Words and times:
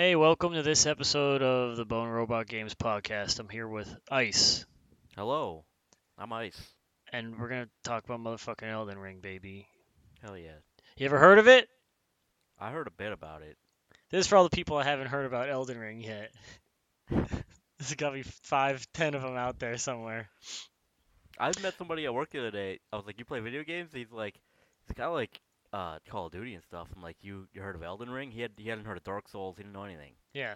Hey, 0.00 0.16
welcome 0.16 0.54
to 0.54 0.62
this 0.62 0.86
episode 0.86 1.42
of 1.42 1.76
the 1.76 1.84
Bone 1.84 2.08
Robot 2.08 2.46
Games 2.46 2.74
podcast. 2.74 3.38
I'm 3.38 3.50
here 3.50 3.68
with 3.68 3.94
Ice, 4.10 4.64
Hello, 5.14 5.66
I'm 6.16 6.32
Ice. 6.32 6.58
and 7.12 7.38
we're 7.38 7.50
gonna 7.50 7.68
talk 7.84 8.06
about 8.06 8.20
motherfucking 8.20 8.66
Elden 8.66 8.96
Ring, 8.96 9.20
baby. 9.20 9.68
Hell 10.22 10.38
yeah. 10.38 10.56
You 10.96 11.04
ever 11.04 11.18
heard 11.18 11.38
of 11.38 11.48
it? 11.48 11.68
I 12.58 12.70
heard 12.70 12.86
a 12.86 12.92
bit 12.92 13.12
about 13.12 13.42
it. 13.42 13.58
This 14.10 14.20
is 14.20 14.26
for 14.26 14.38
all 14.38 14.44
the 14.44 14.48
people 14.48 14.78
I 14.78 14.84
haven't 14.84 15.08
heard 15.08 15.26
about 15.26 15.50
Elden 15.50 15.76
Ring 15.76 16.00
yet. 16.00 16.32
There's 17.10 17.94
gotta 17.94 18.14
be 18.14 18.22
five, 18.22 18.90
ten 18.94 19.14
of 19.14 19.20
them 19.20 19.36
out 19.36 19.58
there 19.58 19.76
somewhere. 19.76 20.30
I 21.38 21.52
met 21.62 21.76
somebody 21.76 22.06
at 22.06 22.14
work 22.14 22.30
the 22.30 22.38
other 22.38 22.50
day. 22.50 22.80
I 22.90 22.96
was 22.96 23.04
like, 23.04 23.18
"You 23.18 23.26
play 23.26 23.40
video 23.40 23.64
games?" 23.64 23.90
He's 23.92 24.10
like, 24.10 24.40
"He's 24.86 24.94
kind 24.94 25.08
of 25.08 25.14
like 25.14 25.38
uh, 25.72 25.98
Call 26.08 26.26
of 26.26 26.32
Duty 26.32 26.54
and 26.54 26.64
stuff." 26.64 26.88
I'm 26.94 27.02
like, 27.02 27.16
"You 27.20 27.48
you 27.52 27.62
heard 27.62 27.76
of 27.76 27.82
Elden 27.82 28.10
Ring?" 28.10 28.30
He 28.30 28.40
had 28.40 28.52
he 28.56 28.68
hadn't 28.68 28.84
heard 28.84 28.96
of 28.96 29.04
Dark 29.04 29.28
Souls. 29.28 29.56
He 29.56 29.62
didn't 29.62 29.74
know 29.74 29.84
anything. 29.84 30.12
Yeah. 30.32 30.54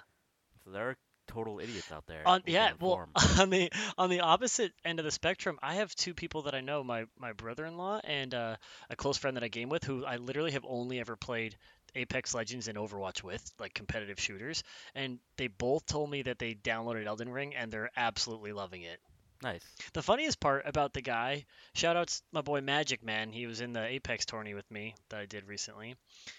So 0.64 0.70
there 0.70 0.90
are 0.90 0.96
total 1.26 1.60
idiots 1.60 1.90
out 1.92 2.06
there. 2.06 2.22
On 2.26 2.42
yeah, 2.46 2.72
well, 2.80 3.08
on 3.38 3.50
the 3.50 3.70
on 3.98 4.10
the 4.10 4.20
opposite 4.20 4.72
end 4.84 4.98
of 4.98 5.04
the 5.04 5.10
spectrum, 5.10 5.58
I 5.62 5.74
have 5.74 5.94
two 5.94 6.14
people 6.14 6.42
that 6.42 6.54
I 6.54 6.60
know, 6.60 6.84
my 6.84 7.04
my 7.18 7.32
brother-in-law 7.32 8.00
and 8.04 8.34
uh, 8.34 8.56
a 8.90 8.96
close 8.96 9.18
friend 9.18 9.36
that 9.36 9.44
I 9.44 9.48
game 9.48 9.68
with, 9.68 9.84
who 9.84 10.04
I 10.04 10.16
literally 10.16 10.52
have 10.52 10.64
only 10.66 11.00
ever 11.00 11.16
played 11.16 11.56
Apex 11.94 12.34
Legends 12.34 12.68
and 12.68 12.76
Overwatch 12.76 13.22
with, 13.22 13.52
like 13.58 13.74
competitive 13.74 14.20
shooters, 14.20 14.62
and 14.94 15.18
they 15.36 15.48
both 15.48 15.86
told 15.86 16.10
me 16.10 16.22
that 16.22 16.38
they 16.38 16.54
downloaded 16.54 17.06
Elden 17.06 17.28
Ring 17.28 17.54
and 17.54 17.72
they're 17.72 17.90
absolutely 17.96 18.52
loving 18.52 18.82
it. 18.82 19.00
Nice. 19.42 19.62
The 19.92 20.02
funniest 20.02 20.40
part 20.40 20.66
about 20.66 20.92
the 20.92 21.02
guy, 21.02 21.44
shout 21.74 21.96
outs 21.96 22.22
my 22.32 22.40
boy 22.40 22.60
Magic 22.60 23.02
Man, 23.02 23.32
he 23.32 23.46
was 23.46 23.60
in 23.60 23.72
the 23.72 23.84
Apex 23.84 24.24
tourney 24.24 24.54
with 24.54 24.70
me 24.70 24.94
that 25.10 25.20
I 25.20 25.26
did 25.26 25.46
recently. 25.46 25.96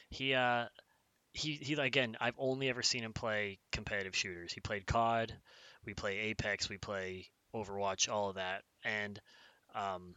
He 0.09 0.33
uh 0.33 0.65
he 1.33 1.53
he 1.53 1.73
again, 1.73 2.17
I've 2.19 2.35
only 2.37 2.69
ever 2.69 2.81
seen 2.83 3.03
him 3.03 3.13
play 3.13 3.59
competitive 3.71 4.15
shooters. 4.15 4.53
He 4.53 4.61
played 4.61 4.85
COD, 4.85 5.33
we 5.85 5.93
play 5.93 6.17
Apex, 6.17 6.69
we 6.69 6.77
play 6.77 7.27
Overwatch, 7.53 8.09
all 8.11 8.29
of 8.29 8.35
that. 8.35 8.63
And 8.83 9.19
um 9.73 10.15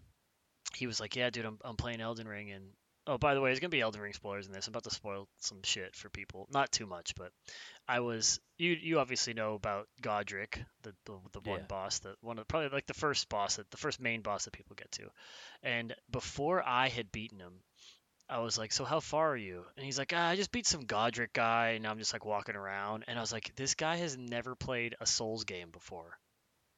he 0.74 0.86
was 0.86 1.00
like, 1.00 1.16
"Yeah, 1.16 1.30
dude, 1.30 1.46
I'm 1.46 1.58
I'm 1.64 1.76
playing 1.76 2.00
Elden 2.00 2.28
Ring 2.28 2.50
and 2.50 2.70
Oh, 3.08 3.16
by 3.16 3.34
the 3.34 3.40
way, 3.40 3.48
there's 3.48 3.58
gonna 3.58 3.70
be 3.70 3.80
Elden 3.80 4.02
Ring 4.02 4.12
spoilers 4.12 4.46
in 4.46 4.52
this. 4.52 4.66
I'm 4.66 4.72
about 4.72 4.84
to 4.84 4.90
spoil 4.90 5.26
some 5.38 5.62
shit 5.62 5.96
for 5.96 6.10
people. 6.10 6.46
Not 6.52 6.70
too 6.70 6.86
much, 6.86 7.14
but 7.14 7.32
I 7.88 8.00
was 8.00 8.38
you 8.58 8.72
you 8.72 8.98
obviously 8.98 9.32
know 9.32 9.54
about 9.54 9.88
Godrick, 10.02 10.62
the 10.82 10.94
the, 11.06 11.18
the 11.32 11.40
one 11.40 11.60
Yeah. 11.60 11.66
boss, 11.68 12.00
the 12.00 12.16
one 12.20 12.38
of 12.38 12.46
probably 12.46 12.68
like 12.68 12.86
the 12.86 12.92
first 12.92 13.30
boss 13.30 13.56
that 13.56 13.70
the 13.70 13.78
first 13.78 13.98
main 13.98 14.20
boss 14.20 14.44
that 14.44 14.52
people 14.52 14.76
get 14.76 14.92
to. 14.92 15.10
And 15.62 15.94
before 16.10 16.62
I 16.62 16.88
had 16.88 17.10
beaten 17.10 17.40
him, 17.40 17.62
I 18.28 18.40
was 18.40 18.58
like, 18.58 18.72
"So 18.72 18.84
how 18.84 19.00
far 19.00 19.32
are 19.32 19.36
you?" 19.36 19.64
And 19.76 19.86
he's 19.86 19.98
like, 19.98 20.12
ah, 20.14 20.28
"I 20.28 20.36
just 20.36 20.52
beat 20.52 20.66
some 20.66 20.84
Godrick 20.84 21.32
guy, 21.32 21.70
and 21.70 21.86
I'm 21.86 21.98
just 21.98 22.12
like 22.12 22.26
walking 22.26 22.56
around." 22.56 23.04
And 23.08 23.18
I 23.18 23.22
was 23.22 23.32
like, 23.32 23.54
"This 23.56 23.74
guy 23.74 23.96
has 23.96 24.18
never 24.18 24.54
played 24.54 24.96
a 25.00 25.06
Souls 25.06 25.44
game 25.44 25.70
before." 25.70 26.18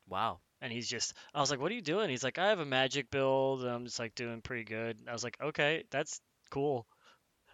Wow. 0.06 0.40
And 0.62 0.72
he's 0.72 0.88
just, 0.88 1.14
I 1.34 1.40
was 1.40 1.50
like, 1.50 1.60
"What 1.60 1.70
are 1.72 1.74
you 1.74 1.82
doing?" 1.82 2.10
He's 2.10 2.22
like, 2.24 2.38
"I 2.38 2.48
have 2.48 2.60
a 2.60 2.66
magic 2.66 3.10
build. 3.10 3.62
And 3.62 3.70
I'm 3.70 3.84
just 3.84 3.98
like 3.98 4.14
doing 4.14 4.40
pretty 4.42 4.64
good." 4.64 4.98
I 5.08 5.12
was 5.12 5.24
like, 5.24 5.36
"Okay, 5.40 5.84
that's 5.90 6.20
cool." 6.50 6.86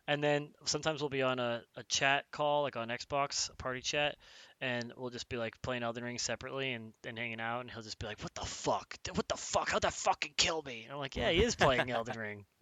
And 0.08 0.22
then 0.22 0.50
sometimes 0.64 1.00
we'll 1.00 1.10
be 1.10 1.22
on 1.22 1.38
a, 1.38 1.62
a 1.76 1.82
chat 1.84 2.24
call, 2.32 2.62
like 2.62 2.76
on 2.76 2.88
Xbox, 2.88 3.50
a 3.50 3.56
party 3.56 3.80
chat, 3.80 4.16
and 4.60 4.92
we'll 4.96 5.10
just 5.10 5.28
be 5.28 5.36
like 5.36 5.60
playing 5.62 5.82
Elden 5.82 6.04
Ring 6.04 6.18
separately 6.18 6.72
and, 6.72 6.92
and 7.06 7.18
hanging 7.18 7.40
out. 7.40 7.60
And 7.60 7.70
he'll 7.70 7.82
just 7.82 7.98
be 7.98 8.06
like, 8.06 8.22
"What 8.22 8.34
the 8.34 8.44
fuck? 8.46 8.96
What 9.14 9.28
the 9.28 9.36
fuck? 9.36 9.70
How'd 9.70 9.82
that 9.82 9.92
fucking 9.92 10.34
kill 10.36 10.62
me?" 10.62 10.84
And 10.84 10.92
I'm 10.92 10.98
like, 10.98 11.16
"Yeah, 11.16 11.30
he 11.30 11.42
is 11.42 11.54
playing 11.56 11.90
Elden 11.90 12.18
Ring. 12.18 12.44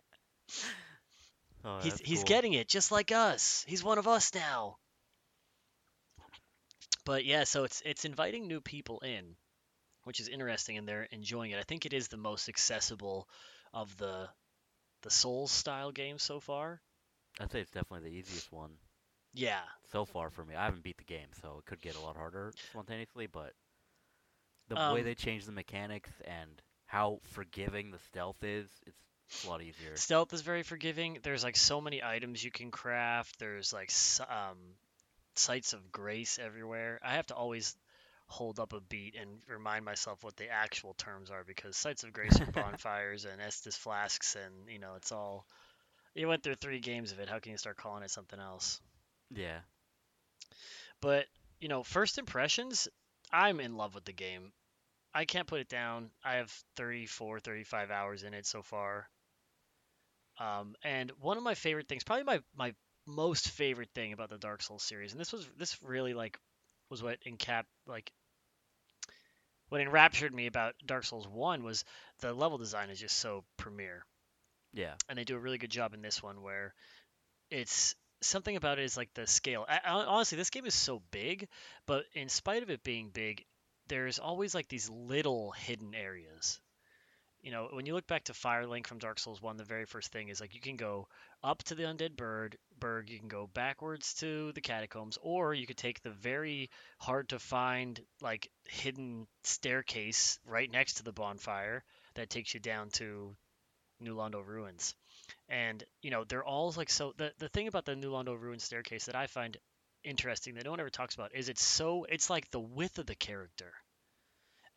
Oh, 1.64 1.78
He's 1.80 1.98
he's 1.98 2.18
cool. 2.20 2.24
getting 2.24 2.52
it 2.54 2.68
just 2.68 2.92
like 2.92 3.10
us. 3.12 3.64
He's 3.66 3.82
one 3.82 3.98
of 3.98 4.06
us 4.06 4.34
now." 4.34 4.78
But 7.04 7.24
yeah, 7.24 7.44
so 7.44 7.64
it's 7.64 7.80
it's 7.84 8.04
inviting 8.04 8.46
new 8.46 8.60
people 8.60 9.00
in, 9.00 9.36
which 10.04 10.20
is 10.20 10.28
interesting, 10.28 10.78
and 10.78 10.88
they're 10.88 11.04
enjoying 11.04 11.50
it. 11.52 11.58
I 11.58 11.64
think 11.64 11.86
it 11.86 11.92
is 11.94 12.08
the 12.08 12.16
most 12.16 12.48
accessible 12.48 13.28
of 13.72 13.96
the 13.98 14.28
the 15.02 15.10
Souls 15.10 15.50
style 15.52 15.92
games 15.92 16.22
so 16.22 16.40
far. 16.40 16.80
I'd 17.40 17.50
say 17.50 17.60
it's 17.60 17.70
definitely 17.70 18.10
the 18.10 18.16
easiest 18.16 18.52
one 18.52 18.78
Yeah, 19.34 19.64
so 19.90 20.04
far 20.04 20.30
for 20.30 20.44
me. 20.44 20.54
I 20.54 20.64
haven't 20.64 20.82
beat 20.82 20.98
the 20.98 21.04
game, 21.04 21.28
so 21.40 21.58
it 21.58 21.66
could 21.66 21.80
get 21.80 21.96
a 21.96 22.00
lot 22.00 22.16
harder 22.16 22.54
spontaneously. 22.70 23.26
But 23.26 23.54
the 24.68 24.78
way 24.86 25.02
Um, 25.02 25.02
they 25.02 25.14
change 25.14 25.44
the 25.44 25.52
mechanics 25.52 26.10
and 26.24 26.60
how 26.86 27.20
forgiving 27.24 27.90
the 27.90 27.98
stealth 27.98 28.42
is, 28.42 28.68
it's 28.86 28.98
a 29.44 29.46
lot 29.46 29.62
easier. 29.62 30.02
Stealth 30.02 30.32
is 30.32 30.42
very 30.42 30.62
forgiving. 30.62 31.18
There's 31.22 31.44
like 31.44 31.56
so 31.56 31.80
many 31.80 32.02
items 32.02 32.42
you 32.44 32.50
can 32.50 32.70
craft. 32.70 33.38
There's 33.38 33.72
like 33.72 33.90
um, 34.28 34.58
sites 35.36 35.72
of 35.72 35.92
grace 35.92 36.38
everywhere. 36.38 37.00
I 37.02 37.14
have 37.14 37.26
to 37.28 37.34
always 37.34 37.76
hold 38.26 38.58
up 38.58 38.72
a 38.72 38.80
beat 38.80 39.16
and 39.20 39.40
remind 39.48 39.84
myself 39.84 40.22
what 40.24 40.36
the 40.36 40.48
actual 40.48 40.94
terms 40.94 41.30
are 41.30 41.44
because 41.44 41.76
sites 41.76 42.04
of 42.04 42.12
grace 42.12 42.40
are 42.40 42.46
bonfires 42.52 43.24
and 43.24 43.40
Estus 43.40 43.76
flasks 43.76 44.36
and 44.36 44.68
you 44.68 44.78
know 44.78 44.94
it's 44.96 45.12
all. 45.12 45.46
You 46.14 46.28
went 46.28 46.44
through 46.44 46.54
three 46.56 46.78
games 46.78 47.10
of 47.10 47.18
it. 47.18 47.28
How 47.28 47.40
can 47.40 47.52
you 47.52 47.58
start 47.58 47.76
calling 47.76 48.04
it 48.04 48.10
something 48.10 48.38
else? 48.38 48.80
Yeah. 49.30 49.58
But 51.00 51.26
you 51.60 51.68
know, 51.68 51.82
first 51.82 52.18
impressions, 52.18 52.88
I'm 53.32 53.60
in 53.60 53.76
love 53.76 53.94
with 53.94 54.04
the 54.04 54.12
game. 54.12 54.52
I 55.14 55.24
can't 55.24 55.46
put 55.46 55.60
it 55.60 55.68
down. 55.68 56.10
I 56.24 56.34
have 56.34 56.50
34, 56.76 57.40
35 57.40 57.90
hours 57.90 58.22
in 58.24 58.34
it 58.34 58.46
so 58.46 58.62
far. 58.62 59.08
Um, 60.38 60.74
and 60.82 61.12
one 61.20 61.36
of 61.36 61.44
my 61.44 61.54
favorite 61.54 61.88
things, 61.88 62.02
probably 62.04 62.24
my 62.24 62.40
my 62.56 62.74
most 63.06 63.50
favorite 63.50 63.90
thing 63.94 64.12
about 64.12 64.30
the 64.30 64.38
Dark 64.38 64.62
Souls 64.62 64.82
series, 64.82 65.12
and 65.12 65.20
this 65.20 65.32
was 65.32 65.48
this 65.56 65.80
really 65.82 66.14
like 66.14 66.38
was 66.94 67.02
what 67.02 67.18
encap 67.26 67.64
like 67.86 68.12
what 69.68 69.80
enraptured 69.80 70.34
me 70.34 70.46
about 70.46 70.74
Dark 70.86 71.04
Souls 71.04 71.26
1 71.28 71.62
was 71.64 71.84
the 72.20 72.32
level 72.32 72.58
design 72.58 72.90
is 72.90 73.00
just 73.00 73.18
so 73.18 73.44
premier 73.56 74.04
Yeah. 74.72 74.94
and 75.08 75.18
they 75.18 75.24
do 75.24 75.36
a 75.36 75.40
really 75.40 75.58
good 75.58 75.70
job 75.70 75.94
in 75.94 76.02
this 76.02 76.22
one 76.22 76.42
where 76.42 76.74
it's 77.50 77.94
something 78.22 78.56
about 78.56 78.78
it 78.78 78.84
is 78.84 78.96
like 78.96 79.12
the 79.14 79.26
scale. 79.26 79.66
I, 79.68 79.80
I- 79.84 80.04
honestly, 80.06 80.36
this 80.36 80.50
game 80.50 80.66
is 80.66 80.74
so 80.74 81.02
big, 81.10 81.48
but 81.86 82.04
in 82.14 82.28
spite 82.28 82.62
of 82.62 82.70
it 82.70 82.82
being 82.84 83.10
big, 83.10 83.44
there's 83.88 84.18
always 84.18 84.54
like 84.54 84.68
these 84.68 84.90
little 84.90 85.52
hidden 85.52 85.94
areas. 85.94 86.60
You 87.44 87.50
know, 87.50 87.68
when 87.72 87.84
you 87.84 87.92
look 87.92 88.06
back 88.06 88.24
to 88.24 88.32
Firelink 88.32 88.86
from 88.86 88.98
Dark 88.98 89.18
Souls 89.18 89.42
1, 89.42 89.58
the 89.58 89.64
very 89.64 89.84
first 89.84 90.10
thing 90.10 90.30
is 90.30 90.40
like 90.40 90.54
you 90.54 90.62
can 90.62 90.76
go 90.76 91.08
up 91.42 91.62
to 91.64 91.74
the 91.74 91.82
Undead 91.82 92.16
Bird, 92.16 92.56
Burg, 92.80 93.10
you 93.10 93.18
can 93.18 93.28
go 93.28 93.50
backwards 93.52 94.14
to 94.14 94.50
the 94.52 94.62
catacombs, 94.62 95.18
or 95.20 95.52
you 95.52 95.66
could 95.66 95.76
take 95.76 96.00
the 96.00 96.10
very 96.10 96.70
hard 96.98 97.28
to 97.28 97.38
find 97.38 98.00
like 98.22 98.50
hidden 98.64 99.26
staircase 99.42 100.38
right 100.46 100.72
next 100.72 100.94
to 100.94 101.02
the 101.02 101.12
bonfire 101.12 101.84
that 102.14 102.30
takes 102.30 102.54
you 102.54 102.60
down 102.60 102.88
to 102.92 103.36
New 104.00 104.16
Londo 104.16 104.42
ruins. 104.42 104.94
And 105.50 105.84
you 106.00 106.10
know, 106.10 106.24
they're 106.24 106.42
all 106.42 106.72
like 106.78 106.88
so 106.88 107.12
the 107.18 107.30
the 107.38 107.50
thing 107.50 107.68
about 107.68 107.84
the 107.84 107.94
New 107.94 108.10
Londo 108.10 108.40
ruin 108.40 108.58
staircase 108.58 109.04
that 109.04 109.16
I 109.16 109.26
find 109.26 109.58
interesting 110.02 110.54
that 110.54 110.64
no 110.64 110.70
one 110.70 110.80
ever 110.80 110.88
talks 110.88 111.14
about 111.14 111.34
is 111.34 111.50
it's 111.50 111.62
so 111.62 112.06
it's 112.08 112.30
like 112.30 112.50
the 112.50 112.60
width 112.60 112.98
of 112.98 113.04
the 113.04 113.14
character. 113.14 113.74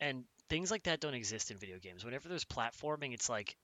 And 0.00 0.24
things 0.48 0.70
like 0.70 0.84
that 0.84 1.00
don't 1.00 1.14
exist 1.14 1.50
in 1.50 1.58
video 1.58 1.78
games. 1.78 2.04
Whenever 2.04 2.28
there's 2.28 2.44
platforming, 2.44 3.12
it's 3.14 3.28
like 3.28 3.56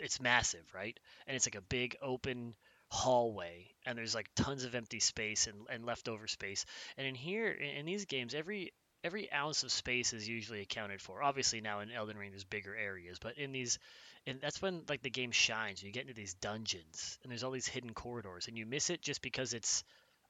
it's 0.00 0.20
massive, 0.20 0.64
right? 0.74 0.98
And 1.26 1.36
it's 1.36 1.46
like 1.46 1.54
a 1.54 1.62
big 1.62 1.96
open 2.02 2.54
hallway 2.88 3.66
and 3.84 3.98
there's 3.98 4.14
like 4.14 4.30
tons 4.36 4.64
of 4.64 4.74
empty 4.74 5.00
space 5.00 5.48
and, 5.48 5.56
and 5.70 5.84
leftover 5.84 6.26
space. 6.28 6.64
And 6.96 7.06
in 7.06 7.14
here 7.14 7.50
in, 7.50 7.78
in 7.78 7.86
these 7.86 8.04
games 8.04 8.34
every 8.34 8.72
every 9.02 9.30
ounce 9.32 9.62
of 9.62 9.72
space 9.72 10.12
is 10.12 10.28
usually 10.28 10.60
accounted 10.60 11.00
for. 11.02 11.22
Obviously 11.22 11.60
now 11.60 11.80
in 11.80 11.90
Elden 11.90 12.16
Ring 12.16 12.30
there's 12.30 12.44
bigger 12.44 12.74
areas, 12.74 13.18
but 13.18 13.38
in 13.38 13.52
these 13.52 13.78
and 14.26 14.40
that's 14.40 14.62
when 14.62 14.82
like 14.88 15.02
the 15.02 15.10
game 15.10 15.32
shines. 15.32 15.82
You 15.82 15.90
get 15.90 16.02
into 16.02 16.14
these 16.14 16.34
dungeons 16.34 17.18
and 17.22 17.30
there's 17.30 17.42
all 17.42 17.50
these 17.50 17.68
hidden 17.68 17.92
corridors 17.92 18.48
and 18.48 18.56
you 18.56 18.66
miss 18.66 18.90
it 18.90 19.02
just 19.02 19.22
because 19.22 19.52
it's 19.52 19.82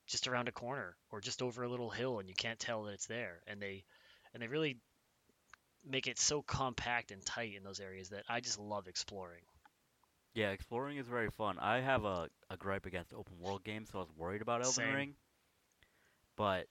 just 0.07 0.29
around 0.29 0.49
a 0.49 0.53
corner 0.53 0.97
or 1.11 1.21
just 1.21 1.43
over 1.43 1.65
a 1.65 1.69
little 1.69 1.91
hill 1.91 2.21
and 2.21 2.29
you 2.29 2.35
can't 2.35 2.59
tell 2.59 2.85
that 2.85 2.95
it's 2.95 3.07
there. 3.07 3.43
And 3.47 3.61
they 3.61 3.85
and 4.33 4.43
they 4.43 4.49
really 4.49 4.79
make 5.89 6.07
it 6.07 6.19
so 6.19 6.43
compact 6.43 7.11
and 7.11 7.25
tight 7.25 7.55
in 7.57 7.63
those 7.63 7.81
areas 7.81 8.11
that 8.11 8.25
I 8.29 8.41
just 8.41 8.59
love 8.59 8.89
exploring. 8.89 9.43
Yeah, 10.35 10.51
exploring 10.51 10.99
is 10.99 11.07
very 11.07 11.31
fun. 11.31 11.57
I 11.59 11.81
have 11.81 12.05
a, 12.05 12.29
a 12.51 12.57
gripe 12.57 12.85
against 12.85 13.15
open 13.15 13.39
world 13.41 13.65
games, 13.65 13.89
so 13.91 13.99
I 13.99 14.03
was 14.03 14.11
worried 14.17 14.43
about 14.43 14.61
Elden 14.61 14.75
Same. 14.75 14.95
Ring. 14.95 15.15
But 16.37 16.67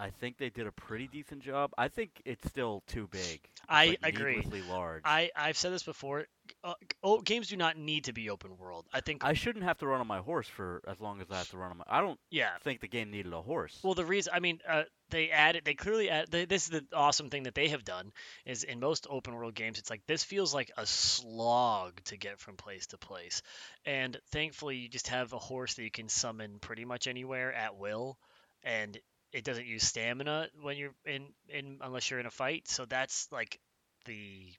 I 0.00 0.10
think 0.10 0.38
they 0.38 0.48
did 0.48 0.66
a 0.68 0.72
pretty 0.72 1.08
decent 1.08 1.42
job. 1.42 1.72
I 1.76 1.88
think 1.88 2.22
it's 2.24 2.46
still 2.48 2.84
too 2.86 3.08
big. 3.10 3.40
I 3.68 3.96
like, 4.02 4.14
agree. 4.14 4.42
large. 4.68 5.02
I 5.04 5.30
I've 5.34 5.56
said 5.56 5.72
this 5.72 5.82
before. 5.82 6.26
Uh, 6.62 6.74
oh, 7.02 7.20
games 7.20 7.48
do 7.48 7.56
not 7.56 7.76
need 7.76 8.04
to 8.04 8.12
be 8.12 8.30
open 8.30 8.56
world. 8.58 8.86
I 8.92 9.00
think 9.00 9.24
I 9.24 9.32
shouldn't 9.32 9.64
have 9.64 9.78
to 9.78 9.86
run 9.86 10.00
on 10.00 10.06
my 10.06 10.20
horse 10.20 10.46
for 10.46 10.82
as 10.86 11.00
long 11.00 11.20
as 11.20 11.26
I 11.30 11.38
have 11.38 11.50
to 11.50 11.58
run 11.58 11.72
on 11.72 11.78
my. 11.78 11.84
I 11.88 12.00
don't 12.00 12.18
yeah. 12.30 12.50
think 12.62 12.80
the 12.80 12.88
game 12.88 13.10
needed 13.10 13.32
a 13.32 13.42
horse. 13.42 13.78
Well, 13.82 13.94
the 13.94 14.04
reason 14.04 14.32
I 14.34 14.38
mean, 14.38 14.60
uh, 14.66 14.84
they 15.10 15.30
added, 15.30 15.64
they 15.64 15.74
clearly 15.74 16.10
add. 16.10 16.30
They, 16.30 16.44
this 16.44 16.64
is 16.64 16.70
the 16.70 16.84
awesome 16.94 17.28
thing 17.28 17.42
that 17.42 17.54
they 17.54 17.68
have 17.68 17.84
done 17.84 18.12
is 18.46 18.62
in 18.62 18.78
most 18.78 19.08
open 19.10 19.34
world 19.34 19.56
games, 19.56 19.78
it's 19.78 19.90
like 19.90 20.02
this 20.06 20.22
feels 20.22 20.54
like 20.54 20.70
a 20.76 20.86
slog 20.86 22.00
to 22.04 22.16
get 22.16 22.38
from 22.38 22.56
place 22.56 22.86
to 22.88 22.98
place, 22.98 23.42
and 23.84 24.16
thankfully 24.30 24.76
you 24.76 24.88
just 24.88 25.08
have 25.08 25.32
a 25.32 25.38
horse 25.38 25.74
that 25.74 25.82
you 25.82 25.90
can 25.90 26.08
summon 26.08 26.58
pretty 26.60 26.84
much 26.84 27.08
anywhere 27.08 27.52
at 27.52 27.76
will, 27.76 28.16
and 28.62 28.98
it 29.32 29.44
doesn't 29.44 29.66
use 29.66 29.84
stamina 29.84 30.48
when 30.60 30.76
you're 30.76 30.94
in 31.04 31.28
in 31.48 31.78
unless 31.82 32.10
you're 32.10 32.20
in 32.20 32.26
a 32.26 32.30
fight. 32.30 32.68
So 32.68 32.84
that's 32.86 33.28
like 33.32 33.60
the 34.06 34.52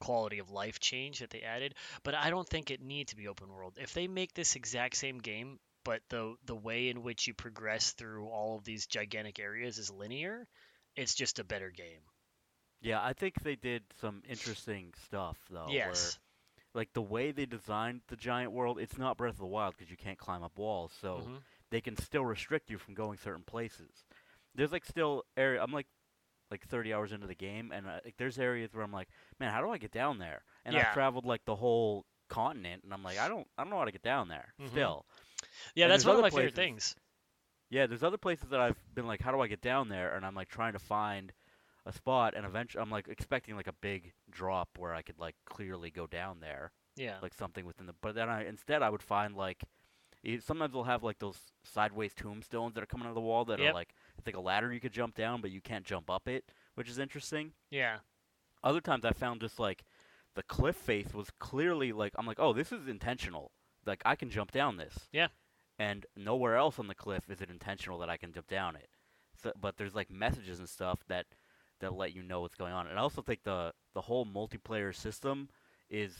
quality 0.00 0.38
of 0.38 0.50
life 0.50 0.78
change 0.80 1.20
that 1.20 1.30
they 1.30 1.42
added. 1.42 1.74
But 2.02 2.14
I 2.14 2.30
don't 2.30 2.48
think 2.48 2.70
it 2.70 2.80
needs 2.82 3.10
to 3.10 3.16
be 3.16 3.28
open 3.28 3.48
world. 3.48 3.78
If 3.80 3.92
they 3.94 4.08
make 4.08 4.34
this 4.34 4.56
exact 4.56 4.96
same 4.96 5.18
game, 5.18 5.58
but 5.84 6.02
the 6.10 6.36
the 6.44 6.56
way 6.56 6.88
in 6.88 7.02
which 7.02 7.26
you 7.26 7.34
progress 7.34 7.92
through 7.92 8.28
all 8.28 8.56
of 8.56 8.64
these 8.64 8.86
gigantic 8.86 9.38
areas 9.38 9.78
is 9.78 9.90
linear, 9.90 10.46
it's 10.96 11.14
just 11.14 11.38
a 11.38 11.44
better 11.44 11.70
game. 11.70 12.02
Yeah, 12.80 13.02
I 13.02 13.12
think 13.12 13.42
they 13.42 13.56
did 13.56 13.82
some 14.00 14.22
interesting 14.28 14.92
stuff 15.04 15.36
though. 15.50 15.74
yes. 15.74 15.82
Where, 15.82 16.18
like 16.74 16.92
the 16.92 17.02
way 17.02 17.32
they 17.32 17.46
designed 17.46 18.02
the 18.08 18.16
giant 18.16 18.52
world, 18.52 18.78
it's 18.78 18.98
not 18.98 19.16
Breath 19.16 19.34
of 19.34 19.38
the 19.40 19.46
Wild 19.46 19.74
because 19.76 19.90
you 19.90 19.96
can't 19.96 20.18
climb 20.18 20.42
up 20.42 20.58
walls, 20.58 20.92
so 21.00 21.28
Mhm. 21.28 21.42
they 21.70 21.80
can 21.80 21.96
still 21.96 22.24
restrict 22.24 22.70
you 22.70 22.78
from 22.78 22.94
going 22.94 23.18
certain 23.18 23.44
places. 23.44 24.04
There's 24.56 24.72
like 24.72 24.84
still 24.84 25.22
area. 25.36 25.62
I'm 25.62 25.72
like 25.72 25.86
like 26.50 26.64
30 26.68 26.94
hours 26.94 27.12
into 27.12 27.26
the 27.26 27.34
game, 27.34 27.72
and 27.72 27.86
uh, 27.86 27.98
like, 28.04 28.14
there's 28.18 28.38
areas 28.38 28.72
where 28.72 28.84
I'm 28.84 28.92
like, 28.92 29.08
man, 29.40 29.50
how 29.52 29.60
do 29.60 29.70
I 29.70 29.78
get 29.78 29.90
down 29.90 30.18
there? 30.18 30.42
And 30.64 30.74
Yeah. 30.74 30.86
I've 30.88 30.94
traveled 30.94 31.24
like 31.24 31.44
the 31.44 31.56
whole 31.56 32.04
continent, 32.28 32.82
and 32.84 32.92
I'm 32.92 33.02
like, 33.02 33.18
I 33.18 33.28
don't 33.28 33.46
I 33.58 33.62
don't 33.64 33.70
know 33.70 33.78
how 33.78 33.84
to 33.84 33.92
get 33.92 34.02
down 34.02 34.28
there. 34.28 34.52
Mhm. 34.60 34.68
Still, 34.70 35.06
Yeah, 35.74 35.84
And 35.86 35.92
that's 35.92 36.04
one 36.04 36.16
of 36.16 36.22
my 36.22 36.28
other 36.28 36.36
favorite 36.36 36.54
things. 36.54 36.96
Yeah, 37.68 37.86
there's 37.86 38.04
other 38.04 38.16
places 38.18 38.50
that 38.50 38.60
I've 38.60 38.78
been 38.94 39.06
like, 39.08 39.20
how 39.20 39.32
do 39.32 39.40
I 39.40 39.48
get 39.48 39.60
down 39.60 39.88
there? 39.88 40.14
And 40.14 40.24
I'm 40.24 40.34
like 40.36 40.48
trying 40.48 40.72
to 40.74 40.78
find 40.78 41.32
a 41.84 41.92
spot, 41.92 42.34
and 42.36 42.46
eventually 42.46 42.80
I'm 42.82 42.90
like 42.90 43.08
expecting 43.08 43.56
like 43.56 43.66
a 43.66 43.72
big 43.72 44.12
drop 44.30 44.68
where 44.78 44.94
I 44.94 45.02
could 45.02 45.18
like 45.18 45.34
clearly 45.46 45.90
go 45.90 46.06
down 46.06 46.38
there, 46.40 46.72
Yeah. 46.96 47.18
like 47.22 47.34
something 47.34 47.66
within 47.66 47.86
the. 47.86 47.94
But 48.00 48.14
then 48.14 48.28
I 48.28 48.44
instead 48.46 48.82
I 48.82 48.90
would 48.90 49.02
find 49.02 49.34
like, 49.36 49.62
e- 50.26 50.40
sometimes 50.40 50.72
they'll 50.72 50.84
have 50.84 51.02
like 51.02 51.18
those 51.18 51.38
sideways 51.64 52.12
tombstones 52.14 52.74
that 52.74 52.82
are 52.82 52.86
coming 52.86 53.06
out 53.06 53.10
of 53.10 53.14
the 53.14 53.20
wall 53.20 53.44
that 53.46 53.58
Yep. 53.58 53.70
are 53.70 53.74
like 53.74 53.94
it's 54.18 54.26
like 54.26 54.36
a 54.36 54.40
ladder 54.40 54.72
you 54.72 54.80
could 54.80 54.92
jump 54.92 55.14
down, 55.14 55.40
but 55.40 55.50
you 55.50 55.60
can't 55.60 55.84
jump 55.84 56.10
up 56.10 56.28
it, 56.28 56.44
which 56.74 56.88
is 56.88 56.98
interesting. 56.98 57.52
Yeah. 57.70 57.98
Other 58.62 58.80
times 58.80 59.04
I 59.04 59.12
found 59.12 59.40
just 59.40 59.58
like 59.58 59.84
the 60.34 60.42
cliff 60.42 60.76
face 60.76 61.14
was 61.14 61.30
clearly 61.38 61.92
like 61.92 62.12
I'm 62.18 62.26
like, 62.26 62.40
oh, 62.40 62.52
this 62.52 62.72
is 62.72 62.88
intentional. 62.88 63.52
Like 63.86 64.02
I 64.04 64.16
can 64.16 64.28
jump 64.30 64.50
down 64.52 64.76
this. 64.76 65.08
Yeah. 65.12 65.28
And 65.78 66.06
nowhere 66.16 66.56
else 66.56 66.78
on 66.78 66.88
the 66.88 66.94
cliff 66.94 67.30
is 67.30 67.40
it 67.40 67.50
intentional 67.50 67.98
that 67.98 68.08
I 68.10 68.16
can 68.16 68.32
jump 68.32 68.48
down 68.48 68.76
it. 68.76 68.88
So, 69.42 69.52
but 69.60 69.76
there's 69.76 69.94
like 69.94 70.10
messages 70.10 70.58
and 70.58 70.68
stuff 70.68 71.00
that 71.08 71.26
that 71.80 71.92
let 71.92 72.14
you 72.14 72.22
know 72.22 72.40
what's 72.40 72.54
going 72.54 72.72
on. 72.72 72.86
And 72.86 72.98
I 72.98 73.02
also 73.02 73.20
think 73.22 73.40
the 73.44 73.72
the 73.94 74.00
whole 74.02 74.24
multiplayer 74.26 74.94
system 74.96 75.50
is, 75.90 76.16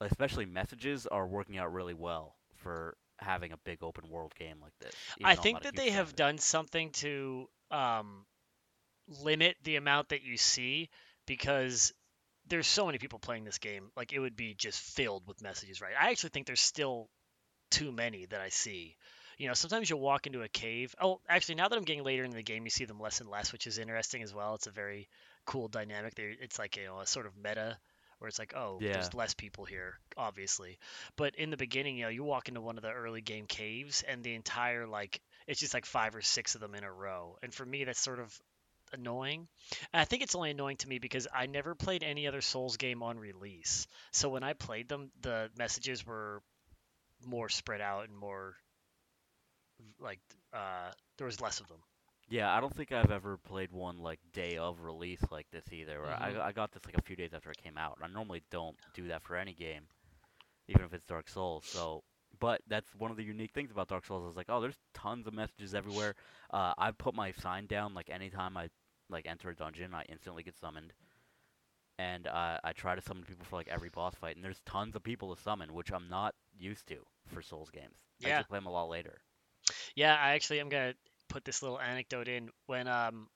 especially 0.00 0.46
messages, 0.46 1.06
are 1.08 1.26
working 1.26 1.58
out 1.58 1.72
really 1.72 1.94
well 1.94 2.36
for 2.54 2.96
having 3.18 3.52
a 3.52 3.56
big 3.58 3.82
open 3.82 4.08
world 4.10 4.34
game 4.38 4.56
like 4.60 4.72
this. 4.80 4.94
I 5.22 5.34
think 5.34 5.62
that 5.62 5.76
they 5.76 5.90
have 5.90 6.14
done 6.14 6.38
something 6.38 6.90
to 6.92 7.48
um, 7.70 8.26
limit 9.22 9.56
the 9.64 9.76
amount 9.76 10.10
that 10.10 10.22
you 10.22 10.36
see 10.36 10.90
because 11.26 11.92
there's 12.48 12.66
so 12.66 12.86
many 12.86 12.98
people 12.98 13.18
playing 13.18 13.44
this 13.44 13.58
game. 13.58 13.90
Like 13.96 14.12
it 14.12 14.20
would 14.20 14.36
be 14.36 14.54
just 14.54 14.80
filled 14.80 15.26
with 15.26 15.42
messages, 15.42 15.80
right? 15.80 15.94
I 16.00 16.10
actually 16.10 16.30
think 16.30 16.46
there's 16.46 16.60
still 16.60 17.08
too 17.70 17.92
many 17.92 18.26
that 18.26 18.40
I 18.40 18.50
see. 18.50 18.96
You 19.38 19.48
know, 19.48 19.54
sometimes 19.54 19.90
you'll 19.90 20.00
walk 20.00 20.26
into 20.26 20.42
a 20.42 20.48
cave. 20.48 20.94
Oh, 21.00 21.20
actually, 21.28 21.56
now 21.56 21.68
that 21.68 21.76
I'm 21.76 21.84
getting 21.84 22.04
later 22.04 22.24
in 22.24 22.30
the 22.30 22.42
game, 22.42 22.64
you 22.64 22.70
see 22.70 22.86
them 22.86 23.00
less 23.00 23.20
and 23.20 23.28
less, 23.28 23.52
which 23.52 23.66
is 23.66 23.78
interesting 23.78 24.22
as 24.22 24.32
well. 24.32 24.54
It's 24.54 24.66
a 24.66 24.70
very 24.70 25.08
cool 25.44 25.68
dynamic. 25.68 26.14
There, 26.14 26.32
it's 26.40 26.58
like 26.58 26.76
you 26.76 26.84
know 26.84 27.00
a 27.00 27.06
sort 27.06 27.26
of 27.26 27.36
meta 27.36 27.76
where 28.18 28.28
it's 28.28 28.38
like, 28.38 28.54
oh, 28.54 28.82
Yeah. 28.82 28.90
there's 28.90 29.14
less 29.14 29.34
people 29.34 29.64
here, 29.64 29.98
obviously. 30.16 30.78
But 31.16 31.34
in 31.36 31.50
the 31.50 31.56
beginning, 31.56 31.96
you 31.98 32.04
know, 32.04 32.10
you 32.10 32.24
walk 32.24 32.48
into 32.48 32.60
one 32.60 32.76
of 32.76 32.82
the 32.82 32.92
early 32.92 33.20
game 33.20 33.46
caves, 33.46 34.02
and 34.06 34.22
the 34.22 34.34
entire 34.34 34.86
like 34.86 35.20
it's 35.46 35.60
just 35.60 35.74
like 35.74 35.86
five 35.86 36.14
or 36.16 36.22
six 36.22 36.54
of 36.54 36.60
them 36.60 36.74
in 36.74 36.84
a 36.84 36.92
row. 36.92 37.36
And 37.42 37.52
for 37.54 37.64
me, 37.64 37.84
that's 37.84 38.00
sort 38.00 38.20
of 38.20 38.34
annoying. 38.92 39.48
And 39.92 40.00
I 40.00 40.04
think 40.04 40.22
it's 40.22 40.34
only 40.34 40.50
annoying 40.50 40.76
to 40.78 40.88
me 40.88 40.98
because 40.98 41.26
I 41.34 41.46
never 41.46 41.74
played 41.74 42.02
any 42.02 42.26
other 42.26 42.40
Souls 42.40 42.76
game 42.76 43.02
on 43.02 43.18
release. 43.18 43.86
So 44.12 44.28
when 44.28 44.42
I 44.44 44.52
played 44.54 44.88
them, 44.88 45.10
the 45.22 45.50
messages 45.56 46.06
were 46.06 46.42
more 47.24 47.48
spread 47.48 47.80
out 47.80 48.08
and 48.08 48.16
more 48.16 48.56
like 50.00 50.20
uh, 50.52 50.90
there 51.18 51.26
was 51.26 51.40
less 51.40 51.60
of 51.60 51.68
them. 51.68 51.78
Yeah, 52.28 52.52
I 52.54 52.60
don't 52.60 52.74
think 52.74 52.92
I've 52.92 53.10
ever 53.10 53.36
played 53.38 53.72
one 53.72 53.98
like 53.98 54.18
day 54.32 54.56
of 54.56 54.80
release 54.80 55.22
like 55.30 55.46
this 55.52 55.64
either. 55.72 56.00
Where 56.00 56.10
Mhm. 56.10 56.40
I 56.40 56.48
I 56.48 56.52
got 56.52 56.72
this 56.72 56.84
like 56.84 56.96
a 56.98 57.02
few 57.02 57.16
days 57.16 57.32
after 57.34 57.50
it 57.50 57.58
came 57.58 57.78
out. 57.78 57.98
I 58.02 58.08
normally 58.08 58.42
don't 58.50 58.76
do 58.94 59.08
that 59.08 59.22
for 59.22 59.36
any 59.36 59.54
game, 59.54 59.84
even 60.68 60.84
if 60.84 60.92
it's 60.94 61.04
Dark 61.06 61.28
Souls. 61.28 61.64
So, 61.72 62.04
but 62.40 62.62
that's 62.68 62.94
one 62.96 63.10
of 63.10 63.16
the 63.16 63.24
unique 63.24 63.52
things 63.52 63.70
about 63.70 63.88
Dark 63.88 64.06
Souls. 64.06 64.30
Is 64.30 64.36
like, 64.36 64.46
oh, 64.48 64.60
there's 64.60 64.78
tons 64.94 65.26
of 65.26 65.34
messages 65.34 65.74
everywhere. 65.74 66.14
Uh, 66.52 66.74
I 66.78 66.90
put 66.92 67.14
my 67.14 67.32
sign 67.32 67.66
down 67.66 67.94
like 67.94 68.10
anytime 68.10 68.56
I 68.56 68.68
like 69.08 69.26
enter 69.26 69.50
a 69.50 69.56
dungeon, 69.56 69.94
I 69.94 70.04
instantly 70.08 70.42
get 70.42 70.56
summoned. 70.58 70.92
And 71.98 72.26
uh, 72.26 72.58
I 72.64 72.72
try 72.72 72.94
to 72.94 73.02
summon 73.02 73.24
people 73.24 73.44
for 73.46 73.56
like 73.56 73.68
every 73.68 73.88
boss 73.90 74.14
fight, 74.14 74.36
and 74.36 74.44
there's 74.44 74.60
tons 74.66 74.96
of 74.96 75.02
people 75.02 75.34
to 75.34 75.40
summon, 75.42 75.74
which 75.74 75.92
I'm 75.92 76.08
not 76.08 76.34
used 76.58 76.86
to 76.88 77.06
for 77.26 77.42
Souls 77.42 77.70
games. 77.70 77.98
I 78.24 78.28
Yeah. 78.28 78.28
usually 78.28 78.44
play 78.44 78.58
them 78.58 78.66
a 78.66 78.70
lot 78.72 78.88
later. 78.88 79.20
Yeah, 79.94 80.14
I 80.14 80.32
actually 80.34 80.60
am 80.60 80.68
gonna 80.68 80.94
put 81.28 81.44
this 81.44 81.62
little 81.62 81.80
anecdote 81.80 82.28
in. 82.28 82.50
When 82.66 82.88
um 82.88 83.28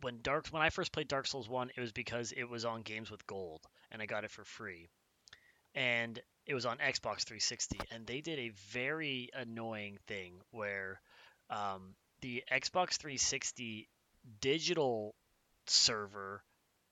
when 0.00 0.20
Dark 0.22 0.48
when 0.48 0.62
I 0.62 0.70
first 0.70 0.92
played 0.92 1.08
Dark 1.08 1.26
Souls 1.26 1.48
one, 1.48 1.70
it 1.76 1.80
was 1.80 1.92
because 1.92 2.32
it 2.32 2.44
was 2.44 2.64
on 2.64 2.82
Games 2.82 3.10
with 3.10 3.26
Gold 3.26 3.66
and 3.90 4.02
I 4.02 4.06
got 4.06 4.24
it 4.24 4.30
for 4.30 4.44
free, 4.44 4.88
and 5.74 6.20
it 6.46 6.54
was 6.54 6.66
on 6.66 6.78
Xbox 6.78 7.24
360, 7.24 7.78
and 7.90 8.06
they 8.06 8.20
did 8.20 8.38
a 8.38 8.50
very 8.70 9.30
annoying 9.34 9.98
thing 10.06 10.34
where 10.50 11.00
um, 11.50 11.94
the 12.20 12.42
Xbox 12.50 12.96
360 12.96 13.88
digital 14.40 15.14
server, 15.66 16.42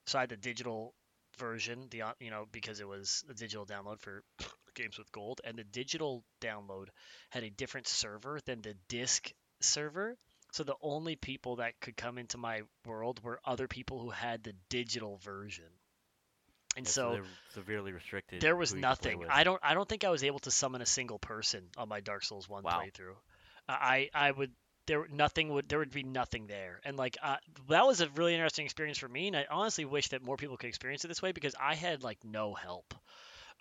so 0.07 0.19
I 0.19 0.23
had 0.23 0.31
the 0.31 0.37
digital 0.37 0.95
version, 1.39 1.89
the 1.91 2.03
you 2.21 2.31
know 2.31 2.47
because 2.53 2.81
it 2.81 2.89
was 2.89 3.25
a 3.29 3.35
digital 3.35 3.67
download 3.67 4.01
for 4.01 4.23
Games 4.75 4.99
with 4.99 5.11
Gold, 5.13 5.41
and 5.45 5.59
the 5.59 5.65
digital 5.65 6.23
download 6.41 6.87
had 7.31 7.45
a 7.45 7.51
different 7.51 7.87
server 7.89 8.41
than 8.47 8.63
the 8.63 8.75
disc 8.89 9.31
server. 9.61 10.17
So 10.53 10.65
the 10.65 10.77
only 10.81 11.17
people 11.17 11.57
that 11.57 11.81
could 11.81 11.97
come 11.97 12.19
into 12.19 12.39
my 12.39 12.63
world 12.87 13.23
were 13.23 13.41
other 13.45 13.69
people 13.69 14.01
who 14.01 14.11
had 14.11 14.43
the 14.43 14.55
digital 14.69 15.17
version. 15.19 15.71
And 16.77 16.87
Yeah, 16.87 16.93
so 16.93 17.11
they're 17.11 17.27
severely 17.53 17.93
restricted. 17.93 18.45
there 18.45 18.57
was 18.57 18.73
who 18.73 18.77
you 18.77 18.87
could 18.87 18.99
play 18.99 19.15
nothing. 19.15 19.25
I 19.29 19.45
don't 19.45 19.61
I 19.63 19.75
don't 19.75 19.89
think 19.89 20.05
I 20.05 20.11
was 20.11 20.25
able 20.25 20.39
to 20.41 20.51
summon 20.51 20.81
a 20.83 20.87
single 20.87 21.19
person 21.19 21.69
on 21.77 21.89
my 21.89 22.01
Dark 22.01 22.25
Souls 22.25 22.49
1 22.49 22.65
Wow. 22.65 22.67
playthrough. 22.67 23.17
I 23.69 24.11
I 24.15 24.31
would 24.31 24.53
there 24.87 25.07
nothing 25.09 25.51
would 25.51 25.69
there 25.69 25.79
would 25.79 25.91
be 25.93 26.03
nothing 26.03 26.47
there. 26.47 26.81
And 26.85 26.97
like 26.97 27.17
uh, 27.23 27.37
that 27.69 27.87
was 27.87 28.01
a 28.01 28.09
really 28.11 28.35
interesting 28.35 28.65
experience 28.65 28.99
for 28.99 29.09
me 29.09 29.29
and 29.29 29.37
I 29.37 29.47
honestly 29.51 29.85
wish 29.85 30.09
that 30.09 30.23
more 30.23 30.37
people 30.37 30.57
could 30.57 30.69
experience 30.69 31.05
it 31.05 31.09
this 31.09 31.23
way 31.23 31.33
because 31.33 31.55
I 31.59 31.75
had 31.75 32.03
like 32.03 32.19
no 32.25 32.55
help. 32.55 32.95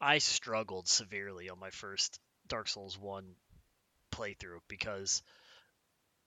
I 0.02 0.20
struggled 0.20 0.88
severely 0.88 1.50
on 1.50 1.60
my 1.60 1.70
first 1.72 2.20
Dark 2.48 2.68
Souls 2.68 2.98
1 2.98 3.36
playthrough 4.12 4.60
because 4.68 5.22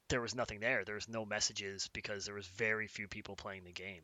there 0.09 0.21
was 0.21 0.35
nothing 0.35 0.61
there. 0.61 0.85
There 0.85 0.95
was 0.95 1.09
no 1.09 1.25
messages 1.25 1.89
because 1.93 2.25
there 2.25 2.35
was 2.35 2.47
very 2.47 2.87
few 2.87 3.09
people 3.09 3.37
playing 3.37 3.65
the 3.65 3.73
game. 3.73 4.03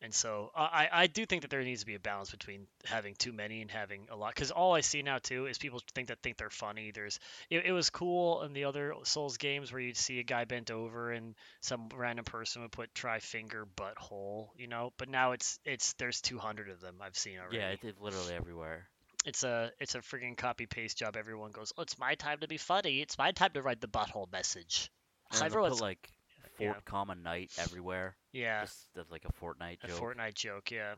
And 0.00 0.14
so 0.14 0.52
I, 0.54 0.88
I 0.92 1.06
do 1.08 1.26
think 1.26 1.42
that 1.42 1.50
there 1.50 1.62
needs 1.62 1.80
to 1.80 1.86
be 1.86 1.96
a 1.96 2.00
balance 2.00 2.30
between 2.30 2.68
having 2.84 3.16
too 3.16 3.32
many 3.32 3.62
and 3.62 3.70
having 3.70 4.06
a 4.10 4.16
lot. 4.16 4.32
Because 4.32 4.52
all 4.52 4.72
I 4.72 4.80
see 4.80 5.02
now 5.02 5.18
too 5.18 5.46
is 5.46 5.58
people 5.58 5.80
think 5.92 6.08
that 6.08 6.22
think 6.22 6.36
they're 6.36 6.50
funny. 6.50 6.92
There's 6.92 7.18
it, 7.50 7.64
it 7.66 7.72
was 7.72 7.90
cool 7.90 8.42
in 8.42 8.52
the 8.52 8.64
other 8.64 8.94
Souls 9.02 9.38
games 9.38 9.72
where 9.72 9.80
you'd 9.80 9.96
see 9.96 10.20
a 10.20 10.22
guy 10.22 10.44
bent 10.44 10.70
over 10.70 11.10
and 11.10 11.34
some 11.62 11.88
random 11.96 12.24
person 12.24 12.62
would 12.62 12.70
put 12.70 12.94
try 12.94 13.18
finger 13.18 13.66
butthole, 13.76 14.50
you 14.56 14.68
know. 14.68 14.92
But 14.98 15.08
now 15.08 15.32
it's 15.32 15.58
it's 15.64 15.94
there's 15.94 16.20
200 16.20 16.70
of 16.70 16.80
them 16.80 16.96
I've 17.00 17.18
seen 17.18 17.38
already. 17.40 17.56
Yeah, 17.56 17.74
it's 17.82 18.00
literally 18.00 18.34
everywhere. 18.34 18.88
It's 19.28 19.44
a 19.44 19.70
it's 19.78 19.94
a 19.94 19.98
freaking 19.98 20.36
copy 20.36 20.64
paste 20.64 20.96
job. 20.96 21.14
Everyone 21.14 21.50
goes, 21.50 21.72
oh, 21.76 21.82
it's 21.82 21.98
my 21.98 22.14
time 22.14 22.38
to 22.40 22.48
be 22.48 22.56
funny. 22.56 23.02
It's 23.02 23.18
my 23.18 23.32
time 23.32 23.50
to 23.52 23.62
write 23.62 23.80
the 23.80 23.86
butthole 23.86 24.30
message. 24.32 24.90
And 25.30 25.42
Everyone's 25.42 25.74
put 25.74 25.82
like 25.82 26.10
yeah. 26.58 26.72
Fort 26.72 26.84
Common 26.86 27.22
Night 27.22 27.50
everywhere. 27.58 28.16
yeah. 28.32 28.62
Just 28.62 28.88
that's 28.94 29.10
like 29.10 29.26
a 29.26 29.44
Fortnite 29.44 29.82
joke. 29.86 29.90
a. 29.90 30.00
Fortnite 30.00 30.34
joke, 30.34 30.70
yeah. 30.70 30.94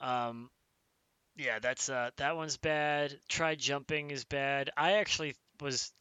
Um, 0.00 0.50
yeah, 1.36 1.58
that's 1.58 1.88
uh, 1.88 2.10
that 2.16 2.36
one's 2.36 2.56
bad. 2.56 3.18
Try 3.28 3.56
jumping 3.56 4.12
is 4.12 4.24
bad. 4.24 4.70
I 4.76 4.92
actually 4.92 5.34
was, 5.60 5.92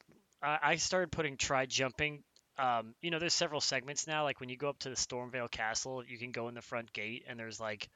I, 0.44 0.60
I 0.62 0.76
started 0.76 1.12
putting 1.12 1.38
try 1.38 1.66
jumping. 1.66 2.24
Um, 2.60 2.94
you 3.02 3.12
know, 3.12 3.20
there's 3.20 3.34
several 3.34 3.62
segments 3.62 4.08
now. 4.08 4.24
Like 4.24 4.40
when 4.40 4.50
you 4.50 4.58
go 4.58 4.70
up 4.70 4.80
to 4.80 4.90
the 4.90 4.96
Stormveil 4.96 5.50
Castle, 5.50 6.04
you 6.08 6.18
can 6.20 6.32
go 6.32 6.48
in 6.48 6.56
the 6.56 6.62
front 6.62 6.94
gate, 6.94 7.26
and 7.28 7.40
there's 7.40 7.60
like 7.60 7.90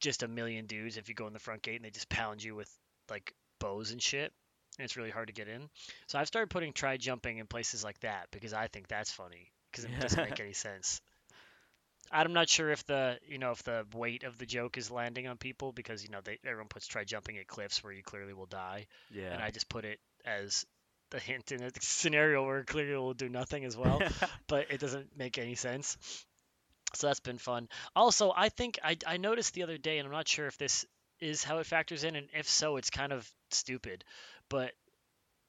just 0.00 0.22
a 0.22 0.28
million 0.28 0.66
dudes 0.66 0.96
if 0.96 1.08
you 1.08 1.14
go 1.14 1.26
in 1.26 1.32
the 1.32 1.38
front 1.38 1.62
gate, 1.62 1.76
and 1.76 1.84
they 1.84 1.90
just 1.90 2.08
pound 2.08 2.42
you 2.42 2.54
with 2.54 2.70
like 3.10 3.34
bows 3.60 3.90
and 3.92 4.00
shit. 4.02 4.32
And 4.78 4.84
it's 4.84 4.96
really 4.96 5.10
hard 5.10 5.26
to 5.28 5.32
get 5.34 5.48
in. 5.48 5.68
So 6.06 6.18
I've 6.18 6.28
started 6.28 6.48
putting 6.50 6.72
try 6.72 6.96
jumping 6.96 7.38
in 7.38 7.46
places 7.46 7.84
like 7.84 7.98
that 8.00 8.28
because 8.30 8.52
I 8.54 8.68
think 8.68 8.88
that's 8.88 9.12
funny 9.12 9.50
because 9.70 9.84
it 9.84 9.90
doesn't 10.00 10.28
make 10.30 10.40
any 10.40 10.52
sense. 10.54 11.00
I'm 12.12 12.32
not 12.32 12.48
sure 12.48 12.70
if 12.70 12.84
the 12.86 13.18
you 13.26 13.38
know 13.38 13.52
if 13.52 13.62
the 13.62 13.86
weight 13.94 14.24
of 14.24 14.36
the 14.38 14.46
joke 14.46 14.78
is 14.78 14.90
landing 14.90 15.28
on 15.28 15.36
people 15.36 15.72
because 15.72 16.02
you 16.02 16.10
know 16.10 16.18
they 16.24 16.38
everyone 16.44 16.68
puts 16.68 16.86
try 16.86 17.04
jumping 17.04 17.38
at 17.38 17.46
cliffs 17.46 17.84
where 17.84 17.92
you 17.92 18.02
clearly 18.02 18.32
will 18.32 18.46
die, 18.46 18.86
Yeah. 19.12 19.32
and 19.34 19.42
I 19.42 19.50
just 19.50 19.68
put 19.68 19.84
it 19.84 20.00
as 20.24 20.64
the 21.10 21.18
hint 21.20 21.52
in 21.52 21.62
a 21.62 21.70
scenario 21.80 22.44
where 22.44 22.64
clearly 22.64 22.94
it 22.94 22.96
will 22.98 23.14
do 23.14 23.28
nothing 23.28 23.64
as 23.64 23.76
well, 23.76 24.00
but 24.48 24.70
it 24.70 24.80
doesn't 24.80 25.16
make 25.16 25.38
any 25.38 25.54
sense. 25.54 25.96
So 26.94 27.06
that's 27.06 27.20
been 27.20 27.38
fun. 27.38 27.68
Also, 27.96 28.32
I 28.36 28.48
think 28.48 28.78
I, 28.82 28.96
I 29.06 29.16
noticed 29.16 29.54
the 29.54 29.62
other 29.62 29.78
day, 29.78 29.98
and 29.98 30.06
I'm 30.06 30.12
not 30.12 30.28
sure 30.28 30.46
if 30.46 30.58
this 30.58 30.84
is 31.20 31.44
how 31.44 31.58
it 31.58 31.66
factors 31.66 32.04
in, 32.04 32.16
and 32.16 32.28
if 32.34 32.48
so, 32.48 32.76
it's 32.76 32.90
kind 32.90 33.12
of 33.12 33.30
stupid. 33.50 34.04
But 34.48 34.72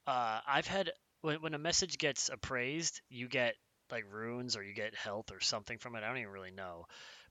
uh, 0.07 0.41
I've 0.48 0.67
had 0.67 0.91
when 1.21 1.41
when 1.41 1.53
a 1.53 1.60
message 1.60 1.98
gets 1.98 2.29
appraised, 2.29 3.01
you 3.10 3.27
get 3.27 3.55
like 3.91 4.05
runes 4.12 4.55
or 4.55 4.63
you 4.63 4.74
get 4.74 4.95
health 4.95 5.31
or 5.31 5.39
something 5.39 5.77
from 5.77 5.95
it. 5.95 6.03
I 6.03 6.07
don't 6.07 6.17
even 6.17 6.31
really 6.31 6.51
know. 6.51 6.86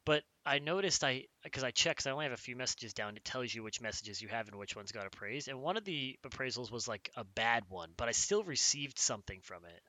But 0.04 0.24
I 0.46 0.58
noticed 0.58 1.04
I 1.04 1.26
because 1.44 1.64
I 1.64 1.70
checked 1.70 1.98
'cause 2.00 2.06
I 2.06 2.12
only 2.12 2.24
have 2.24 2.32
a 2.32 2.36
few 2.36 2.56
messages 2.56 2.94
down. 2.94 3.16
It 3.16 3.24
tells 3.24 3.54
you 3.54 3.62
which 3.62 3.80
messages 3.80 4.20
you 4.22 4.28
have 4.28 4.48
and 4.48 4.58
which 4.58 4.76
ones 4.76 4.92
got 4.92 5.06
appraised. 5.06 5.48
And 5.48 5.60
one 5.60 5.76
of 5.76 5.84
the 5.84 6.18
appraisals 6.24 6.70
was 6.70 6.88
like 6.88 7.10
a 7.16 7.24
bad 7.24 7.64
one, 7.68 7.92
but 7.96 8.08
I 8.08 8.12
still 8.12 8.44
received 8.44 8.98
something 8.98 9.40
from 9.42 9.64
it. 9.64 9.82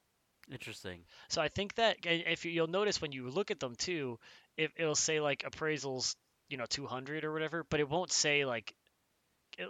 Interesting. 0.51 0.99
So 1.29 1.41
I 1.41 1.47
think 1.47 1.75
that 1.75 1.97
if 2.03 2.45
you, 2.45 2.51
you'll 2.51 2.67
notice 2.67 3.01
when 3.01 3.13
you 3.13 3.29
look 3.29 3.51
at 3.51 3.59
them 3.59 3.75
too, 3.75 4.19
it, 4.57 4.71
it'll 4.75 4.95
say 4.95 5.21
like 5.21 5.43
appraisals, 5.43 6.15
you 6.49 6.57
know, 6.57 6.65
200 6.65 7.23
or 7.23 7.31
whatever, 7.31 7.65
but 7.69 7.79
it 7.79 7.89
won't 7.89 8.11
say 8.11 8.45
like 8.45 8.73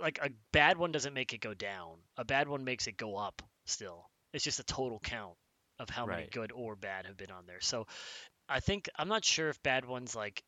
like 0.02 0.20
a 0.22 0.30
bad 0.52 0.78
one 0.78 0.92
doesn't 0.92 1.14
make 1.14 1.34
it 1.34 1.42
go 1.42 1.54
down. 1.54 1.98
A 2.18 2.26
bad 2.26 2.48
one 2.48 2.64
makes 2.64 2.88
it 2.88 2.98
go 2.98 3.16
up 3.18 3.42
still. 3.66 4.06
It's 4.34 4.44
just 4.44 4.60
a 4.60 4.64
total 4.64 5.00
count 5.00 5.36
of 5.80 5.90
how 5.90 6.06
many 6.06 6.28
good 6.32 6.52
or 6.52 6.76
bad 6.76 7.06
have 7.06 7.18
been 7.18 7.32
on 7.32 7.46
there. 7.46 7.62
So 7.62 7.86
I 8.50 8.60
think 8.60 8.90
I'm 8.98 9.08
not 9.08 9.26
sure 9.26 9.50
if 9.50 9.62
bad 9.64 9.86
ones 9.86 10.16
like 10.16 10.44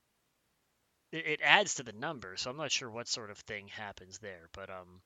it, 1.12 1.26
it 1.28 1.40
adds 1.44 1.76
to 1.76 1.84
the 1.84 1.94
number, 1.94 2.36
so 2.38 2.50
I'm 2.50 2.58
not 2.58 2.72
sure 2.72 2.90
what 2.90 3.08
sort 3.08 3.32
of 3.32 3.38
thing 3.40 3.68
happens 3.68 4.20
there. 4.20 4.50
But 4.54 4.70
um, 4.70 5.02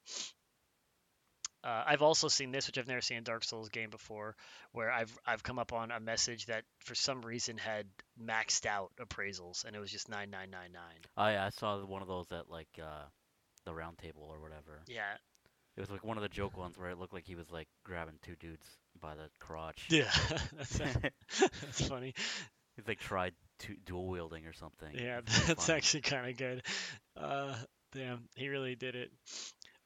uh, 1.64 1.84
I've 1.86 2.02
also 2.02 2.28
seen 2.28 2.52
this, 2.52 2.68
which 2.68 2.78
I've 2.78 2.88
never 2.88 3.02
seen 3.02 3.18
in 3.18 3.24
Dark 3.24 3.44
Souls 3.44 3.70
game 3.70 3.90
before, 3.90 4.36
where 4.72 4.92
I've 4.92 5.16
I've 5.26 5.44
come 5.44 5.60
up 5.60 5.74
on 5.74 5.92
a 5.92 6.00
message 6.00 6.46
that 6.48 6.64
for 6.80 6.96
some 6.96 7.22
reason 7.22 7.58
had 7.58 7.88
maxed 8.22 8.66
out 8.66 8.92
appraisals, 9.02 9.66
and 9.66 9.76
it 9.76 9.80
was 9.80 9.92
just 9.92 10.10
nine 10.10 10.30
nine 10.30 10.50
nine 10.52 10.72
nine. 10.74 11.00
Oh 11.18 11.28
yeah, 11.28 11.46
I 11.46 11.50
saw 11.50 11.78
one 11.86 12.02
of 12.02 12.08
those 12.08 12.32
at 12.32 12.50
like 12.50 12.68
uh, 12.82 13.06
the 13.66 13.74
round 13.74 13.98
table 13.98 14.28
or 14.30 14.40
whatever. 14.42 14.82
Yeah, 14.88 15.14
It 15.76 15.82
was 15.82 15.90
like 15.92 16.04
one 16.04 16.18
of 16.18 16.24
the 16.24 16.30
joke 16.30 16.58
ones 16.58 16.78
where 16.78 16.90
it 16.90 16.98
looked 17.00 17.14
like 17.14 17.26
he 17.26 17.36
was 17.36 17.52
like 17.52 17.68
grabbing 17.84 18.20
two 18.22 18.36
dudes 18.40 18.66
by 19.02 19.16
the 19.16 19.30
crotch. 19.40 19.88
yeah, 19.90 20.12
that's, 20.58 20.78
that's 21.62 21.88
funny. 21.88 22.14
He's 22.76 22.88
like 22.88 23.00
tried 23.00 23.34
to 23.60 23.76
dual 23.86 24.08
wielding 24.08 24.46
or 24.46 24.54
something. 24.54 24.90
Yeah, 24.94 25.22
that's 25.26 25.66
funny. 25.66 25.78
actually 25.78 26.02
kind 26.02 26.30
of 26.30 26.38
good. 26.38 26.62
Uh, 27.20 27.56
damn, 27.94 28.30
he 28.36 28.50
really 28.50 28.76
did 28.76 28.96
it. 28.96 29.12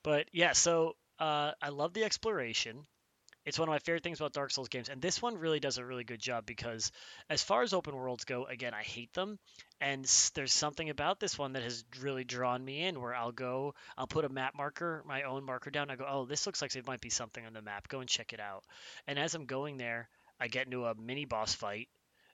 But 0.04 0.26
yeah, 0.34 0.54
so 0.54 0.96
uh, 1.22 1.52
I 1.62 1.70
love 1.70 1.94
the 1.94 2.04
exploration. 2.04 2.86
It's 3.46 3.58
one 3.58 3.70
of 3.70 3.74
my 3.74 3.80
favorite 3.80 4.04
things 4.04 4.20
about 4.20 4.34
Dark 4.34 4.52
Souls 4.52 4.70
games, 4.70 4.90
and 4.90 5.02
this 5.02 5.22
one 5.22 5.38
really 5.38 5.60
does 5.60 5.78
a 5.78 5.86
really 5.86 6.04
good 6.04 6.20
job 6.20 6.46
because, 6.46 6.92
as 7.30 7.42
far 7.42 7.64
as 7.64 7.74
open 7.74 7.96
worlds 7.96 8.24
go, 8.24 8.46
again, 8.46 8.74
I 8.74 8.84
hate 8.84 9.14
them, 9.14 9.40
and 9.80 10.06
there's 10.36 10.54
something 10.54 10.90
about 10.92 11.20
this 11.20 11.40
one 11.40 11.54
that 11.54 11.64
has 11.64 11.84
really 12.02 12.24
drawn 12.24 12.64
me 12.64 12.84
in. 12.84 13.02
Where 13.02 13.16
I'll 13.16 13.32
go, 13.32 13.74
I'll 13.98 14.06
put 14.06 14.26
a 14.26 14.30
map 14.30 14.56
marker, 14.56 15.04
my 15.08 15.24
own 15.24 15.44
marker 15.44 15.72
down. 15.72 15.90
I 15.90 15.96
go, 15.96 16.06
oh, 16.08 16.26
this 16.26 16.46
looks 16.46 16.62
like 16.62 16.76
it 16.76 16.86
might 16.86 17.02
be 17.02 17.10
something 17.10 17.44
on 17.44 17.54
the 17.54 17.64
map. 17.64 17.88
Go 17.88 18.00
and 18.00 18.10
check 18.10 18.34
it 18.34 18.40
out. 18.40 18.64
And 19.08 19.18
as 19.18 19.34
I'm 19.34 19.46
going 19.46 19.78
there, 19.78 20.08
I 20.40 20.48
get 20.48 20.66
into 20.66 20.86
a 20.86 20.96
mini 20.96 21.26
boss 21.26 21.56
fight, 21.56 21.88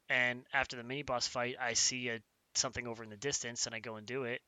and 0.09 0.43
after 0.53 0.75
the 0.75 0.83
mini 0.83 1.03
boss 1.03 1.27
fight, 1.27 1.55
I 1.61 1.73
see 1.73 2.09
a 2.09 2.19
something 2.55 2.87
over 2.87 3.03
in 3.03 3.09
the 3.09 3.17
distance, 3.17 3.65
and 3.65 3.75
I 3.75 3.79
go 3.79 3.95
and 3.95 4.05
do 4.05 4.23
it, 4.23 4.41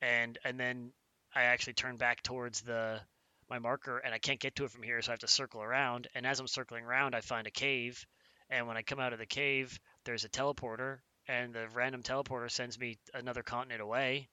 and 0.00 0.38
and 0.44 0.58
then 0.58 0.92
I 1.34 1.44
actually 1.44 1.74
turn 1.74 1.98
back 1.98 2.22
towards 2.22 2.62
the 2.62 3.00
my 3.48 3.58
marker, 3.58 3.98
and 3.98 4.14
I 4.14 4.18
can't 4.18 4.40
get 4.40 4.56
to 4.56 4.64
it 4.64 4.70
from 4.70 4.82
here, 4.82 5.00
so 5.02 5.10
I 5.10 5.14
have 5.14 5.20
to 5.20 5.28
circle 5.28 5.62
around. 5.62 6.08
And 6.14 6.26
as 6.26 6.40
I'm 6.40 6.46
circling 6.48 6.84
around, 6.84 7.14
I 7.14 7.20
find 7.20 7.46
a 7.46 7.50
cave, 7.50 8.04
and 8.50 8.66
when 8.66 8.76
I 8.76 8.82
come 8.82 9.00
out 9.00 9.12
of 9.12 9.18
the 9.18 9.26
cave, 9.26 9.78
there's 10.04 10.24
a 10.24 10.28
teleporter, 10.28 10.98
and 11.28 11.54
the 11.54 11.68
random 11.74 12.02
teleporter 12.02 12.50
sends 12.50 12.78
me 12.78 12.98
another 13.14 13.42
continent 13.42 13.80
away, 13.80 14.28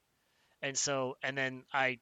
and 0.62 0.78
so 0.78 1.18
and 1.24 1.38
then 1.38 1.64
I 1.74 2.00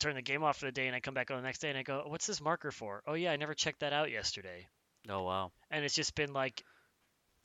turn 0.00 0.14
the 0.16 0.22
game 0.22 0.42
off 0.42 0.58
for 0.58 0.66
the 0.66 0.72
day, 0.72 0.86
and 0.86 0.96
I 0.96 1.00
come 1.00 1.14
back 1.14 1.30
on 1.30 1.36
the 1.38 1.42
next 1.42 1.60
day, 1.60 1.68
and 1.70 1.78
I 1.78 1.82
go, 1.82 2.04
"What's 2.06 2.26
this 2.26 2.40
marker 2.40 2.70
for?" 2.72 3.02
Oh 3.06 3.14
yeah, 3.14 3.32
I 3.32 3.36
never 3.36 3.54
checked 3.54 3.80
that 3.80 3.92
out 3.92 4.10
yesterday 4.10 4.68
Oh 5.08 5.22
wow. 5.22 5.52
and 5.70 5.84
it's 5.84 5.94
just 5.94 6.14
been 6.14 6.32
like 6.32 6.64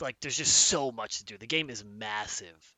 like 0.02 0.20
there's 0.22 0.38
just 0.38 0.56
so 0.56 0.92
much 0.92 1.20
to 1.20 1.26
do. 1.26 1.38
The 1.38 1.48
game 1.48 1.70
is 1.70 1.84
massive. 1.84 2.76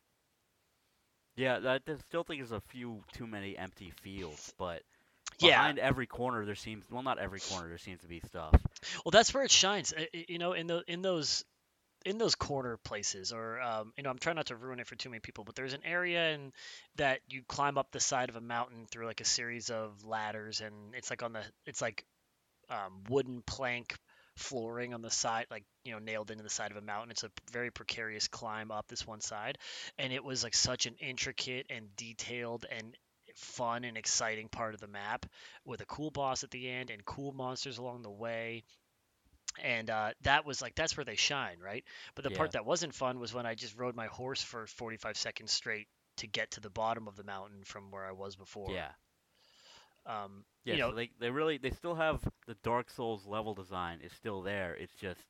Yeah, 1.36 1.60
I 1.66 1.80
still 2.08 2.24
think 2.24 2.40
there's 2.42 2.52
a 2.52 2.62
few 2.62 3.04
too 3.14 3.28
many 3.28 3.58
empty 3.58 3.92
fields, 4.02 4.54
but 4.58 4.84
Yeah. 5.42 5.62
behind 5.62 5.80
every 5.80 6.08
corner 6.08 6.46
there 6.46 6.56
seems 6.56 6.86
well 6.92 7.04
not 7.04 7.20
every 7.20 7.40
corner 7.40 7.68
there 7.68 7.78
seems 7.78 8.02
to 8.02 8.08
be 8.08 8.22
stuff. 8.28 8.56
Well, 9.04 9.12
that's 9.12 9.34
where 9.34 9.44
it 9.44 9.52
shines. 9.52 9.94
You 10.14 10.40
know, 10.40 10.54
in 10.54 10.68
the 10.68 10.84
in 10.88 11.02
those 11.02 11.44
in 12.06 12.18
those 12.18 12.36
corner 12.36 12.78
places, 12.78 13.32
or 13.32 13.60
um, 13.62 13.94
you 13.96 14.04
know, 14.04 14.10
I'm 14.10 14.18
trying 14.18 14.36
not 14.36 14.48
to 14.48 14.56
ruin 14.56 14.80
it 14.80 14.88
for 14.88 14.96
too 14.96 15.10
many 15.10 15.20
people, 15.20 15.44
but 15.44 15.56
there's 15.56 15.74
an 15.74 15.82
area 15.86 16.34
and 16.34 16.52
that 16.96 17.20
you 17.30 17.44
climb 17.48 17.78
up 17.78 17.92
the 17.92 18.00
side 18.00 18.30
of 18.30 18.36
a 18.36 18.42
mountain 18.42 18.86
through 18.90 19.06
like 19.06 19.22
a 19.22 19.26
series 19.26 19.70
of 19.70 20.04
ladders, 20.04 20.62
and 20.62 20.96
it's 20.96 21.10
like 21.10 21.24
on 21.24 21.34
the 21.34 21.44
it's 21.66 21.82
like 21.82 22.06
um, 22.70 23.04
wooden 23.10 23.44
plank 23.46 23.96
flooring 24.38 24.94
on 24.94 25.02
the 25.02 25.12
side, 25.12 25.46
like 25.52 25.64
you 25.84 25.92
know, 25.92 26.00
nailed 26.00 26.32
into 26.32 26.44
the 26.44 26.50
side 26.50 26.72
of 26.72 26.78
a 26.78 26.82
mountain. 26.82 27.12
It's 27.12 27.24
a 27.24 27.32
very 27.52 27.70
precarious 27.72 28.28
climb 28.28 28.72
up 28.72 28.88
this 28.88 29.06
one 29.06 29.22
side, 29.22 29.58
and 30.00 30.12
it 30.12 30.24
was 30.24 30.44
like 30.44 30.56
such 30.56 30.86
an 30.88 30.96
intricate 31.00 31.68
and 31.70 31.96
detailed 31.96 32.66
and 32.72 32.96
fun 33.38 33.84
and 33.84 33.98
exciting 33.98 34.48
part 34.50 34.74
of 34.74 34.80
the 34.82 34.88
map 34.88 35.26
with 35.66 35.82
a 35.82 35.86
cool 35.86 36.12
boss 36.12 36.44
at 36.44 36.52
the 36.52 36.70
end 36.70 36.90
and 36.90 37.06
cool 37.06 37.32
monsters 37.34 37.78
along 37.78 38.02
the 38.04 38.12
way 38.12 38.64
and 39.62 39.90
uh, 39.90 40.12
that 40.22 40.46
was 40.46 40.62
like 40.62 40.76
that's 40.76 40.96
where 40.98 41.06
they 41.06 41.16
shine 41.16 41.58
right 41.60 41.84
but 42.16 42.24
the 42.24 42.30
Yeah. 42.30 42.38
part 42.38 42.52
that 42.52 42.66
wasn't 42.66 42.94
fun 42.94 43.20
was 43.20 43.34
when 43.34 43.46
i 43.46 43.56
just 43.56 43.78
rode 43.78 43.96
my 43.96 44.08
horse 44.08 44.42
for 44.42 44.66
45 44.68 45.18
seconds 45.18 45.52
straight 45.52 45.88
to 46.18 46.28
get 46.28 46.52
to 46.52 46.62
the 46.62 46.70
bottom 46.70 47.08
of 47.08 47.16
the 47.16 47.24
mountain 47.24 47.64
from 47.64 47.92
where 47.92 48.06
i 48.06 48.12
was 48.12 48.36
before 48.36 48.76
Yeah. 48.76 48.92
um 50.06 50.44
Yeah, 50.64 50.76
you 50.76 50.80
know 50.80 50.92
so 50.92 50.94
they 50.94 51.10
they 51.20 51.30
really 51.30 51.58
they 51.58 51.72
still 51.72 51.96
have 51.96 52.22
the 52.48 52.56
Dark 52.64 52.90
Souls 52.90 53.26
level 53.26 53.54
design 53.56 54.00
is 54.02 54.12
still 54.14 54.42
there. 54.42 54.76
It's 54.76 54.94
just 54.94 55.22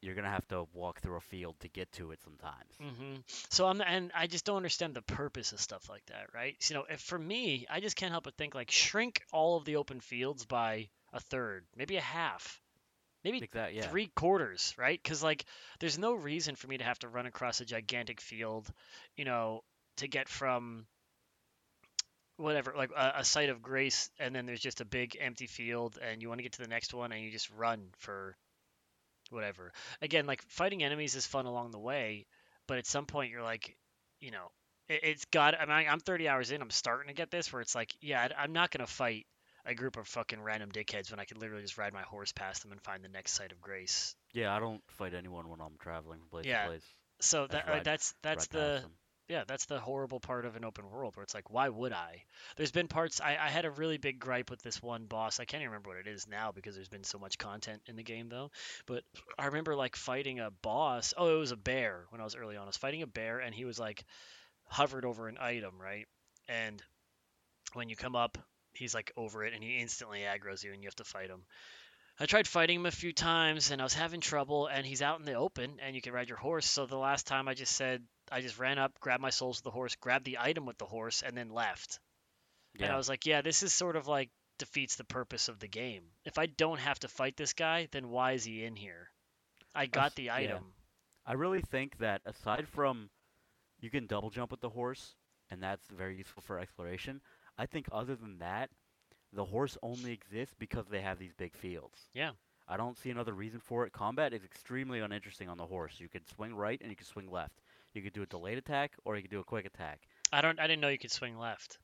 you're 0.00 0.14
gonna 0.14 0.30
have 0.30 0.46
to 0.48 0.64
walk 0.72 1.00
through 1.00 1.16
a 1.16 1.20
field 1.20 1.58
to 1.60 1.68
get 1.68 1.90
to 1.92 2.10
it 2.12 2.20
sometimes. 2.22 2.74
hmm 2.80 3.16
So 3.50 3.66
I'm, 3.66 3.80
and 3.80 4.10
I 4.14 4.26
just 4.26 4.44
don't 4.44 4.56
understand 4.56 4.94
the 4.94 5.02
purpose 5.02 5.52
of 5.52 5.60
stuff 5.60 5.88
like 5.88 6.04
that, 6.06 6.26
right? 6.34 6.56
So, 6.60 6.74
you 6.74 6.80
know, 6.80 6.86
if 6.90 7.00
for 7.00 7.18
me, 7.18 7.66
I 7.70 7.80
just 7.80 7.96
can't 7.96 8.12
help 8.12 8.24
but 8.24 8.34
think 8.36 8.54
like 8.54 8.70
shrink 8.70 9.22
all 9.32 9.56
of 9.56 9.64
the 9.64 9.76
open 9.76 10.00
fields 10.00 10.44
by 10.44 10.88
a 11.12 11.20
third, 11.20 11.64
maybe 11.76 11.96
a 11.96 12.00
half, 12.02 12.60
maybe 13.24 13.40
like 13.40 13.50
that, 13.52 13.74
Yeah. 13.74 13.90
three 13.90 14.06
quarters, 14.14 14.74
right? 14.78 15.00
Because 15.02 15.22
like, 15.22 15.44
there's 15.80 15.98
no 15.98 16.14
reason 16.14 16.56
for 16.56 16.66
me 16.68 16.78
to 16.78 16.84
have 16.84 16.98
to 17.00 17.08
run 17.08 17.26
across 17.26 17.60
a 17.60 17.64
gigantic 17.64 18.20
field, 18.20 18.70
you 19.16 19.24
know, 19.24 19.62
to 19.96 20.08
get 20.08 20.28
from 20.28 20.86
whatever, 22.36 22.74
like 22.76 22.90
a, 22.96 23.14
a 23.18 23.24
site 23.24 23.48
of 23.50 23.62
grace, 23.62 24.10
and 24.18 24.34
then 24.34 24.46
there's 24.46 24.60
just 24.60 24.80
a 24.80 24.84
big 24.84 25.16
empty 25.20 25.46
field, 25.46 25.98
and 26.00 26.22
you 26.22 26.28
want 26.28 26.38
to 26.38 26.42
get 26.42 26.52
to 26.52 26.62
the 26.62 26.68
next 26.68 26.94
one, 26.94 27.12
and 27.12 27.22
you 27.22 27.30
just 27.30 27.50
run 27.50 27.88
for 27.98 28.36
whatever. 29.30 29.72
Again, 30.02 30.26
like 30.26 30.42
fighting 30.48 30.82
enemies 30.82 31.14
is 31.14 31.26
fun 31.26 31.46
along 31.46 31.70
the 31.70 31.78
way, 31.78 32.26
but 32.66 32.78
at 32.78 32.86
some 32.86 33.06
point 33.06 33.30
you're 33.30 33.42
like, 33.42 33.76
you 34.20 34.30
know, 34.30 34.50
it, 34.88 35.00
it's 35.02 35.24
got. 35.26 35.58
I 35.58 35.66
mean, 35.66 35.88
I'm 35.88 36.00
30 36.00 36.28
hours 36.28 36.50
in. 36.50 36.62
I'm 36.62 36.70
starting 36.70 37.08
to 37.08 37.14
get 37.14 37.30
this 37.30 37.52
where 37.52 37.62
it's 37.62 37.74
like, 37.74 37.94
yeah, 38.00 38.28
I'm 38.38 38.52
not 38.52 38.70
gonna 38.70 38.86
fight 38.86 39.26
a 39.64 39.74
group 39.74 39.96
of 39.96 40.08
fucking 40.08 40.40
random 40.40 40.70
dickheads 40.70 41.10
when 41.10 41.20
I 41.20 41.24
could 41.24 41.38
literally 41.38 41.62
just 41.62 41.76
ride 41.76 41.92
my 41.92 42.02
horse 42.02 42.32
past 42.32 42.62
them 42.62 42.72
and 42.72 42.80
find 42.82 43.04
the 43.04 43.08
next 43.08 43.32
site 43.32 43.52
of 43.52 43.60
grace. 43.60 44.14
Yeah, 44.32 44.54
I 44.54 44.60
don't 44.60 44.82
fight 44.92 45.14
anyone 45.14 45.48
when 45.48 45.60
I'm 45.60 45.76
traveling 45.78 46.20
from 46.20 46.28
place 46.30 46.46
Yeah, 46.46 46.62
to 46.62 46.68
place. 46.68 46.94
So 47.20 47.46
that 47.48 47.66
like, 47.66 47.66
ride- 47.66 47.84
that's 47.84 48.14
that's 48.22 48.46
the. 48.48 48.82
Yeah 49.28 49.44
that's 49.46 49.66
the 49.66 49.78
horrible 49.78 50.20
part 50.20 50.44
of 50.44 50.56
an 50.56 50.64
open 50.64 50.90
world 50.90 51.16
where 51.16 51.22
it's 51.22 51.34
like 51.34 51.50
why 51.50 51.68
would 51.68 51.92
I? 51.92 52.22
There's 52.56 52.72
been 52.72 52.88
parts 52.88 53.20
I, 53.20 53.36
I 53.40 53.48
had 53.48 53.64
a 53.64 53.70
really 53.70 53.98
big 53.98 54.18
gripe 54.18 54.50
with 54.50 54.62
this 54.62 54.82
one 54.82 55.06
boss. 55.06 55.40
I 55.40 55.44
can't 55.44 55.62
even 55.62 55.70
remember 55.70 55.90
what 55.90 55.98
it 55.98 56.06
is 56.06 56.26
now 56.26 56.52
because 56.52 56.74
there's 56.74 56.88
been 56.88 57.04
so 57.04 57.18
much 57.18 57.38
content 57.38 57.82
in 57.86 57.96
the 57.96 58.02
game 58.02 58.28
though. 58.28 58.50
But 58.86 59.04
I 59.38 59.46
remember 59.46 59.76
like 59.76 59.96
fighting 59.96 60.40
a 60.40 60.50
boss. 60.50 61.14
Oh, 61.16 61.34
it 61.34 61.38
was 61.38 61.52
a 61.52 61.56
bear 61.56 62.06
when 62.10 62.20
I 62.20 62.24
was 62.24 62.36
early 62.36 62.56
on. 62.56 62.64
I 62.64 62.66
was 62.66 62.76
fighting 62.76 63.02
a 63.02 63.06
bear 63.06 63.38
and 63.38 63.54
he 63.54 63.64
was 63.64 63.78
like 63.78 64.04
hovered 64.64 65.04
over 65.04 65.28
an 65.28 65.38
item, 65.40 65.74
right? 65.80 66.06
And 66.48 66.82
when 67.74 67.88
you 67.88 67.96
come 67.96 68.16
up, 68.16 68.38
he's 68.72 68.94
like 68.94 69.12
over 69.16 69.44
it 69.44 69.54
and 69.54 69.62
he 69.62 69.78
instantly 69.78 70.20
aggroes 70.20 70.64
you 70.64 70.72
and 70.72 70.82
you 70.82 70.86
have 70.86 70.96
to 70.96 71.04
fight 71.04 71.28
him. 71.28 71.44
I 72.20 72.26
tried 72.26 72.48
fighting 72.48 72.80
him 72.80 72.86
a 72.86 72.90
few 72.90 73.12
times 73.12 73.70
and 73.70 73.80
I 73.80 73.84
was 73.84 73.94
having 73.94 74.20
trouble 74.20 74.66
and 74.66 74.84
he's 74.84 75.02
out 75.02 75.20
in 75.20 75.24
the 75.24 75.34
open 75.34 75.78
and 75.80 75.94
you 75.94 76.02
can 76.02 76.12
ride 76.12 76.28
your 76.28 76.38
horse. 76.38 76.66
So 76.66 76.86
the 76.86 76.96
last 76.96 77.26
time 77.26 77.46
I 77.46 77.54
just 77.54 77.76
said 77.76 78.02
I 78.30 78.40
just 78.40 78.58
ran 78.58 78.78
up, 78.78 78.98
grabbed 79.00 79.22
my 79.22 79.30
souls 79.30 79.58
with 79.58 79.64
the 79.64 79.70
horse, 79.70 79.94
grabbed 79.96 80.24
the 80.24 80.38
item 80.38 80.66
with 80.66 80.78
the 80.78 80.86
horse 80.86 81.22
and 81.22 81.36
then 81.36 81.50
left. 81.50 81.98
And 82.80 82.92
I 82.92 82.96
was 82.96 83.08
like, 83.08 83.26
yeah, 83.26 83.40
this 83.40 83.62
is 83.62 83.72
sort 83.72 83.96
of 83.96 84.06
like 84.06 84.30
defeats 84.58 84.96
the 84.96 85.04
purpose 85.04 85.48
of 85.48 85.58
the 85.58 85.68
game. 85.68 86.04
If 86.24 86.38
I 86.38 86.46
don't 86.46 86.78
have 86.78 86.98
to 87.00 87.08
fight 87.08 87.36
this 87.36 87.52
guy, 87.52 87.88
then 87.90 88.10
why 88.10 88.32
is 88.32 88.44
he 88.44 88.64
in 88.64 88.76
here? 88.76 89.10
I 89.74 89.86
got 89.86 90.14
the 90.14 90.24
yeah. 90.24 90.34
item. 90.34 90.64
I 91.26 91.32
really 91.34 91.60
think 91.60 91.98
that 91.98 92.22
aside 92.24 92.68
from 92.68 93.10
you 93.80 93.90
can 93.90 94.06
double 94.06 94.30
jump 94.30 94.50
with 94.50 94.60
the 94.60 94.68
horse, 94.68 95.14
and 95.50 95.62
that's 95.62 95.86
very 95.88 96.16
useful 96.16 96.42
for 96.42 96.58
exploration. 96.58 97.20
I 97.56 97.66
think 97.66 97.86
other 97.92 98.16
than 98.16 98.38
that, 98.38 98.70
the 99.32 99.44
horse 99.44 99.76
only 99.82 100.12
exists 100.12 100.54
because 100.58 100.86
they 100.88 101.00
have 101.00 101.18
these 101.18 101.34
big 101.36 101.54
fields. 101.54 101.98
Yeah. 102.14 102.30
I 102.66 102.76
don't 102.76 102.98
see 102.98 103.10
another 103.10 103.32
reason 103.32 103.60
for 103.60 103.86
it. 103.86 103.92
Combat 103.92 104.32
is 104.32 104.44
extremely 104.44 105.00
uninteresting 105.00 105.48
on 105.48 105.56
the 105.56 105.66
horse. 105.66 105.94
You 105.98 106.08
can 106.08 106.24
swing 106.26 106.54
right 106.54 106.80
and 106.80 106.90
you 106.90 106.96
can 106.96 107.06
swing 107.06 107.30
left. 107.30 107.60
You 107.94 108.02
could 108.02 108.12
do 108.12 108.22
a 108.22 108.26
delayed 108.26 108.58
attack 108.58 108.92
or 109.04 109.16
you 109.16 109.22
could 109.22 109.30
do 109.30 109.40
a 109.40 109.44
quick 109.44 109.66
attack. 109.66 110.00
I 110.32 110.40
don't. 110.40 110.58
I 110.60 110.66
didn't 110.66 110.80
know 110.82 110.88
you 110.88 110.98
could 110.98 111.10
swing 111.12 111.38
left. 111.38 111.78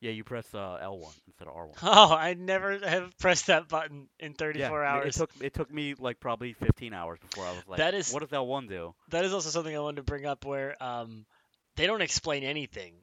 Yeah, 0.00 0.10
you 0.10 0.24
press 0.24 0.52
uh, 0.52 0.78
L1 0.82 1.12
instead 1.28 1.46
of 1.46 1.54
R1. 1.54 1.74
Oh, 1.82 2.12
I 2.12 2.34
never 2.34 2.76
have 2.78 3.16
pressed 3.18 3.46
that 3.46 3.68
button 3.68 4.08
in 4.18 4.34
34 4.34 4.82
yeah, 4.82 4.90
hours. 4.92 5.16
It 5.16 5.18
took 5.18 5.30
it 5.40 5.54
took 5.54 5.72
me 5.72 5.94
like 5.96 6.18
probably 6.18 6.54
15 6.54 6.92
hours 6.92 7.20
before 7.20 7.46
I 7.46 7.52
was 7.52 7.62
like, 7.68 7.78
That 7.78 7.94
is- 7.94 8.12
what 8.12 8.20
does 8.20 8.30
L1 8.30 8.68
do? 8.68 8.94
that 9.10 9.24
is 9.24 9.32
also 9.32 9.50
something 9.50 9.74
I 9.74 9.78
wanted 9.78 9.96
to 9.98 10.02
bring 10.02 10.26
up 10.26 10.44
where 10.44 10.80
um, 10.82 11.24
they 11.76 11.86
don't 11.86 12.02
explain 12.02 12.42
anything 12.42 12.94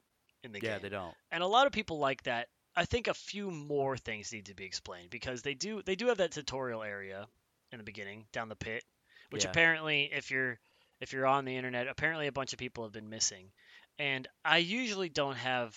in 0.44 0.52
the 0.52 0.58
Yeah, 0.58 0.62
game. 0.62 0.70
Yeah, 0.72 0.78
they 0.80 0.88
don't. 0.90 1.14
and 1.30 1.42
a 1.42 1.46
lot 1.46 1.66
of 1.66 1.72
people 1.72 1.98
like 1.98 2.22
that. 2.24 2.48
I 2.76 2.84
think 2.84 3.08
a 3.08 3.14
few 3.14 3.50
more 3.50 3.96
things 3.96 4.30
need 4.32 4.46
to 4.46 4.54
be 4.54 4.64
explained 4.64 5.08
because 5.10 5.40
they 5.42 5.54
do 5.54 5.82
they 5.82 5.96
do 5.96 6.08
have 6.08 6.18
that 6.18 6.32
tutorial 6.32 6.82
area 6.82 7.26
in 7.72 7.78
the 7.78 7.84
beginning 7.84 8.26
down 8.32 8.48
the 8.50 8.56
pit, 8.56 8.84
which 9.30 9.44
Yeah. 9.44 9.50
apparently 9.50 10.10
if 10.12 10.30
you're 10.30 10.58
if 11.00 11.12
you're 11.12 11.26
on 11.26 11.44
the 11.44 11.56
internet, 11.56 11.88
apparently 11.88 12.26
a 12.26 12.32
bunch 12.32 12.52
of 12.52 12.58
people 12.58 12.84
have 12.84 12.92
been 12.92 13.08
missing. 13.08 13.50
And 13.98 14.26
I 14.44 14.58
usually 14.58 15.08
don't 15.08 15.36
have 15.36 15.76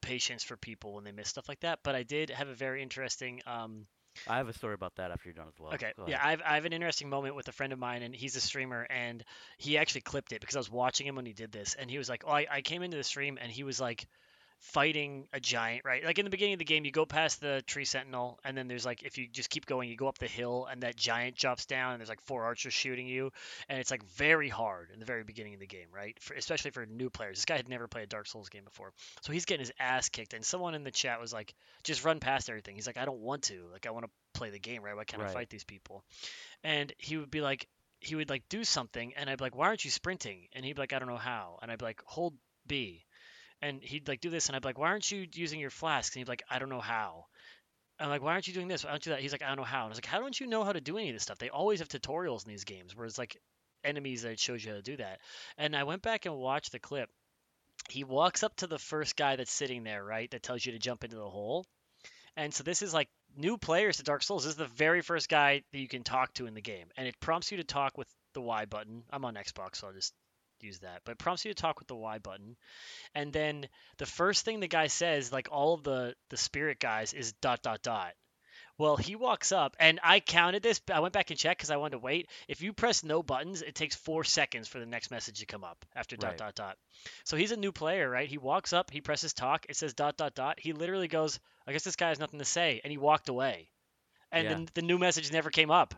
patience 0.00 0.42
for 0.42 0.56
people 0.56 0.94
when 0.94 1.04
they 1.04 1.12
miss 1.12 1.28
stuff 1.28 1.48
like 1.48 1.60
that, 1.60 1.80
but 1.82 1.94
I 1.94 2.02
did 2.02 2.30
have 2.30 2.48
a 2.48 2.54
very 2.54 2.82
interesting 2.82 3.42
um, 3.46 3.86
I 4.26 4.36
have 4.38 4.48
a 4.48 4.52
story 4.52 4.74
about 4.74 4.96
that 4.96 5.10
after 5.10 5.28
you're 5.28 5.34
done 5.34 5.48
as 5.48 5.58
well. 5.58 5.72
Okay. 5.72 5.92
Yeah. 6.06 6.20
I 6.22 6.30
have, 6.30 6.42
I 6.44 6.54
have 6.56 6.64
an 6.64 6.72
interesting 6.72 7.08
moment 7.08 7.36
with 7.36 7.48
a 7.48 7.52
friend 7.52 7.72
of 7.72 7.78
mine, 7.78 8.02
and 8.02 8.14
he's 8.14 8.36
a 8.36 8.40
streamer, 8.40 8.86
and 8.90 9.24
he 9.58 9.78
actually 9.78 10.02
clipped 10.02 10.32
it 10.32 10.40
because 10.40 10.56
I 10.56 10.58
was 10.58 10.70
watching 10.70 11.06
him 11.06 11.14
when 11.14 11.26
he 11.26 11.32
did 11.32 11.52
this, 11.52 11.74
and 11.74 11.90
he 11.90 11.98
was 11.98 12.08
like, 12.08 12.24
"Oh, 12.26 12.32
I, 12.32 12.46
I 12.50 12.62
came 12.62 12.82
into 12.82 12.96
the 12.96 13.04
stream, 13.04 13.38
and 13.40 13.50
he 13.50 13.62
was 13.62 13.80
like 13.80 14.06
fighting 14.60 15.26
a 15.32 15.40
giant, 15.40 15.84
right? 15.84 16.04
Like 16.04 16.18
in 16.18 16.24
the 16.24 16.30
beginning 16.30 16.54
of 16.54 16.58
the 16.58 16.64
game, 16.64 16.84
you 16.84 16.92
go 16.92 17.06
past 17.06 17.40
the 17.40 17.62
tree 17.66 17.84
sentinel, 17.84 18.38
and 18.44 18.56
then 18.56 18.68
there's 18.68 18.84
like, 18.84 19.02
if 19.02 19.16
you 19.18 19.26
just 19.26 19.50
keep 19.50 19.66
going, 19.66 19.88
you 19.88 19.96
go 19.96 20.06
up 20.06 20.18
the 20.18 20.26
hill, 20.26 20.68
and 20.70 20.82
that 20.82 20.96
giant 20.96 21.36
drops 21.36 21.66
down, 21.66 21.92
and 21.92 22.00
there's 22.00 22.08
like 22.08 22.20
four 22.22 22.44
archers 22.44 22.74
shooting 22.74 23.08
you, 23.08 23.32
and 23.68 23.78
it's 23.78 23.90
like 23.90 24.04
very 24.04 24.48
hard 24.48 24.90
in 24.92 25.00
the 25.00 25.06
very 25.06 25.24
beginning 25.24 25.54
of 25.54 25.60
the 25.60 25.66
game, 25.66 25.88
right? 25.92 26.16
For, 26.20 26.34
especially 26.34 26.70
for 26.72 26.84
new 26.86 27.08
players. 27.10 27.38
This 27.38 27.46
guy 27.46 27.56
had 27.56 27.68
never 27.68 27.88
played 27.88 28.04
a 28.04 28.06
Dark 28.06 28.26
Souls 28.26 28.50
game 28.50 28.64
before, 28.64 28.92
so 29.22 29.32
he's 29.32 29.46
getting 29.46 29.64
his 29.64 29.72
ass 29.80 30.10
kicked, 30.10 30.34
and 30.34 30.44
someone 30.44 30.74
in 30.74 30.84
the 30.84 30.90
chat 30.90 31.20
was 31.20 31.32
like, 31.32 31.54
"Just 31.82 32.04
run 32.04 32.20
past 32.20 32.50
everything." 32.50 32.74
He's 32.74 32.86
like, 32.86 32.98
"I 32.98 33.06
don't 33.06 33.20
want 33.20 33.44
to. 33.44 33.66
Like, 33.72 33.86
I 33.86 33.90
want 33.90 34.04
to 34.04 34.10
play 34.34 34.50
the 34.50 34.58
game, 34.58 34.82
right? 34.82 34.94
Why 34.94 35.04
can't 35.04 35.22
I 35.22 35.32
fight 35.32 35.48
these 35.50 35.64
people?" 35.64 36.04
And 36.62 36.92
he 36.98 37.16
would 37.16 37.30
be 37.30 37.40
like, 37.40 37.66
he 38.00 38.14
would 38.14 38.28
like 38.30 38.48
do 38.48 38.64
something, 38.64 39.14
and 39.14 39.30
I'd 39.30 39.38
be 39.38 39.44
like, 39.44 39.56
"Why 39.56 39.68
aren't 39.68 39.84
you 39.84 39.90
sprinting?" 39.90 40.48
And 40.52 40.64
he'd 40.64 40.74
be 40.74 40.82
like, 40.82 40.92
"I 40.92 40.98
don't 40.98 41.08
know 41.08 41.16
how." 41.16 41.58
And 41.62 41.70
I'd 41.70 41.78
be 41.78 41.84
like, 41.86 42.02
"Hold 42.04 42.34
B." 42.66 43.04
And 43.62 43.82
he'd 43.82 44.08
like 44.08 44.20
do 44.20 44.30
this, 44.30 44.48
and 44.48 44.56
I'd 44.56 44.62
be 44.62 44.68
like, 44.68 44.78
"Why 44.78 44.88
aren't 44.88 45.10
you 45.10 45.26
using 45.34 45.60
your 45.60 45.70
flasks?" 45.70 46.14
And 46.14 46.20
he'd 46.20 46.24
be 46.24 46.32
like, 46.32 46.44
"I 46.48 46.58
don't 46.58 46.70
know 46.70 46.80
how." 46.80 47.26
I'm 47.98 48.08
like, 48.08 48.22
"Why 48.22 48.32
aren't 48.32 48.48
you 48.48 48.54
doing 48.54 48.68
this? 48.68 48.84
Why 48.84 48.90
don't 48.90 49.04
you 49.04 49.10
do 49.10 49.16
that?" 49.16 49.22
He's 49.22 49.32
like, 49.32 49.42
"I 49.42 49.48
don't 49.48 49.58
know 49.58 49.64
how." 49.64 49.80
And 49.80 49.86
I 49.86 49.88
was 49.88 49.98
like, 49.98 50.06
"How 50.06 50.20
don't 50.20 50.38
you 50.40 50.46
know 50.46 50.64
how 50.64 50.72
to 50.72 50.80
do 50.80 50.96
any 50.96 51.10
of 51.10 51.14
this 51.14 51.22
stuff? 51.22 51.38
They 51.38 51.50
always 51.50 51.80
have 51.80 51.88
tutorials 51.88 52.44
in 52.44 52.50
these 52.50 52.64
games, 52.64 52.96
where 52.96 53.06
it's 53.06 53.18
like 53.18 53.36
enemies 53.84 54.22
that 54.22 54.40
shows 54.40 54.64
you 54.64 54.70
how 54.70 54.76
to 54.76 54.82
do 54.82 54.96
that." 54.96 55.20
And 55.58 55.76
I 55.76 55.84
went 55.84 56.02
back 56.02 56.24
and 56.24 56.36
watched 56.36 56.72
the 56.72 56.78
clip. 56.78 57.10
He 57.90 58.04
walks 58.04 58.42
up 58.42 58.56
to 58.56 58.66
the 58.66 58.78
first 58.78 59.16
guy 59.16 59.36
that's 59.36 59.52
sitting 59.52 59.84
there, 59.84 60.02
right, 60.02 60.30
that 60.30 60.42
tells 60.42 60.64
you 60.64 60.72
to 60.72 60.78
jump 60.78 61.04
into 61.04 61.16
the 61.16 61.28
hole. 61.28 61.66
And 62.36 62.54
so 62.54 62.62
this 62.62 62.82
is 62.82 62.94
like 62.94 63.08
new 63.36 63.58
players 63.58 63.98
to 63.98 64.02
Dark 64.02 64.22
Souls. 64.22 64.44
This 64.44 64.52
is 64.52 64.56
the 64.56 64.66
very 64.66 65.02
first 65.02 65.28
guy 65.28 65.62
that 65.72 65.78
you 65.78 65.88
can 65.88 66.02
talk 66.02 66.32
to 66.34 66.46
in 66.46 66.54
the 66.54 66.62
game, 66.62 66.88
and 66.96 67.06
it 67.06 67.20
prompts 67.20 67.50
you 67.50 67.58
to 67.58 67.64
talk 67.64 67.98
with 67.98 68.08
the 68.32 68.40
Y 68.40 68.64
button. 68.64 69.04
I'm 69.10 69.24
on 69.24 69.34
Xbox, 69.34 69.76
so 69.76 69.88
I'll 69.88 69.92
just 69.92 70.14
use 70.62 70.78
that. 70.80 71.02
But 71.04 71.12
it 71.12 71.18
prompts 71.18 71.44
you 71.44 71.52
to 71.52 71.60
talk 71.60 71.78
with 71.78 71.88
the 71.88 71.96
Y 71.96 72.18
button, 72.18 72.56
and 73.14 73.32
then 73.32 73.68
the 73.98 74.06
first 74.06 74.44
thing 74.44 74.60
the 74.60 74.68
guy 74.68 74.88
says, 74.88 75.32
like 75.32 75.48
all 75.50 75.74
of 75.74 75.82
the 75.82 76.14
the 76.30 76.36
spirit 76.36 76.78
guys, 76.80 77.12
is 77.12 77.32
dot 77.34 77.62
dot 77.62 77.82
dot. 77.82 78.14
Well, 78.78 78.96
he 78.96 79.14
walks 79.14 79.52
up, 79.52 79.76
and 79.78 80.00
I 80.02 80.20
counted 80.20 80.62
this. 80.62 80.80
I 80.92 81.00
went 81.00 81.12
back 81.12 81.30
and 81.30 81.38
checked 81.38 81.58
because 81.58 81.70
I 81.70 81.76
wanted 81.76 81.92
to 81.92 81.98
wait. 81.98 82.30
If 82.48 82.62
you 82.62 82.72
press 82.72 83.04
no 83.04 83.22
buttons, 83.22 83.60
it 83.62 83.74
takes 83.74 83.94
four 83.94 84.24
seconds 84.24 84.68
for 84.68 84.78
the 84.78 84.86
next 84.86 85.10
message 85.10 85.40
to 85.40 85.46
come 85.46 85.64
up 85.64 85.84
after 85.94 86.16
dot 86.16 86.30
Right. 86.30 86.38
dot 86.38 86.54
dot. 86.54 86.78
So 87.24 87.36
he's 87.36 87.52
a 87.52 87.56
new 87.56 87.72
player, 87.72 88.08
right? 88.08 88.28
He 88.28 88.38
walks 88.38 88.72
up, 88.72 88.90
he 88.90 89.00
presses 89.02 89.34
talk, 89.34 89.66
it 89.68 89.76
says 89.76 89.92
dot 89.94 90.16
dot 90.16 90.34
dot. 90.34 90.58
He 90.58 90.72
literally 90.72 91.08
goes, 91.08 91.38
"I 91.66 91.72
guess 91.72 91.84
this 91.84 91.96
guy 91.96 92.08
has 92.08 92.18
nothing 92.18 92.38
to 92.38 92.44
say," 92.46 92.80
and 92.82 92.90
he 92.90 92.96
walked 92.98 93.28
away. 93.28 93.70
And 94.32 94.44
Yeah. 94.44 94.50
then 94.50 94.68
the 94.74 94.82
new 94.82 94.98
message 94.98 95.30
never 95.30 95.50
came 95.50 95.70
up. 95.70 95.94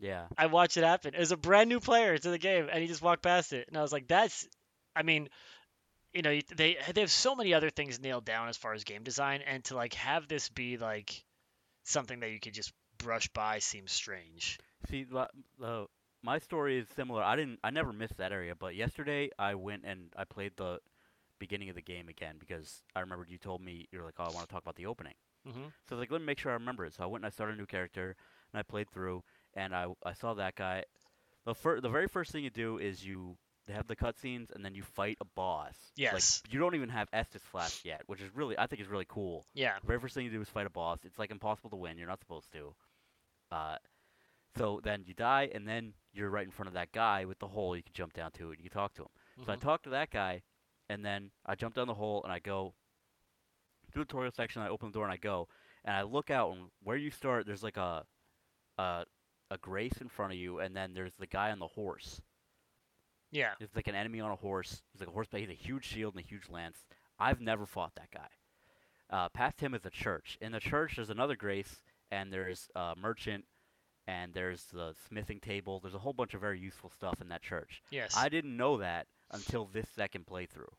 Yeah. 0.00 0.26
I 0.36 0.46
watched 0.46 0.76
it 0.76 0.84
happen. 0.84 1.14
It 1.14 1.20
was 1.20 1.32
a 1.32 1.36
brand 1.36 1.68
new 1.68 1.80
player 1.80 2.18
to 2.18 2.30
the 2.30 2.38
game, 2.38 2.68
and 2.70 2.80
he 2.82 2.88
just 2.88 3.02
walked 3.02 3.22
past 3.22 3.52
it, 3.52 3.68
and 3.68 3.76
I 3.76 3.82
was 3.82 3.92
like, 3.92 4.08
"That's," 4.08 4.48
I 4.96 5.02
mean, 5.02 5.28
you 6.12 6.22
know, 6.22 6.38
they 6.56 6.76
they 6.94 7.00
have 7.00 7.10
so 7.10 7.34
many 7.36 7.54
other 7.54 7.70
things 7.70 8.00
nailed 8.00 8.24
down 8.24 8.48
as 8.48 8.56
far 8.56 8.72
as 8.74 8.84
game 8.84 9.04
design, 9.04 9.42
and 9.42 9.64
to 9.66 9.76
like 9.76 9.94
have 9.94 10.28
this 10.28 10.48
be 10.48 10.76
like 10.78 11.24
something 11.84 12.20
that 12.20 12.30
you 12.30 12.40
could 12.40 12.54
just 12.54 12.72
brush 12.98 13.28
by 13.28 13.58
seems 13.60 13.92
strange. 13.92 14.58
See, 14.88 15.06
uh, 15.62 15.84
my 16.22 16.38
story 16.38 16.78
is 16.78 16.88
similar. 16.88 17.22
I 17.22 17.36
didn't, 17.36 17.58
I 17.62 17.70
never 17.70 17.92
missed 17.92 18.16
that 18.18 18.32
area, 18.32 18.54
but 18.54 18.74
yesterday 18.74 19.30
I 19.38 19.54
went 19.54 19.84
and 19.84 20.12
I 20.16 20.24
played 20.24 20.52
the 20.56 20.78
beginning 21.38 21.68
of 21.70 21.74
the 21.76 21.82
game 21.82 22.08
again 22.08 22.36
because 22.38 22.82
I 22.94 23.00
remembered 23.00 23.30
you 23.30 23.38
told 23.38 23.60
me 23.62 23.88
you're 23.92 24.04
like, 24.04 24.14
oh, 24.18 24.24
I 24.24 24.30
want 24.30 24.48
to 24.48 24.52
talk 24.52 24.62
about 24.62 24.76
the 24.76 24.86
opening. 24.86 25.14
hmm 25.44 25.68
So 25.88 25.94
I 25.94 25.94
was 25.94 26.00
like, 26.02 26.10
let 26.10 26.20
me 26.20 26.26
make 26.26 26.38
sure 26.38 26.50
I 26.52 26.54
remember 26.54 26.84
it. 26.86 26.94
So 26.94 27.02
I 27.04 27.06
went 27.06 27.24
and 27.24 27.26
I 27.26 27.34
started 27.34 27.54
a 27.56 27.58
new 27.58 27.66
character 27.66 28.16
and 28.52 28.58
I 28.60 28.62
played 28.62 28.90
through 28.90 29.22
and 29.54 29.74
I 29.74 29.86
I 30.04 30.12
saw 30.14 30.34
that 30.34 30.54
guy. 30.54 30.84
The 31.44 31.54
fir- 31.54 31.80
the 31.80 31.88
very 31.88 32.06
first 32.08 32.32
thing 32.32 32.44
you 32.44 32.50
do 32.50 32.78
is 32.78 33.04
you 33.04 33.36
they 33.66 33.72
have 33.74 33.86
the 33.86 33.96
cutscenes 33.96 34.50
and 34.54 34.64
then 34.64 34.74
you 34.74 34.82
fight 34.82 35.16
a 35.20 35.24
boss. 35.24 35.74
Yes. 35.96 36.42
Like 36.44 36.52
you 36.52 36.58
don't 36.58 36.74
even 36.74 36.88
have 36.88 37.10
Estus 37.12 37.42
Flask 37.42 37.84
yet, 37.84 38.02
which 38.06 38.20
is 38.20 38.34
really 38.34 38.58
I 38.58 38.66
think 38.66 38.82
is 38.82 38.88
really 38.88 39.06
cool. 39.08 39.46
Yeah. 39.54 39.78
The 39.80 39.86
very 39.86 40.00
first 40.00 40.14
thing 40.14 40.24
you 40.24 40.30
do 40.30 40.40
is 40.40 40.48
fight 40.48 40.66
a 40.66 40.70
boss. 40.70 40.98
It's 41.04 41.18
like 41.18 41.30
impossible 41.30 41.70
to 41.70 41.76
win. 41.76 41.96
You're 41.98 42.08
not 42.08 42.20
supposed 42.20 42.50
to. 42.52 42.74
Uh, 43.50 43.76
so 44.56 44.80
then 44.82 45.04
you 45.06 45.14
die, 45.14 45.48
and 45.54 45.66
then 45.68 45.92
you're 46.12 46.28
right 46.30 46.44
in 46.44 46.50
front 46.50 46.66
of 46.68 46.74
that 46.74 46.90
guy 46.92 47.24
with 47.24 47.38
the 47.38 47.46
hole. 47.46 47.76
You 47.76 47.82
can 47.82 47.92
jump 47.94 48.12
down 48.14 48.32
to, 48.32 48.48
and 48.50 48.58
you 48.58 48.68
can 48.68 48.76
talk 48.78 48.94
to 48.94 49.02
him. 49.02 49.08
So 49.46 49.52
I 49.52 49.56
Mhm. 49.56 49.60
talk 49.60 49.82
to 49.84 49.90
that 49.90 50.10
guy, 50.10 50.42
and 50.88 51.04
then 51.04 51.30
I 51.46 51.54
jump 51.54 51.74
down 51.74 51.86
the 51.86 51.94
hole, 51.94 52.22
and 52.24 52.32
I 52.32 52.40
go 52.40 52.74
to 53.92 53.98
the 53.98 54.04
tutorial 54.04 54.32
section. 54.32 54.62
I 54.62 54.68
open 54.68 54.88
the 54.90 54.94
door, 54.94 55.04
and 55.04 55.12
I 55.12 55.16
go, 55.18 55.48
and 55.84 55.94
I 55.94 56.02
look 56.02 56.30
out, 56.30 56.52
and 56.52 56.70
where 56.82 56.96
you 56.96 57.10
start, 57.12 57.46
there's 57.46 57.62
like 57.62 57.76
a 57.76 58.04
a 58.78 59.04
a 59.50 59.58
grace 59.58 59.94
in 60.00 60.08
front 60.08 60.32
of 60.32 60.38
you, 60.38 60.58
and 60.60 60.76
then 60.76 60.94
there's 60.94 61.14
the 61.18 61.26
guy 61.26 61.50
on 61.50 61.58
the 61.58 61.66
horse. 61.66 62.20
Yeah. 63.32 63.52
It's 63.60 63.74
like 63.76 63.86
an 63.88 63.94
enemy 63.94 64.20
on 64.20 64.30
a 64.30 64.36
horse. 64.36 64.82
He's 64.92 65.00
like 65.00 65.08
a 65.08 65.12
horse, 65.12 65.28
but 65.30 65.40
he's 65.40 65.50
a 65.50 65.54
huge 65.54 65.84
shield 65.84 66.14
and 66.14 66.24
a 66.24 66.26
huge 66.28 66.48
lance. 66.48 66.78
I've 67.18 67.40
never 67.40 67.66
fought 67.66 67.92
that 67.96 68.10
guy. 68.12 68.28
Uh, 69.10 69.28
past 69.28 69.60
him 69.60 69.74
is 69.74 69.84
a 69.84 69.90
church. 69.90 70.38
In 70.40 70.52
the 70.52 70.60
church, 70.60 70.94
there's 70.96 71.10
another 71.10 71.36
grace, 71.36 71.82
and 72.10 72.32
there's 72.32 72.68
a 72.74 72.94
merchant, 72.96 73.44
and 74.06 74.32
there's 74.32 74.64
the 74.72 74.94
smithing 75.08 75.40
table. 75.40 75.80
There's 75.80 75.94
a 75.94 75.98
whole 75.98 76.12
bunch 76.12 76.34
of 76.34 76.40
very 76.40 76.58
useful 76.60 76.90
stuff 76.90 77.20
in 77.20 77.28
that 77.28 77.42
church. 77.42 77.82
Yes. 77.90 78.16
I 78.16 78.28
didn't 78.28 78.56
know 78.56 78.78
that 78.78 79.06
until 79.32 79.66
this 79.72 79.86
second 79.94 80.26
playthrough. 80.26 80.72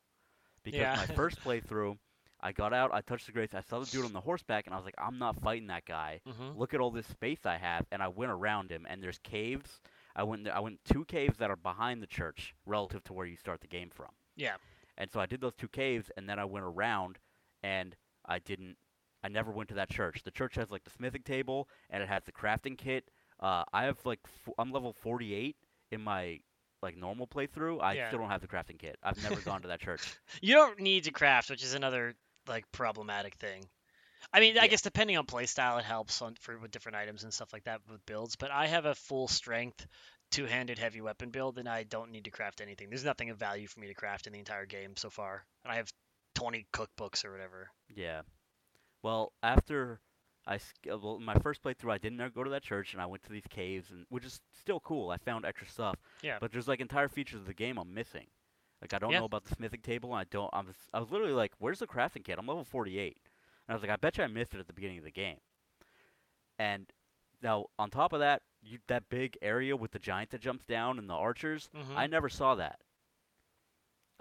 Because 0.64 0.80
Yeah. 0.80 0.96
my 1.08 1.14
first 1.16 1.40
playthrough, 1.44 1.98
I 2.44 2.52
got 2.52 2.74
out, 2.74 2.92
I 2.94 3.02
touched 3.02 3.28
the 3.28 3.32
grace, 3.32 3.50
I 3.54 3.62
saw 3.62 3.80
the 3.80 3.86
dude 3.86 4.06
on 4.06 4.14
the 4.14 4.22
horseback, 4.22 4.66
and 4.66 4.74
I 4.74 4.78
was 4.78 4.86
like, 4.86 4.96
I'm 4.98 5.18
not 5.20 5.40
fighting 5.42 5.68
that 5.68 5.86
guy 5.86 6.22
hmm 6.26 6.58
look 6.58 6.74
at 6.74 6.80
all 6.80 6.92
this 6.92 7.08
space 7.08 7.46
I 7.46 7.58
have, 7.58 7.86
and 7.92 8.02
I 8.02 8.08
went 8.08 8.32
around 8.32 8.72
him, 8.72 8.86
and 8.90 9.02
there's 9.02 9.20
caves. 9.20 9.80
I 10.16 10.24
went, 10.24 10.48
I 10.50 10.60
went 10.60 10.80
two 10.86 11.06
caves 11.06 11.38
that 11.38 11.50
are 11.50 11.56
behind 11.56 12.02
the 12.02 12.08
church 12.08 12.54
relative 12.66 13.04
to 13.06 13.14
where 13.14 13.26
you 13.26 13.36
start 13.38 13.62
the 13.62 13.68
game 13.68 13.90
from. 13.94 14.10
Yeah. 14.36 14.56
And 14.98 15.10
so 15.12 15.20
I 15.20 15.26
did 15.26 15.40
those 15.42 15.56
two 15.56 15.68
caves, 15.70 16.12
and 16.18 16.28
then 16.28 16.38
I 16.40 16.46
went 16.46 16.66
around, 16.66 17.18
and 17.64 17.96
I 18.26 18.40
didn't, 18.40 18.78
I 19.24 19.30
never 19.30 19.52
went 19.52 19.70
to 19.70 19.76
that 19.76 19.90
church. 19.90 20.24
The 20.24 20.32
church 20.32 20.56
has 20.56 20.70
like 20.72 20.84
the 20.84 20.90
smithing 20.90 21.24
table, 21.24 21.70
and 21.90 22.04
it 22.04 22.10
has 22.10 22.24
the 22.26 22.32
crafting 22.32 22.78
kit. 22.78 23.10
Uh, 23.40 23.64
I 23.74 23.84
have 23.86 23.98
like, 24.06 24.20
f- 24.26 24.54
I'm 24.60 24.72
level 24.72 24.94
48 24.94 25.56
in 25.92 26.02
my 26.02 26.40
like 26.84 26.98
normal 26.98 27.28
playthrough. 27.28 27.82
I 27.82 27.94
Yeah. 27.94 28.08
still 28.10 28.20
don't 28.20 28.30
have 28.30 28.42
the 28.42 28.48
crafting 28.48 28.78
kit. 28.80 28.98
I've 29.04 29.22
never 29.24 29.40
gone 29.42 29.62
to 29.62 29.68
that 29.70 29.80
church. 29.80 30.02
You 30.42 30.56
don't 30.56 30.80
need 30.80 31.04
to 31.06 31.12
craft, 31.12 31.50
which 31.50 31.64
is 31.64 31.74
another 31.76 32.16
like 32.48 32.72
problematic 32.72 33.36
thing. 33.36 33.64
I 34.34 34.40
mean, 34.40 34.58
I 34.58 34.68
guess 34.68 34.82
depending 34.82 35.18
on 35.18 35.26
playstyle, 35.26 35.80
it 35.80 35.86
helps 35.86 36.22
on 36.22 36.36
for 36.40 36.58
with 36.58 36.72
different 36.72 36.98
items 36.98 37.24
and 37.24 37.34
stuff 37.34 37.54
like 37.54 37.64
that 37.64 37.82
with 37.90 38.06
builds. 38.06 38.36
But 38.36 38.52
I 38.52 38.68
have 38.68 38.86
a 38.86 38.96
full 38.96 39.28
strength, 39.28 39.86
two-handed 40.30 40.78
heavy 40.78 41.02
weapon 41.02 41.30
build, 41.32 41.58
and 41.58 41.68
I 41.68 41.84
don't 41.84 42.12
need 42.12 42.26
to 42.26 42.32
craft 42.32 42.62
anything. 42.62 42.90
There's 42.90 43.04
nothing 43.04 43.30
of 43.30 43.38
value 43.38 43.68
for 43.68 43.80
me 43.80 43.88
to 43.88 43.94
craft 43.94 44.28
in 44.28 44.34
the 44.34 44.40
entire 44.40 44.66
game 44.66 44.96
so 44.96 45.10
far, 45.10 45.46
and 45.64 45.72
I 45.72 45.78
have 45.78 45.92
20 46.36 46.68
cookbooks 46.74 47.26
or 47.26 47.32
whatever. 47.32 47.70
Yeah. 47.94 48.22
Well, 49.04 49.34
after 49.42 50.00
I 50.48 50.56
uh, 50.56 50.98
well, 50.98 51.20
my 51.20 51.36
first 51.36 51.64
playthrough, 51.64 51.92
I 51.92 51.98
didn't 51.98 52.34
go 52.34 52.44
to 52.44 52.50
that 52.52 52.64
church, 52.64 52.94
and 52.94 53.02
I 53.02 53.06
went 53.06 53.24
to 53.24 53.32
these 53.32 53.48
caves, 53.50 53.92
and 53.92 54.06
which 54.10 54.26
is 54.26 54.40
still 54.60 54.80
cool. 54.80 55.10
I 55.10 55.18
found 55.18 55.46
extra 55.46 55.68
stuff. 55.68 55.96
Yeah. 56.22 56.38
But 56.40 56.52
there's 56.52 56.68
like 56.68 56.80
entire 56.80 57.10
features 57.10 57.42
of 57.42 57.48
the 57.48 57.54
game 57.54 57.78
I'm 57.78 57.94
missing. 57.94 58.28
Like 58.82 58.94
I 58.94 59.00
don't 59.00 59.16
Yeah. 59.16 59.18
know 59.18 59.26
about 59.26 59.44
the 59.46 59.56
smithing 59.56 59.82
table, 59.82 60.12
and 60.14 60.20
I 60.22 60.26
don't. 60.26 60.50
I 60.54 60.62
was 60.62 60.76
I 60.94 61.00
was 61.00 61.12
literally 61.12 61.34
like, 61.34 61.54
"Where's 61.60 61.80
the 61.80 61.88
crafting 61.88 62.24
kit?" 62.24 62.38
I'm 62.40 62.48
level 62.48 62.64
48, 62.66 63.18
and 63.68 63.74
I 63.74 63.74
was 63.74 63.82
like, 63.84 63.92
"I 63.92 63.96
bet 63.98 64.18
you 64.18 64.24
I 64.24 64.28
missed 64.28 64.54
it 64.54 64.60
at 64.60 64.68
the 64.68 64.74
beginning 64.74 65.00
of 65.00 65.04
the 65.06 65.12
game." 65.12 65.40
And 66.60 66.92
now 67.42 67.68
on 67.78 67.90
top 67.90 68.14
of 68.14 68.20
that, 68.20 68.44
you, 68.62 68.80
that 68.88 69.10
big 69.10 69.38
area 69.42 69.76
with 69.76 69.92
the 69.92 70.00
giant 70.00 70.30
that 70.32 70.42
jumps 70.42 70.66
down 70.66 70.98
and 71.00 71.10
the 71.10 71.14
archers, 71.14 71.70
Mhm. 71.74 71.96
I 71.96 72.08
never 72.08 72.30
saw 72.30 72.56
that. 72.56 72.82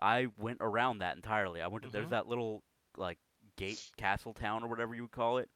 I 0.02 0.26
went 0.36 0.58
around 0.60 0.98
that 0.98 1.16
entirely. 1.16 1.60
I 1.62 1.66
went 1.68 1.84
to 1.84 1.90
there's 1.90 2.08
Mhm. 2.08 2.10
that 2.10 2.26
little 2.26 2.62
like 2.96 3.18
gate 3.56 3.80
castle 3.96 4.34
town 4.34 4.62
or 4.64 4.68
whatever 4.68 4.94
you 4.94 5.02
would 5.02 5.12
call 5.12 5.38
it 5.38 5.50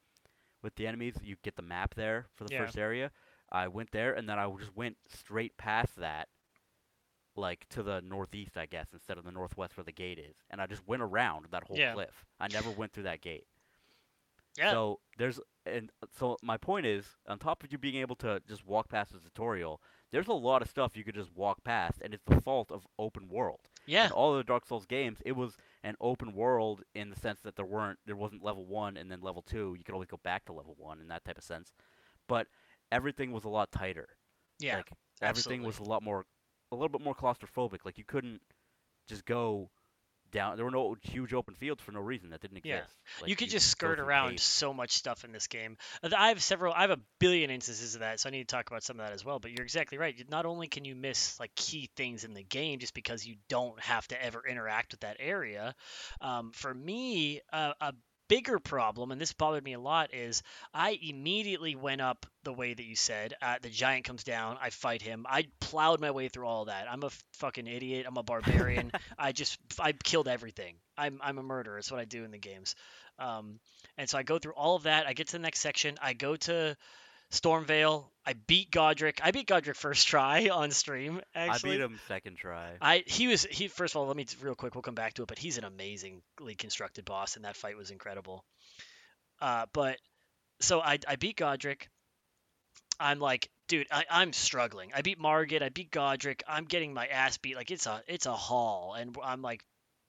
with 0.62 0.74
the 0.76 0.86
enemies. 0.86 1.16
You 1.22 1.36
get 1.42 1.56
the 1.56 1.62
map 1.62 1.94
there 1.94 2.26
for 2.34 2.44
the 2.44 2.50
Yeah. 2.50 2.50
first 2.50 2.78
area. 2.78 3.10
I 3.50 3.68
went 3.68 3.90
there 3.92 4.14
and 4.14 4.28
then 4.28 4.38
I 4.38 4.50
just 4.56 4.74
went 4.76 4.96
straight 5.08 5.56
past 5.56 5.96
that, 5.96 6.28
like 7.36 7.66
to 7.70 7.82
the 7.82 8.00
northeast, 8.02 8.56
I 8.56 8.66
guess, 8.66 8.88
instead 8.92 9.18
of 9.18 9.24
the 9.24 9.32
northwest 9.32 9.76
where 9.76 9.84
the 9.84 9.92
gate 9.92 10.18
is. 10.18 10.36
And 10.50 10.60
I 10.60 10.66
just 10.66 10.86
went 10.86 11.02
around 11.02 11.46
that 11.50 11.64
whole 11.64 11.76
Yeah. 11.76 11.94
cliff. 11.94 12.24
I 12.40 12.48
never 12.48 12.70
went 12.70 12.92
through 12.92 13.04
that 13.04 13.20
gate. 13.20 13.46
Yeah. 14.56 14.70
So 14.70 15.00
there's 15.18 15.40
and 15.66 15.90
so 16.16 16.36
my 16.42 16.56
point 16.58 16.86
is, 16.86 17.06
on 17.26 17.38
top 17.38 17.64
of 17.64 17.72
you 17.72 17.78
being 17.78 17.96
able 17.96 18.14
to 18.16 18.40
just 18.46 18.64
walk 18.66 18.88
past 18.88 19.12
the 19.12 19.18
tutorial, 19.18 19.80
there's 20.12 20.28
a 20.28 20.32
lot 20.32 20.62
of 20.62 20.68
stuff 20.68 20.96
you 20.96 21.02
could 21.02 21.14
just 21.14 21.34
walk 21.34 21.64
past, 21.64 22.00
and 22.02 22.12
it's 22.14 22.22
the 22.26 22.40
fault 22.40 22.70
of 22.70 22.86
open 22.98 23.28
world. 23.28 23.60
yeah. 23.86 24.06
In 24.06 24.12
all 24.12 24.30
of 24.32 24.36
the 24.38 24.44
Dark 24.44 24.64
Souls 24.66 24.86
games, 24.86 25.18
it 25.24 25.32
was 25.32 25.56
an 25.82 25.96
open 26.00 26.32
world 26.34 26.82
in 26.94 27.10
the 27.10 27.16
sense 27.16 27.40
that 27.40 27.56
there 27.56 27.64
weren't 27.64 27.98
there 28.06 28.14
wasn't 28.14 28.44
level 28.44 28.64
one 28.66 28.96
and 28.96 29.10
then 29.10 29.20
level 29.22 29.42
two. 29.42 29.74
You 29.76 29.82
could 29.84 29.94
always 29.94 30.08
go 30.08 30.18
back 30.22 30.44
to 30.44 30.52
level 30.52 30.74
one 30.78 31.00
in 31.00 31.08
that 31.08 31.24
type 31.24 31.38
of 31.38 31.44
sense, 31.44 31.72
but 32.28 32.46
everything 32.92 33.32
was 33.32 33.42
a 33.44 33.48
lot 33.48 33.72
tighter. 33.72 34.08
Yeah. 34.60 34.76
like 34.76 34.92
everything 35.20 35.62
was 35.64 35.78
a 35.80 35.82
lot 35.84 36.02
more, 36.04 36.26
a 36.74 36.78
little 36.80 36.96
bit 36.98 37.02
more 37.02 37.14
claustrophobic. 37.14 37.84
Like 37.84 37.98
you 37.98 38.04
couldn't 38.04 38.40
just 39.08 39.24
go 39.24 39.70
down. 40.32 40.56
There 40.56 40.64
were 40.64 40.70
no 40.70 40.96
huge 41.02 41.32
open 41.32 41.54
fields 41.54 41.80
for 41.82 41.92
no 41.92 42.00
reason 42.00 42.30
that 42.30 42.40
didn't 42.40 42.60
Yeah. 42.64 42.78
exist. 42.78 42.94
Like, 43.20 43.30
you 43.30 43.36
could 43.36 43.50
just 43.50 43.68
skirt 43.68 44.00
around 44.00 44.32
caves. 44.32 44.42
so 44.42 44.74
much 44.74 44.92
stuff 44.92 45.24
in 45.24 45.32
this 45.32 45.46
game. 45.46 45.76
Uh, 46.02 46.10
I 46.16 46.28
have 46.28 46.42
several, 46.42 46.74
I 46.74 46.80
have 46.82 46.90
a 46.90 47.00
billion 47.20 47.50
instances 47.50 47.94
of 47.94 48.00
that, 48.00 48.18
so 48.20 48.28
I 48.28 48.32
need 48.32 48.48
to 48.48 48.56
talk 48.56 48.68
about 48.68 48.82
some 48.82 48.98
of 48.98 49.06
that 49.06 49.12
as 49.14 49.24
well. 49.24 49.38
But 49.38 49.52
you're 49.52 49.62
exactly 49.64 49.96
right. 49.98 50.14
Not 50.28 50.44
only 50.46 50.66
can 50.66 50.84
you 50.84 50.96
miss 50.96 51.38
like 51.38 51.54
key 51.54 51.88
things 51.96 52.24
in 52.24 52.34
the 52.34 52.42
game 52.42 52.80
just 52.80 52.94
because 52.94 53.24
you 53.26 53.36
don't 53.48 53.80
have 53.80 54.06
to 54.08 54.22
ever 54.22 54.42
interact 54.46 54.92
with 54.92 55.00
that 55.00 55.18
area. 55.20 55.74
Um, 56.20 56.50
for 56.52 56.74
me, 56.74 57.40
uh, 57.52 57.74
a 57.80 57.92
bigger 58.28 58.58
problem, 58.58 59.10
and 59.10 59.20
this 59.20 59.32
bothered 59.32 59.64
me 59.64 59.74
a 59.74 59.80
lot, 59.80 60.14
is 60.14 60.42
I 60.72 60.98
immediately 61.02 61.74
went 61.74 62.00
up 62.00 62.26
the 62.42 62.52
way 62.52 62.74
that 62.74 62.84
you 62.84 62.96
said. 62.96 63.34
Uh, 63.40 63.56
the 63.60 63.70
giant 63.70 64.04
comes 64.04 64.24
down, 64.24 64.58
I 64.60 64.70
fight 64.70 65.02
him. 65.02 65.26
I 65.28 65.46
plowed 65.60 66.00
my 66.00 66.10
way 66.10 66.28
through 66.28 66.46
all 66.46 66.66
that. 66.66 66.86
I'm 66.90 67.02
a 67.02 67.10
fucking 67.34 67.66
idiot. 67.66 68.06
I'm 68.08 68.16
a 68.16 68.22
barbarian. 68.22 68.92
I 69.18 69.32
just 69.32 69.58
I 69.80 69.92
killed 69.92 70.28
everything. 70.28 70.76
I'm 70.96 71.20
I'm 71.22 71.38
a 71.38 71.42
murderer. 71.42 71.78
It's 71.78 71.90
what 71.90 72.00
I 72.00 72.04
do 72.04 72.24
in 72.24 72.30
the 72.30 72.38
games. 72.38 72.74
Um, 73.18 73.60
and 73.96 74.08
so 74.08 74.18
I 74.18 74.22
go 74.22 74.38
through 74.38 74.54
all 74.54 74.76
of 74.76 74.84
that. 74.84 75.06
I 75.06 75.12
get 75.12 75.28
to 75.28 75.32
the 75.34 75.38
next 75.42 75.60
section. 75.60 75.96
I 76.02 76.14
go 76.14 76.36
to 76.36 76.76
Stormveil. 77.30 78.06
I 78.26 78.32
beat 78.32 78.70
Godrick. 78.70 79.20
I 79.22 79.30
beat 79.30 79.46
Godrick 79.46 79.76
first 79.76 80.06
try 80.06 80.48
on 80.52 80.70
stream. 80.70 81.20
Actually, 81.34 81.72
I 81.72 81.74
beat 81.74 81.82
him 81.82 82.00
second 82.08 82.36
try. 82.36 82.72
I 82.80 83.04
he 83.06 83.26
was 83.26 83.44
he 83.44 83.68
first 83.68 83.94
of 83.94 84.00
all 84.00 84.06
let 84.06 84.16
me 84.16 84.26
real 84.40 84.54
quick 84.54 84.74
we'll 84.74 84.82
come 84.82 84.94
back 84.94 85.14
to 85.14 85.22
it 85.22 85.28
but 85.28 85.38
he's 85.38 85.58
an 85.58 85.64
amazingly 85.64 86.54
constructed 86.56 87.04
boss 87.04 87.36
and 87.36 87.44
that 87.44 87.56
fight 87.56 87.76
was 87.76 87.90
incredible. 87.90 88.44
Uh, 89.40 89.66
but 89.72 89.98
so 90.60 90.80
I 90.80 90.98
I 91.06 91.16
beat 91.16 91.36
Godrick. 91.36 91.88
I'm 92.98 93.18
like 93.18 93.50
dude 93.68 93.88
I 93.90 94.04
I'm 94.08 94.32
struggling. 94.32 94.92
I 94.94 95.02
beat 95.02 95.18
Margit. 95.18 95.62
I 95.62 95.68
beat 95.68 95.90
Godrick. 95.90 96.42
I'm 96.48 96.64
getting 96.64 96.94
my 96.94 97.06
ass 97.06 97.36
beat 97.38 97.56
like 97.56 97.70
it's 97.70 97.86
a 97.86 98.02
it's 98.06 98.26
a 98.26 98.32
haul 98.32 98.94
and 98.94 99.16
I'm 99.22 99.42
like 99.42 99.62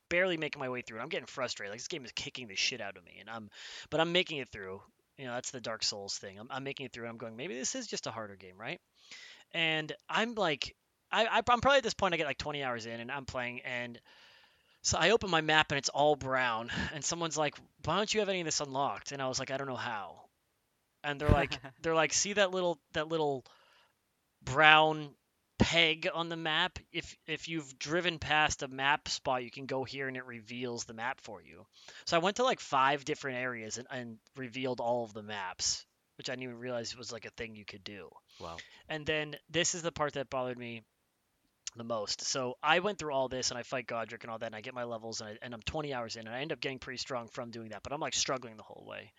barely 0.08 0.38
making 0.38 0.60
my 0.60 0.70
way 0.70 0.82
through 0.82 1.00
it. 1.00 1.02
I'm 1.02 1.10
getting 1.10 1.26
frustrated. 1.26 1.72
Like 1.72 1.80
this 1.80 1.88
game 1.88 2.06
is 2.06 2.12
kicking 2.14 2.48
the 2.48 2.56
shit 2.56 2.80
out 2.80 2.96
of 2.96 3.04
me 3.04 3.18
and 3.20 3.30
I'm 3.30 3.50
but 3.90 4.00
I'm 4.00 4.14
making 4.14 4.38
it 4.38 4.50
through. 4.50 4.82
You 5.18 5.26
know 5.26 5.34
that's 5.34 5.52
the 5.52 5.62
Dark 5.62 5.84
Souls 5.84 6.18
thing. 6.18 6.40
I'm 6.40 6.48
I'm 6.50 6.64
making 6.64 6.86
it 6.86 6.94
through. 6.94 7.04
and 7.04 7.12
I'm 7.12 7.18
going 7.18 7.36
maybe 7.36 7.58
this 7.58 7.76
is 7.76 7.88
just 7.88 8.08
a 8.08 8.12
harder 8.12 8.36
game 8.36 8.56
right? 8.58 8.80
And 9.54 9.92
I'm 10.10 10.36
like 10.36 10.76
I, 11.12 11.26
I 11.26 11.38
I'm 11.38 11.62
probably 11.62 11.78
at 11.78 11.84
this 11.84 11.94
point 11.94 12.14
I 12.14 12.18
get 12.18 12.28
like 12.28 12.38
20 12.38 12.64
hours 12.64 12.86
in 12.86 13.00
and 13.00 13.12
I'm 13.12 13.26
playing 13.26 13.62
and 13.62 14.00
so 14.82 14.98
I 15.00 15.12
open 15.12 15.32
my 15.32 15.42
map 15.42 15.72
and 15.72 15.80
it's 15.80 15.90
all 15.90 16.16
brown 16.16 16.70
and 16.94 17.04
someone's 17.04 17.38
like, 17.38 17.56
"Why 17.84 17.98
don't 17.98 18.14
you 18.14 18.20
have 18.20 18.30
any 18.30 18.42
of 18.42 18.46
this 18.46 18.60
unlocked?" 18.60 19.12
And 19.12 19.22
I 19.22 19.28
was 19.28 19.40
like, 19.40 19.52
"I 19.52 19.58
don't 19.58 19.68
know 19.68 19.76
how." 19.76 20.22
And 21.04 21.20
they're 21.20 21.30
like, 21.30 21.58
they're 21.82 21.96
like, 21.96 22.14
"See 22.14 22.34
that 22.34 22.52
little 22.52 22.80
that 22.94 23.08
little 23.08 23.46
brown 24.44 25.10
peg 25.58 26.08
on 26.14 26.30
the 26.30 26.36
map? 26.36 26.80
If 26.92 27.18
if 27.28 27.48
you've 27.48 27.78
driven 27.80 28.20
past 28.20 28.64
a 28.64 28.68
map 28.68 29.08
spot, 29.08 29.44
you 29.44 29.52
can 29.52 29.66
go 29.66 29.84
here 29.84 30.08
and 30.08 30.18
it 30.18 30.26
reveals 30.26 30.86
the 30.86 30.94
map 30.94 31.22
for 31.22 31.42
you." 31.42 31.66
So 32.06 32.18
I 32.18 32.20
went 32.20 32.38
to 32.38 32.44
like 32.44 32.60
five 32.60 33.06
different 33.06 33.38
areas 33.38 33.78
and, 33.78 33.88
and 33.92 34.18
revealed 34.36 34.80
all 34.80 35.04
of 35.04 35.14
the 35.14 35.24
maps, 35.24 35.86
which 36.18 36.30
I 36.30 36.34
didn't 36.34 36.44
even 36.44 36.60
realize 36.60 36.96
was 36.98 37.12
like 37.12 37.26
a 37.26 37.32
thing 37.32 37.56
you 37.56 37.66
could 37.66 37.84
do. 37.84 38.10
wow. 38.40 38.58
And 38.90 39.06
then 39.06 39.36
this 39.50 39.76
is 39.76 39.82
the 39.82 39.92
part 39.92 40.14
that 40.14 40.30
bothered 40.30 40.58
me 40.58 40.84
the 41.76 41.84
most. 41.84 42.22
So 42.22 42.58
I 42.64 42.80
went 42.80 43.00
through 43.00 43.14
all 43.14 43.28
this 43.28 43.50
and 43.52 43.58
I 43.58 43.64
fight 43.64 43.88
Godrick 43.88 44.22
and 44.24 44.32
all 44.32 44.38
that, 44.40 44.48
and 44.48 44.56
I 44.56 44.62
get 44.62 44.74
my 44.74 44.84
levels, 44.84 45.22
and, 45.22 45.32
I, 45.32 45.38
and 45.42 45.54
I'm 45.54 45.62
20 45.62 45.94
hours 45.94 46.16
in, 46.16 46.26
and 46.26 46.36
I 46.36 46.40
end 46.40 46.52
up 46.52 46.62
getting 46.62 46.80
pretty 46.80 46.98
strong 46.98 47.28
from 47.28 47.52
doing 47.52 47.70
that. 47.70 47.84
But 47.84 47.94
I'm 47.94 48.00
like 48.00 48.14
struggling 48.14 48.58
the 48.58 48.64
whole 48.64 48.86
way. 48.88 49.12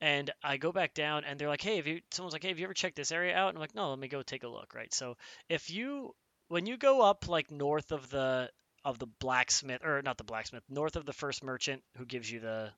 And 0.00 0.30
I 0.42 0.56
go 0.56 0.72
back 0.72 0.94
down, 0.94 1.24
and 1.24 1.38
they're 1.38 1.48
like, 1.48 1.60
"Hey, 1.60 1.76
have 1.76 1.86
you?" 1.86 2.00
Someone's 2.10 2.32
like, 2.32 2.42
"Hey, 2.42 2.48
have 2.48 2.58
you 2.58 2.64
ever 2.64 2.74
checked 2.74 2.96
this 2.96 3.12
area 3.12 3.36
out?" 3.36 3.50
And 3.50 3.58
I'm 3.58 3.60
like, 3.60 3.74
"No, 3.74 3.90
let 3.90 3.98
me 3.98 4.08
go 4.08 4.22
take 4.22 4.44
a 4.44 4.48
look." 4.48 4.74
Right. 4.74 4.92
So 4.94 5.16
if 5.48 5.70
you 5.70 6.14
when 6.48 6.66
you 6.66 6.76
go 6.76 7.02
up 7.02 7.28
like 7.28 7.50
north 7.50 7.92
of 7.92 8.10
the 8.10 8.50
of 8.84 8.98
the 8.98 9.06
blacksmith 9.06 9.84
or 9.84 10.02
not 10.02 10.16
the 10.18 10.24
blacksmith, 10.24 10.64
north 10.68 10.96
of 10.96 11.04
the 11.04 11.12
first 11.12 11.44
merchant 11.44 11.82
who 11.96 12.06
gives 12.06 12.30
you 12.30 12.40
the 12.40 12.72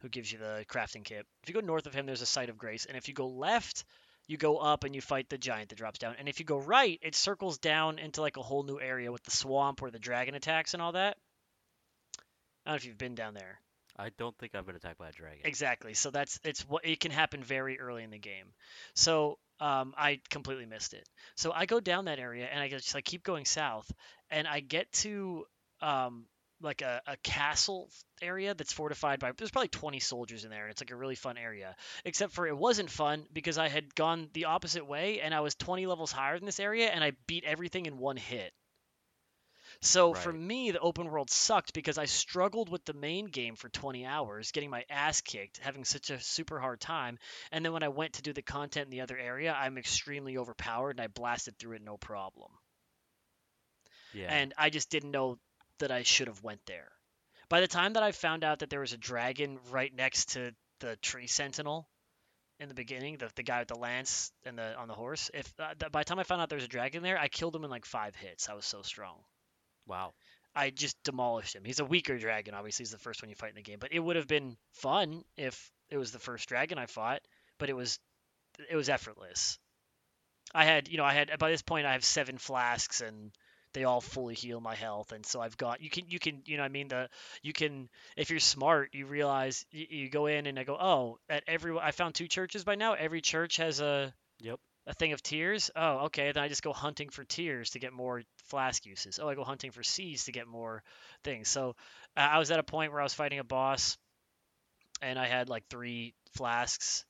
who 0.00 0.08
gives 0.08 0.30
you 0.30 0.38
the 0.38 0.66
crafting 0.68 1.04
kit. 1.04 1.26
If 1.42 1.48
you 1.48 1.54
go 1.54 1.60
north 1.60 1.86
of 1.86 1.94
him, 1.94 2.04
there's 2.04 2.20
a 2.20 2.26
site 2.26 2.50
of 2.50 2.58
grace, 2.58 2.84
and 2.84 2.96
if 2.96 3.08
you 3.08 3.14
go 3.14 3.28
left, 3.28 3.84
you 4.26 4.36
go 4.36 4.58
up 4.58 4.84
and 4.84 4.94
you 4.94 5.00
fight 5.00 5.28
the 5.28 5.38
giant 5.38 5.70
that 5.70 5.76
drops 5.76 5.98
down. 5.98 6.16
And 6.18 6.28
if 6.28 6.40
you 6.40 6.44
go 6.44 6.58
right, 6.58 6.98
it 7.02 7.14
circles 7.14 7.58
down 7.58 7.98
into 7.98 8.20
like 8.20 8.36
a 8.36 8.42
whole 8.42 8.64
new 8.64 8.80
area 8.80 9.12
with 9.12 9.22
the 9.22 9.30
swamp 9.30 9.80
where 9.80 9.90
the 9.90 9.98
dragon 9.98 10.34
attacks 10.34 10.74
and 10.74 10.82
all 10.82 10.92
that. 10.92 11.16
I 12.66 12.70
don't 12.70 12.72
know 12.72 12.76
if 12.76 12.84
you've 12.84 12.98
been 12.98 13.14
down 13.14 13.34
there. 13.34 13.60
I 13.96 14.10
don't 14.18 14.36
think 14.38 14.54
I've 14.54 14.66
been 14.66 14.76
attacked 14.76 14.98
by 14.98 15.08
a 15.08 15.12
dragon. 15.12 15.40
Exactly. 15.44 15.94
So 15.94 16.10
that's 16.10 16.40
it's 16.44 16.68
what 16.68 16.84
it 16.84 17.00
can 17.00 17.10
happen 17.10 17.42
very 17.42 17.78
early 17.78 18.02
in 18.02 18.10
the 18.10 18.18
game. 18.18 18.46
So 18.94 19.38
um, 19.60 19.94
I 19.96 20.20
completely 20.30 20.66
missed 20.66 20.94
it. 20.94 21.08
So 21.36 21.52
I 21.52 21.66
go 21.66 21.80
down 21.80 22.06
that 22.06 22.18
area 22.18 22.48
and 22.50 22.60
I 22.60 22.68
just 22.68 22.94
like 22.94 23.04
keep 23.04 23.22
going 23.22 23.44
south, 23.44 23.90
and 24.30 24.48
I 24.48 24.60
get 24.60 24.90
to 24.92 25.44
um, 25.80 26.26
like 26.60 26.82
a, 26.82 27.02
a 27.06 27.16
castle 27.18 27.88
area 28.22 28.54
that's 28.54 28.72
fortified 28.72 29.20
by 29.20 29.32
there's 29.36 29.50
probably 29.50 29.68
20 29.68 30.00
soldiers 30.00 30.44
in 30.44 30.50
there 30.50 30.62
and 30.62 30.70
it's 30.70 30.80
like 30.80 30.90
a 30.90 30.96
really 30.96 31.14
fun 31.14 31.36
area 31.36 31.76
except 32.04 32.32
for 32.32 32.46
it 32.46 32.56
wasn't 32.56 32.88
fun 32.88 33.24
because 33.32 33.58
i 33.58 33.68
had 33.68 33.94
gone 33.94 34.28
the 34.32 34.46
opposite 34.46 34.86
way 34.86 35.20
and 35.20 35.34
i 35.34 35.40
was 35.40 35.54
20 35.56 35.86
levels 35.86 36.12
higher 36.12 36.38
than 36.38 36.46
this 36.46 36.60
area 36.60 36.88
and 36.88 37.04
i 37.04 37.12
beat 37.26 37.44
everything 37.44 37.86
in 37.86 37.98
one 37.98 38.16
hit 38.16 38.52
so 39.84 40.12
for 40.14 40.32
me 40.32 40.70
the 40.70 40.80
open 40.80 41.06
world 41.10 41.30
sucked 41.30 41.72
because 41.74 41.98
i 41.98 42.04
struggled 42.06 42.68
with 42.68 42.84
the 42.84 42.94
main 42.94 43.26
game 43.26 43.54
for 43.56 43.68
20 43.68 44.04
hours 44.06 44.50
getting 44.52 44.70
my 44.70 44.84
ass 44.90 45.20
kicked 45.20 45.58
having 45.58 45.84
such 45.84 46.10
a 46.10 46.20
super 46.20 46.58
hard 46.58 46.80
time 46.80 47.18
and 47.52 47.64
then 47.64 47.72
when 47.72 47.82
i 47.82 47.88
went 47.88 48.14
to 48.14 48.22
do 48.22 48.32
the 48.32 48.42
content 48.42 48.86
in 48.86 48.90
the 48.90 49.00
other 49.02 49.18
area 49.18 49.54
i'm 49.58 49.78
extremely 49.78 50.36
overpowered 50.38 50.90
and 50.92 51.00
i 51.00 51.06
blasted 51.06 51.58
through 51.58 51.76
it 51.76 51.82
no 51.84 51.96
problem 51.96 52.50
Yeah. 54.14 54.32
and 54.32 54.54
I 54.56 54.70
just 54.70 54.90
didn't 54.90 55.10
know 55.10 55.38
that 55.80 55.90
I 55.90 56.04
should 56.04 56.28
have 56.28 56.42
went 56.42 56.60
there. 56.66 56.88
By 57.48 57.60
the 57.60 57.66
time 57.66 57.94
that 57.94 58.02
I 58.02 58.12
found 58.12 58.44
out 58.44 58.60
that 58.60 58.70
there 58.70 58.80
was 58.80 58.92
a 58.92 58.96
dragon 58.96 59.58
right 59.70 59.92
next 59.94 60.30
to 60.34 60.54
the 60.80 60.96
tree 61.02 61.26
sentinel 61.26 61.88
in 62.60 62.68
the 62.68 62.74
beginning, 62.74 63.16
the, 63.18 63.28
the 63.34 63.42
guy 63.42 63.58
with 63.58 63.68
the 63.68 63.74
lance 63.74 64.30
and 64.46 64.56
the 64.56 64.76
on 64.76 64.86
the 64.88 64.94
horse, 64.94 65.30
if 65.34 65.52
uh, 65.58 65.74
by 65.90 66.00
the 66.00 66.04
time 66.04 66.20
I 66.20 66.22
found 66.24 66.40
out 66.40 66.48
there 66.48 66.56
was 66.56 66.64
a 66.64 66.68
dragon 66.68 67.02
there, 67.02 67.18
I 67.18 67.26
killed 67.28 67.56
him 67.56 67.64
in 67.64 67.70
like 67.70 67.84
five 67.84 68.14
hits. 68.14 68.48
I 68.48 68.54
was 68.54 68.64
so 68.66 68.82
strong. 68.82 69.16
Wow. 69.86 70.12
I 70.54 70.70
just 70.70 70.96
demolished 71.02 71.54
him. 71.54 71.64
He's 71.64 71.80
a 71.80 71.84
weaker 71.84 72.16
dragon, 72.18 72.54
obviously. 72.54 72.84
He's 72.84 72.92
the 72.92 72.98
first 72.98 73.22
one 73.22 73.28
you 73.28 73.34
fight 73.34 73.50
in 73.50 73.56
the 73.56 73.62
game, 73.62 73.78
but 73.80 73.92
it 73.92 73.98
would 73.98 74.16
have 74.16 74.28
been 74.28 74.56
fun 74.72 75.24
if 75.36 75.72
it 75.90 75.98
was 75.98 76.12
the 76.12 76.18
first 76.18 76.48
dragon 76.48 76.78
I 76.78 76.86
fought. 76.86 77.22
But 77.58 77.70
it 77.70 77.74
was, 77.74 77.98
it 78.70 78.76
was 78.76 78.88
effortless. 78.88 79.58
I 80.54 80.64
had, 80.64 80.88
you 80.88 80.96
know, 80.96 81.04
I 81.04 81.12
had 81.12 81.36
by 81.38 81.50
this 81.50 81.62
point 81.62 81.86
I 81.86 81.92
have 81.92 82.04
seven 82.04 82.38
flasks 82.38 83.00
and 83.00 83.32
they 83.72 83.84
all 83.84 84.00
fully 84.00 84.34
heal 84.34 84.60
my 84.60 84.74
health, 84.76 85.12
and 85.12 85.26
so 85.26 85.40
I've 85.40 85.56
got 85.56 85.82
you 85.82 85.90
can 85.90 86.08
you 86.08 86.20
can 86.20 86.42
you 86.46 86.56
know 86.56 86.62
what 86.62 86.68
I 86.70 86.72
mean 86.72 86.88
the 86.88 87.08
you 87.42 87.52
can 87.52 87.88
if 88.16 88.30
you're 88.30 88.38
smart 88.38 88.90
you 88.94 89.06
realize 89.06 89.66
you, 89.72 89.86
you 89.90 90.08
go 90.08 90.26
in 90.26 90.46
and 90.46 90.58
I 90.58 90.64
go 90.64 90.76
oh 90.80 91.18
at 91.28 91.42
every 91.48 91.76
I 91.76 91.90
found 91.90 92.14
two 92.14 92.28
churches 92.28 92.62
by 92.62 92.76
now 92.76 92.94
every 92.94 93.20
church 93.20 93.56
has 93.56 93.80
a 93.80 94.14
Yep. 94.40 94.60
A 94.86 94.94
thing 94.94 95.12
of 95.12 95.22
tears. 95.22 95.70
Oh, 95.74 96.06
okay. 96.06 96.32
Then 96.32 96.42
I 96.42 96.48
just 96.48 96.62
go 96.62 96.72
hunting 96.72 97.08
for 97.08 97.24
tears 97.24 97.70
to 97.70 97.78
get 97.78 97.92
more 97.92 98.22
flask 98.46 98.84
uses. 98.86 99.18
Oh, 99.18 99.28
I 99.28 99.34
go 99.34 99.44
hunting 99.44 99.70
for 99.70 99.82
seeds 99.82 100.24
to 100.24 100.32
get 100.32 100.46
more 100.46 100.82
things. 101.22 101.48
So 101.48 101.76
uh, 102.16 102.20
I 102.20 102.38
was 102.38 102.50
at 102.50 102.58
a 102.58 102.64
point 102.64 102.92
where 102.92 103.00
I 103.00 103.04
was 103.04 103.14
fighting 103.14 103.38
a 103.38 103.44
boss, 103.44 103.96
and 105.02 105.18
I 105.18 105.26
had 105.26 105.48
like 105.48 105.64
three 105.68 106.14
flasks, 106.36 107.04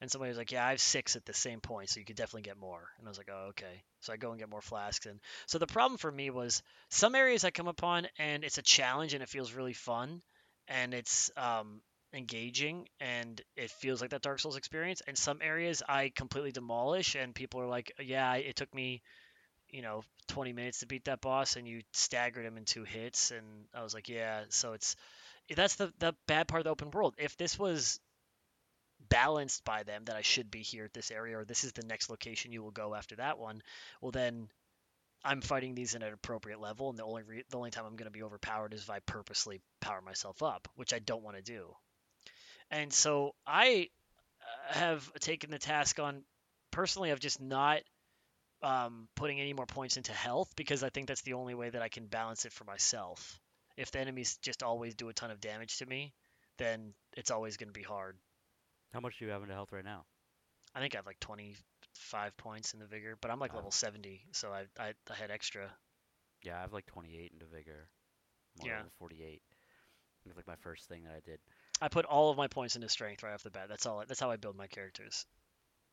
and 0.00 0.10
somebody 0.10 0.30
was 0.30 0.38
like, 0.38 0.52
"Yeah, 0.52 0.66
I 0.66 0.70
have 0.70 0.80
six 0.80 1.16
at 1.16 1.24
the 1.24 1.34
same 1.34 1.60
point, 1.60 1.90
so 1.90 2.00
you 2.00 2.06
could 2.06 2.16
definitely 2.16 2.42
get 2.42 2.58
more." 2.58 2.88
And 2.98 3.06
I 3.06 3.10
was 3.10 3.18
like, 3.18 3.30
"Oh, 3.32 3.48
okay." 3.50 3.82
So 4.00 4.12
I 4.12 4.16
go 4.16 4.30
and 4.30 4.38
get 4.38 4.48
more 4.48 4.62
flasks, 4.62 5.06
and 5.06 5.20
so 5.46 5.58
the 5.58 5.66
problem 5.66 5.98
for 5.98 6.10
me 6.10 6.30
was 6.30 6.62
some 6.90 7.14
areas 7.14 7.44
I 7.44 7.50
come 7.50 7.68
upon, 7.68 8.08
and 8.18 8.44
it's 8.44 8.58
a 8.58 8.62
challenge, 8.62 9.14
and 9.14 9.22
it 9.22 9.28
feels 9.28 9.52
really 9.52 9.72
fun, 9.72 10.22
and 10.68 10.94
it's 10.94 11.30
um, 11.36 11.80
engaging 12.16 12.88
and 13.00 13.40
it 13.56 13.70
feels 13.70 14.00
like 14.00 14.10
that 14.10 14.22
Dark 14.22 14.40
Souls 14.40 14.56
experience. 14.56 15.02
And 15.06 15.16
some 15.18 15.40
areas 15.42 15.82
I 15.88 16.10
completely 16.14 16.52
demolish, 16.52 17.14
and 17.14 17.34
people 17.34 17.60
are 17.60 17.68
like, 17.68 17.92
"Yeah, 18.00 18.34
it 18.36 18.56
took 18.56 18.74
me, 18.74 19.02
you 19.70 19.82
know, 19.82 20.04
20 20.28 20.52
minutes 20.54 20.80
to 20.80 20.86
beat 20.86 21.06
that 21.06 21.20
boss, 21.22 21.56
and 21.56 21.68
you 21.68 21.82
staggered 21.92 22.46
him 22.46 22.56
in 22.58 22.64
two 22.66 22.84
hits." 22.84 23.30
And 23.32 23.68
I 23.74 23.82
was 23.82 23.94
like, 23.94 24.08
"Yeah." 24.08 24.44
So 24.50 24.74
it's 24.74 24.96
that's 25.56 25.76
the 25.76 25.92
the 25.98 26.14
bad 26.26 26.48
part 26.48 26.60
of 26.60 26.64
the 26.64 26.70
open 26.70 26.90
world. 26.92 27.14
If 27.18 27.36
this 27.36 27.58
was 27.58 28.00
balanced 29.08 29.64
by 29.64 29.82
them 29.82 30.04
that 30.04 30.16
I 30.16 30.22
should 30.22 30.50
be 30.50 30.62
here 30.62 30.84
at 30.84 30.92
this 30.92 31.10
area 31.10 31.38
or 31.38 31.44
this 31.44 31.64
is 31.64 31.72
the 31.72 31.86
next 31.86 32.10
location 32.10 32.52
you 32.52 32.62
will 32.62 32.70
go 32.70 32.94
after 32.94 33.16
that 33.16 33.38
one, 33.38 33.62
well 34.00 34.10
then 34.12 34.48
I'm 35.24 35.40
fighting 35.42 35.74
these 35.74 35.94
in 35.94 36.02
an 36.02 36.12
appropriate 36.14 36.60
level, 36.60 36.90
and 36.90 36.98
the 36.98 37.04
only 37.04 37.22
re- 37.24 37.44
the 37.50 37.58
only 37.58 37.70
time 37.72 37.86
I'm 37.86 37.96
going 37.96 38.06
to 38.06 38.10
be 38.18 38.22
overpowered 38.24 38.74
is 38.74 38.82
if 38.82 38.90
I 38.90 39.00
purposely 39.00 39.60
power 39.80 40.00
myself 40.02 40.42
up, 40.42 40.68
which 40.76 40.92
I 40.94 41.00
don't 41.00 41.22
want 41.24 41.36
to 41.36 41.42
do. 41.42 41.76
And 42.70 42.92
so 42.92 43.34
I 43.46 43.88
uh, 44.70 44.74
have 44.78 45.12
taken 45.20 45.50
the 45.50 45.58
task 45.58 45.98
on 46.00 46.22
personally 46.70 47.10
of 47.10 47.20
just 47.20 47.40
not 47.40 47.80
um, 48.62 49.08
putting 49.16 49.40
any 49.40 49.52
more 49.52 49.66
points 49.66 49.96
into 49.96 50.12
health 50.12 50.52
because 50.56 50.82
I 50.82 50.90
think 50.90 51.08
that's 51.08 51.22
the 51.22 51.34
only 51.34 51.54
way 51.54 51.70
that 51.70 51.82
I 51.82 51.88
can 51.88 52.06
balance 52.06 52.44
it 52.44 52.52
for 52.52 52.64
myself. 52.64 53.40
If 53.76 53.90
the 53.90 54.00
enemies 54.00 54.38
just 54.42 54.62
always 54.62 54.94
do 54.94 55.08
a 55.08 55.12
ton 55.14 55.30
of 55.30 55.40
damage 55.40 55.78
to 55.78 55.86
me, 55.86 56.12
then 56.58 56.94
it's 57.16 57.30
always 57.30 57.56
going 57.56 57.68
to 57.68 57.72
be 57.78 57.82
hard. 57.82 58.16
How 58.92 59.00
much 59.00 59.18
do 59.18 59.24
you 59.26 59.30
have 59.32 59.42
into 59.42 59.54
health 59.54 59.72
right 59.72 59.84
now? 59.84 60.04
I 60.74 60.80
think 60.80 60.94
I 60.94 60.98
have 60.98 61.06
like 61.06 61.20
25 61.20 62.36
points 62.36 62.74
in 62.74 62.80
the 62.80 62.86
vigor, 62.86 63.16
but 63.20 63.30
I'm 63.30 63.38
like 63.38 63.52
Oh. 63.52 63.56
level 63.56 63.70
70, 63.70 64.26
so 64.32 64.52
I, 64.52 64.66
I 64.78 64.94
I 65.10 65.14
had 65.14 65.30
extra. 65.30 65.70
Yeah, 66.42 66.58
I 66.58 66.60
have 66.62 66.72
like 66.72 66.86
28 66.86 67.32
into 67.32 67.46
vigor. 67.46 67.88
Yeah. 68.62 68.76
level 68.76 68.92
48. 68.98 69.42
It's 70.26 70.36
like 70.36 70.46
my 70.46 70.56
first 70.56 70.88
thing 70.88 71.04
that 71.04 71.12
I 71.14 71.20
did. 71.20 71.38
I 71.80 71.88
put 71.88 72.04
all 72.04 72.30
of 72.30 72.36
my 72.36 72.48
points 72.48 72.76
into 72.76 72.88
strength 72.88 73.22
right 73.22 73.34
off 73.34 73.42
the 73.42 73.50
bat. 73.50 73.66
That's 73.68 73.86
all. 73.86 74.02
That's 74.06 74.20
how 74.20 74.30
I 74.30 74.36
build 74.36 74.56
my 74.56 74.66
characters. 74.66 75.26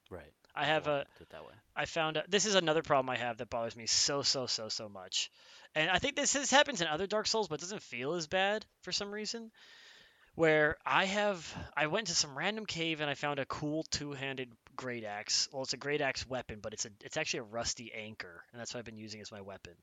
Right. 0.10 0.34
I 0.56 0.66
have 0.66 0.88
a. 0.88 1.06
did 1.18 1.24
it 1.24 1.30
that 1.32 1.44
way. 1.44 1.54
I 1.76 1.86
found 1.86 2.18
a, 2.18 2.24
this 2.28 2.46
is 2.46 2.56
another 2.56 2.84
problem 2.84 3.10
I 3.10 3.18
have 3.18 3.38
that 3.38 3.50
bothers 3.50 3.76
me 3.76 3.88
so 3.88 4.22
so 4.22 4.46
so 4.46 4.70
so 4.70 4.88
much, 4.88 5.32
and 5.76 5.90
I 5.90 5.98
think 6.00 6.16
this 6.16 6.34
this 6.34 6.52
happens 6.52 6.82
in 6.82 6.88
other 6.88 7.08
Dark 7.08 7.28
Souls, 7.28 7.48
but 7.48 7.60
doesn't 7.60 7.82
feel 7.82 8.14
as 8.14 8.28
bad 8.28 8.66
for 8.82 8.92
some 8.92 9.12
reason. 9.12 9.52
Where 10.36 10.78
I 10.84 11.06
have, 11.06 11.72
I 11.78 11.86
went 11.86 12.08
to 12.08 12.16
some 12.16 12.36
random 12.36 12.66
cave 12.66 13.02
and 13.02 13.10
I 13.10 13.14
found 13.14 13.38
a 13.38 13.46
cool 13.46 13.84
two-handed 13.92 14.52
great 14.76 15.04
axe. 15.04 15.48
Well, 15.52 15.62
it's 15.62 15.74
a 15.74 15.78
great 15.78 16.02
axe 16.02 16.28
weapon, 16.28 16.58
but 16.60 16.74
it's 16.74 16.86
a 16.86 16.90
it's 17.04 17.18
actually 17.18 17.42
a 17.42 17.44
rusty 17.44 17.92
anchor, 17.94 18.44
and 18.52 18.60
that's 18.60 18.74
what 18.74 18.80
I've 18.80 18.86
been 18.86 18.98
using 18.98 19.22
as 19.22 19.32
my 19.32 19.42
weapon. 19.42 19.74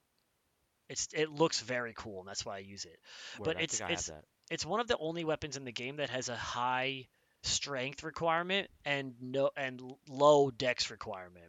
It's 0.88 1.08
it 1.12 1.30
looks 1.30 1.60
very 1.60 1.94
cool, 1.96 2.18
and 2.20 2.28
that's 2.28 2.44
why 2.44 2.56
I 2.56 2.60
use 2.60 2.84
it. 2.84 2.98
Word, 3.38 3.44
but 3.44 3.56
I 3.58 3.60
it's- 3.60 3.80
I 3.80 3.92
it's-. 3.92 4.10
It's 4.50 4.66
one 4.66 4.80
of 4.80 4.88
the 4.88 4.98
only 4.98 5.24
weapons 5.24 5.56
in 5.56 5.64
the 5.64 5.72
game 5.72 5.96
that 5.96 6.10
has 6.10 6.28
a 6.28 6.36
high 6.36 7.06
strength 7.42 8.02
requirement 8.02 8.68
and 8.84 9.14
no 9.20 9.50
and 9.56 9.80
low 10.08 10.50
dex 10.50 10.90
requirement. 10.90 11.46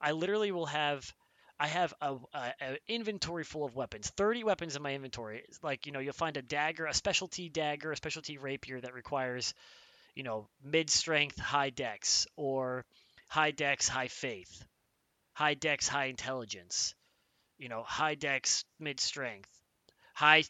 I 0.00 0.12
literally 0.12 0.50
will 0.52 0.66
have 0.66 1.12
I 1.60 1.68
have 1.68 1.94
a, 2.00 2.16
a, 2.34 2.54
a 2.60 2.78
inventory 2.88 3.44
full 3.44 3.64
of 3.64 3.76
weapons, 3.76 4.10
30 4.16 4.42
weapons 4.42 4.74
in 4.74 4.82
my 4.82 4.94
inventory. 4.94 5.44
It's 5.46 5.62
Like, 5.62 5.86
you 5.86 5.92
know, 5.92 6.00
you'll 6.00 6.12
find 6.12 6.36
a 6.36 6.42
dagger, 6.42 6.86
a 6.86 6.94
specialty 6.94 7.48
dagger, 7.48 7.92
a 7.92 7.96
specialty 7.96 8.36
rapier 8.38 8.80
that 8.80 8.94
requires, 8.94 9.54
you 10.14 10.24
know, 10.24 10.48
mid 10.64 10.90
strength, 10.90 11.38
high 11.38 11.70
dex, 11.70 12.26
or 12.36 12.84
high 13.28 13.52
dex, 13.52 13.88
high 13.88 14.08
faith, 14.08 14.64
high 15.34 15.54
dex, 15.54 15.88
high 15.88 16.06
intelligence, 16.06 16.94
you 17.58 17.68
know, 17.68 17.82
high 17.82 18.14
dex, 18.16 18.64
mid 18.80 19.00
strength, 19.00 19.50
high 20.14 20.44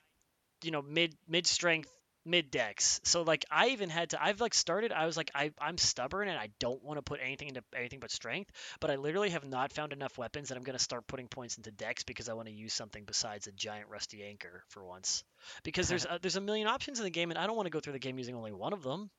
you 0.63 0.71
know 0.71 0.83
mid 0.83 1.15
mid 1.29 1.47
strength 1.47 1.89
mid 2.25 2.51
decks. 2.51 3.01
so 3.03 3.23
like 3.23 3.45
i 3.51 3.69
even 3.69 3.89
had 3.91 4.11
to 4.11 4.23
i've 4.23 4.41
like 4.41 4.55
started 4.55 4.93
i 4.93 5.07
was 5.07 5.17
like 5.17 5.31
I, 5.35 5.53
i'm 5.61 5.77
stubborn 5.77 6.29
and 6.29 6.39
i 6.39 6.51
don't 6.61 6.83
want 6.83 6.99
to 6.99 7.03
put 7.03 7.21
anything 7.23 7.49
into 7.49 7.63
anything 7.77 7.99
but 7.99 8.13
strength 8.13 8.51
but 8.81 8.91
i 8.91 8.97
literally 8.97 9.31
have 9.31 9.45
not 9.45 9.73
found 9.73 9.93
enough 9.93 10.17
weapons 10.19 10.49
that 10.49 10.57
i'm 10.57 10.63
going 10.63 10.79
to 10.79 10.83
start 10.83 11.07
putting 11.07 11.27
points 11.27 11.57
into 11.57 11.73
decks 11.73 12.05
because 12.05 12.29
i 12.29 12.33
want 12.33 12.47
to 12.47 12.55
use 12.55 12.73
something 12.73 13.05
besides 13.05 13.49
a 13.49 13.53
giant 13.53 13.89
rusty 13.89 14.23
anchor 14.23 14.63
for 14.69 14.85
once. 14.85 15.25
Because 15.65 15.89
there's 15.89 16.05
a, 16.05 16.13
uh, 16.15 16.19
there's 16.23 16.37
a 16.37 16.41
million 16.41 16.69
options 16.69 16.99
in 16.99 17.05
the 17.05 17.11
game 17.11 17.31
and 17.31 17.39
i 17.39 17.47
don't 17.47 17.57
want 17.57 17.67
to 17.67 17.71
go 17.71 17.81
through 17.81 17.95
the 17.95 17.99
game 17.99 18.19
using 18.19 18.37
only 18.37 18.53
one 18.53 18.73
of 18.73 18.83
them. 18.83 19.11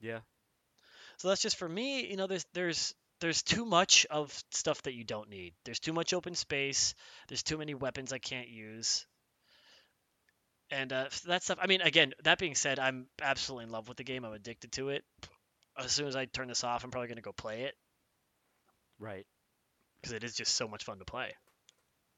Yeah. 0.00 0.20
so 1.18 1.28
that's 1.28 1.42
just 1.42 1.56
for 1.56 1.68
me 1.68 2.06
you 2.06 2.16
know 2.16 2.26
there's 2.26 2.46
there's 2.54 2.94
there's 3.20 3.42
too 3.42 3.66
much 3.66 4.06
of 4.08 4.32
stuff 4.50 4.80
that 4.84 4.94
you 4.94 5.04
don't 5.04 5.28
need. 5.28 5.52
There's 5.66 5.78
too 5.78 5.92
much 5.92 6.14
open 6.14 6.34
space. 6.34 6.94
There's 7.28 7.42
too 7.42 7.58
many 7.58 7.74
weapons 7.74 8.14
i 8.14 8.18
can't 8.18 8.48
use 8.48 9.04
and 10.70 10.92
uh, 10.92 11.08
that 11.26 11.42
stuff 11.42 11.58
i 11.60 11.66
mean 11.66 11.80
again 11.80 12.12
that 12.24 12.38
being 12.38 12.54
said 12.54 12.78
i'm 12.78 13.06
absolutely 13.22 13.64
in 13.64 13.70
love 13.70 13.88
with 13.88 13.96
the 13.96 14.04
game 14.04 14.24
i'm 14.24 14.32
addicted 14.32 14.72
to 14.72 14.88
it 14.90 15.04
as 15.78 15.92
soon 15.92 16.06
as 16.06 16.16
i 16.16 16.24
turn 16.26 16.48
this 16.48 16.64
off 16.64 16.84
i'm 16.84 16.90
probably 16.90 17.08
going 17.08 17.16
to 17.16 17.22
go 17.22 17.32
play 17.32 17.62
it 17.62 17.74
Right. 18.98 19.26
because 20.00 20.12
it 20.12 20.24
is 20.24 20.34
just 20.34 20.54
so 20.54 20.68
much 20.68 20.84
fun 20.84 20.98
to 20.98 21.04
play 21.04 21.32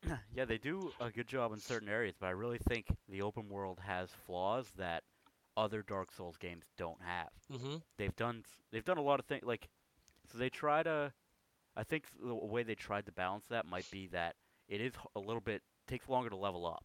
yeah, 0.34 0.44
they 0.44 0.58
do 0.58 0.92
a 1.00 1.10
good 1.10 1.26
job 1.28 1.52
in 1.52 1.60
certain 1.60 1.88
areas, 1.88 2.14
but 2.18 2.26
I 2.26 2.30
really 2.30 2.58
think 2.58 2.86
the 3.08 3.22
open 3.22 3.48
world 3.48 3.78
has 3.86 4.10
flaws 4.26 4.66
that 4.76 5.02
other 5.56 5.82
Dark 5.82 6.12
Souls 6.12 6.36
games 6.38 6.64
don't 6.76 7.00
have. 7.02 7.28
mm-hmm. 7.52 7.76
They've 7.98 8.14
done 8.16 8.44
they've 8.72 8.84
done 8.84 8.98
a 8.98 9.02
lot 9.02 9.20
of 9.20 9.26
things 9.26 9.44
like 9.44 9.68
so 10.30 10.38
they 10.38 10.48
try 10.50 10.82
to 10.82 11.12
I 11.76 11.84
think 11.84 12.04
the 12.22 12.34
way 12.34 12.62
they 12.62 12.74
tried 12.74 13.06
to 13.06 13.12
balance 13.12 13.44
that 13.50 13.66
might 13.66 13.88
be 13.90 14.08
that 14.08 14.34
it 14.68 14.80
is 14.80 14.92
a 15.14 15.20
little 15.20 15.40
bit 15.40 15.62
takes 15.88 16.08
longer 16.08 16.30
to 16.30 16.36
level 16.36 16.66
up 16.66 16.84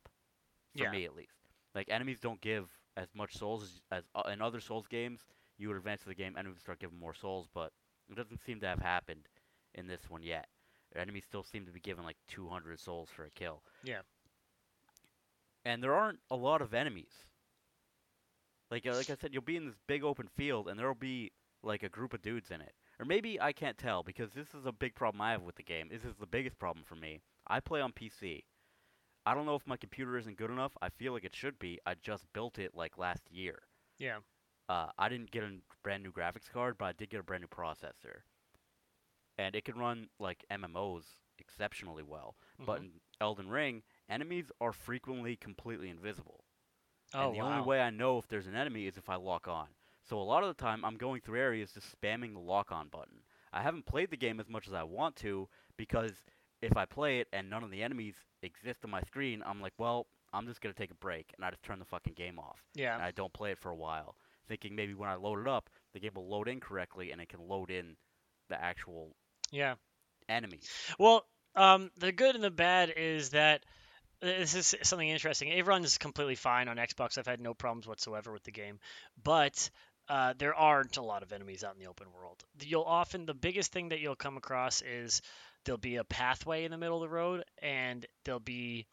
for 0.77 0.83
Yeah. 0.83 0.91
me 0.91 1.05
at 1.05 1.15
least. 1.15 1.31
Like 1.77 1.89
enemies 1.91 2.19
don't 2.19 2.41
give 2.41 2.71
as 2.97 3.07
much 3.13 3.37
souls 3.37 3.61
as, 3.61 3.81
as 3.91 4.03
uh, 4.15 4.27
in 4.31 4.41
other 4.41 4.59
Souls 4.59 4.87
games. 4.87 5.21
You 5.59 5.67
would 5.67 5.77
advance 5.77 6.01
to 6.01 6.07
the 6.07 6.15
game, 6.15 6.35
enemies 6.35 6.59
start 6.59 6.79
giving 6.79 6.99
more 6.99 7.13
souls, 7.13 7.47
but 7.53 7.71
it 8.09 8.15
doesn't 8.15 8.43
seem 8.43 8.59
to 8.61 8.67
have 8.67 8.79
happened 8.79 9.27
in 9.75 9.85
this 9.85 10.09
one 10.09 10.23
yet. 10.23 10.47
Enemies 10.95 11.25
still 11.27 11.43
seem 11.43 11.67
to 11.67 11.71
be 11.71 11.79
given 11.79 12.03
like 12.03 12.17
200 12.29 12.79
souls 12.79 13.09
for 13.15 13.25
a 13.25 13.29
kill. 13.29 13.61
Yeah. 13.83 14.01
And 15.65 15.83
there 15.83 15.93
aren't 15.93 16.17
a 16.31 16.35
lot 16.35 16.63
of 16.63 16.73
enemies. 16.73 17.11
Like 18.71 18.87
uh, 18.87 18.95
like 18.95 19.11
I 19.11 19.15
said, 19.15 19.29
you'll 19.31 19.43
be 19.43 19.57
in 19.57 19.67
this 19.67 19.77
big 19.87 20.03
open 20.03 20.27
field, 20.35 20.69
and 20.69 20.79
there'll 20.79 20.95
be 20.95 21.31
like 21.61 21.83
a 21.83 21.89
group 21.89 22.15
of 22.15 22.23
dudes 22.23 22.49
in 22.49 22.59
it. 22.59 22.73
Or 22.99 23.05
maybe 23.05 23.39
I 23.39 23.53
can't 23.53 23.77
tell 23.77 24.01
because 24.01 24.31
this 24.31 24.55
is 24.55 24.65
a 24.65 24.71
big 24.71 24.95
problem 24.95 25.21
I 25.21 25.31
have 25.31 25.43
with 25.43 25.57
the 25.57 25.63
game. 25.63 25.89
This 25.91 26.03
is 26.03 26.15
the 26.19 26.25
biggest 26.25 26.57
problem 26.57 26.83
for 26.87 26.95
me. 26.95 27.21
I 27.47 27.59
play 27.59 27.81
on 27.81 27.91
PC. 27.91 28.45
I 29.27 29.33
don't 29.35 29.45
know 29.45 29.55
if 29.55 29.67
my 29.67 29.77
computer 29.77 30.17
isn't 30.17 30.37
good 30.37 30.49
enough. 30.51 30.77
I 30.81 30.89
feel 30.89 31.13
like 31.13 31.25
it 31.25 31.35
should 31.35 31.59
be. 31.59 31.79
I 31.85 31.95
just 31.95 32.31
built 32.33 32.57
it 32.59 32.73
like 32.75 32.97
last 32.97 33.29
year. 33.31 33.67
yeah 33.99 34.19
Uh, 34.69 34.91
I 34.97 35.09
didn't 35.09 35.31
get 35.31 35.43
a 35.43 35.59
brand 35.83 36.03
new 36.03 36.11
graphics 36.11 36.49
card, 36.51 36.77
but 36.77 36.85
I 36.85 36.93
did 36.93 37.09
get 37.09 37.19
a 37.19 37.23
brand 37.23 37.41
new 37.41 37.47
processor. 37.47 38.23
And 39.37 39.55
it 39.55 39.65
can 39.65 39.77
run 39.77 40.09
like 40.19 40.45
MMOs 40.49 41.21
exceptionally 41.39 42.03
well. 42.03 42.35
But 42.65 42.81
Mhm. 42.81 42.85
in 42.85 43.01
Elden 43.21 43.49
Ring, 43.49 43.83
enemies 44.09 44.51
are 44.59 44.73
frequently 44.73 45.35
completely 45.35 45.89
invisible. 45.89 46.43
oh 47.13 47.27
and 47.27 47.33
the 47.33 47.37
wow 47.39 47.45
only 47.47 47.61
way 47.61 47.81
I 47.81 47.89
know 47.89 48.17
if 48.17 48.27
there's 48.27 48.47
an 48.47 48.55
enemy 48.55 48.85
is 48.87 48.97
if 48.97 49.09
I 49.09 49.15
lock 49.15 49.47
on. 49.47 49.75
So 50.03 50.19
a 50.19 50.23
lot 50.23 50.43
of 50.43 50.49
the 50.49 50.61
time, 50.61 50.83
I'm 50.85 50.97
going 50.97 51.21
through 51.21 51.39
areas 51.39 51.73
just 51.73 51.95
spamming 52.01 52.33
the 52.33 52.39
lock 52.39 52.71
on 52.71 52.89
button. 52.89 53.23
I 53.53 53.61
haven't 53.61 53.85
played 53.85 54.09
the 54.09 54.17
game 54.17 54.39
as 54.41 54.49
much 54.49 54.67
as 54.67 54.73
I 54.73 54.83
want 54.83 55.15
to 55.17 55.49
because 55.77 56.25
if 56.61 56.75
I 56.77 56.85
play 56.85 57.19
it 57.19 57.27
and 57.33 57.49
none 57.49 57.63
of 57.63 57.71
the 57.71 57.83
enemies 57.83 58.15
exist 58.41 58.79
on 58.83 58.91
my 58.91 59.01
screen, 59.01 59.43
I'm 59.45 59.61
like, 59.61 59.73
well, 59.77 60.07
I'm 60.33 60.47
just 60.47 60.61
gonna 60.61 60.73
take 60.73 60.91
a 60.91 60.95
break 60.95 61.31
and 61.35 61.45
I 61.45 61.51
just 61.51 61.63
turn 61.63 61.79
the 61.79 61.85
fucking 61.85 62.13
game 62.13 62.39
off 62.39 62.61
and 62.75 62.83
yeah 62.83 62.97
I 63.01 63.11
don't 63.11 63.33
play 63.33 63.51
it 63.51 63.59
for 63.59 63.69
a 63.69 63.75
while, 63.75 64.15
thinking 64.47 64.75
maybe 64.75 64.93
when 64.93 65.09
I 65.09 65.15
load 65.15 65.39
it 65.39 65.47
up, 65.47 65.69
the 65.93 65.99
game 65.99 66.11
will 66.15 66.27
load 66.27 66.47
in 66.47 66.59
correctly 66.59 67.11
and 67.11 67.21
it 67.21 67.29
can 67.29 67.47
load 67.47 67.71
in 67.71 67.95
the 68.49 68.61
actual 68.61 69.15
yeah 69.51 69.75
enemies. 70.29 70.69
Well, 70.99 71.25
um, 71.55 71.91
the 71.97 72.11
good 72.11 72.35
and 72.35 72.43
the 72.43 72.51
bad 72.51 72.93
is 72.95 73.31
that 73.31 73.63
uh, 74.21 74.25
this 74.25 74.55
is 74.55 74.75
something 74.83 75.07
interesting. 75.07 75.49
It 75.49 75.65
runs 75.65 75.97
completely 75.97 76.35
fine 76.35 76.67
on 76.67 76.77
Xbox. 76.77 77.17
I've 77.17 77.27
had 77.27 77.39
no 77.39 77.53
problems 77.53 77.87
whatsoever 77.87 78.31
with 78.31 78.43
the 78.43 78.51
game, 78.51 78.79
but 79.23 79.69
uh, 80.09 80.33
there 80.37 80.55
aren't 80.55 80.97
a 80.97 81.01
lot 81.01 81.23
of 81.23 81.33
enemies 81.33 81.63
out 81.63 81.73
in 81.73 81.79
the 81.79 81.89
open 81.89 82.07
world. 82.15 82.43
You'll 82.61 82.83
often 82.83 83.25
the 83.25 83.33
biggest 83.33 83.71
thing 83.71 83.89
that 83.89 83.99
you'll 83.99 84.15
come 84.15 84.37
across 84.37 84.81
is 84.81 85.21
there'll 85.67 85.77
be 85.77 85.97
a 85.97 86.03
pathway 86.03 86.63
in 86.63 86.71
the 86.71 86.77
middle 86.77 86.95
of 86.95 87.01
the 87.01 87.13
road, 87.13 87.43
and 87.61 88.05
there'll 88.25 88.39
be 88.39 88.87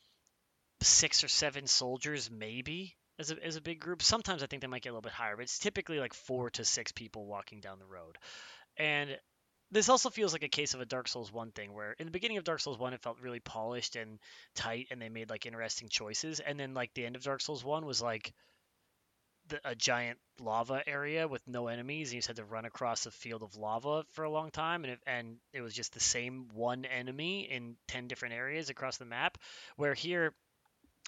six 0.82 1.24
or 1.24 1.28
seven 1.28 1.66
soldiers, 1.66 2.30
maybe 2.30 2.96
as 3.18 3.30
a 3.30 3.42
as 3.42 3.56
a 3.56 3.62
big 3.62 3.80
group. 3.80 4.02
Sometimes 4.02 4.42
I 4.42 4.46
think 4.46 4.60
they 4.60 4.68
might 4.68 4.82
get 4.82 4.90
a 4.90 4.92
little 4.92 5.02
bit 5.02 5.12
higher, 5.12 5.36
but 5.36 5.44
it's 5.44 5.58
typically 5.58 5.98
like 5.98 6.12
four 6.12 6.50
to 6.50 6.64
six 6.64 6.92
people 6.92 7.26
walking 7.26 7.60
down 7.60 7.78
the 7.78 7.86
road, 7.86 8.18
and 8.76 9.16
this 9.70 9.88
also 9.88 10.10
feels 10.10 10.32
like 10.32 10.42
a 10.42 10.48
case 10.48 10.74
of 10.74 10.80
a 10.80 10.86
Dark 10.86 11.08
Souls 11.08 11.32
1 11.32 11.50
thing 11.50 11.72
where 11.72 11.92
in 11.98 12.06
the 12.06 12.12
beginning 12.12 12.36
of 12.36 12.44
Dark 12.44 12.60
Souls 12.60 12.78
1 12.78 12.92
it 12.92 13.02
felt 13.02 13.20
really 13.20 13.40
polished 13.40 13.96
and 13.96 14.20
tight 14.54 14.88
and 14.90 15.00
they 15.00 15.08
made 15.08 15.30
like 15.30 15.46
interesting 15.46 15.88
choices 15.88 16.38
and 16.38 16.60
then 16.60 16.74
like 16.74 16.92
the 16.94 17.04
end 17.04 17.16
of 17.16 17.24
Dark 17.24 17.40
Souls 17.40 17.64
1 17.64 17.84
was 17.84 18.00
like 18.00 18.32
the, 19.48 19.60
a 19.64 19.74
giant 19.74 20.18
lava 20.40 20.82
area 20.86 21.28
with 21.28 21.46
no 21.46 21.68
enemies 21.68 22.08
and 22.08 22.14
you 22.14 22.18
just 22.18 22.28
had 22.28 22.36
to 22.36 22.44
run 22.44 22.64
across 22.64 23.06
a 23.06 23.10
field 23.10 23.42
of 23.42 23.56
lava 23.56 24.04
for 24.12 24.24
a 24.24 24.30
long 24.30 24.50
time 24.50 24.84
and 24.84 24.94
it, 24.94 25.00
and 25.06 25.36
it 25.52 25.60
was 25.60 25.74
just 25.74 25.94
the 25.94 26.00
same 26.00 26.48
one 26.54 26.84
enemy 26.84 27.42
in 27.42 27.76
10 27.88 28.08
different 28.08 28.34
areas 28.34 28.70
across 28.70 28.96
the 28.96 29.04
map 29.04 29.38
where 29.76 29.94
here 29.94 30.32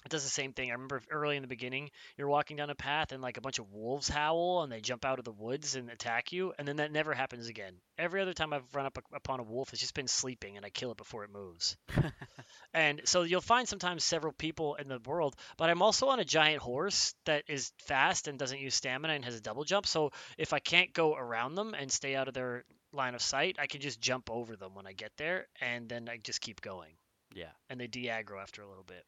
It 0.05 0.09
does 0.09 0.23
the 0.23 0.29
same 0.29 0.53
thing. 0.53 0.69
I 0.69 0.73
remember 0.73 1.01
early 1.09 1.35
in 1.35 1.41
the 1.41 1.47
beginning, 1.47 1.89
you're 2.17 2.29
walking 2.29 2.55
down 2.55 2.69
a 2.69 2.75
path 2.75 3.11
and 3.11 3.21
like 3.21 3.37
a 3.37 3.41
bunch 3.41 3.59
of 3.59 3.71
wolves 3.73 4.07
howl 4.07 4.63
and 4.63 4.71
they 4.71 4.79
jump 4.79 5.03
out 5.03 5.19
of 5.19 5.25
the 5.25 5.31
woods 5.31 5.75
and 5.75 5.89
attack 5.89 6.31
you, 6.31 6.53
and 6.57 6.67
then 6.67 6.77
that 6.77 6.91
never 6.91 7.13
happens 7.13 7.47
again. 7.47 7.73
Every 7.97 8.21
other 8.21 8.33
time 8.33 8.53
I've 8.53 8.73
run 8.73 8.85
up 8.85 8.97
upon 9.13 9.39
a 9.39 9.43
wolf, 9.43 9.73
it's 9.73 9.81
just 9.81 9.95
been 9.95 10.07
sleeping 10.07 10.55
and 10.55 10.65
I 10.65 10.69
kill 10.69 10.91
it 10.91 10.97
before 10.97 11.23
it 11.23 11.31
moves. 11.31 11.75
and 12.73 13.01
so 13.05 13.23
you'll 13.23 13.41
find 13.41 13.67
sometimes 13.67 14.03
several 14.03 14.33
people 14.33 14.75
in 14.75 14.87
the 14.87 14.99
world, 15.05 15.35
but 15.57 15.69
I'm 15.69 15.81
also 15.81 16.07
on 16.07 16.19
a 16.19 16.25
giant 16.25 16.61
horse 16.61 17.13
that 17.25 17.43
is 17.47 17.71
fast 17.79 18.27
and 18.27 18.39
doesn't 18.39 18.59
use 18.59 18.75
stamina 18.75 19.13
and 19.13 19.25
has 19.25 19.35
a 19.35 19.41
double 19.41 19.63
jump. 19.65 19.87
So 19.87 20.11
if 20.37 20.53
I 20.53 20.59
can't 20.59 20.93
go 20.93 21.15
around 21.15 21.55
them 21.55 21.73
and 21.73 21.91
stay 21.91 22.15
out 22.15 22.27
of 22.27 22.33
their 22.33 22.63
line 22.93 23.15
of 23.15 23.21
sight, 23.21 23.57
I 23.59 23.67
can 23.67 23.81
just 23.81 23.99
jump 23.99 24.29
over 24.29 24.55
them 24.55 24.75
when 24.75 24.87
I 24.87 24.93
get 24.93 25.11
there, 25.17 25.47
and 25.59 25.89
then 25.89 26.07
I 26.07 26.17
just 26.17 26.39
keep 26.41 26.61
going. 26.61 26.93
Yeah. 27.33 27.51
And 27.69 27.79
they 27.79 27.87
de-aggro 27.87 28.41
after 28.41 28.61
a 28.61 28.67
little 28.67 28.85
bit. 28.85 29.03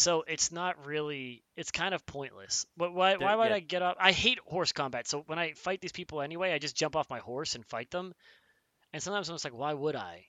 So 0.00 0.24
it's 0.26 0.50
not 0.50 0.86
really. 0.86 1.42
It's 1.56 1.70
kind 1.70 1.94
of 1.94 2.04
pointless. 2.06 2.66
But 2.76 2.94
why? 2.94 3.16
Why 3.16 3.34
would 3.36 3.50
yeah. 3.50 3.56
I 3.56 3.60
get 3.60 3.82
up? 3.82 3.96
I 4.00 4.12
hate 4.12 4.38
horse 4.46 4.72
combat. 4.72 5.06
So 5.06 5.22
when 5.26 5.38
I 5.38 5.52
fight 5.52 5.80
these 5.80 5.92
people 5.92 6.22
anyway, 6.22 6.52
I 6.52 6.58
just 6.58 6.74
jump 6.76 6.96
off 6.96 7.10
my 7.10 7.18
horse 7.18 7.54
and 7.54 7.64
fight 7.66 7.90
them. 7.90 8.14
And 8.92 9.02
sometimes 9.02 9.28
I'm 9.28 9.34
just 9.34 9.44
like, 9.44 9.54
why 9.54 9.72
would 9.74 9.96
I? 9.96 10.26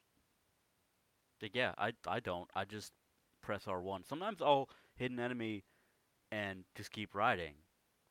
Yeah, 1.54 1.74
I 1.78 1.94
I 2.08 2.20
don't. 2.20 2.48
I 2.56 2.66
just 2.66 2.92
press 3.42 3.66
R1. 3.66 4.08
Sometimes 4.08 4.42
I'll 4.42 4.70
hit 4.96 5.12
an 5.12 5.20
enemy 5.20 5.64
and 6.32 6.64
just 6.76 6.92
keep 6.92 7.16
riding. 7.16 7.54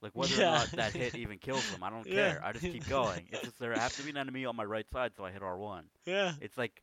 Like 0.02 0.12
whether 0.14 0.34
or 0.36 0.46
not 0.46 0.70
that 0.72 0.92
hit 0.94 1.14
even 1.16 1.38
kills 1.38 1.68
them, 1.70 1.82
I 1.82 1.90
don't 1.90 2.06
Yeah. 2.06 2.14
care. 2.32 2.40
I 2.44 2.52
just 2.52 2.64
keep 2.64 2.88
going. 2.88 3.28
It's 3.30 3.42
just 3.42 3.58
there 3.58 3.72
has 3.74 3.94
to 3.96 4.02
be 4.02 4.10
an 4.10 4.16
enemy 4.16 4.46
on 4.46 4.56
my 4.56 4.64
right 4.64 4.86
side, 4.92 5.12
so 5.16 5.24
I 5.24 5.30
hit 5.30 5.42
R1. 5.42 5.82
Yeah. 6.06 6.32
It's 6.40 6.56
like 6.58 6.82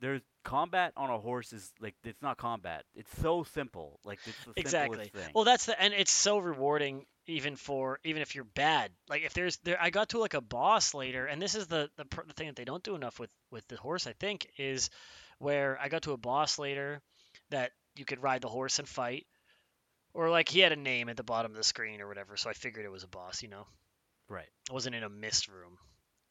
there's 0.00 0.22
combat 0.42 0.92
on 0.96 1.10
a 1.10 1.18
horse 1.18 1.52
is 1.52 1.72
like 1.80 1.94
it's 2.04 2.22
not 2.22 2.36
combat. 2.38 2.84
It's 2.94 3.10
so 3.20 3.44
simple. 3.44 4.00
Like 4.04 4.20
it's 4.26 4.38
the 4.44 4.52
Exactly. 4.56 4.98
simplest 4.98 5.12
thing. 5.24 5.32
Well, 5.34 5.44
that's 5.44 5.66
the 5.66 5.80
and 5.80 5.94
it's 5.94 6.10
so 6.12 6.38
rewarding 6.38 7.06
even 7.26 7.56
for 7.56 7.98
even 8.04 8.22
if 8.22 8.34
you're 8.34 8.44
bad. 8.44 8.92
Like 9.08 9.22
if 9.22 9.34
there's 9.34 9.58
there, 9.58 9.80
I 9.80 9.90
got 9.90 10.10
to 10.10 10.18
like 10.18 10.34
a 10.34 10.40
boss 10.40 10.94
later, 10.94 11.26
and 11.26 11.40
this 11.40 11.54
is 11.54 11.66
the 11.66 11.90
the, 11.96 12.04
the 12.26 12.32
thing 12.34 12.48
that 12.48 12.56
they 12.56 12.64
don't 12.64 12.82
do 12.82 12.94
enough 12.94 13.18
with 13.18 13.30
with 13.50 13.66
the 13.68 13.76
horse. 13.76 14.06
I 14.06 14.12
think 14.12 14.46
is 14.58 14.90
where 15.38 15.78
I 15.80 15.88
got 15.88 16.02
to 16.02 16.12
a 16.12 16.16
boss 16.18 16.58
later 16.58 17.00
that 17.50 17.72
you 17.96 18.04
could 18.04 18.22
ride 18.22 18.42
the 18.42 18.48
horse 18.48 18.78
and 18.78 18.88
fight, 18.88 19.26
or 20.14 20.30
like 20.30 20.48
he 20.48 20.60
had 20.60 20.72
a 20.72 20.76
name 20.76 21.08
at 21.08 21.16
the 21.16 21.22
bottom 21.22 21.52
of 21.52 21.56
the 21.56 21.64
screen 21.64 22.00
or 22.00 22.08
whatever. 22.08 22.36
So 22.36 22.50
I 22.50 22.54
figured 22.54 22.84
it 22.84 22.92
was 22.92 23.04
a 23.04 23.08
boss. 23.08 23.42
You 23.42 23.48
know, 23.48 23.66
right. 24.28 24.48
I 24.70 24.72
wasn't 24.72 24.96
in 24.96 25.04
a 25.04 25.08
mist 25.10 25.48
room. 25.48 25.78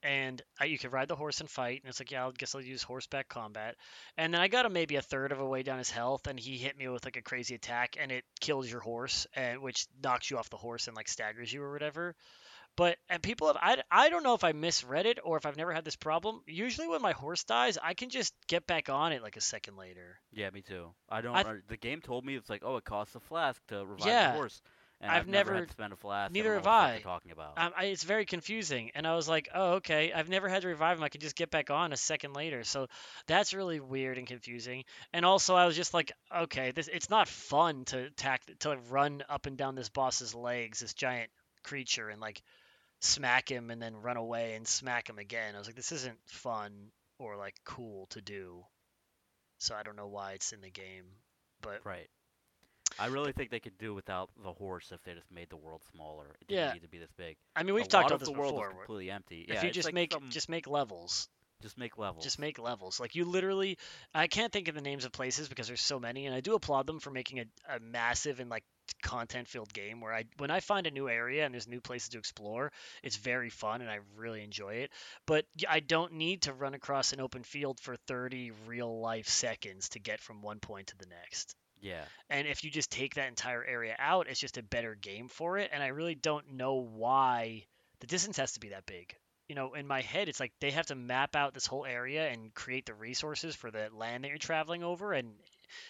And 0.03 0.41
I, 0.59 0.65
you 0.65 0.77
could 0.79 0.91
ride 0.91 1.07
the 1.07 1.15
horse 1.15 1.41
and 1.41 1.49
fight, 1.49 1.81
and 1.83 1.89
it's 1.89 1.99
like, 1.99 2.09
yeah, 2.11 2.25
I 2.27 2.31
guess 2.37 2.55
I'll 2.55 2.61
use 2.61 2.81
horseback 2.81 3.29
combat. 3.29 3.75
And 4.17 4.33
then 4.33 4.41
I 4.41 4.47
got 4.47 4.65
him 4.65 4.73
maybe 4.73 4.95
a 4.95 5.01
third 5.01 5.31
of 5.31 5.39
a 5.39 5.45
way 5.45 5.61
down 5.63 5.77
his 5.77 5.91
health, 5.91 6.25
and 6.27 6.39
he 6.39 6.57
hit 6.57 6.77
me 6.77 6.87
with 6.87 7.05
like 7.05 7.17
a 7.17 7.21
crazy 7.21 7.53
attack, 7.55 7.97
and 7.99 8.11
it 8.11 8.23
kills 8.39 8.69
your 8.71 8.81
horse, 8.81 9.27
and 9.35 9.61
which 9.61 9.85
knocks 10.03 10.31
you 10.31 10.37
off 10.37 10.49
the 10.49 10.57
horse 10.57 10.87
and 10.87 10.95
like 10.95 11.07
staggers 11.07 11.53
you 11.53 11.61
or 11.61 11.71
whatever. 11.71 12.15
But 12.77 12.97
and 13.09 13.21
people 13.21 13.47
have 13.47 13.57
I, 13.61 13.81
I 13.91 14.09
don't 14.09 14.23
know 14.23 14.33
if 14.33 14.45
I 14.45 14.53
misread 14.53 15.05
it 15.05 15.19
or 15.23 15.35
if 15.35 15.45
I've 15.45 15.57
never 15.57 15.73
had 15.73 15.83
this 15.83 15.97
problem. 15.97 16.41
Usually 16.47 16.87
when 16.87 17.01
my 17.01 17.11
horse 17.11 17.43
dies, 17.43 17.77
I 17.83 17.93
can 17.95 18.09
just 18.09 18.33
get 18.47 18.65
back 18.65 18.87
on 18.89 19.11
it 19.11 19.21
like 19.21 19.35
a 19.35 19.41
second 19.41 19.75
later. 19.75 20.17
Yeah, 20.31 20.49
me 20.51 20.61
too. 20.61 20.87
I 21.09 21.19
don't. 21.19 21.35
I- 21.35 21.55
the 21.67 21.75
game 21.75 21.99
told 21.99 22.23
me 22.25 22.35
it's 22.35 22.49
like, 22.49 22.61
oh, 22.65 22.77
it 22.77 22.85
costs 22.85 23.13
a 23.15 23.19
flask 23.19 23.61
to 23.67 23.85
revive 23.85 24.07
Yeah. 24.07 24.31
the 24.31 24.37
horse. 24.37 24.61
I've 25.03 25.11
I've, 25.21 25.27
never, 25.27 25.53
never- 25.53 25.65
to 25.65 25.93
a 25.93 25.95
flask. 25.95 26.31
neither 26.33 26.51
I 26.51 26.53
have 26.55 26.65
what 26.65 26.71
the 26.71 26.87
fuck 26.87 26.99
I. 26.99 26.99
talking 27.01 27.31
about. 27.31 27.53
Um, 27.57 27.73
I, 27.75 27.85
it's 27.85 28.03
very 28.03 28.25
confusing, 28.25 28.91
and 28.93 29.07
I 29.07 29.15
was 29.15 29.27
like, 29.27 29.49
"Oh, 29.53 29.73
okay. 29.73 30.13
I've 30.13 30.29
never 30.29 30.47
had 30.47 30.61
to 30.61 30.67
revive 30.67 30.97
him. 30.97 31.03
I 31.03 31.09
could 31.09 31.21
just 31.21 31.35
get 31.35 31.49
back 31.49 31.69
on 31.69 31.91
a 31.91 31.97
second 31.97 32.33
later." 32.33 32.63
So 32.63 32.87
that's 33.27 33.53
really 33.53 33.79
weird 33.79 34.17
and 34.17 34.27
confusing. 34.27 34.83
And 35.13 35.25
also, 35.25 35.55
I 35.55 35.65
was 35.65 35.75
just 35.75 35.93
like, 35.93 36.11
"Okay, 36.35 36.71
this 36.71 36.87
it's 36.87 37.09
not 37.09 37.27
fun 37.27 37.85
to 37.85 38.05
attack 38.05 38.41
to 38.59 38.77
run 38.89 39.23
up 39.29 39.45
and 39.47 39.57
down 39.57 39.75
this 39.75 39.89
boss's 39.89 40.35
legs, 40.35 40.79
this 40.79 40.93
giant 40.93 41.31
creature, 41.63 42.09
and 42.09 42.21
like 42.21 42.41
smack 42.99 43.49
him 43.49 43.71
and 43.71 43.81
then 43.81 43.95
run 43.95 44.17
away 44.17 44.55
and 44.55 44.67
smack 44.67 45.09
him 45.09 45.17
again." 45.17 45.55
I 45.55 45.57
was 45.57 45.67
like, 45.67 45.75
"This 45.75 45.91
isn't 45.91 46.19
fun 46.27 46.91
or 47.19 47.37
like 47.37 47.55
cool 47.65 48.07
to 48.11 48.21
do." 48.21 48.63
So 49.57 49.75
I 49.75 49.83
don't 49.83 49.95
know 49.95 50.07
why 50.07 50.33
it's 50.33 50.53
in 50.53 50.61
the 50.61 50.71
game, 50.71 51.05
but 51.61 51.85
Right. 51.85 52.09
I 52.99 53.07
really 53.07 53.31
think 53.31 53.49
they 53.49 53.59
could 53.59 53.77
do 53.77 53.93
without 53.93 54.29
the 54.43 54.51
horse 54.53 54.91
if 54.91 55.01
they 55.03 55.13
just 55.13 55.31
made 55.31 55.49
the 55.49 55.57
world 55.57 55.81
smaller. 55.93 56.35
It 56.41 56.47
didn't 56.47 56.65
Yeah. 56.67 56.73
need 56.73 56.81
to 56.83 56.87
be 56.89 56.97
this 56.99 57.11
big. 57.17 57.37
I 57.55 57.63
mean, 57.63 57.73
we've 57.75 57.85
a 57.85 57.87
talked 57.87 58.03
lot 58.03 58.11
about 58.11 58.13
of 58.15 58.19
this 58.21 58.29
the 58.29 58.39
world 58.39 58.53
before. 58.55 58.69
is 58.69 58.73
completely 58.77 59.11
empty. 59.11 59.41
If 59.41 59.55
yeah, 59.55 59.63
you 59.65 59.71
just 59.71 59.85
like 59.87 59.93
make 59.95 60.13
some- 60.13 60.29
just 60.29 60.49
make 60.49 60.67
levels, 60.67 61.29
just 61.61 61.77
make 61.77 61.97
levels. 61.97 62.23
just 62.23 62.39
make 62.39 62.59
levels. 62.59 62.99
Like 62.99 63.15
you 63.15 63.25
literally, 63.25 63.77
I 64.13 64.27
can't 64.27 64.51
think 64.51 64.67
of 64.67 64.75
the 64.75 64.81
names 64.81 65.05
of 65.05 65.11
places 65.11 65.47
because 65.49 65.67
there's 65.67 65.81
so 65.81 65.99
many, 65.99 66.25
and 66.25 66.35
I 66.35 66.41
do 66.41 66.53
applaud 66.55 66.85
them 66.87 66.99
for 66.99 67.11
making 67.11 67.39
a, 67.39 67.45
a 67.75 67.79
massive 67.79 68.39
and 68.39 68.49
like 68.49 68.63
content-filled 69.03 69.71
game. 69.73 70.01
Where 70.01 70.13
I, 70.13 70.25
when 70.37 70.51
I 70.51 70.59
find 70.59 70.85
a 70.87 70.91
new 70.91 71.07
area 71.07 71.45
and 71.45 71.53
there's 71.53 71.67
new 71.67 71.81
places 71.81 72.09
to 72.09 72.17
explore, 72.17 72.71
it's 73.03 73.15
very 73.15 73.49
fun 73.49 73.81
and 73.81 73.89
I 73.89 73.99
really 74.17 74.43
enjoy 74.43 74.75
it. 74.75 74.91
But 75.25 75.45
I 75.69 75.79
don't 75.79 76.13
need 76.13 76.43
to 76.43 76.53
run 76.53 76.73
across 76.73 77.13
an 77.13 77.21
open 77.21 77.43
field 77.43 77.79
for 77.79 77.95
30 77.95 78.51
real-life 78.67 79.27
seconds 79.29 79.89
to 79.89 79.99
get 79.99 80.19
from 80.19 80.41
one 80.41 80.59
point 80.59 80.87
to 80.87 80.97
the 80.97 81.05
next. 81.05 81.55
Yeah. 81.81 82.03
And 82.29 82.47
if 82.47 82.63
you 82.63 82.69
just 82.69 82.91
take 82.91 83.15
that 83.15 83.27
entire 83.27 83.63
area 83.63 83.95
out, 83.97 84.27
it's 84.29 84.39
just 84.39 84.57
a 84.57 84.63
better 84.63 84.95
game 84.95 85.27
for 85.27 85.57
it. 85.57 85.71
And 85.73 85.81
I 85.81 85.87
really 85.87 86.15
don't 86.15 86.53
know 86.53 86.75
why 86.75 87.65
the 87.99 88.07
distance 88.07 88.37
has 88.37 88.53
to 88.53 88.59
be 88.59 88.69
that 88.69 88.85
big. 88.85 89.15
You 89.49 89.55
know, 89.55 89.73
in 89.73 89.87
my 89.87 90.01
head, 90.01 90.29
it's 90.29 90.39
like 90.39 90.53
they 90.61 90.71
have 90.71 90.85
to 90.87 90.95
map 90.95 91.35
out 91.35 91.53
this 91.53 91.65
whole 91.65 91.85
area 91.85 92.29
and 92.29 92.53
create 92.53 92.85
the 92.85 92.93
resources 92.93 93.55
for 93.55 93.69
the 93.69 93.89
land 93.91 94.23
that 94.23 94.29
you're 94.29 94.37
traveling 94.37 94.83
over 94.83 95.11
and 95.11 95.33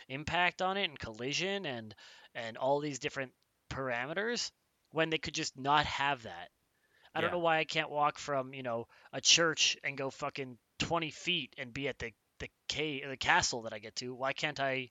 impact 0.07 0.61
on 0.61 0.77
it 0.77 0.89
and 0.89 0.97
collision 0.97 1.65
and 1.65 1.93
and 2.33 2.57
all 2.57 2.79
these 2.79 2.99
different 2.99 3.33
parameters 3.69 4.51
when 4.91 5.09
they 5.09 5.17
could 5.17 5.33
just 5.33 5.57
not 5.57 5.85
have 5.85 6.23
that. 6.23 6.49
I 7.13 7.19
don't 7.19 7.31
know 7.31 7.39
why 7.39 7.57
I 7.57 7.65
can't 7.65 7.89
walk 7.89 8.17
from, 8.17 8.53
you 8.53 8.63
know, 8.63 8.87
a 9.11 9.19
church 9.19 9.77
and 9.83 9.97
go 9.97 10.09
fucking 10.09 10.57
20 10.79 11.11
feet 11.11 11.53
and 11.57 11.73
be 11.73 11.89
at 11.89 11.99
the 11.99 12.13
the 12.39 12.49
cave, 12.69 13.03
the 13.07 13.17
castle 13.17 13.63
that 13.63 13.73
I 13.73 13.79
get 13.79 13.95
to. 13.97 14.15
Why 14.15 14.33
can't 14.33 14.59
I 14.59 14.89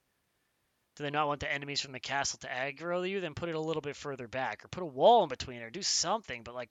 do 0.97 1.03
they 1.05 1.11
not 1.11 1.29
want 1.29 1.41
the 1.41 1.53
enemies 1.53 1.81
from 1.81 1.93
the 1.93 2.01
castle 2.01 2.39
to 2.41 2.49
aggro 2.49 3.09
you? 3.09 3.21
Then 3.21 3.35
put 3.35 3.49
it 3.49 3.55
a 3.55 3.61
little 3.61 3.83
bit 3.83 3.97
further 3.97 4.29
back, 4.29 4.65
or 4.65 4.69
put 4.69 4.83
a 4.83 4.87
wall 4.87 5.23
in 5.23 5.29
between, 5.29 5.63
or 5.63 5.71
do 5.71 5.83
something. 5.83 6.43
But 6.43 6.55
like 6.55 6.71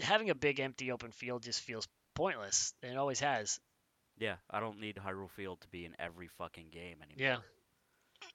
having 0.00 0.30
a 0.30 0.34
big 0.34 0.60
empty 0.60 0.92
open 0.92 1.12
field 1.12 1.42
just 1.42 1.60
feels 1.60 1.86
pointless, 2.14 2.72
and 2.82 2.92
it 2.92 2.98
always 2.98 3.20
has. 3.20 3.60
Yeah. 4.18 4.36
I 4.50 4.60
don't 4.60 4.80
need 4.80 4.96
Hyrule 4.96 5.30
Field 5.30 5.60
to 5.60 5.68
be 5.68 5.84
in 5.84 5.94
every 5.98 6.28
fucking 6.38 6.68
game 6.72 6.96
anymore. 7.02 7.42
Yeah, 7.42 8.28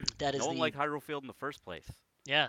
that 0.18 0.34
is 0.34 0.40
no 0.40 0.44
the 0.44 0.48
one 0.50 0.58
liked 0.58 0.76
Hyrule 0.76 1.02
Field 1.02 1.22
in 1.22 1.28
the 1.28 1.34
first 1.34 1.64
place. 1.64 1.90
yeah. 2.26 2.48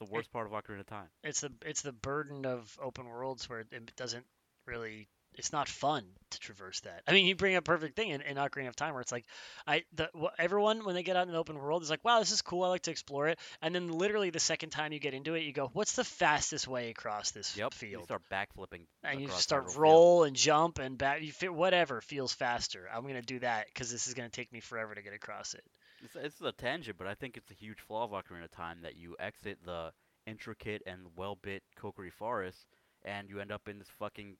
The 0.00 0.06
worst 0.06 0.32
part 0.32 0.46
of 0.46 0.52
Ocarina 0.52 0.80
of 0.80 0.86
Time. 0.86 1.06
It's 1.22 1.40
the 1.40 1.52
it's 1.64 1.82
the 1.82 1.92
burden 1.92 2.44
of 2.46 2.76
open 2.82 3.06
worlds 3.06 3.48
where 3.48 3.60
it 3.60 3.96
doesn't 3.96 4.26
really. 4.66 5.08
It's 5.36 5.52
not 5.52 5.68
fun 5.68 6.04
to 6.30 6.38
traverse 6.40 6.80
that. 6.80 7.02
I 7.06 7.12
mean, 7.12 7.26
you 7.26 7.34
bring 7.34 7.56
up 7.56 7.64
a 7.64 7.64
perfect 7.64 7.96
thing 7.96 8.10
in, 8.10 8.20
in 8.22 8.36
Ocarina 8.36 8.68
of 8.68 8.76
Time, 8.76 8.92
where 8.92 9.00
it's 9.00 9.12
like, 9.12 9.24
I 9.66 9.84
the 9.94 10.08
everyone 10.38 10.84
when 10.84 10.94
they 10.94 11.02
get 11.02 11.16
out 11.16 11.26
in 11.26 11.32
the 11.32 11.38
open 11.38 11.58
world 11.58 11.82
is 11.82 11.90
like, 11.90 12.04
wow, 12.04 12.18
this 12.20 12.30
is 12.32 12.42
cool. 12.42 12.62
I 12.64 12.68
like 12.68 12.82
to 12.82 12.90
explore 12.90 13.28
it. 13.28 13.38
And 13.62 13.74
then 13.74 13.88
literally 13.88 14.30
the 14.30 14.40
second 14.40 14.70
time 14.70 14.92
you 14.92 14.98
get 15.00 15.14
into 15.14 15.34
it, 15.34 15.40
you 15.42 15.52
go, 15.52 15.70
what's 15.72 15.96
the 15.96 16.04
fastest 16.04 16.68
way 16.68 16.90
across 16.90 17.30
this 17.32 17.56
Yep. 17.56 17.74
field? 17.74 18.00
You 18.02 18.04
start 18.04 18.22
backflipping. 18.30 18.86
and 19.02 19.20
you 19.20 19.28
start 19.28 19.64
Hyrule 19.64 19.68
Field. 19.70 19.82
roll 19.82 20.24
and 20.24 20.36
jump 20.36 20.78
and 20.78 20.96
back. 20.96 21.22
You 21.22 21.32
fit 21.32 21.52
whatever 21.52 22.00
feels 22.00 22.32
faster. 22.32 22.88
I'm 22.92 23.06
gonna 23.06 23.22
do 23.22 23.38
that 23.40 23.66
because 23.66 23.90
this 23.90 24.06
is 24.06 24.14
gonna 24.14 24.28
take 24.28 24.52
me 24.52 24.60
forever 24.60 24.94
to 24.94 25.02
get 25.02 25.12
across 25.14 25.54
it. 25.54 25.64
It's, 26.04 26.16
it's 26.16 26.40
a 26.40 26.52
tangent, 26.52 26.98
but 26.98 27.06
I 27.06 27.14
think 27.14 27.36
it's 27.36 27.50
a 27.50 27.54
huge 27.54 27.80
flaw 27.80 28.04
of 28.04 28.10
Ocarina 28.10 28.44
of 28.44 28.50
Time 28.50 28.78
that 28.82 28.96
you 28.96 29.16
exit 29.18 29.58
the 29.64 29.92
intricate 30.26 30.82
and 30.86 31.00
well-bit 31.16 31.62
Kokiri 31.78 32.12
Forest, 32.12 32.66
and 33.04 33.28
you 33.28 33.40
end 33.40 33.52
up 33.52 33.68
in 33.68 33.78
this 33.78 33.88
fucking 33.98 34.36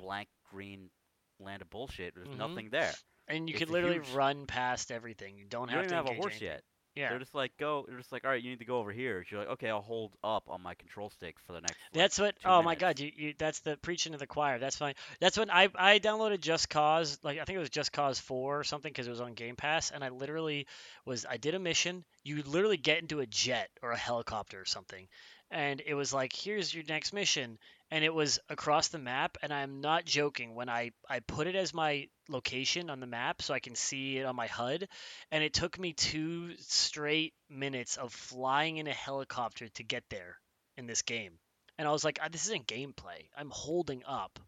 blank 0.00 0.28
green 0.50 0.90
land 1.38 1.62
of 1.62 1.70
bullshit. 1.70 2.14
There's 2.14 2.28
Mhm. 2.28 2.36
nothing 2.36 2.70
there. 2.70 2.92
And 3.28 3.48
you 3.48 3.54
It's 3.54 3.60
could 3.60 3.70
literally 3.70 3.96
huge- 3.96 4.10
run 4.10 4.46
past 4.46 4.90
everything. 4.90 5.36
You 5.38 5.44
don't 5.44 5.68
You 5.68 5.76
have 5.76 5.84
don't 5.84 5.88
to 5.90 5.94
have 5.96 6.06
a 6.10 6.14
horse 6.14 6.32
anything. 6.32 6.48
yet. 6.48 6.64
Yeah. 6.96 7.10
They're 7.10 7.20
just 7.20 7.34
like 7.36 7.56
go. 7.56 7.84
They're 7.86 7.96
just 7.98 8.10
like, 8.10 8.24
all 8.24 8.30
right, 8.32 8.42
you 8.42 8.50
need 8.50 8.58
to 8.58 8.64
go 8.64 8.78
over 8.78 8.90
here. 8.90 9.24
You're 9.30 9.40
like, 9.40 9.50
okay, 9.50 9.70
I'll 9.70 9.80
hold 9.80 10.16
up 10.24 10.50
on 10.50 10.60
my 10.60 10.74
control 10.74 11.08
stick 11.08 11.38
for 11.46 11.52
the 11.52 11.60
next. 11.60 11.78
like, 11.80 11.92
That's 11.92 12.18
what. 12.18 12.34
two 12.40 12.48
Oh 12.48 12.62
my. 12.62 12.74
God, 12.74 12.98
you, 12.98 13.12
you 13.14 13.34
that's 13.38 13.60
the 13.60 13.76
preaching 13.76 14.10
to 14.12 14.18
the 14.18 14.26
choir. 14.26 14.58
That's 14.58 14.76
fine. 14.76 14.94
That's 15.20 15.38
when 15.38 15.50
I 15.50 15.68
I 15.76 16.00
downloaded 16.00 16.40
Just 16.40 16.68
Cause. 16.68 17.20
Like 17.22 17.38
I 17.38 17.44
think 17.44 17.56
it 17.56 17.60
was 17.60 17.70
Just 17.70 17.92
Cause 17.92 18.18
Four 18.18 18.58
or 18.58 18.64
something 18.64 18.90
because 18.90 19.06
it 19.06 19.10
was 19.10 19.20
on 19.20 19.34
Game 19.34 19.54
Pass, 19.54 19.92
and 19.92 20.02
I 20.02 20.08
literally 20.08 20.66
was 21.04 21.24
I 21.24 21.36
did 21.36 21.54
a 21.54 21.60
mission. 21.60 22.04
You 22.24 22.42
literally 22.42 22.76
get 22.76 22.98
into 22.98 23.20
a 23.20 23.26
jet 23.26 23.70
or 23.82 23.92
a 23.92 23.96
helicopter 23.96 24.60
or 24.60 24.64
something, 24.66 25.08
and 25.52 25.80
it 25.86 25.94
was 25.94 26.12
like, 26.12 26.32
here's 26.34 26.74
your 26.74 26.84
next 26.88 27.12
mission, 27.12 27.56
and 27.90 28.04
it 28.04 28.14
was 28.14 28.38
across 28.48 28.88
the 28.88 28.98
map. 28.98 29.36
And 29.42 29.52
I'm 29.52 29.80
not 29.80 30.04
joking 30.04 30.54
when 30.54 30.68
I 30.68 30.92
I 31.08 31.20
put 31.20 31.46
it 31.46 31.56
as 31.56 31.74
my 31.74 32.08
location 32.28 32.90
on 32.90 33.00
the 33.00 33.06
map 33.06 33.42
so 33.42 33.54
I 33.54 33.60
can 33.60 33.74
see 33.74 34.18
it 34.18 34.24
on 34.26 34.36
my 34.36 34.46
HUD, 34.46 34.88
and 35.30 35.44
it 35.44 35.54
took 35.54 35.78
me 35.78 35.92
two 35.92 36.56
straight 36.58 37.34
minutes 37.48 37.96
of 37.96 38.12
flying 38.12 38.76
in 38.78 38.86
a 38.86 38.92
helicopter 38.94 39.68
to 39.68 39.82
get 39.82 40.04
there 40.10 40.36
in 40.76 40.86
this 40.86 41.02
game. 41.02 41.38
And 41.78 41.88
I 41.88 41.92
was 41.92 42.04
like, 42.04 42.18
"Ah, 42.22 42.28
this 42.28 42.46
isn't 42.46 42.66
gameplay. 42.66 43.28
I'm 43.36 43.50
holding 43.50 44.04
up. 44.04 44.38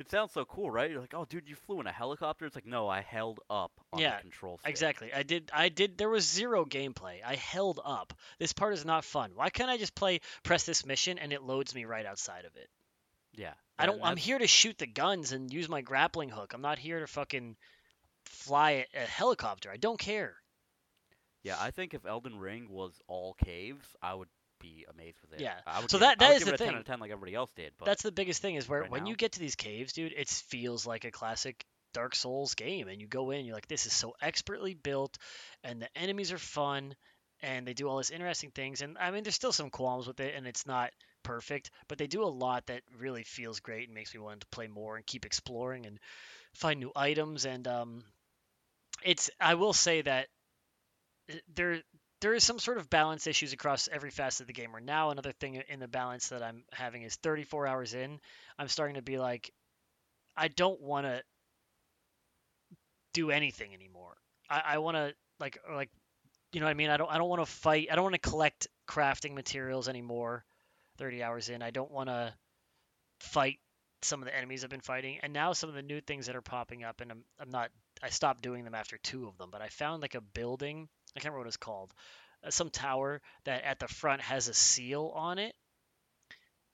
It 0.00 0.10
sounds 0.10 0.32
so 0.32 0.46
cool, 0.46 0.70
right? 0.70 0.90
You're 0.90 1.02
like, 1.02 1.12
oh, 1.14 1.26
dude, 1.26 1.46
you 1.46 1.54
flew 1.54 1.78
in 1.80 1.86
a 1.86 1.92
helicopter. 1.92 2.46
It's 2.46 2.54
like, 2.54 2.66
no, 2.66 2.88
I 2.88 3.02
held 3.02 3.40
up 3.50 3.70
on 3.92 4.00
Yeah, 4.00 4.16
the 4.16 4.22
control 4.22 4.56
stick. 4.56 4.70
Exactly. 4.70 5.12
I 5.12 5.22
did. 5.22 5.50
I 5.52 5.68
did. 5.68 5.98
There 5.98 6.08
was 6.08 6.26
zero 6.26 6.64
gameplay. 6.64 7.18
I 7.24 7.34
held 7.34 7.80
up. 7.84 8.14
This 8.38 8.54
part 8.54 8.72
is 8.72 8.86
not 8.86 9.04
fun. 9.04 9.32
Why 9.34 9.50
can't 9.50 9.68
I 9.68 9.76
just 9.76 9.94
play 9.94 10.20
press 10.42 10.64
this 10.64 10.86
mission 10.86 11.18
and 11.18 11.34
it 11.34 11.42
loads 11.42 11.74
me 11.74 11.84
right 11.84 12.06
outside 12.06 12.46
of 12.46 12.56
it? 12.56 12.68
Yeah. 13.34 13.52
I 13.78 13.84
don't. 13.84 14.00
I'm 14.02 14.16
here 14.16 14.38
to 14.38 14.46
shoot 14.46 14.78
the 14.78 14.86
guns 14.86 15.32
and 15.32 15.52
use 15.52 15.68
my 15.68 15.82
grappling 15.82 16.30
hook. 16.30 16.54
I'm 16.54 16.62
not 16.62 16.78
here 16.78 17.00
to 17.00 17.06
fucking 17.06 17.56
fly 18.24 18.86
a, 18.94 19.02
a 19.02 19.06
helicopter. 19.06 19.70
I 19.70 19.76
don't 19.76 19.98
care. 19.98 20.34
Yeah, 21.42 21.56
I 21.58 21.70
think 21.72 21.92
if 21.92 22.06
Elden 22.06 22.38
Ring 22.38 22.68
was 22.70 22.92
all 23.06 23.34
caves, 23.34 23.84
I 24.02 24.14
would 24.14 24.28
be 24.60 24.86
amazed 24.92 25.18
with 25.22 25.34
it. 25.34 25.40
Yeah. 25.40 25.54
I 25.66 25.80
would 25.80 25.90
So 25.90 25.98
give, 25.98 26.06
that- 26.06 26.18
that 26.20 26.36
is 26.36 26.44
the 26.44 26.54
a 26.54 26.58
10 26.58 26.66
thing. 26.68 26.74
out 26.76 26.80
of 26.82 26.86
10 26.86 27.00
like 27.00 27.10
everybody 27.10 27.34
else 27.34 27.50
did. 27.56 27.72
But 27.78 27.86
That's 27.86 28.02
the 28.02 28.12
biggest 28.12 28.40
thing 28.42 28.54
is 28.54 28.68
where 28.68 28.82
right 28.82 28.90
when 28.90 29.06
you 29.06 29.16
get 29.16 29.32
to 29.32 29.40
these 29.40 29.56
caves, 29.56 29.92
dude, 29.92 30.12
it 30.16 30.28
feels 30.28 30.86
like 30.86 31.04
a 31.04 31.10
classic 31.10 31.64
Dark 31.92 32.14
Souls 32.14 32.54
game, 32.54 32.86
and 32.88 33.00
you 33.00 33.08
go 33.08 33.30
in, 33.30 33.44
you're 33.44 33.54
like, 33.54 33.66
this 33.68 33.86
is 33.86 33.92
so 33.92 34.14
expertly 34.22 34.74
built, 34.74 35.18
and 35.64 35.82
the 35.82 35.88
enemies 35.96 36.30
are 36.30 36.38
fun, 36.38 36.94
and 37.42 37.66
they 37.66 37.74
do 37.74 37.88
all 37.88 37.96
these 37.96 38.10
interesting 38.10 38.50
things. 38.50 38.80
And 38.80 38.96
I 38.98 39.10
mean, 39.10 39.24
there's 39.24 39.34
still 39.34 39.52
some 39.52 39.70
qualms 39.70 40.06
with 40.06 40.20
it, 40.20 40.34
and 40.36 40.46
it's 40.46 40.66
not 40.66 40.92
perfect, 41.24 41.70
but 41.88 41.98
they 41.98 42.06
do 42.06 42.22
a 42.22 42.26
lot 42.26 42.66
that 42.66 42.82
really 42.98 43.24
feels 43.24 43.60
great 43.60 43.88
and 43.88 43.94
makes 43.94 44.14
me 44.14 44.20
want 44.20 44.40
to 44.40 44.46
play 44.48 44.68
more 44.68 44.96
and 44.96 45.04
keep 45.06 45.24
exploring 45.26 45.86
and 45.86 45.98
find 46.54 46.78
new 46.80 46.92
items. 46.94 47.44
And 47.44 47.66
um, 47.66 48.04
it's 49.02 49.30
I 49.40 49.54
will 49.54 49.72
say 49.72 50.02
that 50.02 50.28
uh, 51.30 51.34
there 51.54 51.80
there 52.20 52.34
is 52.34 52.44
some 52.44 52.58
sort 52.58 52.78
of 52.78 52.90
balance 52.90 53.26
issues 53.26 53.52
across 53.52 53.88
every 53.90 54.10
facet 54.10 54.42
of 54.42 54.46
the 54.46 54.52
game. 54.52 54.72
Where 54.72 54.80
now 54.80 55.10
another 55.10 55.32
thing 55.32 55.62
in 55.68 55.80
the 55.80 55.88
balance 55.88 56.28
that 56.28 56.42
I'm 56.42 56.64
having 56.72 57.02
is 57.02 57.16
34 57.16 57.66
hours 57.66 57.94
in, 57.94 58.20
I'm 58.58 58.68
starting 58.68 58.96
to 58.96 59.02
be 59.02 59.18
like, 59.18 59.52
I 60.36 60.48
don't 60.48 60.80
want 60.80 61.06
to 61.06 61.22
do 63.12 63.30
anything 63.30 63.74
anymore. 63.74 64.16
I, 64.48 64.62
I 64.66 64.78
want 64.78 64.96
to 64.96 65.14
like 65.38 65.58
or 65.68 65.74
like, 65.74 65.90
you 66.52 66.60
know 66.60 66.66
what 66.66 66.72
I 66.72 66.74
mean? 66.74 66.90
I 66.90 66.96
don't 66.96 67.10
I 67.10 67.18
don't 67.18 67.28
want 67.28 67.42
to 67.42 67.50
fight. 67.50 67.88
I 67.90 67.94
don't 67.94 68.04
want 68.04 68.20
to 68.20 68.30
collect 68.30 68.68
crafting 68.88 69.34
materials 69.34 69.88
anymore. 69.88 70.44
30 70.98 71.22
hours 71.22 71.48
in, 71.48 71.62
I 71.62 71.70
don't 71.70 71.90
want 71.90 72.10
to 72.10 72.34
fight 73.20 73.58
some 74.02 74.20
of 74.20 74.26
the 74.26 74.36
enemies 74.36 74.64
I've 74.64 74.70
been 74.70 74.80
fighting, 74.80 75.18
and 75.22 75.32
now 75.32 75.52
some 75.52 75.68
of 75.68 75.74
the 75.74 75.82
new 75.82 76.00
things 76.00 76.26
that 76.26 76.36
are 76.36 76.42
popping 76.42 76.84
up, 76.84 77.00
and 77.00 77.10
I'm 77.10 77.24
I'm 77.38 77.50
not. 77.50 77.70
I 78.02 78.08
stopped 78.10 78.42
doing 78.42 78.64
them 78.64 78.74
after 78.74 78.98
two 78.98 79.26
of 79.26 79.36
them, 79.38 79.50
but 79.50 79.60
I 79.62 79.68
found 79.68 80.02
like 80.02 80.14
a 80.14 80.20
building. 80.20 80.88
I 81.16 81.20
can't 81.20 81.32
remember 81.32 81.40
what 81.40 81.48
it's 81.48 81.56
called. 81.56 81.92
Uh, 82.44 82.50
some 82.50 82.70
tower 82.70 83.20
that 83.44 83.64
at 83.64 83.78
the 83.78 83.88
front 83.88 84.22
has 84.22 84.48
a 84.48 84.54
seal 84.54 85.12
on 85.14 85.38
it, 85.38 85.54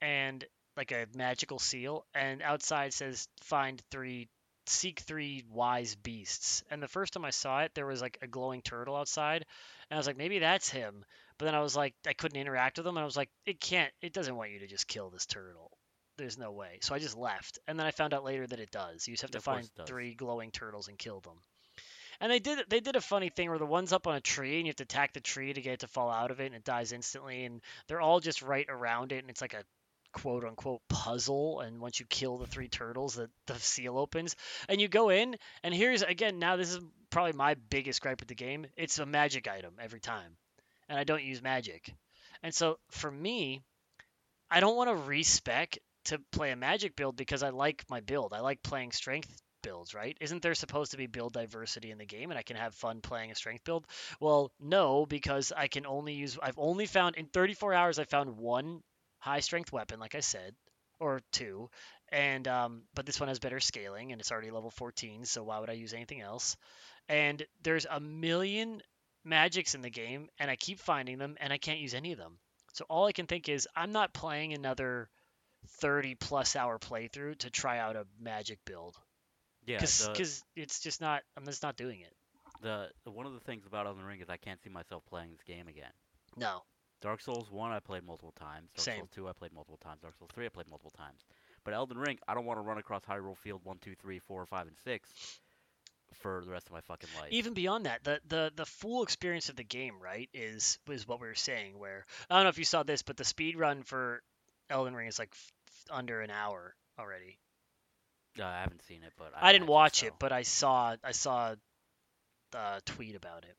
and 0.01 0.45
like 0.75 0.91
a 0.91 1.07
magical 1.15 1.59
seal, 1.59 2.05
and 2.13 2.41
outside 2.41 2.93
says 2.93 3.27
find 3.41 3.81
three, 3.91 4.29
seek 4.67 4.99
three 4.99 5.43
wise 5.51 5.95
beasts. 5.95 6.63
And 6.69 6.81
the 6.81 6.87
first 6.87 7.13
time 7.13 7.25
I 7.25 7.31
saw 7.31 7.61
it, 7.61 7.71
there 7.73 7.87
was 7.87 8.01
like 8.01 8.19
a 8.21 8.27
glowing 8.27 8.61
turtle 8.61 8.95
outside, 8.95 9.45
and 9.89 9.97
I 9.97 9.99
was 9.99 10.07
like, 10.07 10.17
maybe 10.17 10.39
that's 10.39 10.69
him. 10.69 11.03
But 11.39 11.45
then 11.45 11.55
I 11.55 11.61
was 11.61 11.75
like, 11.75 11.93
I 12.07 12.13
couldn't 12.13 12.39
interact 12.39 12.77
with 12.77 12.87
him, 12.87 12.97
and 12.97 13.01
I 13.01 13.05
was 13.05 13.17
like, 13.17 13.29
it 13.45 13.59
can't. 13.59 13.91
It 14.01 14.13
doesn't 14.13 14.35
want 14.35 14.51
you 14.51 14.59
to 14.59 14.67
just 14.67 14.87
kill 14.87 15.09
this 15.09 15.25
turtle. 15.25 15.71
There's 16.17 16.37
no 16.37 16.51
way. 16.51 16.79
So 16.81 16.95
I 16.95 16.99
just 16.99 17.17
left, 17.17 17.59
and 17.67 17.79
then 17.79 17.85
I 17.85 17.91
found 17.91 18.13
out 18.13 18.23
later 18.23 18.47
that 18.47 18.59
it 18.59 18.71
does. 18.71 19.07
You 19.07 19.13
just 19.13 19.21
have 19.21 19.31
to 19.31 19.37
Of 19.39 19.43
find 19.43 19.69
three 19.85 20.15
glowing 20.15 20.51
turtles 20.51 20.87
and 20.87 20.97
kill 20.97 21.19
them. 21.19 21.37
And 22.19 22.31
they 22.31 22.39
did 22.39 22.59
they 22.69 22.79
did 22.79 22.95
a 22.95 23.01
funny 23.01 23.29
thing 23.29 23.49
where 23.49 23.59
the 23.59 23.65
one's 23.65 23.93
up 23.93 24.07
on 24.07 24.15
a 24.15 24.21
tree 24.21 24.57
and 24.57 24.65
you 24.65 24.69
have 24.69 24.77
to 24.77 24.83
attack 24.83 25.13
the 25.13 25.19
tree 25.19 25.53
to 25.53 25.61
get 25.61 25.73
it 25.73 25.79
to 25.81 25.87
fall 25.87 26.09
out 26.09 26.31
of 26.31 26.39
it 26.39 26.47
and 26.47 26.55
it 26.55 26.63
dies 26.63 26.91
instantly 26.91 27.45
and 27.45 27.61
they're 27.87 28.01
all 28.01 28.19
just 28.19 28.41
right 28.41 28.65
around 28.69 29.11
it 29.11 29.19
and 29.19 29.29
it's 29.29 29.41
like 29.41 29.53
a 29.53 29.63
quote 30.13 30.43
unquote 30.43 30.81
puzzle 30.89 31.59
and 31.59 31.79
once 31.79 31.99
you 31.99 32.05
kill 32.07 32.37
the 32.37 32.47
three 32.47 32.69
turtles 32.69 33.15
the, 33.15 33.29
the 33.45 33.55
seal 33.55 33.97
opens 33.99 34.35
and 34.67 34.81
you 34.81 34.87
go 34.87 35.09
in 35.09 35.35
and 35.63 35.75
here's 35.75 36.01
again 36.01 36.39
now 36.39 36.55
this 36.55 36.71
is 36.71 36.79
probably 37.11 37.33
my 37.33 37.55
biggest 37.69 38.01
gripe 38.01 38.19
with 38.19 38.29
the 38.29 38.33
game 38.33 38.65
it's 38.75 38.97
a 38.97 39.05
magic 39.05 39.47
item 39.47 39.73
every 39.79 39.99
time 39.99 40.37
and 40.89 40.97
I 40.97 41.03
don't 41.03 41.23
use 41.23 41.41
magic. 41.41 41.93
And 42.43 42.53
so 42.53 42.79
for 42.89 43.11
me 43.11 43.61
I 44.49 44.59
don't 44.59 44.77
want 44.77 44.89
to 44.89 44.95
respec 44.95 45.77
to 46.05 46.19
play 46.31 46.51
a 46.51 46.55
magic 46.55 46.95
build 46.95 47.17
because 47.17 47.43
I 47.43 47.49
like 47.49 47.83
my 47.89 47.99
build. 47.99 48.31
I 48.33 48.39
like 48.39 48.63
playing 48.63 48.93
strength 48.93 49.41
builds, 49.67 49.93
right? 49.93 50.17
Isn't 50.21 50.41
there 50.41 50.55
supposed 50.55 50.91
to 50.91 50.97
be 50.97 51.07
build 51.07 51.33
diversity 51.33 51.91
in 51.91 51.97
the 51.97 52.05
game 52.05 52.31
and 52.31 52.39
I 52.39 52.41
can 52.41 52.55
have 52.55 52.73
fun 52.73 53.01
playing 53.01 53.31
a 53.31 53.35
strength 53.35 53.65
build? 53.65 53.85
Well, 54.21 54.49
no, 54.61 55.05
because 55.05 55.51
I 55.51 55.67
can 55.67 55.85
only 55.85 56.13
use 56.13 56.37
I've 56.41 56.57
only 56.57 56.85
found 56.85 57.17
in 57.17 57.25
34 57.25 57.73
hours 57.73 57.99
I 57.99 58.05
found 58.05 58.37
one 58.37 58.81
high 59.19 59.41
strength 59.41 59.73
weapon 59.73 59.99
like 59.99 60.15
I 60.15 60.21
said 60.21 60.55
or 61.01 61.19
two 61.33 61.69
and 62.13 62.47
um 62.47 62.83
but 62.95 63.05
this 63.05 63.19
one 63.19 63.27
has 63.27 63.39
better 63.39 63.59
scaling 63.59 64.13
and 64.13 64.21
it's 64.21 64.31
already 64.31 64.51
level 64.51 64.71
14, 64.71 65.25
so 65.25 65.43
why 65.43 65.59
would 65.59 65.69
I 65.69 65.73
use 65.73 65.93
anything 65.93 66.21
else? 66.21 66.55
And 67.09 67.45
there's 67.61 67.85
a 67.91 67.99
million 67.99 68.81
magics 69.25 69.75
in 69.75 69.81
the 69.81 69.89
game 69.89 70.29
and 70.39 70.49
I 70.49 70.55
keep 70.55 70.79
finding 70.79 71.17
them 71.17 71.35
and 71.41 71.51
I 71.51 71.57
can't 71.57 71.79
use 71.79 71.93
any 71.93 72.13
of 72.13 72.17
them. 72.17 72.39
So 72.71 72.85
all 72.89 73.05
I 73.05 73.11
can 73.11 73.27
think 73.27 73.49
is 73.49 73.67
I'm 73.75 73.91
not 73.91 74.13
playing 74.13 74.53
another 74.53 75.09
30 75.81 76.15
plus 76.15 76.55
hour 76.55 76.79
playthrough 76.79 77.39
to 77.39 77.49
try 77.49 77.79
out 77.79 77.97
a 77.97 78.07
magic 78.17 78.59
build 78.63 78.95
yeah, 79.67 79.77
because 79.79 80.43
it's 80.55 80.79
just 80.79 81.01
not 81.01 81.21
I'm 81.37 81.45
just 81.45 81.61
not 81.63 81.75
doing 81.77 82.01
it. 82.01 82.13
the 82.61 82.89
the- 83.03 83.11
one 83.11 83.25
of 83.25 83.33
the 83.33 83.39
things 83.41 83.65
about 83.65 83.85
Elden 83.85 84.03
Ring 84.03 84.21
is 84.21 84.29
I 84.29 84.37
can't 84.37 84.61
see 84.63 84.69
myself 84.69 85.03
playing 85.09 85.31
this 85.31 85.43
game 85.43 85.67
again. 85.67 85.91
No. 86.35 86.63
Dark 86.99 87.21
Souls 87.21 87.51
1 87.51 87.71
I 87.71 87.79
played 87.79 88.03
multiple 88.03 88.33
times. 88.39 88.69
Dark 88.75 88.85
Same. 88.85 88.99
Souls 88.99 89.09
2 89.13 89.27
I 89.27 89.33
played 89.33 89.53
multiple 89.53 89.77
times. 89.83 90.01
Dark 90.01 90.15
Souls 90.17 90.31
3 90.33 90.47
I 90.47 90.49
played 90.49 90.67
multiple 90.67 90.93
times. 90.97 91.21
But 91.63 91.75
Elden 91.75 91.97
Ring, 91.97 92.17
I 92.27 92.33
don't 92.33 92.45
want 92.45 92.57
to 92.57 92.61
run 92.63 92.79
across 92.79 93.03
Hyrule 93.03 93.37
Field 93.37 93.61
1, 93.63 93.77
2, 93.79 93.93
3, 93.95 94.19
4, 94.19 94.45
5, 94.47 94.67
and 94.67 94.77
6 94.83 95.39
for 96.13 96.41
the 96.43 96.51
rest 96.51 96.65
of 96.67 96.73
my 96.73 96.81
fucking 96.81 97.09
life. 97.19 97.31
Even 97.31 97.53
beyond 97.53 97.85
that, 97.85 98.03
the 98.03 98.19
the 98.27 98.51
the 98.55 98.65
full 98.65 99.03
experience 99.03 99.49
of 99.49 99.55
the 99.55 99.63
game, 99.63 99.99
right, 100.01 100.29
is 100.33 100.79
is 100.89 101.07
what 101.07 101.19
we 101.21 101.27
were 101.27 101.35
saying. 101.35 101.77
Where 101.77 102.05
I 102.29 102.35
don't 102.35 102.43
know 102.45 102.49
if 102.49 102.57
you 102.57 102.65
saw 102.65 102.83
this, 102.83 103.03
but 103.03 103.17
the 103.17 103.25
speed 103.25 103.57
run 103.57 103.83
for 103.83 104.23
Elden 104.69 104.95
Ring 104.95 105.07
is 105.07 105.19
like 105.19 105.29
f- 105.33 105.51
under 105.91 106.21
an 106.21 106.31
hour 106.31 106.75
already. 106.97 107.37
Uh, 108.39 108.45
I 108.45 108.61
haven't 108.61 108.83
seen 108.83 109.03
it, 109.03 109.13
but 109.17 109.31
I, 109.39 109.51
didn't 109.51 109.67
watch 109.67 110.01
so. 110.01 110.07
it, 110.07 110.13
but 110.19 110.31
I 110.31 110.43
saw 110.43 110.95
I 111.03 111.11
saw 111.11 111.55
a 112.53 112.81
tweet 112.85 113.15
about 113.15 113.43
it. 113.43 113.55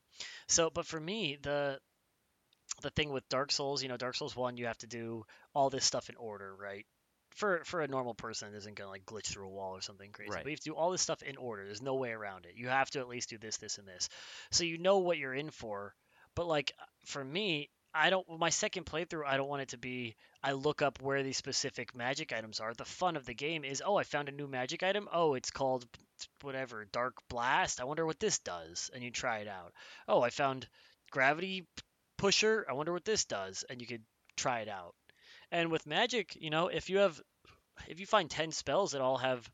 So, 0.46 0.70
but 0.70 0.86
for 0.86 0.98
me, 0.98 1.38
the 1.40 1.78
the 2.82 2.90
thing 2.90 3.10
with 3.10 3.28
Dark 3.28 3.50
Souls, 3.52 3.82
you 3.82 3.88
know, 3.88 3.96
Dark 3.96 4.14
Souls 4.14 4.36
One, 4.36 4.56
you 4.56 4.66
have 4.66 4.78
to 4.78 4.86
do 4.86 5.24
all 5.54 5.70
this 5.70 5.84
stuff 5.84 6.08
in 6.08 6.16
order, 6.16 6.54
right? 6.54 6.86
For 7.30 7.62
for 7.64 7.80
a 7.80 7.88
normal 7.88 8.14
person, 8.14 8.52
it 8.52 8.56
isn't 8.56 8.76
gonna 8.76 8.90
like 8.90 9.04
glitch 9.04 9.26
through 9.26 9.46
a 9.46 9.50
wall 9.50 9.72
or 9.76 9.80
something 9.80 10.10
crazy. 10.10 10.30
Right. 10.30 10.42
But 10.42 10.50
you 10.50 10.54
have 10.54 10.60
to 10.60 10.70
do 10.70 10.74
all 10.74 10.90
this 10.90 11.02
stuff 11.02 11.22
in 11.22 11.36
order. 11.36 11.64
There's 11.64 11.82
no 11.82 11.94
way 11.94 12.10
around 12.10 12.46
it. 12.46 12.52
You 12.56 12.68
have 12.68 12.90
to 12.90 13.00
at 13.00 13.08
least 13.08 13.30
do 13.30 13.38
this, 13.38 13.58
this, 13.58 13.78
and 13.78 13.86
this, 13.86 14.08
so 14.50 14.64
you 14.64 14.78
know 14.78 14.98
what 14.98 15.18
you're 15.18 15.34
in 15.34 15.50
for. 15.50 15.94
But 16.34 16.46
like 16.46 16.72
for 17.04 17.24
me, 17.24 17.70
I 17.94 18.10
don't. 18.10 18.26
My 18.38 18.50
second 18.50 18.86
playthrough, 18.86 19.26
I 19.26 19.36
don't 19.36 19.48
want 19.48 19.62
it 19.62 19.68
to 19.70 19.78
be. 19.78 20.16
I 20.42 20.52
look 20.52 20.82
up 20.82 21.02
where 21.02 21.22
these 21.22 21.36
specific 21.36 21.94
magic 21.96 22.32
items 22.32 22.60
are. 22.60 22.72
The 22.74 22.84
fun 22.84 23.16
of 23.16 23.24
the 23.26 23.34
game 23.34 23.64
is, 23.64 23.82
oh, 23.84 23.96
I 23.96 24.04
found 24.04 24.28
a 24.28 24.32
new 24.32 24.46
magic 24.46 24.82
item. 24.82 25.08
Oh, 25.12 25.34
it's 25.34 25.50
called 25.50 25.86
whatever, 26.42 26.86
Dark 26.92 27.14
Blast. 27.28 27.80
I 27.80 27.84
wonder 27.84 28.06
what 28.06 28.20
this 28.20 28.38
does, 28.38 28.90
and 28.94 29.02
you 29.02 29.10
try 29.10 29.38
it 29.38 29.48
out. 29.48 29.72
Oh, 30.06 30.22
I 30.22 30.30
found 30.30 30.68
Gravity 31.10 31.66
Pusher. 32.18 32.66
I 32.68 32.74
wonder 32.74 32.92
what 32.92 33.04
this 33.04 33.24
does, 33.24 33.64
and 33.68 33.80
you 33.80 33.86
could 33.86 34.02
try 34.36 34.60
it 34.60 34.68
out. 34.68 34.94
And 35.50 35.70
with 35.70 35.86
magic, 35.86 36.36
you 36.40 36.50
know, 36.50 36.68
if 36.68 36.90
you 36.90 36.98
have, 36.98 37.20
if 37.88 38.00
you 38.00 38.06
find 38.06 38.30
ten 38.30 38.52
spells 38.52 38.92
that 38.92 39.00
all 39.00 39.18
have 39.18 39.50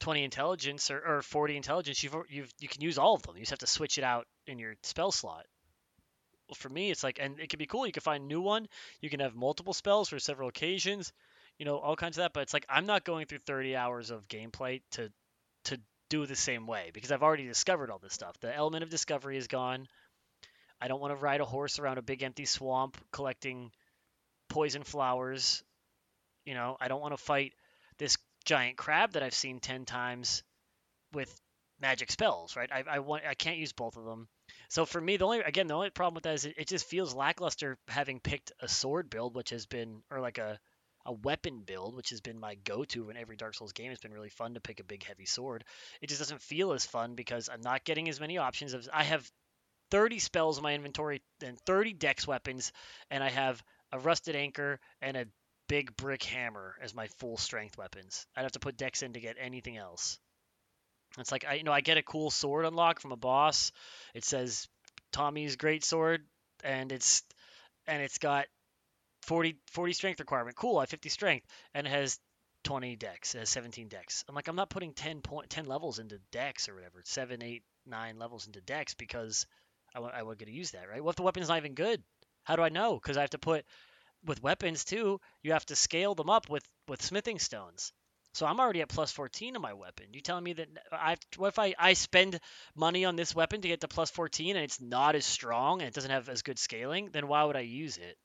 20 0.00 0.24
intelligence 0.24 0.90
or, 0.90 1.00
or 1.00 1.22
40 1.22 1.56
intelligence, 1.56 2.02
you've, 2.02 2.16
you've 2.28 2.52
you 2.58 2.68
can 2.68 2.82
use 2.82 2.98
all 2.98 3.14
of 3.14 3.22
them. 3.22 3.36
You 3.36 3.42
just 3.42 3.50
have 3.50 3.58
to 3.60 3.66
switch 3.66 3.98
it 3.98 4.04
out 4.04 4.26
in 4.46 4.58
your 4.58 4.74
spell 4.82 5.12
slot. 5.12 5.46
For 6.54 6.68
me, 6.68 6.90
it's 6.90 7.02
like, 7.02 7.18
and 7.20 7.38
it 7.40 7.48
can 7.48 7.58
be 7.58 7.66
cool. 7.66 7.86
You 7.86 7.92
can 7.92 8.02
find 8.02 8.24
a 8.24 8.26
new 8.26 8.40
one. 8.40 8.68
You 9.00 9.10
can 9.10 9.20
have 9.20 9.34
multiple 9.34 9.72
spells 9.72 10.08
for 10.08 10.18
several 10.18 10.48
occasions. 10.48 11.12
You 11.58 11.64
know, 11.66 11.78
all 11.78 11.96
kinds 11.96 12.16
of 12.18 12.22
that. 12.22 12.32
But 12.32 12.42
it's 12.42 12.54
like 12.54 12.66
I'm 12.68 12.86
not 12.86 13.04
going 13.04 13.26
through 13.26 13.38
30 13.38 13.76
hours 13.76 14.10
of 14.10 14.28
gameplay 14.28 14.82
to 14.92 15.10
to 15.64 15.78
do 16.08 16.26
the 16.26 16.36
same 16.36 16.66
way 16.66 16.90
because 16.92 17.12
I've 17.12 17.22
already 17.22 17.46
discovered 17.46 17.90
all 17.90 17.98
this 17.98 18.14
stuff. 18.14 18.38
The 18.40 18.54
element 18.54 18.82
of 18.82 18.90
discovery 18.90 19.36
is 19.36 19.46
gone. 19.46 19.86
I 20.80 20.88
don't 20.88 21.00
want 21.00 21.12
to 21.12 21.16
ride 21.16 21.40
a 21.40 21.44
horse 21.44 21.78
around 21.78 21.98
a 21.98 22.02
big 22.02 22.22
empty 22.22 22.46
swamp 22.46 22.96
collecting 23.12 23.70
poison 24.48 24.82
flowers. 24.82 25.62
You 26.44 26.54
know, 26.54 26.76
I 26.80 26.88
don't 26.88 27.00
want 27.00 27.12
to 27.12 27.22
fight 27.22 27.52
this 27.98 28.16
giant 28.44 28.76
crab 28.76 29.12
that 29.12 29.22
I've 29.22 29.34
seen 29.34 29.60
10 29.60 29.84
times 29.84 30.42
with 31.12 31.34
magic 31.80 32.10
spells, 32.10 32.56
right? 32.56 32.70
I, 32.72 32.84
I 32.90 32.98
want 33.00 33.24
I 33.24 33.34
can't 33.34 33.58
use 33.58 33.72
both 33.72 33.96
of 33.96 34.04
them. 34.04 34.28
So 34.70 34.86
for 34.86 35.00
me, 35.00 35.16
the 35.16 35.24
only 35.24 35.40
again 35.40 35.66
the 35.66 35.74
only 35.74 35.90
problem 35.90 36.14
with 36.14 36.24
that 36.24 36.34
is 36.34 36.44
it, 36.44 36.54
it 36.56 36.68
just 36.68 36.86
feels 36.86 37.12
lackluster 37.12 37.76
having 37.88 38.20
picked 38.20 38.52
a 38.60 38.68
sword 38.68 39.10
build, 39.10 39.34
which 39.34 39.50
has 39.50 39.66
been 39.66 40.02
or 40.10 40.20
like 40.20 40.38
a 40.38 40.58
a 41.06 41.12
weapon 41.12 41.62
build, 41.62 41.96
which 41.96 42.10
has 42.10 42.20
been 42.20 42.38
my 42.38 42.54
go-to 42.54 43.10
in 43.10 43.16
every 43.16 43.34
Dark 43.36 43.54
Souls 43.54 43.72
game. 43.72 43.90
It's 43.90 44.02
been 44.02 44.12
really 44.12 44.28
fun 44.28 44.54
to 44.54 44.60
pick 44.60 44.78
a 44.78 44.84
big 44.84 45.02
heavy 45.02 45.24
sword. 45.26 45.64
It 46.00 46.08
just 46.08 46.20
doesn't 46.20 46.42
feel 46.42 46.72
as 46.72 46.86
fun 46.86 47.14
because 47.14 47.48
I'm 47.48 47.62
not 47.62 47.84
getting 47.84 48.08
as 48.08 48.20
many 48.20 48.38
options. 48.38 48.74
Of, 48.74 48.88
I 48.92 49.02
have 49.04 49.28
30 49.90 50.18
spells 50.20 50.58
in 50.58 50.62
my 50.62 50.74
inventory 50.74 51.22
and 51.42 51.58
30 51.60 51.94
dex 51.94 52.26
weapons, 52.26 52.72
and 53.10 53.24
I 53.24 53.30
have 53.30 53.62
a 53.90 53.98
rusted 53.98 54.36
anchor 54.36 54.78
and 55.00 55.16
a 55.16 55.26
big 55.68 55.96
brick 55.96 56.22
hammer 56.22 56.76
as 56.80 56.94
my 56.94 57.08
full 57.18 57.38
strength 57.38 57.76
weapons. 57.76 58.26
I'd 58.36 58.42
have 58.42 58.52
to 58.52 58.60
put 58.60 58.76
dex 58.76 59.02
in 59.02 59.14
to 59.14 59.20
get 59.20 59.36
anything 59.40 59.78
else. 59.78 60.18
It's 61.18 61.32
like 61.32 61.44
I 61.44 61.54
you 61.54 61.64
know 61.64 61.72
I 61.72 61.80
get 61.80 61.98
a 61.98 62.02
cool 62.02 62.30
sword 62.30 62.64
unlock 62.64 63.00
from 63.00 63.12
a 63.12 63.16
boss. 63.16 63.72
It 64.14 64.24
says 64.24 64.68
Tommy's 65.12 65.56
great 65.56 65.84
sword 65.84 66.24
and 66.62 66.92
it's 66.92 67.22
and 67.86 68.02
it's 68.02 68.18
got 68.18 68.46
40 69.22 69.56
40 69.66 69.92
strength 69.92 70.20
requirement. 70.20 70.56
Cool, 70.56 70.78
I 70.78 70.82
have 70.82 70.90
50 70.90 71.08
strength 71.08 71.46
and 71.74 71.86
it 71.86 71.90
has 71.90 72.18
20 72.64 72.96
dex, 72.96 73.34
it 73.34 73.38
has 73.38 73.50
17 73.50 73.88
dex. 73.88 74.24
I'm 74.28 74.34
like 74.34 74.48
I'm 74.48 74.56
not 74.56 74.70
putting 74.70 74.92
10 74.94 75.20
point 75.22 75.50
10 75.50 75.66
levels 75.66 75.98
into 75.98 76.18
dex 76.32 76.68
or 76.68 76.74
whatever. 76.74 77.02
7 77.04 77.42
8 77.42 77.62
9 77.86 78.18
levels 78.18 78.46
into 78.46 78.60
dex 78.60 78.94
because 78.94 79.46
I 79.94 80.00
wa- 80.00 80.12
I 80.14 80.22
get 80.34 80.46
to 80.46 80.52
use 80.52 80.72
that, 80.72 80.88
right? 80.88 81.02
What 81.02 81.10
if 81.10 81.16
the 81.16 81.22
weapon's 81.22 81.48
not 81.48 81.58
even 81.58 81.74
good? 81.74 82.02
How 82.44 82.56
do 82.56 82.62
I 82.62 82.68
know? 82.68 83.00
Cuz 83.00 83.16
I 83.16 83.22
have 83.22 83.30
to 83.30 83.38
put 83.38 83.64
with 84.24 84.42
weapons 84.42 84.84
too, 84.84 85.20
you 85.42 85.52
have 85.52 85.66
to 85.66 85.76
scale 85.76 86.14
them 86.14 86.30
up 86.30 86.48
with 86.48 86.64
with 86.88 87.02
smithing 87.02 87.38
stones. 87.38 87.92
So 88.32 88.46
I'm 88.46 88.60
already 88.60 88.80
at 88.80 88.88
plus 88.88 89.10
14 89.10 89.56
on 89.56 89.62
my 89.62 89.72
weapon. 89.72 90.06
You 90.12 90.20
telling 90.20 90.44
me 90.44 90.52
that 90.54 90.68
I 90.92 91.16
what 91.36 91.48
if 91.48 91.58
I 91.58 91.74
I 91.78 91.94
spend 91.94 92.38
money 92.76 93.04
on 93.04 93.16
this 93.16 93.34
weapon 93.34 93.60
to 93.60 93.68
get 93.68 93.80
to 93.80 93.88
plus 93.88 94.10
14 94.10 94.56
and 94.56 94.64
it's 94.64 94.80
not 94.80 95.16
as 95.16 95.24
strong 95.24 95.80
and 95.80 95.88
it 95.88 95.94
doesn't 95.94 96.10
have 96.10 96.28
as 96.28 96.42
good 96.42 96.58
scaling? 96.58 97.10
Then 97.12 97.26
why 97.26 97.44
would 97.44 97.56
I 97.56 97.60
use 97.60 97.96
it? 97.96 98.16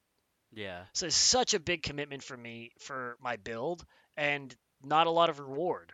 Yeah. 0.53 0.83
So 0.93 1.07
it's 1.07 1.15
such 1.15 1.53
a 1.53 1.59
big 1.59 1.81
commitment 1.83 2.23
for 2.23 2.37
me 2.37 2.71
for 2.79 3.17
my 3.21 3.37
build 3.37 3.83
and 4.15 4.55
not 4.83 5.07
a 5.07 5.11
lot 5.11 5.29
of 5.29 5.39
reward. 5.39 5.91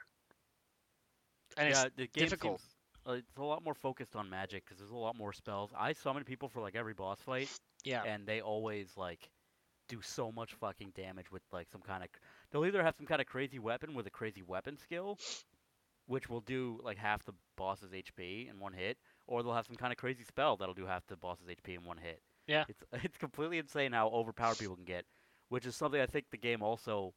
And 1.57 1.69
yeah, 1.69 1.85
it's 1.85 1.95
the 1.95 2.07
game 2.07 2.25
difficult. 2.25 2.59
seems 2.59 2.71
uh, 3.07 3.13
it's 3.13 3.37
a 3.37 3.43
lot 3.43 3.63
more 3.63 3.73
focused 3.73 4.15
on 4.15 4.29
magic 4.29 4.63
because 4.63 4.77
there's 4.77 4.91
a 4.91 4.95
lot 4.95 5.17
more 5.17 5.33
spells. 5.33 5.71
I 5.77 5.93
summon 5.93 6.23
people 6.23 6.49
for 6.49 6.61
like 6.61 6.75
every 6.75 6.93
boss 6.93 7.19
fight, 7.25 7.49
yeah. 7.83 8.03
and 8.03 8.27
they 8.27 8.41
always 8.41 8.89
like 8.95 9.29
do 9.89 10.01
so 10.01 10.31
much 10.31 10.53
fucking 10.53 10.93
damage 10.95 11.31
with 11.31 11.41
like 11.51 11.67
some 11.71 11.81
kind 11.81 12.03
of. 12.03 12.09
They'll 12.51 12.65
either 12.65 12.83
have 12.83 12.95
some 12.95 13.05
kind 13.05 13.21
of 13.21 13.27
crazy 13.27 13.59
weapon 13.59 13.93
with 13.93 14.07
a 14.07 14.11
crazy 14.11 14.41
weapon 14.41 14.77
skill, 14.77 15.17
which 16.07 16.29
will 16.29 16.41
do 16.41 16.79
like 16.83 16.97
half 16.97 17.23
the 17.23 17.33
boss's 17.57 17.91
HP 17.91 18.49
in 18.49 18.59
one 18.59 18.73
hit, 18.73 18.97
or 19.27 19.41
they'll 19.43 19.53
have 19.53 19.65
some 19.67 19.75
kind 19.77 19.91
of 19.93 19.97
crazy 19.97 20.23
spell 20.23 20.57
that'll 20.57 20.73
do 20.75 20.85
half 20.85 21.05
the 21.07 21.15
boss's 21.15 21.47
HP 21.47 21.75
in 21.77 21.85
one 21.85 21.97
hit. 21.97 22.21
Yeah. 22.47 22.65
It's 22.67 22.83
it's 23.05 23.17
completely 23.17 23.57
insane 23.57 23.93
how 23.93 24.09
overpowered 24.09 24.57
people 24.57 24.75
can 24.75 24.85
get, 24.85 25.05
which 25.49 25.65
is 25.65 25.75
something 25.75 26.01
I 26.01 26.05
think 26.07 26.25
the 26.31 26.37
game 26.37 26.61
also 26.61 27.13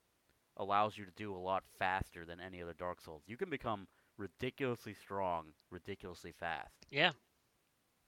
allows 0.57 0.97
you 0.97 1.05
to 1.05 1.11
do 1.17 1.35
a 1.35 1.39
lot 1.39 1.65
faster 1.79 2.25
than 2.25 2.39
any 2.41 2.63
other 2.63 2.75
Dark 2.79 3.01
Souls. 3.01 3.23
You 3.27 3.37
can 3.37 3.51
become 3.51 3.89
ridiculously 4.19 4.95
strong, 4.95 5.47
ridiculously 5.73 6.31
fast, 6.39 6.77
Yeah. 6.93 7.11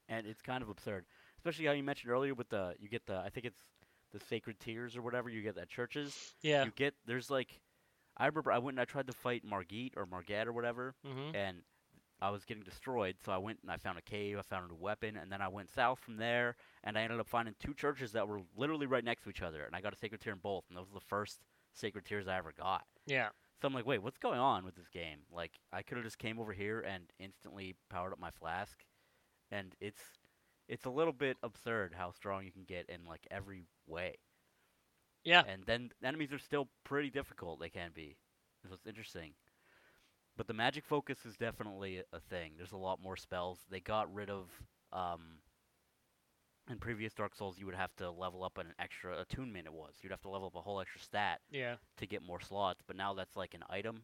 and 0.08 0.26
it's 0.28 0.42
kind 0.42 0.62
of 0.62 0.68
absurd. 0.68 1.04
Especially 1.38 1.66
how 1.66 1.72
you 1.72 1.82
mentioned 1.82 2.12
earlier 2.12 2.34
with 2.34 2.48
the 2.48 2.74
you 2.78 2.88
get 2.88 3.04
the 3.06 3.16
I 3.16 3.30
think 3.30 3.46
it's 3.46 3.60
the 4.12 4.20
sacred 4.20 4.58
tears 4.60 4.96
or 4.96 5.02
whatever 5.02 5.28
you 5.28 5.42
get 5.42 5.56
at 5.58 5.68
churches. 5.68 6.34
Yeah. 6.42 6.64
You 6.64 6.70
get 6.74 6.94
there's 7.06 7.30
like 7.30 7.60
I 8.16 8.26
remember 8.26 8.50
I 8.52 8.58
went 8.58 8.74
and 8.76 8.80
I 8.80 8.84
tried 8.86 9.06
to 9.08 9.12
fight 9.12 9.44
Margit 9.44 9.92
or 9.96 10.06
Margette 10.06 10.46
or 10.48 10.52
whatever, 10.52 10.94
Mhm. 11.04 11.34
and 11.34 11.62
I 12.18 12.30
was 12.30 12.46
getting 12.46 12.62
destroyed. 12.62 13.16
So 13.22 13.30
I 13.30 13.36
went 13.36 13.58
and 13.60 13.70
I 13.70 13.76
found 13.76 13.98
a 13.98 14.02
cave, 14.02 14.38
I 14.38 14.42
found 14.42 14.70
a 14.70 14.74
weapon, 14.74 15.16
and 15.18 15.30
then 15.30 15.42
I 15.42 15.48
went 15.48 15.68
south 15.70 15.98
from 15.98 16.16
there, 16.16 16.56
and 16.82 16.96
I 16.96 17.02
ended 17.02 17.20
up 17.20 17.28
finding 17.28 17.54
two 17.60 17.74
churches 17.74 18.12
that 18.12 18.26
were 18.26 18.40
literally 18.56 18.86
right 18.86 19.04
next 19.04 19.24
to 19.24 19.28
each 19.30 19.42
other, 19.42 19.64
and 19.64 19.76
I 19.76 19.82
got 19.82 19.92
a 19.92 19.96
sacred 19.96 20.22
tear 20.22 20.32
in 20.32 20.38
both, 20.38 20.64
and 20.68 20.78
those 20.78 20.88
were 20.90 20.98
the 20.98 21.04
first 21.04 21.40
sacred 21.74 22.06
tears 22.06 22.26
I 22.26 22.38
ever 22.38 22.52
got. 22.52 22.86
Yeah. 23.04 23.28
So 23.60 23.68
I'm 23.68 23.74
like, 23.74 23.84
wait, 23.84 24.02
what's 24.02 24.16
going 24.16 24.38
on 24.38 24.64
with 24.64 24.76
this 24.76 24.88
game? 24.88 25.18
Like, 25.30 25.60
I 25.74 25.82
could 25.82 25.98
have 25.98 26.04
just 26.06 26.18
came 26.18 26.38
over 26.38 26.54
here 26.54 26.80
and 26.80 27.04
instantly 27.18 27.74
powered 27.90 28.14
up 28.14 28.18
my 28.18 28.30
flask, 28.30 28.82
and 29.50 29.74
it's 29.78 30.00
it's 30.68 30.84
a 30.84 30.90
little 30.90 31.12
bit 31.12 31.36
absurd 31.42 31.94
how 31.96 32.10
strong 32.12 32.44
you 32.44 32.52
can 32.52 32.64
get 32.64 32.88
in 32.88 33.04
like 33.06 33.26
every 33.30 33.64
way. 33.86 34.16
Yeah. 35.24 35.42
And 35.46 35.62
then 35.66 35.90
the 36.00 36.08
enemies 36.08 36.32
are 36.32 36.38
still 36.38 36.68
pretty 36.84 37.10
difficult. 37.10 37.60
They 37.60 37.68
can 37.70 37.90
be. 37.94 38.16
So 38.68 38.74
it's 38.74 38.86
interesting. 38.86 39.32
But 40.36 40.46
the 40.46 40.54
magic 40.54 40.84
focus 40.84 41.24
is 41.24 41.36
definitely 41.36 42.02
a- 42.12 42.20
thing. 42.28 42.52
There's 42.56 42.72
a 42.72 42.76
lot 42.76 43.00
more 43.02 43.16
spells. 43.16 43.58
They 43.70 43.80
got 43.80 44.12
rid 44.12 44.30
of 44.30 44.50
um 44.92 45.20
in 46.68 46.78
previous 46.78 47.14
Dark 47.14 47.34
Souls 47.36 47.58
you 47.58 47.66
would 47.66 47.74
have 47.76 47.94
to 47.96 48.10
level 48.10 48.42
up 48.42 48.58
an 48.58 48.72
extra 48.78 49.20
attunement 49.20 49.66
it 49.66 49.72
was. 49.72 49.94
You'd 50.02 50.10
have 50.10 50.20
to 50.22 50.28
level 50.28 50.48
up 50.48 50.56
a 50.56 50.60
whole 50.60 50.80
extra 50.80 51.00
stat 51.00 51.40
Yeah. 51.50 51.76
to 51.98 52.06
get 52.06 52.22
more 52.22 52.40
slots, 52.40 52.82
but 52.86 52.96
now 52.96 53.14
that's 53.14 53.36
like 53.36 53.54
an 53.54 53.62
item 53.70 54.02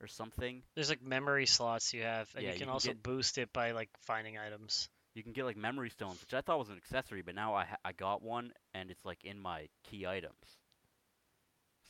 or 0.00 0.06
something. 0.06 0.62
There's 0.74 0.88
like 0.88 1.02
memory 1.02 1.44
slots 1.46 1.92
you 1.92 2.02
have, 2.02 2.30
and 2.34 2.42
Yeah, 2.42 2.50
you 2.50 2.54
you 2.54 2.58
can 2.60 2.66
can 2.68 2.72
also 2.72 2.88
get- 2.88 3.02
boost 3.02 3.36
it 3.36 3.52
by 3.52 3.72
like 3.72 3.90
finding 4.00 4.38
items. 4.38 4.88
You 5.20 5.24
can 5.24 5.34
get 5.34 5.44
like 5.44 5.58
memory 5.58 5.90
stones, 5.90 6.18
which 6.22 6.32
I 6.32 6.40
thought 6.40 6.58
was 6.58 6.70
an 6.70 6.78
accessory, 6.78 7.20
but 7.20 7.34
now 7.34 7.54
I 7.54 7.66
ha- 7.66 7.76
I 7.84 7.92
got 7.92 8.22
one 8.22 8.54
and 8.72 8.90
it's 8.90 9.04
like 9.04 9.22
in 9.22 9.38
my 9.38 9.68
key 9.84 10.06
items. 10.06 10.56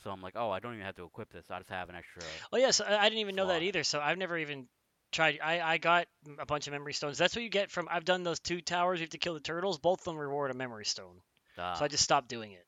So 0.03 0.11
I'm 0.11 0.21
like, 0.21 0.35
oh, 0.35 0.51
I 0.51 0.59
don't 0.59 0.75
even 0.75 0.85
have 0.85 0.97
to 0.97 1.05
equip 1.05 1.31
this. 1.33 1.45
I 1.49 1.59
just 1.59 1.71
have 1.71 1.89
an 1.91 1.95
extra. 1.95 2.23
Oh 2.53 2.57
yes, 2.57 2.81
I, 2.81 2.97
I 2.97 3.05
didn't 3.05 3.21
even 3.21 3.37
know 3.37 3.47
that 3.47 3.63
either. 3.63 3.85
So 3.85 4.01
I've 4.01 4.19
never 4.19 4.37
even 4.37 4.67
tried. 5.13 5.39
I 5.41 5.61
I 5.61 5.79
got 5.79 6.09
a 6.41 6.45
bunch 6.45 6.67
of 6.67 6.73
memory 6.73 6.93
stones. 6.93 7.19
That's 7.19 7.37
what 7.37 7.45
you 7.45 7.51
get 7.51 7.71
from. 7.71 7.87
I've 7.89 8.05
done 8.05 8.25
those 8.25 8.41
two 8.41 8.61
towers. 8.61 8.99
You 8.99 9.05
have 9.05 9.11
to 9.11 9.19
kill 9.19 9.35
the 9.35 9.41
turtles. 9.41 9.79
Both 9.79 10.01
of 10.01 10.05
them 10.07 10.17
reward 10.17 10.51
a 10.51 10.55
memory 10.55 10.87
stone. 10.87 11.21
Uh, 11.57 11.77
So 11.77 11.85
I 11.85 11.89
just 11.89 12.03
stopped 12.03 12.29
doing 12.29 12.51
it. 12.51 12.67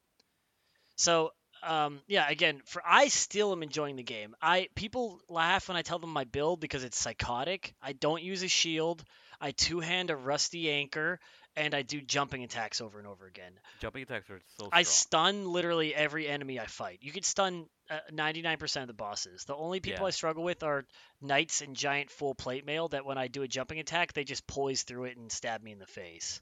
So 0.94 1.32
um, 1.62 2.00
yeah, 2.06 2.28
again, 2.28 2.60
for 2.64 2.82
I 2.86 3.08
still 3.08 3.52
am 3.52 3.62
enjoying 3.62 3.96
the 3.96 4.02
game. 4.02 4.34
I 4.40 4.68
people 4.74 5.20
laugh 5.28 5.68
when 5.68 5.76
I 5.76 5.82
tell 5.82 5.98
them 5.98 6.10
my 6.10 6.24
build 6.24 6.60
because 6.60 6.84
it's 6.84 6.98
psychotic. 6.98 7.74
I 7.82 7.92
don't 7.92 8.22
use 8.22 8.42
a 8.42 8.48
shield. 8.48 9.04
I 9.40 9.50
two 9.50 9.80
hand 9.80 10.10
a 10.10 10.16
rusty 10.16 10.70
anchor, 10.70 11.18
and 11.56 11.74
I 11.74 11.82
do 11.82 12.00
jumping 12.00 12.44
attacks 12.44 12.80
over 12.80 12.98
and 12.98 13.08
over 13.08 13.26
again. 13.26 13.52
jumping 13.80 14.02
attacks 14.02 14.30
are 14.30 14.40
so 14.56 14.66
strong. 14.66 14.70
I 14.72 14.82
stun 14.82 15.52
literally 15.52 15.94
every 15.94 16.28
enemy 16.28 16.60
I 16.60 16.66
fight. 16.66 16.98
You 17.02 17.10
can 17.12 17.24
stun 17.24 17.66
uh, 17.90 17.98
99% 18.12 18.82
of 18.82 18.86
the 18.86 18.94
bosses. 18.94 19.44
The 19.44 19.56
only 19.56 19.80
people 19.80 20.02
Yeah. 20.02 20.08
I 20.08 20.10
struggle 20.10 20.44
with 20.44 20.62
are 20.62 20.84
knights 21.20 21.60
and 21.60 21.74
giant 21.76 22.10
full 22.10 22.34
plate 22.34 22.64
mail 22.64 22.88
that 22.88 23.04
when 23.04 23.18
I 23.18 23.26
do 23.26 23.42
a 23.42 23.48
jumping 23.48 23.80
attack, 23.80 24.12
they 24.12 24.24
just 24.24 24.46
poise 24.46 24.82
through 24.84 25.04
it 25.04 25.16
and 25.16 25.30
stab 25.30 25.62
me 25.62 25.72
in 25.72 25.78
the 25.78 25.86
face. 25.86 26.40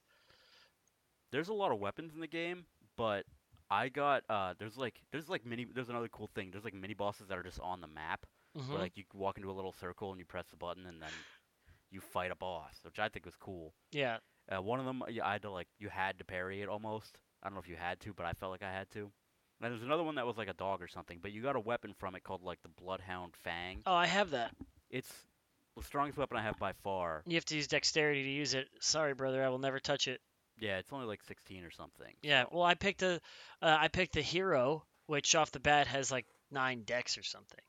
there's 1.30 1.48
a 1.48 1.54
lot 1.54 1.72
of 1.72 1.78
weapons 1.78 2.12
in 2.14 2.20
the 2.20 2.26
game, 2.26 2.64
but 2.96 3.24
I 3.70 3.88
got 3.88 4.24
uh 4.28 4.54
there's 4.58 4.76
like 4.76 5.00
there's 5.12 5.28
like 5.28 5.46
mini 5.46 5.66
there's 5.72 5.88
another 5.88 6.08
cool 6.08 6.28
thing. 6.34 6.50
There's 6.50 6.64
like 6.64 6.74
mini 6.74 6.94
bosses 6.94 7.28
that 7.28 7.38
are 7.38 7.42
just 7.42 7.60
on 7.60 7.80
the 7.80 7.86
map. 7.86 8.26
Mhm. 8.58 8.68
Where 8.68 8.78
like 8.78 8.96
you 8.96 9.04
walk 9.14 9.36
into 9.38 9.50
a 9.50 9.52
little 9.52 9.72
circle 9.72 10.10
and 10.10 10.18
you 10.18 10.24
press 10.26 10.46
the 10.50 10.56
button 10.56 10.86
and 10.86 11.00
then 11.00 11.12
you 11.90 12.00
fight 12.00 12.30
a 12.32 12.34
boss, 12.36 12.74
which 12.84 12.98
I 12.98 13.08
think 13.08 13.24
was 13.26 13.36
cool. 13.36 13.72
yeah. 13.92 14.18
Uh, 14.50 14.60
one 14.60 14.80
of 14.80 14.86
them 14.86 15.02
yeah, 15.08 15.24
I 15.24 15.32
had 15.34 15.42
to 15.42 15.50
like 15.50 15.68
you 15.78 15.88
had 15.88 16.18
to 16.18 16.24
parry 16.24 16.60
it 16.62 16.68
almost. 16.68 17.18
I 17.42 17.46
don't 17.48 17.54
know 17.54 17.60
if 17.60 17.68
you 17.68 17.76
had 17.76 18.00
to, 18.00 18.12
but 18.12 18.26
I 18.26 18.32
felt 18.32 18.50
like 18.50 18.62
I 18.64 18.72
had 18.72 18.90
to. 18.90 19.10
And 19.62 19.72
there's 19.72 19.82
another 19.82 20.02
one 20.02 20.14
that 20.16 20.26
was 20.26 20.36
like 20.38 20.48
a 20.48 20.54
dog 20.54 20.82
or 20.82 20.88
something, 20.88 21.18
but 21.22 21.30
you 21.32 21.42
got 21.42 21.54
a 21.54 21.60
weapon 21.60 21.94
from 21.98 22.14
it 22.16 22.24
called 22.24 22.42
like 22.42 22.60
the 22.62 22.68
Bloodhound 22.70 23.34
Fang. 23.44 23.82
Oh, 23.86 23.94
I 23.94 24.06
have 24.06 24.30
that. 24.30 24.52
It's 24.90 25.12
the 25.76 25.84
strongest 25.84 26.18
weapon 26.18 26.36
I 26.38 26.42
have 26.42 26.58
by 26.58 26.72
far. 26.82 27.22
You 27.26 27.36
have 27.36 27.44
to 27.44 27.54
use 27.56 27.68
dexterity 27.68 28.24
to 28.24 28.28
use 28.30 28.54
it. 28.54 28.66
Sorry, 28.80 29.14
brother, 29.14 29.44
I 29.44 29.48
will 29.50 29.58
never 29.58 29.78
touch 29.78 30.08
it. 30.08 30.20
Yeah, 30.60 30.78
it's 30.78 30.92
only 30.92 31.06
like 31.06 31.22
16 31.24 31.64
or 31.64 31.70
something. 31.70 32.12
Yeah. 32.22 32.44
Well, 32.50 32.62
I 32.62 32.74
picked 32.74 33.02
a, 33.02 33.20
uh, 33.62 33.76
I 33.80 33.88
picked 33.88 34.14
the 34.14 34.22
hero, 34.22 34.84
which 35.06 35.34
off 35.34 35.50
the 35.50 35.60
bat 35.60 35.86
has 35.86 36.10
like 36.12 36.26
nine 36.50 36.82
dex 36.84 37.18
or 37.18 37.22
something, 37.22 37.60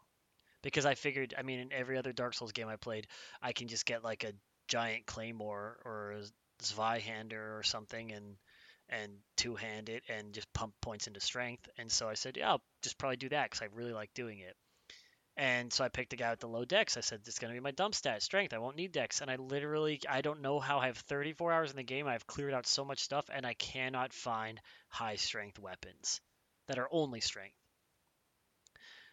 because 0.62 0.86
I 0.86 0.96
figured, 0.96 1.34
I 1.38 1.44
mean, 1.44 1.60
in 1.60 1.74
every 1.74 1.98
other 1.98 2.14
Dark 2.14 2.34
Souls 2.34 2.52
game 2.52 2.68
I 2.68 2.76
played, 2.76 3.08
I 3.42 3.54
can 3.54 3.68
just 3.68 3.86
get 3.86 4.04
like 4.04 4.24
a 4.24 4.34
giant 4.68 5.06
claymore 5.06 5.78
or 5.86 6.12
a 6.12 6.24
Zweihander 6.64 7.58
or 7.58 7.64
something 7.64 8.12
and 8.12 8.38
and 8.90 9.12
two 9.38 9.56
hand 9.56 9.90
it 9.90 10.04
and 10.10 10.34
just 10.34 10.52
pump 10.54 10.74
points 10.82 11.08
into 11.08 11.20
strength. 11.22 11.70
And 11.78 11.90
so 11.90 12.10
I 12.10 12.14
said, 12.14 12.36
yeah, 12.38 12.50
I'll 12.50 12.62
just 12.82 12.98
probably 12.98 13.18
do 13.18 13.30
that 13.30 13.50
because 13.50 13.62
I 13.62 13.70
really 13.74 13.94
like 13.94 14.14
doing 14.14 14.40
it. 14.40 14.56
And 15.38 15.72
so 15.72 15.84
I 15.84 15.90
picked 15.90 16.14
a 16.14 16.18
guy 16.18 16.30
with 16.32 16.42
the 16.42 16.48
low 16.48 16.66
dex. 16.66 16.98
I 16.98 17.02
said, 17.02 17.22
it's 17.26 17.40
going 17.40 17.54
to 17.54 17.60
be 17.60 17.64
my 17.64 17.72
dump 17.72 17.96
stat, 17.96 18.22
strength. 18.22 18.54
I 18.54 18.58
won't 18.58 18.76
need 18.76 18.92
dex. 18.92 19.22
And 19.22 19.32
I 19.32 19.38
literally, 19.38 20.02
I 20.10 20.22
don't 20.22 20.42
know 20.42 20.60
how 20.60 20.80
I 20.80 20.88
have 20.88 20.98
34 20.98 21.54
hours 21.54 21.72
in 21.72 21.78
the 21.78 21.84
game. 21.84 22.08
I've 22.08 22.28
cleared 22.28 22.54
out 22.54 22.68
so 22.68 22.84
much 22.84 23.00
stuff 23.00 23.30
and 23.34 23.46
I 23.46 23.54
cannot 23.54 24.14
find 24.14 24.60
high 24.90 25.16
strength 25.16 25.58
weapons 25.58 26.20
that 26.68 26.80
are 26.80 26.90
only 26.92 27.22
strength. 27.22 27.56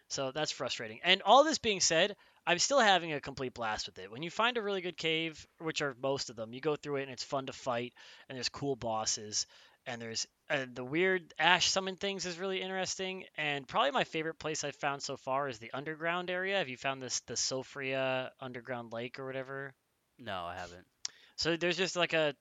So 0.09 0.33
that's 0.33 0.51
frustrating. 0.51 1.01
And 1.05 1.23
all 1.23 1.45
this 1.45 1.59
being 1.59 1.81
said, 1.81 2.17
I'm 2.47 2.59
still 2.59 2.81
having 2.81 3.13
a 3.13 3.21
complete 3.21 3.53
blast 3.53 3.87
with 3.87 3.99
it. 3.99 4.11
When 4.11 4.23
you 4.23 4.31
find 4.31 4.57
a 4.57 4.63
really 4.63 4.81
good 4.81 4.97
cave, 4.97 5.47
which 5.59 5.83
are 5.83 5.95
most 6.03 6.31
of 6.31 6.37
them, 6.37 6.55
you 6.55 6.61
go 6.61 6.77
through 6.77 6.97
it 6.97 7.03
and 7.03 7.11
it's 7.13 7.23
fun 7.23 7.47
to 7.47 7.53
fight, 7.53 7.93
and 8.29 8.37
there's 8.37 8.49
cool 8.49 8.75
bosses, 8.75 9.47
and 9.87 10.01
there's 10.01 10.27
uh, 10.51 10.67
the 10.73 10.85
weird 10.85 11.33
ash 11.39 11.71
summon 11.71 11.97
things 11.97 12.27
is 12.27 12.39
really 12.39 12.61
interesting. 12.61 13.25
And 13.37 13.67
probably 13.67 13.91
my 13.93 14.05
favorite 14.05 14.39
place 14.39 14.65
I've 14.65 14.77
found 14.77 15.03
so 15.03 15.17
far 15.17 15.49
is 15.49 15.59
the 15.59 15.73
underground 15.73 16.31
area. 16.31 16.59
Have 16.59 16.69
you 16.69 16.77
found 16.77 17.03
this 17.03 17.21
the 17.21 17.35
Siofra 17.35 18.31
underground 18.41 18.93
lake 18.93 19.19
or 19.19 19.27
whatever? 19.27 19.75
No, 20.19 20.45
I 20.45 20.57
haven't. 20.57 20.87
So 21.37 21.57
there's 21.57 21.77
just 21.77 21.97
like 21.97 22.13
a 22.13 22.35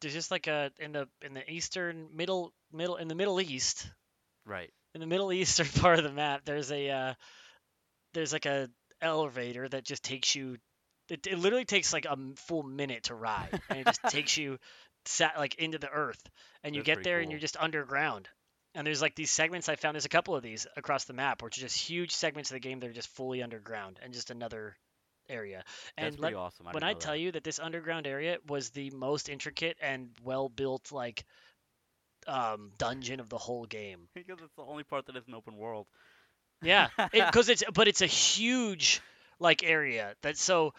there's 0.00 0.14
just 0.14 0.30
like 0.30 0.46
a 0.46 0.72
in 0.78 0.92
the 0.92 1.08
in 1.22 1.34
the 1.34 1.48
eastern 1.50 2.08
middle 2.14 2.52
middle 2.72 2.96
in 2.96 3.08
the 3.08 3.14
Middle 3.14 3.40
East 3.40 3.90
Right. 4.44 4.72
in 4.94 5.00
the 5.00 5.06
Middle 5.06 5.32
Eastern 5.32 5.66
part 5.80 5.98
of 5.98 6.04
the 6.04 6.12
map, 6.12 6.42
there's 6.44 6.70
a 6.70 6.90
uh, 6.90 7.14
there's 8.14 8.32
like 8.32 8.46
a 8.46 8.68
elevator 9.00 9.68
that 9.68 9.84
just 9.84 10.02
takes 10.04 10.34
you. 10.34 10.56
It, 11.08 11.26
it 11.26 11.38
literally 11.38 11.64
takes 11.64 11.92
like 11.92 12.04
a 12.06 12.16
full 12.36 12.62
minute 12.62 13.04
to 13.04 13.14
ride, 13.14 13.54
and 13.68 13.78
it 13.80 13.86
just 13.86 14.04
takes 14.08 14.36
you 14.36 14.58
sat 15.06 15.36
like 15.36 15.56
into 15.56 15.78
the 15.78 15.90
earth, 15.90 16.22
and 16.62 16.74
you 16.74 16.82
That's 16.82 16.96
get 16.98 17.04
there 17.04 17.20
and 17.20 17.30
you're 17.30 17.40
just 17.40 17.56
underground, 17.58 18.28
And 18.74 18.86
there's 18.86 19.02
like 19.02 19.14
these 19.14 19.30
segments 19.30 19.68
I 19.68 19.76
found. 19.76 19.94
There's 19.94 20.04
a 20.04 20.10
couple 20.10 20.36
of 20.36 20.42
these 20.42 20.66
across 20.76 21.04
the 21.04 21.12
map, 21.12 21.42
which 21.42 21.58
are 21.58 21.62
just 21.62 21.78
huge 21.78 22.12
segments 22.12 22.50
of 22.50 22.54
the 22.54 22.60
game 22.60 22.80
that 22.80 22.90
are 22.90 22.94
just 22.94 23.08
fully 23.08 23.42
underground 23.42 23.98
and 24.02 24.12
just 24.12 24.30
another 24.30 24.76
area. 25.28 25.64
And 25.96 26.18
let, 26.18 26.34
awesome. 26.34 26.66
I 26.66 26.72
when 26.72 26.82
I 26.82 26.94
tell 26.94 27.12
that. 27.12 27.20
you 27.20 27.32
that 27.32 27.44
this 27.44 27.58
underground 27.58 28.06
area 28.06 28.38
was 28.48 28.70
the 28.70 28.90
most 28.90 29.28
intricate 29.28 29.76
and 29.80 30.10
well 30.22 30.48
built 30.48 30.92
like 30.92 31.24
um, 32.26 32.72
dungeon 32.78 33.20
of 33.20 33.28
the 33.28 33.38
whole 33.38 33.64
game. 33.64 34.08
because 34.14 34.38
it's 34.42 34.54
the 34.56 34.62
only 34.62 34.84
part 34.84 35.06
that 35.06 35.16
is 35.16 35.26
an 35.26 35.34
open 35.34 35.56
world. 35.56 35.86
Yeah, 36.62 36.88
because 37.12 37.48
it's 37.48 37.64
but 37.72 37.88
it's 37.88 38.02
a 38.02 38.06
huge 38.06 39.00
like 39.38 39.64
area 39.64 40.14
that's 40.22 40.42
so 40.42 40.74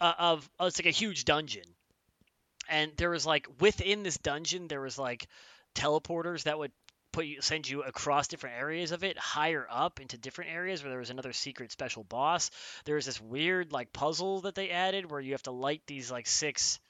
uh, 0.00 0.12
of 0.18 0.50
oh, 0.58 0.66
it's 0.66 0.78
like 0.78 0.86
a 0.86 0.90
huge 0.90 1.24
dungeon, 1.24 1.64
and 2.68 2.92
there 2.96 3.10
was 3.10 3.26
like 3.26 3.46
within 3.60 4.02
this 4.02 4.18
dungeon 4.18 4.68
there 4.68 4.80
was 4.80 4.98
like 4.98 5.26
teleporters 5.74 6.44
that 6.44 6.58
would 6.58 6.72
put 7.12 7.26
you 7.26 7.40
send 7.40 7.68
you 7.68 7.82
across 7.82 8.26
different 8.26 8.56
areas 8.56 8.90
of 8.90 9.04
it 9.04 9.16
higher 9.16 9.66
up 9.70 10.00
into 10.00 10.18
different 10.18 10.50
areas 10.50 10.82
where 10.82 10.90
there 10.90 10.98
was 10.98 11.10
another 11.10 11.32
secret 11.32 11.70
special 11.70 12.02
boss. 12.02 12.50
There 12.84 12.96
was 12.96 13.06
this 13.06 13.20
weird 13.20 13.72
like 13.72 13.92
puzzle 13.92 14.40
that 14.42 14.56
they 14.56 14.70
added 14.70 15.08
where 15.08 15.20
you 15.20 15.32
have 15.32 15.42
to 15.44 15.52
light 15.52 15.82
these 15.86 16.10
like 16.10 16.26
six 16.26 16.80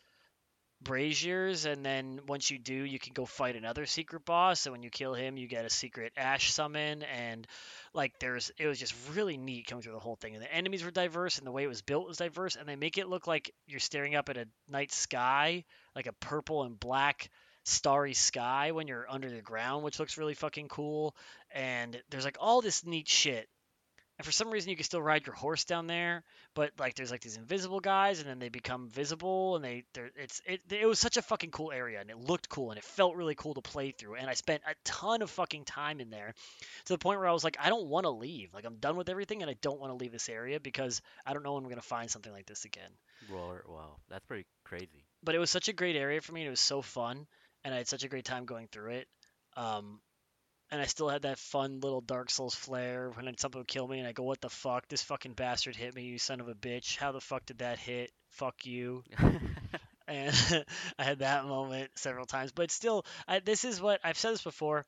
braziers 0.84 1.64
and 1.64 1.84
then 1.84 2.20
once 2.28 2.50
you 2.50 2.58
do 2.58 2.74
you 2.74 2.98
can 2.98 3.12
go 3.12 3.24
fight 3.24 3.56
another 3.56 3.86
secret 3.86 4.24
boss 4.24 4.60
so 4.60 4.72
when 4.72 4.82
you 4.82 4.90
kill 4.90 5.14
him 5.14 5.36
you 5.36 5.48
get 5.48 5.64
a 5.64 5.70
secret 5.70 6.12
ash 6.16 6.52
summon 6.52 7.02
and 7.02 7.46
like 7.94 8.18
there's 8.20 8.52
it 8.58 8.66
was 8.66 8.78
just 8.78 8.94
really 9.14 9.36
neat 9.36 9.66
coming 9.66 9.82
through 9.82 9.92
the 9.92 9.98
whole 9.98 10.16
thing 10.16 10.34
and 10.34 10.42
the 10.42 10.54
enemies 10.54 10.84
were 10.84 10.90
diverse 10.90 11.38
and 11.38 11.46
the 11.46 11.50
way 11.52 11.64
it 11.64 11.68
was 11.68 11.82
built 11.82 12.06
was 12.06 12.18
diverse 12.18 12.56
and 12.56 12.68
they 12.68 12.76
make 12.76 12.98
it 12.98 13.08
look 13.08 13.26
like 13.26 13.52
you're 13.66 13.80
staring 13.80 14.14
up 14.14 14.28
at 14.28 14.36
a 14.36 14.46
night 14.68 14.92
sky 14.92 15.64
like 15.96 16.06
a 16.06 16.12
purple 16.12 16.62
and 16.62 16.78
black 16.78 17.30
starry 17.64 18.12
sky 18.12 18.72
when 18.72 18.86
you're 18.86 19.06
under 19.08 19.30
the 19.30 19.40
ground 19.40 19.82
which 19.84 19.98
looks 19.98 20.18
really 20.18 20.34
fucking 20.34 20.68
cool 20.68 21.16
and 21.50 22.00
there's 22.10 22.24
like 22.24 22.36
all 22.38 22.60
this 22.60 22.84
neat 22.84 23.08
shit 23.08 23.48
and 24.18 24.24
for 24.26 24.32
some 24.32 24.50
reason 24.50 24.70
you 24.70 24.76
can 24.76 24.84
still 24.84 25.02
ride 25.02 25.26
your 25.26 25.34
horse 25.34 25.64
down 25.64 25.86
there 25.86 26.22
but 26.54 26.70
like 26.78 26.94
there's 26.94 27.10
like 27.10 27.20
these 27.20 27.36
invisible 27.36 27.80
guys 27.80 28.20
and 28.20 28.28
then 28.28 28.38
they 28.38 28.48
become 28.48 28.88
visible 28.88 29.56
and 29.56 29.64
they 29.64 29.84
they're 29.94 30.10
it's 30.16 30.40
it, 30.46 30.60
it 30.70 30.86
was 30.86 30.98
such 30.98 31.16
a 31.16 31.22
fucking 31.22 31.50
cool 31.50 31.72
area 31.72 32.00
and 32.00 32.10
it 32.10 32.18
looked 32.18 32.48
cool 32.48 32.70
and 32.70 32.78
it 32.78 32.84
felt 32.84 33.16
really 33.16 33.34
cool 33.34 33.54
to 33.54 33.60
play 33.60 33.90
through 33.90 34.14
and 34.14 34.28
i 34.28 34.34
spent 34.34 34.62
a 34.68 34.74
ton 34.84 35.22
of 35.22 35.30
fucking 35.30 35.64
time 35.64 36.00
in 36.00 36.10
there 36.10 36.34
to 36.84 36.92
the 36.92 36.98
point 36.98 37.18
where 37.18 37.28
i 37.28 37.32
was 37.32 37.44
like 37.44 37.56
i 37.60 37.68
don't 37.68 37.86
want 37.86 38.04
to 38.04 38.10
leave. 38.10 38.52
Like 38.54 38.64
i'm 38.64 38.76
done 38.76 38.96
with 38.96 39.08
everything 39.08 39.42
and 39.42 39.50
i 39.50 39.56
don't 39.60 39.80
want 39.80 39.90
to 39.90 39.96
leave 39.96 40.12
this 40.12 40.28
area 40.28 40.60
because 40.60 41.02
i 41.26 41.32
don't 41.32 41.42
know 41.42 41.54
when 41.54 41.62
i'm 41.64 41.68
going 41.70 41.80
to 41.80 41.86
find 41.86 42.10
something 42.10 42.32
like 42.32 42.46
this 42.46 42.64
again. 42.64 42.90
Well, 43.28 43.58
wow, 43.68 43.96
that's 44.08 44.24
pretty 44.26 44.46
crazy. 44.64 45.04
but 45.22 45.34
it 45.34 45.38
was 45.38 45.50
such 45.50 45.68
a 45.68 45.72
great 45.72 45.96
area 45.96 46.20
for 46.20 46.32
me 46.32 46.42
and 46.42 46.48
it 46.48 46.50
was 46.50 46.60
so 46.60 46.82
fun 46.82 47.26
and 47.64 47.74
i 47.74 47.78
had 47.78 47.88
such 47.88 48.04
a 48.04 48.08
great 48.08 48.24
time 48.24 48.44
going 48.44 48.68
through 48.68 48.92
it. 48.92 49.08
Um 49.56 50.00
and 50.74 50.82
I 50.82 50.86
still 50.86 51.08
had 51.08 51.22
that 51.22 51.38
fun 51.38 51.78
little 51.78 52.00
Dark 52.00 52.30
Souls 52.30 52.54
flair 52.54 53.10
when 53.10 53.38
something 53.38 53.60
would 53.60 53.68
kill 53.68 53.86
me, 53.86 54.00
and 54.00 54.08
I 54.08 54.12
go, 54.12 54.24
"What 54.24 54.40
the 54.40 54.50
fuck? 54.50 54.88
This 54.88 55.02
fucking 55.02 55.34
bastard 55.34 55.76
hit 55.76 55.94
me, 55.94 56.02
you 56.02 56.18
son 56.18 56.40
of 56.40 56.48
a 56.48 56.54
bitch! 56.54 56.96
How 56.96 57.12
the 57.12 57.20
fuck 57.20 57.46
did 57.46 57.58
that 57.58 57.78
hit? 57.78 58.10
Fuck 58.30 58.66
you!" 58.66 59.04
And 60.06 60.34
I 60.98 61.04
had 61.04 61.20
that 61.20 61.46
moment 61.46 61.90
several 61.94 62.26
times. 62.26 62.52
But 62.52 62.70
still, 62.70 63.06
I, 63.26 63.38
this 63.38 63.64
is 63.64 63.80
what 63.80 64.00
I've 64.04 64.18
said 64.18 64.34
this 64.34 64.42
before, 64.42 64.84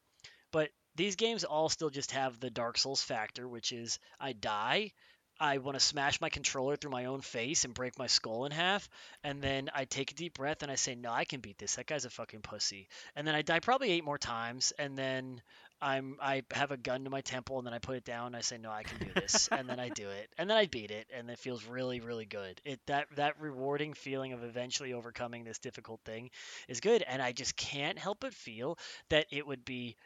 but 0.52 0.68
these 0.94 1.16
games 1.16 1.44
all 1.44 1.70
still 1.70 1.88
just 1.88 2.10
have 2.10 2.38
the 2.38 2.50
Dark 2.50 2.76
Souls 2.76 3.02
factor, 3.02 3.48
which 3.48 3.72
is 3.72 3.98
I 4.20 4.34
die. 4.34 4.92
I 5.38 5.58
want 5.58 5.76
to 5.76 5.84
smash 5.84 6.20
my 6.20 6.30
controller 6.30 6.76
through 6.76 6.92
my 6.92 7.04
own 7.06 7.20
face 7.20 7.66
and 7.66 7.74
break 7.74 7.98
my 7.98 8.06
skull 8.06 8.46
in 8.46 8.52
half. 8.52 8.88
And 9.22 9.42
then 9.42 9.68
I 9.74 9.84
take 9.84 10.10
a 10.10 10.14
deep 10.14 10.34
breath 10.34 10.62
and 10.62 10.72
I 10.72 10.76
say, 10.76 10.94
No, 10.94 11.12
I 11.12 11.26
can 11.26 11.40
beat 11.40 11.58
this. 11.58 11.74
That 11.74 11.86
guy's 11.86 12.06
a 12.06 12.10
fucking 12.10 12.40
pussy. 12.40 12.88
And 13.14 13.26
then 13.26 13.34
I 13.34 13.42
die 13.42 13.60
probably 13.60 13.90
eight 13.90 14.04
more 14.04 14.18
times. 14.18 14.72
And 14.78 14.96
then 14.96 15.42
I'm 15.80 16.16
I 16.20 16.42
have 16.52 16.70
a 16.70 16.76
gun 16.76 17.04
to 17.04 17.10
my 17.10 17.20
temple 17.20 17.58
and 17.58 17.66
then 17.66 17.74
I 17.74 17.78
put 17.78 17.96
it 17.96 18.04
down 18.04 18.28
and 18.28 18.36
I 18.36 18.40
say, 18.40 18.58
No, 18.58 18.70
I 18.70 18.84
can 18.84 18.98
do 18.98 19.12
this. 19.14 19.48
and 19.52 19.68
then 19.68 19.78
I 19.80 19.90
do 19.90 20.08
it. 20.08 20.28
And 20.38 20.48
then 20.50 20.56
I 20.56 20.66
beat 20.66 20.90
it. 20.90 21.06
And 21.14 21.30
it 21.30 21.38
feels 21.38 21.64
really, 21.64 22.00
really 22.00 22.26
good. 22.26 22.60
It 22.64 22.80
that 22.86 23.08
that 23.16 23.40
rewarding 23.40 23.94
feeling 23.94 24.32
of 24.32 24.42
eventually 24.44 24.92
overcoming 24.92 25.44
this 25.44 25.58
difficult 25.58 26.00
thing 26.04 26.30
is 26.68 26.80
good. 26.80 27.02
And 27.06 27.20
I 27.22 27.32
just 27.32 27.56
can't 27.56 27.98
help 27.98 28.20
but 28.20 28.34
feel 28.34 28.78
that 29.10 29.26
it 29.30 29.46
would 29.46 29.64
be 29.64 29.96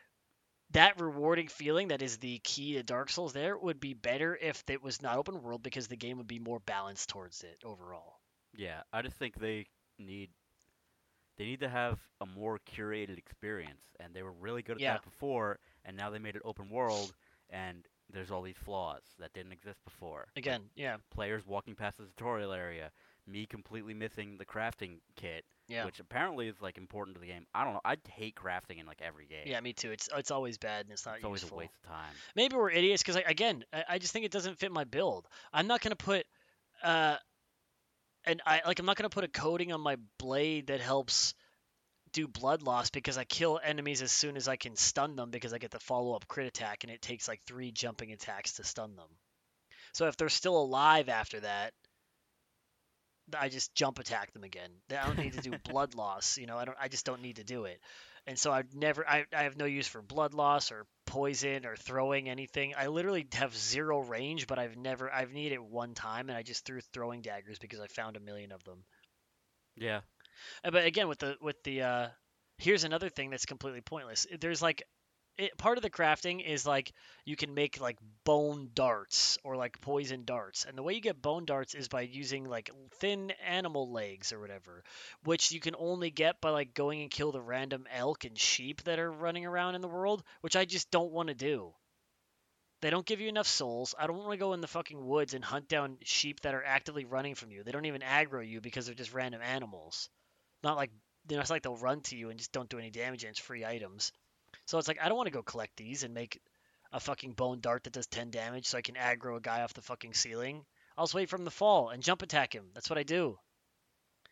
that 0.73 1.01
rewarding 1.01 1.49
feeling 1.49 1.89
that 1.89 2.03
is 2.03 2.18
the 2.18 2.39
key 2.41 2.75
to 2.75 2.83
Dark 2.83 3.11
Souls 3.11 3.33
there 3.33 3.57
would 3.59 3.81
be 3.81 3.95
better 3.95 4.37
if 4.41 4.62
it 4.68 4.83
was 4.83 5.03
not 5.03 5.16
open 5.18 5.43
world 5.43 5.62
because 5.62 5.89
the 5.89 5.97
game 5.97 6.18
would 6.18 6.29
be 6.29 6.39
more 6.39 6.61
balanced 6.61 7.09
towards 7.09 7.43
it 7.43 7.59
overall. 7.64 8.21
yeah, 8.57 8.83
I 8.93 9.03
just 9.03 9.16
think 9.16 9.35
they 9.37 9.66
need 9.99 10.31
they 11.41 11.47
need 11.47 11.61
to 11.61 11.70
have 11.70 11.99
a 12.20 12.26
more 12.26 12.61
curated 12.70 13.16
experience, 13.16 13.80
and 13.99 14.12
they 14.12 14.22
were 14.22 14.32
really 14.32 14.61
good 14.61 14.76
at 14.76 14.80
Yeah. 14.82 14.93
that 14.93 15.05
before, 15.05 15.59
and 15.86 15.97
now 15.97 16.11
they 16.11 16.18
made 16.18 16.36
it 16.36 16.43
open 16.45 16.68
world, 16.68 17.14
and 17.49 17.88
there's 18.11 18.30
all 18.30 18.43
these 18.43 18.59
flaws 18.59 19.01
that 19.18 19.32
didn't 19.32 19.53
exist 19.53 19.82
before. 19.84 20.28
Like 20.36 20.45
Again, 20.45 20.68
yeah, 20.74 20.99
players 21.11 21.47
walking 21.47 21.74
past 21.74 21.97
the 21.97 22.05
tutorial 22.05 22.53
area, 22.53 22.93
me 23.26 23.47
completely 23.47 23.95
missing 23.95 24.36
the 24.36 24.45
crafting 24.45 25.01
kit, 25.16 25.47
yeah. 25.66 25.86
which 25.86 25.99
apparently 25.99 26.47
is 26.47 26.61
like 26.61 26.76
important 26.76 27.14
to 27.14 27.20
the 27.22 27.28
game. 27.28 27.47
I 27.55 27.64
don't 27.64 27.72
know. 27.72 27.80
I 27.86 27.97
hate 28.11 28.34
crafting 28.34 28.78
in 28.78 28.84
like 28.84 29.01
every 29.01 29.24
game. 29.24 29.45
Yeah, 29.47 29.61
me 29.62 29.72
too. 29.72 29.93
It's 29.93 30.11
it's 30.14 30.30
always 30.30 30.59
bad 30.59 30.84
and 30.84 30.93
it's 30.93 31.07
not 31.07 31.16
it's 31.16 31.24
always 31.24 31.51
a 31.51 31.55
waste 31.55 31.72
of 31.82 31.88
time. 31.91 32.12
Maybe 32.36 32.55
we're 32.55 32.70
idiots 32.70 33.03
because 33.03 33.14
like, 33.14 33.30
again, 33.30 33.64
I, 33.72 33.84
I 33.88 33.99
just 33.99 34.12
think 34.12 34.26
it 34.26 34.32
doesn't 34.32 34.59
fit 34.59 34.72
my 34.72 34.84
build. 34.84 35.26
I'm 35.55 35.68
not 35.68 35.80
gonna 35.80 35.97
put 35.97 36.26
uh, 36.82 37.16
and 38.25 38.43
I 38.47 38.62
like 38.66 38.79
I'm 38.79 38.87
not 38.87 38.97
gonna 38.97 39.11
put 39.11 39.25
a 39.25 39.29
coating 39.29 39.73
on 39.73 39.81
my 39.81 39.97
blade 40.18 40.68
that 40.68 40.81
helps 40.81 41.35
do 42.12 42.27
blood 42.27 42.62
loss 42.62 42.91
because 42.91 43.18
I 43.18 43.25
kill 43.25 43.61
enemies 43.62 44.03
as 44.03 44.11
soon 44.12 44.37
as 44.37 44.49
I 44.49 44.57
can 44.57 44.77
stun 44.77 45.16
them 45.16 45.31
because 45.31 45.53
I 45.53 45.59
get 45.59 45.71
the 45.71 45.79
follow 45.79 46.14
up 46.14 46.27
crit 46.27 46.47
attack 46.47 46.85
and 46.85 46.93
it 46.93 47.01
takes 47.01 47.29
like 47.29 47.41
three 47.43 47.71
jumping 47.71 48.12
attacks 48.12 48.55
to 48.55 48.64
stun 48.64 48.97
them. 48.97 49.09
So 49.93 50.07
if 50.07 50.16
they're 50.16 50.29
still 50.29 50.61
alive 50.61 51.09
after 51.09 51.41
that, 51.41 51.73
I 53.39 53.49
just 53.49 53.75
jump 53.75 53.99
attack 53.99 54.33
them 54.33 54.45
again. 54.45 54.71
I 54.91 55.07
don't 55.07 55.18
need 55.18 55.35
to 55.35 55.41
do 55.41 55.53
blood 55.71 55.95
loss. 55.95 56.39
You 56.39 56.47
know, 56.47 56.57
I 56.57 56.64
don't. 56.64 56.77
I 56.81 56.89
just 56.89 57.07
don't 57.07 57.23
need 57.23 57.37
to 57.37 57.45
do 57.45 57.64
it. 57.64 57.81
And 58.27 58.39
so 58.39 58.53
I've 58.53 58.75
never. 58.75 59.09
I, 59.09 59.25
I 59.35 59.45
have 59.45 59.57
no 59.57 59.64
use 59.64 59.87
for 59.87 60.03
blood 60.03 60.35
loss 60.35 60.73
or 60.73 60.87
poison 61.11 61.67
or 61.67 61.77
throwing 61.77 62.29
anything. 62.29 62.75
I 62.79 62.87
literally 62.87 63.27
have 63.33 63.57
zero 63.57 63.99
range, 64.01 64.47
but 64.47 64.59
I've 64.59 64.77
never. 64.77 65.13
I've 65.13 65.33
needed 65.33 65.55
it 65.55 65.63
one 65.63 65.95
time, 65.95 66.29
and 66.29 66.39
I 66.39 66.43
just 66.43 66.65
threw 66.65 66.81
throwing 66.81 67.21
daggers 67.21 67.59
because 67.59 67.81
I 67.81 67.89
found 67.89 68.17
a 68.17 68.21
million 68.21 68.53
of 68.53 68.63
them. 68.65 68.85
Yeah. 69.77 70.01
Uh, 70.65 70.71
But 70.71 70.87
again, 70.87 71.09
with 71.09 71.19
the 71.19 71.37
with 71.41 71.63
the 71.65 71.83
uh, 71.83 72.09
here's 72.59 72.85
another 72.85 73.09
thing 73.09 73.31
that's 73.31 73.47
completely 73.47 73.81
pointless. 73.81 74.27
There's 74.41 74.63
like 74.63 74.85
it, 75.39 75.57
part 75.57 75.78
of 75.78 75.83
the 75.83 75.91
crafting 75.91 76.45
is 76.45 76.66
like 76.66 76.93
you 77.24 77.37
can 77.37 77.55
make 77.55 77.81
like 77.81 77.99
bone 78.24 78.70
darts 78.74 79.39
or 79.45 79.57
like 79.57 79.81
poison 79.81 80.24
darts, 80.24 80.64
and 80.64 80.76
the 80.76 80.83
way 80.83 80.95
you 80.95 81.01
get 81.01 81.22
bone 81.22 81.45
darts 81.45 81.74
is 81.74 81.89
by 81.89 82.03
using 82.03 82.45
like 82.45 82.70
thin 82.99 83.33
animal 83.45 83.91
legs 83.91 84.33
or 84.33 84.41
whatever, 84.41 84.85
which 85.24 85.53
you 85.53 85.61
can 85.61 85.74
only 85.78 86.11
get 86.11 86.41
by 86.41 86.51
like 86.51 86.74
going 86.74 87.03
and 87.03 87.11
kill 87.11 87.33
the 87.33 87.41
random 87.41 87.87
elk 87.91 88.24
and 88.24 88.39
sheep 88.39 88.83
that 88.85 88.99
are 88.99 89.11
running 89.11 89.47
around 89.47 89.74
in 89.74 89.81
the 89.81 89.89
world, 89.89 90.22
which 90.43 90.57
I 90.57 90.64
just 90.64 90.91
don't 90.91 91.12
want 91.12 91.28
to 91.28 91.35
do. 91.35 91.74
They 92.81 92.91
don't 92.91 93.07
give 93.07 93.20
you 93.20 93.28
enough 93.28 93.47
souls. 93.47 93.95
I 93.99 94.07
don't 94.07 94.18
want 94.18 94.33
to 94.33 94.37
go 94.39 94.53
in 94.55 94.61
the 94.61 94.66
fucking 94.66 95.07
woods 95.07 95.35
and 95.35 95.45
hunt 95.45 95.68
down 95.68 95.99
sheep 96.03 96.41
that 96.41 96.55
are 96.55 96.64
actively 96.64 97.05
running 97.05 97.35
from 97.35 97.51
you. 97.51 97.62
They 97.62 97.72
don't 97.72 97.85
even 97.87 98.01
aggro 98.01 98.47
you 98.47 98.61
because 98.61 98.87
they're 98.87 98.95
just 98.95 99.12
random 99.12 99.43
animals. 99.43 100.09
Not 100.62 100.76
like 100.76 100.91
you 101.28 101.37
know, 101.37 101.43
it's 101.43 101.51
like 101.51 101.62
they'll 101.62 101.76
run 101.76 102.01
to 102.03 102.16
you 102.16 102.31
and 102.31 102.39
just 102.39 102.53
don't 102.53 102.68
do 102.68 102.78
any 102.78 102.91
damage 102.91 103.24
and 103.24 103.31
it's 103.31 103.39
free 103.39 103.64
items. 103.64 104.12
So 104.71 104.79
it's 104.79 104.87
like 104.87 105.01
I 105.03 105.09
don't 105.09 105.16
want 105.16 105.27
to 105.27 105.33
go 105.33 105.43
collect 105.43 105.77
these 105.77 106.05
and 106.05 106.14
make 106.14 106.41
a 106.93 107.01
fucking 107.01 107.33
bone 107.33 107.59
dart 107.59 107.83
that 107.83 107.93
does 107.93 108.07
10 108.07 108.31
damage 108.31 108.66
so 108.66 108.79
I 108.79 108.83
can 108.83 108.95
aggro 108.95 109.37
a 109.37 109.41
guy 109.41 109.62
off 109.62 109.75
the 109.75 109.83
fucking 109.83 110.14
ceiling. 110.14 110.64
I'll 110.97 111.07
just 111.07 111.14
wait 111.14 111.29
for 111.29 111.35
him 111.35 111.45
to 111.45 111.51
fall 111.51 111.89
and 111.89 112.05
jump 112.05 112.23
attack 112.23 112.55
him. 112.55 112.66
That's 112.73 112.89
what 112.89 112.97
I 112.97 113.03
do. 113.03 113.37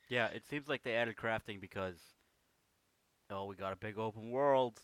Yeah, 0.08 0.28
it 0.28 0.46
seems 0.46 0.68
like 0.68 0.84
they 0.84 0.94
added 0.94 1.16
crafting 1.16 1.60
because 1.60 1.98
oh, 3.30 3.46
we 3.46 3.56
got 3.56 3.72
a 3.72 3.76
big 3.76 3.98
open 3.98 4.30
world. 4.30 4.80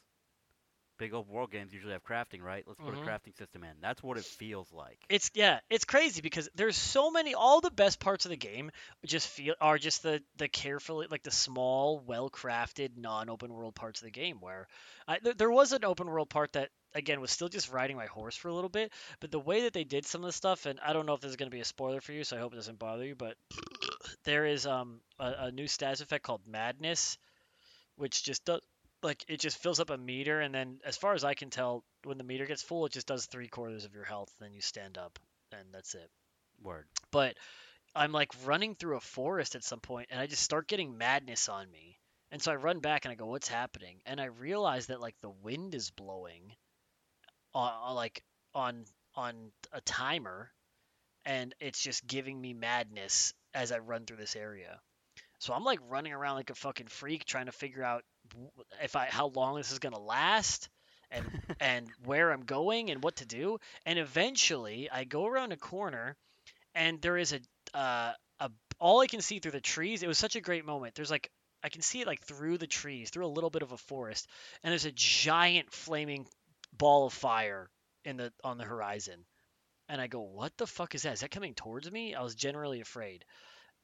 Big 0.99 1.13
open 1.15 1.33
world 1.33 1.51
games 1.51 1.73
usually 1.73 1.93
have 1.93 2.05
crafting, 2.05 2.43
right? 2.43 2.65
Let's 2.67 2.81
put 2.81 2.95
Mhm. 2.95 2.95
a 2.95 2.99
crafting 3.11 3.37
system 3.37 3.65
in. 3.65 3.75
That's 3.81 4.03
what 4.03 4.19
it 4.19 4.27
feels 4.39 4.73
like. 4.73 5.01
It's 5.09 5.31
yeah, 5.35 5.61
it's 5.71 5.85
crazy 5.85 6.23
because 6.23 6.49
there's 6.55 6.77
so 6.77 7.11
many. 7.11 7.35
All 7.35 7.61
the 7.61 7.71
best 7.71 8.01
parts 8.01 8.25
of 8.25 8.31
the 8.31 8.37
game 8.37 8.71
just 9.05 9.29
feel 9.29 9.55
are 9.61 9.79
just 9.79 10.03
the 10.03 10.23
the 10.37 10.49
carefully 10.49 11.07
like 11.11 11.23
the 11.23 11.31
small, 11.31 11.99
well 12.01 12.31
crafted, 12.31 12.97
non 12.97 13.29
open 13.29 13.53
world 13.53 13.75
parts 13.75 14.01
of 14.01 14.07
the 14.07 14.11
game. 14.11 14.41
Where 14.41 14.67
I, 15.07 15.19
th- 15.19 15.37
there 15.37 15.51
was 15.51 15.73
an 15.73 15.85
open 15.85 16.07
world 16.07 16.31
part 16.31 16.53
that 16.55 16.71
again 16.95 17.21
was 17.21 17.31
still 17.31 17.49
just 17.49 17.71
riding 17.71 17.97
my 17.97 18.07
horse 18.07 18.37
for 18.37 18.49
a 18.49 18.55
little 18.55 18.71
bit, 18.71 18.93
but 19.21 19.31
the 19.31 19.39
way 19.41 19.63
that 19.63 19.75
they 19.75 19.85
did 19.85 20.07
some 20.07 20.23
of 20.23 20.27
the 20.27 20.33
stuff, 20.33 20.65
and 20.67 20.81
I 20.81 20.93
don't 20.95 21.07
know 21.07 21.15
if 21.15 21.21
this 21.21 21.31
is 21.31 21.37
going 21.37 21.51
to 21.51 21.55
be 21.55 21.61
a 21.61 21.65
spoiler 21.67 22.01
for 22.01 22.13
you, 22.13 22.25
so 22.25 22.37
I 22.37 22.41
hope 22.41 22.53
it 22.55 22.57
doesn't 22.57 22.79
bother 22.79 23.05
you, 23.05 23.15
but 23.15 23.37
there 24.25 24.47
is 24.47 24.67
um 24.67 25.01
a, 25.19 25.35
a 25.39 25.53
new 25.53 25.67
status 25.69 26.01
effect 26.01 26.25
called 26.25 26.43
Madness, 26.47 27.19
which 27.97 28.25
just 28.25 28.45
does 28.45 28.61
like 29.05 29.25
it 29.29 29.39
just 29.39 29.59
fills 29.59 29.81
up 29.81 29.91
a 29.91 29.99
meter, 29.99 30.41
and 30.41 30.55
then 30.55 30.81
as 30.85 30.97
far 30.97 31.15
as 31.15 31.25
I 31.25 31.35
can 31.35 31.51
tell, 31.51 31.85
when 32.05 32.19
the 32.19 32.25
meter 32.25 32.47
gets 32.47 32.63
full, 32.63 32.87
it 32.87 32.93
just 32.93 33.07
does 33.07 33.27
three 33.27 33.49
quarters 33.49 33.85
of 33.85 33.95
your 33.95 34.05
health, 34.05 34.33
then 34.41 34.55
you 34.55 34.61
stand 34.61 34.99
up, 34.99 35.19
and 35.53 35.69
that's 35.73 35.95
it. 35.95 36.11
Word. 36.63 36.87
But 37.11 37.37
I'm 37.95 38.13
like 38.13 38.33
running 38.45 38.75
through 38.75 38.97
a 38.97 39.01
forest 39.01 39.55
at 39.55 39.63
some 39.63 39.81
point, 39.81 40.09
and 40.11 40.21
I 40.21 40.27
just 40.27 40.43
start 40.43 40.69
getting 40.69 40.99
madness 40.99 41.49
on 41.49 41.71
me. 41.71 41.99
And 42.33 42.43
so 42.43 42.51
I 42.51 42.57
run 42.57 42.81
back 42.81 43.05
and 43.05 43.13
I 43.13 43.15
go, 43.15 43.27
"What's 43.27 43.49
happening?" 43.49 44.01
And 44.07 44.21
I 44.21 44.25
realize 44.25 44.87
that 44.87 45.01
like 45.01 45.15
the 45.21 45.31
wind 45.31 45.75
is 45.75 45.91
blowing, 45.91 46.57
on, 47.53 47.73
on 47.73 47.95
like 47.95 48.25
on 48.55 48.85
on 49.15 49.53
a 49.73 49.81
timer, 49.83 50.51
and 51.25 51.55
it's 51.61 51.81
just 51.81 52.07
giving 52.07 52.41
me 52.41 52.55
madness 52.55 53.35
as 53.53 53.71
I 53.71 53.79
run 53.79 54.07
through 54.07 54.17
this 54.17 54.35
area. 54.35 54.81
So 55.39 55.53
I'm 55.53 55.65
like 55.65 55.79
running 55.89 56.13
around 56.13 56.37
like 56.37 56.51
a 56.51 56.55
fucking 56.55 56.87
freak 56.87 57.25
trying 57.25 57.47
to 57.47 57.53
figure 57.53 57.85
out 57.85 58.03
if 58.83 58.97
I 58.97 59.07
how 59.07 59.29
long 59.29 59.57
this 59.57 59.73
is 59.73 59.79
gonna 59.79 59.99
last 59.99 60.69
and 61.11 61.25
and 61.61 61.89
where 62.05 62.31
I'm 62.31 62.45
going 62.45 62.91
and 62.91 63.03
what 63.03 63.17
to 63.17 63.27
do. 63.27 63.59
And 63.87 63.99
eventually 63.99 64.89
I 64.91 65.05
go 65.05 65.27
around 65.27 65.53
a 65.53 65.57
corner 65.57 66.17
and 66.75 67.01
there 67.01 67.17
is 67.17 67.33
a 67.33 67.41
uh, 67.77 68.13
a 68.41 68.51
all 68.79 69.01
I 69.01 69.07
can 69.07 69.21
see 69.21 69.39
through 69.39 69.53
the 69.53 69.61
trees. 69.61 70.03
It 70.03 70.09
was 70.09 70.19
such 70.19 70.37
a 70.37 70.41
great 70.41 70.65
moment. 70.65 70.95
There's 70.95 71.11
like 71.11 71.31
I 71.63 71.69
can 71.69 71.83
see 71.83 72.01
it 72.01 72.07
like 72.07 72.23
through 72.23 72.59
the 72.59 72.67
trees, 72.67 73.11
through 73.11 73.27
a 73.27 73.29
little 73.29 73.51
bit 73.51 73.63
of 73.63 73.73
a 73.73 73.79
forest, 73.79 74.29
and 74.63 74.71
there's 74.71 74.85
a 74.85 74.93
giant 74.93 75.73
flaming 75.73 76.27
ball 76.77 77.07
of 77.07 77.13
fire 77.13 77.71
in 78.05 78.17
the 78.17 78.33
on 78.43 78.59
the 78.59 78.65
horizon. 78.65 79.25
And 79.89 80.01
I 80.01 80.07
go, 80.07 80.21
"What 80.21 80.57
the 80.57 80.67
fuck 80.67 80.95
is 80.95 81.03
that? 81.03 81.15
Is 81.15 81.21
that 81.21 81.31
coming 81.31 81.55
towards 81.55 81.91
me?" 81.91 82.15
I 82.15 82.23
was 82.23 82.35
generally 82.35 82.81
afraid. 82.81 83.25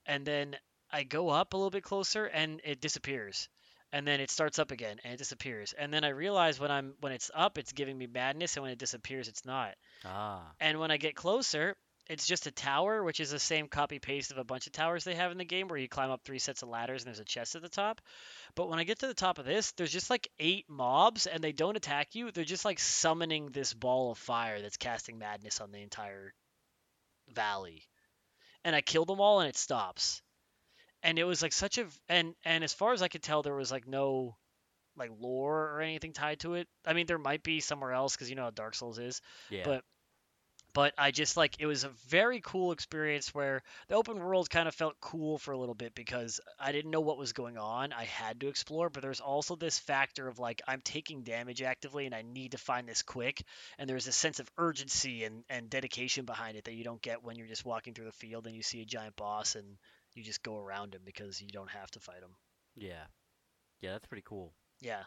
And 0.07 0.27
then 0.27 0.57
I 0.91 1.05
go 1.05 1.29
up 1.29 1.53
a 1.53 1.57
little 1.57 1.71
bit 1.71 1.85
closer 1.85 2.27
and 2.27 2.61
it 2.65 2.81
disappears. 2.81 3.49
And 3.93 4.07
then 4.07 4.21
it 4.21 4.31
starts 4.31 4.59
up 4.59 4.71
again 4.71 4.99
and 5.03 5.15
it 5.15 5.17
disappears. 5.17 5.75
And 5.77 5.93
then 5.93 6.05
I 6.05 6.11
realize 6.11 6.61
when 6.61 6.71
I'm 6.71 6.95
when 7.01 7.13
it's 7.13 7.31
up, 7.35 7.59
it's 7.59 7.73
giving 7.73 7.99
me 7.99 8.07
madness, 8.07 8.57
and 8.57 8.63
when 8.63 8.73
it 8.73 8.79
disappears, 8.79 9.29
it's 9.29 9.45
not. 9.45 9.75
Ah. 10.05 10.53
And 10.61 10.79
when 10.79 10.91
I 10.91 10.97
get 10.97 11.17
closer, 11.17 11.77
it's 12.11 12.27
just 12.27 12.49
a 12.49 12.51
tower, 12.51 13.05
which 13.05 13.21
is 13.21 13.31
the 13.31 13.39
same 13.39 13.69
copy 13.69 14.01
paste 14.01 14.33
of 14.33 14.39
a 14.39 14.43
bunch 14.43 14.67
of 14.67 14.73
towers 14.73 15.05
they 15.05 15.15
have 15.15 15.31
in 15.31 15.39
the 15.39 15.45
game 15.45 15.69
where 15.69 15.79
you 15.79 15.89
climb 15.89 16.11
up 16.11 16.23
three 16.25 16.41
sets 16.41 16.63
of 16.63 16.69
ladders 16.69 17.03
and 17.03 17.07
there's 17.07 17.21
a 17.21 17.25
chest 17.25 17.55
at 17.55 17.63
the 17.63 17.69
top. 17.69 18.01
But 18.57 18.69
when 18.69 18.81
I 18.81 18.85
get 18.85 18.99
to 18.99 19.07
the 19.07 19.15
top 19.15 19.39
of 19.39 19.45
this, 19.45 19.71
there's 19.73 19.93
just 19.93 20.11
like 20.11 20.29
eight 20.41 20.65
mobs 20.69 21.29
and 21.29 21.43
they 21.43 21.53
don't 21.53 21.77
attack 21.77 22.17
you. 22.17 22.33
They're 22.33 22.43
just 22.43 22.65
like 22.65 22.81
summoning 22.81 23.51
this 23.51 23.73
ball 23.73 24.11
of 24.11 24.19
fire 24.19 24.61
that's 24.61 24.77
casting 24.77 25.19
madness 25.19 25.61
on 25.61 25.71
the 25.71 25.83
entire 25.83 26.35
valley. 27.33 27.85
And 28.65 28.75
I 28.75 28.81
kill 28.81 29.05
them 29.05 29.21
all 29.21 29.39
and 29.39 29.49
it 29.49 29.57
stops. 29.57 30.21
And 31.03 31.19
it 31.19 31.25
was 31.25 31.43
like 31.43 31.53
such 31.53 31.79
a 31.79 31.87
and 32.09 32.35
and 32.45 32.65
as 32.65 32.75
far 32.75 32.93
as 32.93 33.03
I 33.03 33.09
could 33.09 33.23
tell 33.23 33.43
there 33.43 33.55
was 33.55 33.73
like 33.73 33.87
no 33.87 34.37
like 34.97 35.11
lore 35.19 35.71
or 35.75 35.81
anything 35.81 36.13
tied 36.13 36.41
to 36.41 36.55
it. 36.55 36.69
I 36.85 36.93
mean 36.93 37.07
there 37.07 37.19
might 37.19 37.43
be 37.43 37.61
somewhere 37.61 37.93
else 37.93 38.17
cuz 38.17 38.29
you 38.29 38.37
know 38.37 38.45
how 38.45 38.51
Dark 38.51 38.75
Souls 38.75 38.99
is 38.99 39.21
Yeah. 39.49 39.63
but 39.65 39.85
but 40.73 40.95
I 40.97 41.11
just 41.11 41.37
like 41.37 41.57
it 41.59 41.67
was 41.67 41.85
a 41.85 41.89
very 42.09 42.41
cool 42.41 42.73
experience 42.73 43.35
where 43.35 43.63
the 43.89 43.97
open 43.97 44.19
world 44.19 44.51
kind 44.51 44.69
of 44.69 44.75
felt 44.75 45.01
cool 45.01 45.39
for 45.39 45.53
a 45.53 45.59
little 45.59 45.75
bit 45.75 45.95
because 45.95 46.41
I 46.59 46.73
didn't 46.73 46.91
know 46.91 47.01
what 47.01 47.19
was 47.19 47.33
going 47.33 47.59
on. 47.59 47.93
I 47.93 48.05
had 48.05 48.41
to 48.41 48.49
explore, 48.49 48.89
but 48.89 49.03
there's 49.03 49.21
also 49.21 49.57
this 49.57 49.79
factor 49.79 50.29
of 50.29 50.39
like 50.39 50.63
I'm 50.69 50.81
taking 50.81 51.23
damage 51.23 51.63
actively 51.63 52.07
and 52.07 52.15
I 52.15 52.23
need 52.23 52.53
to 52.53 52.59
find 52.59 52.89
this 52.89 53.03
quick. 53.03 53.43
And 53.79 53.89
there's 53.89 54.07
a 54.07 54.13
sense 54.13 54.39
of 54.39 54.51
urgency 54.59 55.25
and, 55.25 55.45
and 55.49 55.69
dedication 55.71 56.25
behind 56.25 56.57
it 56.57 56.65
that 56.65 56.75
you 56.75 56.85
don't 56.85 57.03
get 57.03 57.25
when 57.25 57.37
you're 57.37 57.49
just 57.49 57.65
walking 57.65 57.95
through 57.95 58.07
the 58.07 58.13
field 58.13 58.47
and 58.47 58.55
you 58.55 58.63
see 58.63 58.83
a 58.83 58.87
giant 58.87 59.17
boss 59.17 59.57
and 59.57 59.77
you 60.21 60.27
just 60.27 60.43
go 60.43 60.57
around 60.57 60.95
him 60.95 61.03
because 61.05 61.41
you 61.41 61.49
don't 61.49 61.71
have 61.71 61.91
to 61.93 62.01
fight 62.01 62.23
him. 62.23 62.35
yeah. 62.77 63.05
Yeah, 63.81 63.93
that's 63.93 64.07
pretty 64.07 64.25
cool. 64.27 64.53
Yeah. 64.83 65.05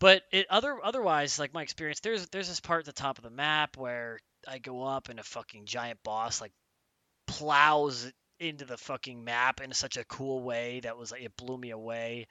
But 0.00 0.22
it 0.32 0.46
other 0.48 0.78
otherwise, 0.82 1.38
like 1.38 1.52
my 1.52 1.62
experience, 1.62 2.00
there's 2.00 2.26
there's 2.28 2.48
this 2.48 2.60
part 2.60 2.80
at 2.80 2.86
the 2.86 2.92
top 2.92 3.18
of 3.18 3.24
the 3.24 3.30
map 3.30 3.76
where 3.76 4.20
I 4.46 4.58
go 4.58 4.84
up 4.84 5.08
and 5.08 5.18
a 5.18 5.24
fucking 5.24 5.66
giant 5.66 6.02
boss 6.02 6.40
like 6.40 6.52
plows 7.26 8.10
into 8.40 8.64
the 8.64 8.78
fucking 8.78 9.24
map 9.24 9.60
in 9.60 9.72
such 9.72 9.96
a 9.96 10.04
cool 10.04 10.42
way 10.42 10.80
that 10.80 10.96
was 10.96 11.12
like 11.12 11.22
it 11.22 11.36
blew 11.36 11.58
me 11.58 11.70
away. 11.70 12.26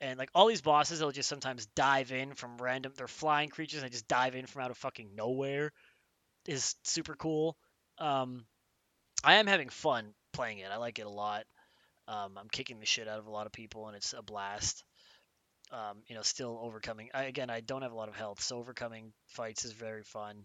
And 0.00 0.18
like 0.18 0.28
all 0.34 0.46
these 0.46 0.60
bosses, 0.60 0.98
they'll 0.98 1.10
just 1.10 1.28
sometimes 1.28 1.66
dive 1.74 2.12
in 2.12 2.34
from 2.34 2.58
random. 2.58 2.92
They're 2.94 3.08
flying 3.08 3.48
creatures. 3.48 3.80
They 3.80 3.88
just 3.88 4.08
dive 4.08 4.36
in 4.36 4.46
from 4.46 4.62
out 4.62 4.70
of 4.70 4.76
fucking 4.76 5.16
nowhere. 5.16 5.72
Is 6.46 6.76
super 6.84 7.16
cool. 7.16 7.56
Um, 7.98 8.44
I 9.24 9.36
am 9.36 9.46
having 9.46 9.70
fun 9.70 10.12
playing 10.36 10.58
it. 10.58 10.70
I 10.70 10.76
like 10.76 10.98
it 10.98 11.06
a 11.06 11.10
lot. 11.10 11.44
Um, 12.08 12.38
I'm 12.38 12.48
kicking 12.50 12.80
the 12.80 12.86
shit 12.86 13.08
out 13.08 13.18
of 13.18 13.26
a 13.26 13.30
lot 13.30 13.46
of 13.46 13.52
people, 13.52 13.88
and 13.88 13.96
it's 13.96 14.14
a 14.14 14.22
blast 14.22 14.84
um, 15.72 15.98
you 16.06 16.14
know, 16.14 16.22
still 16.22 16.58
overcoming. 16.62 17.10
I, 17.12 17.24
again, 17.24 17.50
I 17.50 17.60
don't 17.60 17.82
have 17.82 17.92
a 17.92 17.96
lot 17.96 18.08
of 18.08 18.16
health, 18.16 18.40
so 18.40 18.56
overcoming 18.58 19.12
fights 19.26 19.64
is 19.64 19.72
very 19.72 20.02
fun. 20.02 20.44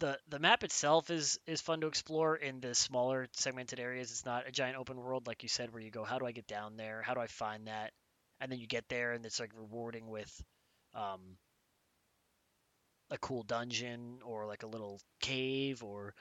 the 0.00 0.18
The 0.28 0.38
map 0.38 0.64
itself 0.64 1.10
is 1.10 1.38
is 1.46 1.60
fun 1.60 1.80
to 1.82 1.86
explore 1.86 2.36
in 2.36 2.60
the 2.60 2.74
smaller 2.74 3.28
segmented 3.32 3.80
areas. 3.80 4.10
It's 4.10 4.24
not 4.26 4.48
a 4.48 4.52
giant 4.52 4.78
open 4.78 4.96
world 4.96 5.26
like 5.26 5.42
you 5.42 5.48
said, 5.48 5.72
where 5.72 5.82
you 5.82 5.90
go, 5.90 6.04
how 6.04 6.18
do 6.18 6.26
I 6.26 6.32
get 6.32 6.46
down 6.46 6.76
there? 6.76 7.02
How 7.02 7.14
do 7.14 7.20
I 7.20 7.28
find 7.28 7.68
that? 7.68 7.92
And 8.40 8.50
then 8.52 8.58
you 8.60 8.66
get 8.66 8.88
there, 8.88 9.12
and 9.12 9.24
it's 9.26 9.40
like 9.40 9.52
rewarding 9.56 10.08
with 10.08 10.32
um, 10.94 11.20
a 13.10 13.18
cool 13.18 13.42
dungeon 13.42 14.18
or 14.24 14.46
like 14.46 14.62
a 14.62 14.66
little 14.66 15.00
cave 15.20 15.82
or 15.82 16.14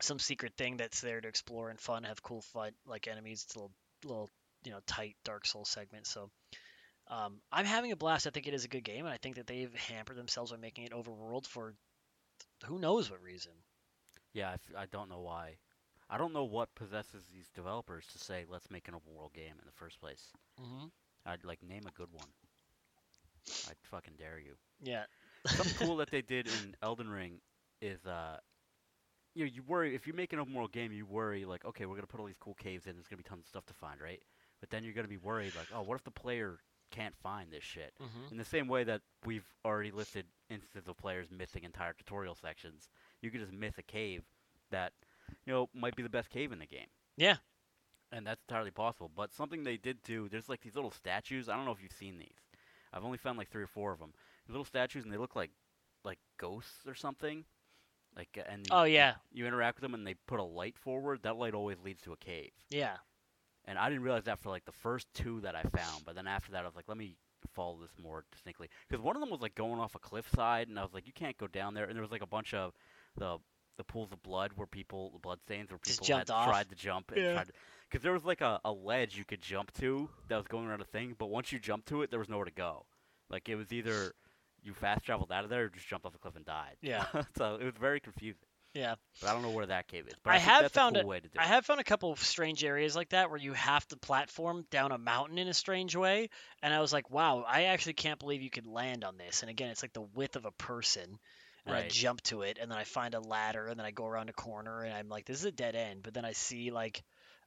some 0.00 0.18
secret 0.18 0.52
thing 0.56 0.76
that's 0.76 1.00
there 1.00 1.20
to 1.20 1.28
explore 1.28 1.70
and 1.70 1.80
fun. 1.80 2.04
Have 2.04 2.22
cool 2.22 2.42
fight 2.42 2.74
like 2.86 3.08
enemies. 3.08 3.44
It's 3.46 3.54
a 3.54 3.58
little 3.58 3.72
little 4.04 4.30
you 4.64 4.72
know 4.72 4.80
tight 4.86 5.16
Dark 5.24 5.46
Souls 5.46 5.68
segment. 5.68 6.06
So 6.06 6.30
um, 7.08 7.40
I'm 7.52 7.66
having 7.66 7.92
a 7.92 7.96
blast. 7.96 8.26
I 8.26 8.30
think 8.30 8.46
it 8.46 8.54
is 8.54 8.64
a 8.64 8.68
good 8.68 8.84
game, 8.84 9.04
and 9.04 9.14
I 9.14 9.18
think 9.18 9.36
that 9.36 9.46
they've 9.46 9.74
hampered 9.74 10.16
themselves 10.16 10.50
by 10.50 10.56
making 10.56 10.84
it 10.84 10.92
overworld 10.92 11.46
for 11.46 11.74
who 12.66 12.78
knows 12.78 13.10
what 13.10 13.22
reason. 13.22 13.52
Yeah, 14.32 14.50
I, 14.50 14.54
f- 14.54 14.76
I 14.76 14.86
don't 14.86 15.08
know 15.08 15.20
why. 15.20 15.56
I 16.10 16.18
don't 16.18 16.32
know 16.32 16.44
what 16.44 16.74
possesses 16.74 17.24
these 17.32 17.48
developers 17.54 18.06
to 18.12 18.18
say 18.18 18.44
let's 18.48 18.70
make 18.70 18.88
an 18.88 18.94
overworld 18.94 19.32
game 19.34 19.54
in 19.58 19.66
the 19.66 19.72
first 19.72 20.00
place. 20.00 20.32
Mm-hmm. 20.60 20.86
I'd 21.26 21.44
like 21.44 21.62
name 21.62 21.84
a 21.86 21.98
good 21.98 22.12
one. 22.12 22.28
I'd 23.68 23.76
fucking 23.82 24.14
dare 24.18 24.38
you. 24.38 24.54
Yeah. 24.82 25.04
Something 25.46 25.86
cool 25.86 25.96
that 25.98 26.10
they 26.10 26.22
did 26.22 26.46
in 26.46 26.76
Elden 26.82 27.08
Ring 27.08 27.40
is 27.80 28.04
uh 28.06 28.38
you 29.34 29.44
know, 29.44 29.50
you 29.52 29.62
worry 29.66 29.94
if 29.94 30.06
you 30.06 30.12
make 30.12 30.32
an 30.32 30.38
open 30.38 30.54
world 30.54 30.72
game, 30.72 30.92
you 30.92 31.06
worry 31.06 31.44
like, 31.44 31.64
okay, 31.64 31.86
we're 31.86 31.96
gonna 31.96 32.06
put 32.06 32.20
all 32.20 32.26
these 32.26 32.38
cool 32.38 32.54
caves 32.54 32.86
in, 32.86 32.94
there's 32.94 33.08
gonna 33.08 33.22
be 33.22 33.28
tons 33.28 33.44
of 33.44 33.48
stuff 33.48 33.66
to 33.66 33.74
find, 33.74 34.00
right? 34.00 34.20
But 34.60 34.70
then 34.70 34.84
you're 34.84 34.94
gonna 34.94 35.08
be 35.08 35.16
worried 35.16 35.54
like, 35.56 35.68
oh, 35.74 35.82
what 35.82 35.96
if 35.96 36.04
the 36.04 36.10
player 36.10 36.58
can't 36.90 37.16
find 37.22 37.50
this 37.50 37.64
shit? 37.64 37.92
Mm-hmm. 38.00 38.32
In 38.32 38.38
the 38.38 38.44
same 38.44 38.68
way 38.68 38.84
that 38.84 39.02
we've 39.24 39.46
already 39.64 39.90
listed 39.90 40.26
instances 40.48 40.88
of 40.88 40.96
players 40.96 41.28
missing 41.30 41.64
entire 41.64 41.92
tutorial 41.92 42.34
sections, 42.34 42.88
you 43.20 43.30
could 43.30 43.40
just 43.40 43.52
miss 43.52 43.78
a 43.78 43.82
cave 43.82 44.22
that, 44.70 44.92
you 45.44 45.52
know, 45.52 45.68
might 45.74 45.96
be 45.96 46.02
the 46.02 46.08
best 46.08 46.30
cave 46.30 46.52
in 46.52 46.58
the 46.58 46.66
game. 46.66 46.86
Yeah. 47.16 47.36
And 48.12 48.26
that's 48.26 48.42
entirely 48.48 48.70
possible. 48.70 49.10
But 49.14 49.32
something 49.32 49.64
they 49.64 49.76
did 49.76 50.02
do, 50.02 50.28
there's 50.28 50.48
like 50.48 50.60
these 50.60 50.76
little 50.76 50.90
statues. 50.90 51.48
I 51.48 51.56
don't 51.56 51.64
know 51.64 51.72
if 51.72 51.82
you've 51.82 51.92
seen 51.92 52.18
these. 52.18 52.38
I've 52.92 53.04
only 53.04 53.18
found 53.18 53.38
like 53.38 53.50
three 53.50 53.64
or 53.64 53.68
four 53.68 53.92
of 53.92 53.98
them. 53.98 54.12
Little 54.48 54.64
statues, 54.64 55.04
and 55.04 55.12
they 55.12 55.16
look 55.16 55.34
like 55.34 55.50
like 56.04 56.18
ghosts 56.38 56.86
or 56.86 56.94
something. 56.94 57.44
Like, 58.16 58.38
uh, 58.38 58.42
and 58.48 58.66
Oh 58.70 58.84
you- 58.84 58.94
yeah. 58.94 59.14
you 59.32 59.46
interact 59.46 59.76
with 59.78 59.82
them, 59.82 59.94
and 59.94 60.06
they 60.06 60.14
put 60.14 60.38
a 60.40 60.44
light 60.44 60.78
forward. 60.78 61.22
That 61.22 61.36
light 61.36 61.54
always 61.54 61.78
leads 61.80 62.02
to 62.02 62.12
a 62.12 62.16
cave. 62.16 62.52
Yeah. 62.70 62.96
And 63.64 63.78
I 63.78 63.88
didn't 63.88 64.04
realize 64.04 64.24
that 64.24 64.38
for 64.40 64.50
like 64.50 64.64
the 64.66 64.72
first 64.72 65.06
two 65.14 65.40
that 65.40 65.56
I 65.56 65.62
found, 65.62 66.04
but 66.04 66.14
then 66.14 66.26
after 66.26 66.52
that 66.52 66.62
I 66.62 66.66
was 66.66 66.76
like, 66.76 66.86
let 66.88 66.96
me 66.98 67.16
follow 67.54 67.78
this 67.80 67.90
more 68.02 68.24
distinctly 68.32 68.68
because 68.88 69.02
one 69.02 69.16
of 69.16 69.20
them 69.20 69.30
was 69.30 69.40
like 69.40 69.54
going 69.54 69.80
off 69.80 69.94
a 69.94 69.98
cliffside, 69.98 70.68
and 70.68 70.78
I 70.78 70.82
was 70.82 70.92
like, 70.94 71.06
you 71.06 71.12
can't 71.12 71.36
go 71.38 71.46
down 71.46 71.74
there. 71.74 71.84
And 71.84 71.94
there 71.94 72.02
was 72.02 72.10
like 72.12 72.22
a 72.22 72.26
bunch 72.26 72.52
of 72.54 72.72
the 73.16 73.38
the 73.76 73.84
pools 73.84 74.12
of 74.12 74.22
blood 74.22 74.52
where 74.54 74.68
people, 74.68 75.10
the 75.10 75.18
blood 75.18 75.40
stains 75.42 75.68
where 75.70 75.78
people 75.78 76.06
had 76.06 76.30
off. 76.30 76.46
tried 76.46 76.68
to 76.68 76.76
jump 76.76 77.10
and 77.10 77.20
Yeah. 77.20 77.32
tried 77.34 77.50
because 77.90 78.02
there 78.04 78.12
was 78.12 78.24
like 78.24 78.40
a, 78.40 78.60
a 78.64 78.70
ledge 78.70 79.16
you 79.16 79.24
could 79.24 79.40
jump 79.42 79.72
to 79.80 80.08
that 80.28 80.36
was 80.36 80.46
going 80.46 80.66
around 80.68 80.80
a 80.80 80.84
thing, 80.84 81.16
but 81.18 81.26
once 81.26 81.50
you 81.50 81.58
jumped 81.58 81.88
to 81.88 82.02
it, 82.02 82.10
there 82.10 82.20
was 82.20 82.28
nowhere 82.28 82.44
to 82.44 82.52
go. 82.52 82.86
Like 83.30 83.48
it 83.48 83.56
was 83.56 83.72
either 83.72 84.12
you 84.64 84.74
fast 84.74 85.04
traveled 85.04 85.30
out 85.30 85.44
of 85.44 85.50
there 85.50 85.64
or 85.64 85.68
just 85.68 85.86
jumped 85.86 86.06
off 86.06 86.12
the 86.12 86.18
cliff 86.18 86.36
and 86.36 86.44
died. 86.44 86.76
Yeah. 86.80 87.04
so 87.36 87.56
it 87.60 87.64
was 87.64 87.74
very 87.78 88.00
confusing. 88.00 88.46
Yeah. 88.74 88.96
But 89.20 89.30
I 89.30 89.32
don't 89.32 89.42
know 89.42 89.50
where 89.50 89.66
that 89.66 89.86
cave 89.86 90.08
is. 90.08 90.14
But 90.24 90.32
I 90.32 90.34
I, 90.34 90.38
have 90.38 90.72
found 90.72 90.96
a 90.96 91.00
cool 91.00 91.08
way 91.08 91.20
to 91.20 91.28
do 91.28 91.38
I 91.38 91.44
have 91.44 91.64
found 91.64 91.80
a 91.80 91.84
couple 91.84 92.10
of 92.10 92.18
strange 92.18 92.64
areas 92.64 92.96
like 92.96 93.10
that 93.10 93.30
where 93.30 93.38
you 93.38 93.52
have 93.52 93.86
to 93.88 93.96
platform 93.96 94.66
down 94.70 94.90
a 94.90 94.98
mountain 94.98 95.38
in 95.38 95.46
a 95.46 95.54
strange 95.54 95.94
way, 95.94 96.28
and 96.60 96.74
I 96.74 96.80
was 96.80 96.92
like, 96.92 97.08
"Wow, 97.08 97.44
I 97.46 97.64
actually 97.64 97.92
can't 97.92 98.18
believe 98.18 98.42
you 98.42 98.50
could 98.50 98.66
land 98.66 99.04
on 99.04 99.16
this." 99.16 99.42
And 99.42 99.50
again, 99.50 99.70
it's 99.70 99.82
like 99.82 99.92
the 99.92 100.02
width 100.02 100.34
of 100.34 100.44
a 100.44 100.50
person, 100.50 101.20
and 101.64 101.74
I 101.76 101.86
jump 101.88 102.20
to 102.22 102.42
it, 102.42 102.58
and 102.60 102.68
then 102.68 102.76
I 102.76 102.82
find 102.82 103.14
a 103.14 103.20
ladder, 103.20 103.68
and 103.68 103.78
then 103.78 103.86
I 103.86 103.92
go 103.92 104.06
around 104.06 104.28
a 104.28 104.32
corner, 104.32 104.82
and 104.82 104.92
I'm 104.92 105.08
like, 105.08 105.24
"This 105.24 105.38
is 105.38 105.44
a 105.44 105.52
dead 105.52 105.76
end." 105.76 106.02
But 106.02 106.14
then 106.14 106.24
I 106.24 106.32
see 106.32 106.72
like 106.72 107.04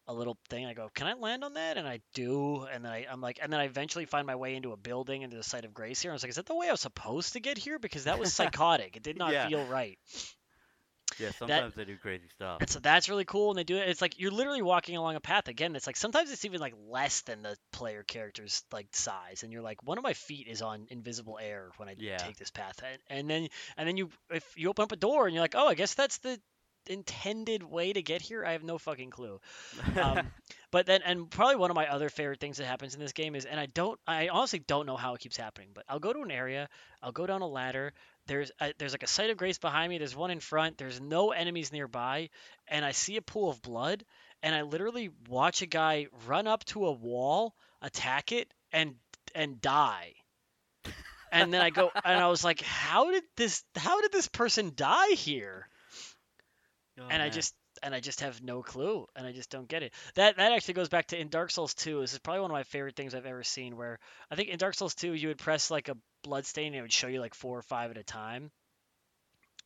a 0.08 0.14
little 0.14 0.38
thing, 0.50 0.66
I 0.66 0.74
go, 0.74 0.90
"Can 0.94 1.08
I 1.08 1.14
land 1.14 1.44
on 1.44 1.54
that?" 1.56 1.78
And 1.78 1.88
I 1.88 2.00
do, 2.14 2.64
and 2.64 2.84
then 2.86 2.92
I, 2.92 3.06
I'm 3.10 3.22
like, 3.22 3.40
and 3.42 3.52
then 3.52 3.60
I 3.60 3.66
eventually 3.66 4.06
find 4.06 4.26
my 4.28 4.36
way 4.36 4.56
into 4.56 4.72
a 4.72 4.78
building 4.78 5.22
into 5.24 5.38
the 5.38 5.44
site 5.44 5.66
of 5.66 5.74
grace 5.74 6.02
here. 6.02 6.12
I 6.12 6.14
was 6.16 6.24
like, 6.24 6.30
"Is 6.30 6.36
that 6.38 6.46
the 6.46 6.56
way 6.56 6.68
I 6.70 6.72
was 6.72 6.82
supposed 6.82 7.34
to 7.34 7.40
get 7.40 7.58
here?" 7.58 7.80
Because 7.80 8.06
that 8.06 8.20
was 8.20 8.30
psychotic. 8.34 8.96
It 8.96 9.04
did 9.04 9.18
not 9.18 9.36
Yeah. 9.36 9.38
feel 9.38 9.66
right. 9.66 9.98
Yeah, 11.20 11.32
sometimes 11.32 11.76
they 11.76 11.86
do 11.86 11.98
crazy 11.98 12.28
stuff. 12.30 12.62
And 12.62 12.70
so 12.70 12.80
that's 12.80 13.08
really 13.10 13.26
cool. 13.26 13.52
And 13.52 13.60
they 13.60 13.64
do 13.64 13.78
it. 13.78 13.88
It's 13.90 14.02
like 14.02 14.20
you're 14.20 14.32
literally 14.32 14.64
walking 14.64 14.98
along 14.98 15.16
a 15.16 15.20
path. 15.20 15.48
Again, 15.48 15.76
it's 15.76 15.86
like 15.86 15.96
sometimes 15.96 16.32
it's 16.32 16.46
even 16.46 16.60
like 16.60 16.74
less 16.90 17.22
than 17.22 17.44
the 17.44 17.56
player 17.72 18.04
character's 18.04 18.64
like 18.72 18.88
size, 18.94 19.44
and 19.44 19.52
you're 19.54 19.62
like, 19.62 19.84
one 19.84 19.98
of 19.98 20.04
my 20.04 20.14
feet 20.14 20.48
is 20.48 20.62
on 20.64 20.88
invisible 20.90 21.38
air 21.42 21.70
when 21.78 21.88
I 21.88 21.98
Yeah. 21.98 22.18
take 22.18 22.38
this 22.38 22.50
path. 22.50 22.80
And, 22.84 23.00
and 23.10 23.30
then 23.30 23.48
and 23.78 23.88
then 23.88 23.98
you 23.98 24.10
if 24.32 24.44
you 24.56 24.70
open 24.70 24.84
up 24.84 24.92
a 24.92 24.96
door 24.96 25.26
and 25.28 25.36
you're 25.36 25.44
like, 25.44 25.56
oh, 25.56 25.68
I 25.68 25.76
guess 25.76 25.94
that's 25.94 26.18
the 26.20 26.40
intended 26.90 27.64
way 27.64 27.94
to 27.94 28.02
get 28.02 28.22
here? 28.22 28.46
I 28.46 28.54
have 28.54 28.64
no 28.64 28.78
fucking 28.78 29.10
clue. 29.10 29.40
Um, 30.00 30.32
but 30.72 30.86
then, 30.86 31.02
and 31.04 31.30
probably 31.30 31.56
one 31.56 31.70
of 31.70 31.76
my 31.76 31.88
other 31.88 32.10
favorite 32.10 32.40
things 32.40 32.58
that 32.58 32.66
happens 32.66 32.94
in 32.94 33.00
this 33.00 33.14
game 33.14 33.36
is, 33.36 33.46
and 33.46 33.60
I 33.60 33.68
don't, 33.68 34.00
I 34.08 34.30
honestly 34.30 34.60
don't 34.60 34.86
know 34.86 34.98
how 34.98 35.14
it 35.14 35.22
keeps 35.22 35.38
happening, 35.38 35.70
but 35.74 35.86
I'll 35.90 36.00
go 36.00 36.14
to 36.14 36.22
an 36.22 36.32
area, 36.32 36.70
I'll 37.02 37.12
go 37.12 37.26
down 37.26 37.42
a 37.42 37.48
ladder. 37.48 37.94
There's 38.28 38.52
a, 38.60 38.74
there's 38.78 38.94
like 38.94 39.04
a 39.04 39.08
site 39.08 39.30
of 39.30 39.38
grace 39.38 39.58
behind 39.58 39.90
me. 39.90 39.98
There's 39.98 40.16
one 40.16 40.32
in 40.32 40.40
front. 40.40 40.78
There's 40.78 41.00
no 41.00 41.32
enemies 41.32 41.72
nearby, 41.72 42.30
and 42.68 42.84
I 42.84 42.92
see 42.92 43.18
a 43.18 43.22
pool 43.22 43.50
of 43.50 43.62
blood, 43.62 44.04
and 44.44 44.54
I 44.54 44.64
literally 44.64 45.10
watch 45.30 45.62
a 45.62 45.66
guy 45.66 46.08
run 46.26 46.48
up 46.48 46.66
to 46.66 46.86
a 46.88 46.92
wall, 46.92 47.56
attack 47.82 48.32
it, 48.32 48.54
and 48.72 48.96
and 49.34 49.62
die. 49.62 50.14
And 51.32 51.54
then 51.54 51.62
I 51.62 51.70
go, 51.70 51.92
and 52.04 52.20
I 52.20 52.28
was 52.28 52.44
like, 52.44 52.62
how 52.62 53.12
did 53.12 53.24
this, 53.36 53.64
how 53.76 54.02
did 54.02 54.12
this 54.12 54.28
person 54.28 54.72
die 54.76 55.12
here? 55.12 55.68
Oh, 57.00 57.08
and 57.10 57.22
I 57.22 57.30
just 57.30 57.54
and 57.84 57.94
I 57.94 58.00
just 58.00 58.22
have 58.22 58.42
no 58.42 58.64
clue, 58.64 59.06
and 59.16 59.26
I 59.26 59.32
just 59.32 59.50
don't 59.50 59.68
get 59.68 59.84
it. 59.84 59.94
That 60.16 60.38
that 60.38 60.52
actually 60.52 60.76
goes 60.76 60.90
back 60.90 61.08
to 61.08 61.20
in 61.20 61.30
Dark 61.30 61.52
Souls 61.52 61.74
2. 61.76 62.02
This 62.02 62.14
is 62.14 62.20
probably 62.20 62.42
one 62.42 62.52
of 62.52 62.56
my 62.56 62.64
favorite 62.64 62.96
things 62.96 63.14
I've 63.14 63.26
ever 63.26 63.44
seen. 63.44 63.78
Where 63.78 64.00
I 64.32 64.36
think 64.36 64.50
in 64.50 64.58
Dark 64.58 64.76
Souls 64.76 64.96
2, 64.96 65.14
you 65.14 65.28
would 65.30 65.38
press 65.38 65.70
like 65.70 65.90
a 65.90 65.98
blood 66.24 66.46
stain, 66.46 66.68
and 66.68 66.76
it 66.78 66.82
would 66.82 66.94
show 66.94 67.08
you 67.08 67.20
like 67.20 67.36
four 67.36 67.58
or 67.58 67.64
five 67.64 67.92
at 67.92 67.98
a 67.98 68.04
time. 68.04 68.52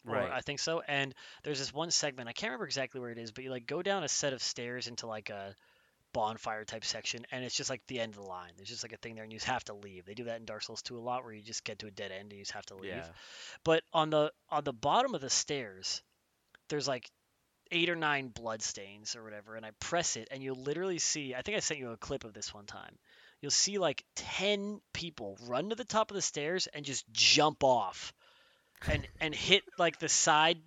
Or 0.08 0.16
right. 0.16 0.32
I 0.32 0.42
think 0.42 0.60
so. 0.60 0.82
And 0.88 1.14
there's 1.44 1.60
this 1.60 1.74
one 1.74 1.92
segment 1.92 2.28
I 2.28 2.34
can't 2.34 2.50
remember 2.50 2.66
exactly 2.66 3.00
where 3.00 3.12
it 3.12 3.20
is, 3.20 3.32
but 3.32 3.44
you 3.44 3.52
like 3.52 3.68
go 3.68 3.82
down 3.82 4.04
a 4.04 4.08
set 4.08 4.34
of 4.34 4.42
stairs 4.42 4.88
into 4.88 5.06
like 5.06 5.30
a 5.30 5.56
bonfire 6.14 6.66
type 6.66 6.84
section, 6.84 7.26
and 7.32 7.46
it's 7.46 7.56
just 7.56 7.70
like 7.70 7.82
the 7.88 8.00
end 8.00 8.16
of 8.16 8.22
the 8.22 8.28
line. 8.28 8.52
There's 8.58 8.70
just 8.70 8.84
like 8.84 8.94
a 8.94 8.98
thing 8.98 9.16
there, 9.16 9.24
and 9.24 9.32
you 9.32 9.40
just 9.40 9.50
have 9.50 9.64
to 9.66 9.74
leave. 9.74 10.06
They 10.06 10.16
do 10.16 10.26
that 10.26 10.40
in 10.40 10.46
Dark 10.46 10.64
Souls 10.64 10.82
2 10.82 10.98
a 10.98 11.00
lot, 11.00 11.24
where 11.24 11.34
you 11.34 11.42
just 11.42 11.64
get 11.64 11.80
to 11.80 11.88
a 11.88 11.92
dead 11.92 12.12
end 12.12 12.24
and 12.24 12.34
you 12.34 12.40
just 12.40 12.52
have 12.52 12.66
to 12.68 12.76
leave. 12.76 12.92
yeah. 12.92 13.06
But 13.64 13.84
on 13.94 14.10
the 14.10 14.32
on 14.50 14.64
the 14.64 14.74
bottom 14.74 15.16
of 15.16 15.22
the 15.22 15.30
stairs, 15.30 16.02
there's 16.70 16.88
like 16.88 17.10
eight 17.72 17.90
or 17.90 17.96
nine 17.96 18.30
blood 18.30 18.62
stains 18.62 19.16
or 19.16 19.24
whatever, 19.24 19.56
and 19.56 19.66
I 19.66 19.72
press 19.80 20.16
it, 20.18 20.28
and 20.32 20.44
you'll 20.44 20.62
literally 20.62 21.00
see. 21.00 21.36
I 21.36 21.42
think 21.42 21.58
I 21.58 21.60
sent 21.62 21.80
you 21.80 21.92
a 21.92 21.98
clip 21.98 22.24
of 22.24 22.34
this 22.34 22.54
one 22.54 22.66
time. 22.66 22.98
You'll 23.42 23.52
see 23.52 23.78
like 23.78 24.04
ten 24.16 24.82
people 24.94 25.38
run 25.48 25.70
to 25.70 25.76
the 25.76 25.86
top 25.86 26.12
of 26.12 26.16
the 26.16 26.22
stairs 26.22 26.68
and 26.68 26.86
just 26.86 27.06
jump 27.12 27.64
off, 27.64 28.14
and 28.88 29.08
and 29.20 29.34
hit 29.36 29.64
like 29.78 30.00
the 30.00 30.10
side 30.10 30.60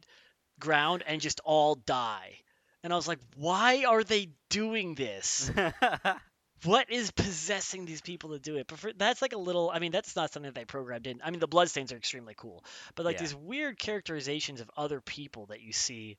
ground 0.58 1.02
and 1.06 1.20
just 1.20 1.40
all 1.44 1.74
die. 1.74 2.38
And 2.82 2.92
I 2.92 2.96
was 2.96 3.08
like, 3.08 3.20
why 3.36 3.84
are 3.84 4.04
they 4.04 4.28
doing 4.50 4.94
this? 4.94 5.50
what 6.64 6.90
is 6.90 7.10
possessing 7.10 7.84
these 7.84 8.00
people 8.00 8.30
to 8.30 8.38
do 8.38 8.56
it? 8.56 8.66
But 8.66 8.78
for, 8.78 8.92
that's 8.92 9.22
like 9.22 9.32
a 9.32 9.38
little. 9.38 9.70
I 9.72 9.78
mean, 9.78 9.92
that's 9.92 10.16
not 10.16 10.32
something 10.32 10.52
that 10.52 10.58
they 10.58 10.64
programmed 10.64 11.06
in. 11.06 11.20
I 11.24 11.30
mean, 11.30 11.40
the 11.40 11.46
bloodstains 11.46 11.92
are 11.92 11.96
extremely 11.96 12.34
cool, 12.36 12.64
but 12.94 13.04
like 13.04 13.16
Yeah. 13.16 13.20
these 13.20 13.34
weird 13.34 13.78
characterizations 13.78 14.60
of 14.60 14.70
other 14.76 15.00
people 15.00 15.46
that 15.46 15.60
you 15.60 15.72
see 15.72 16.16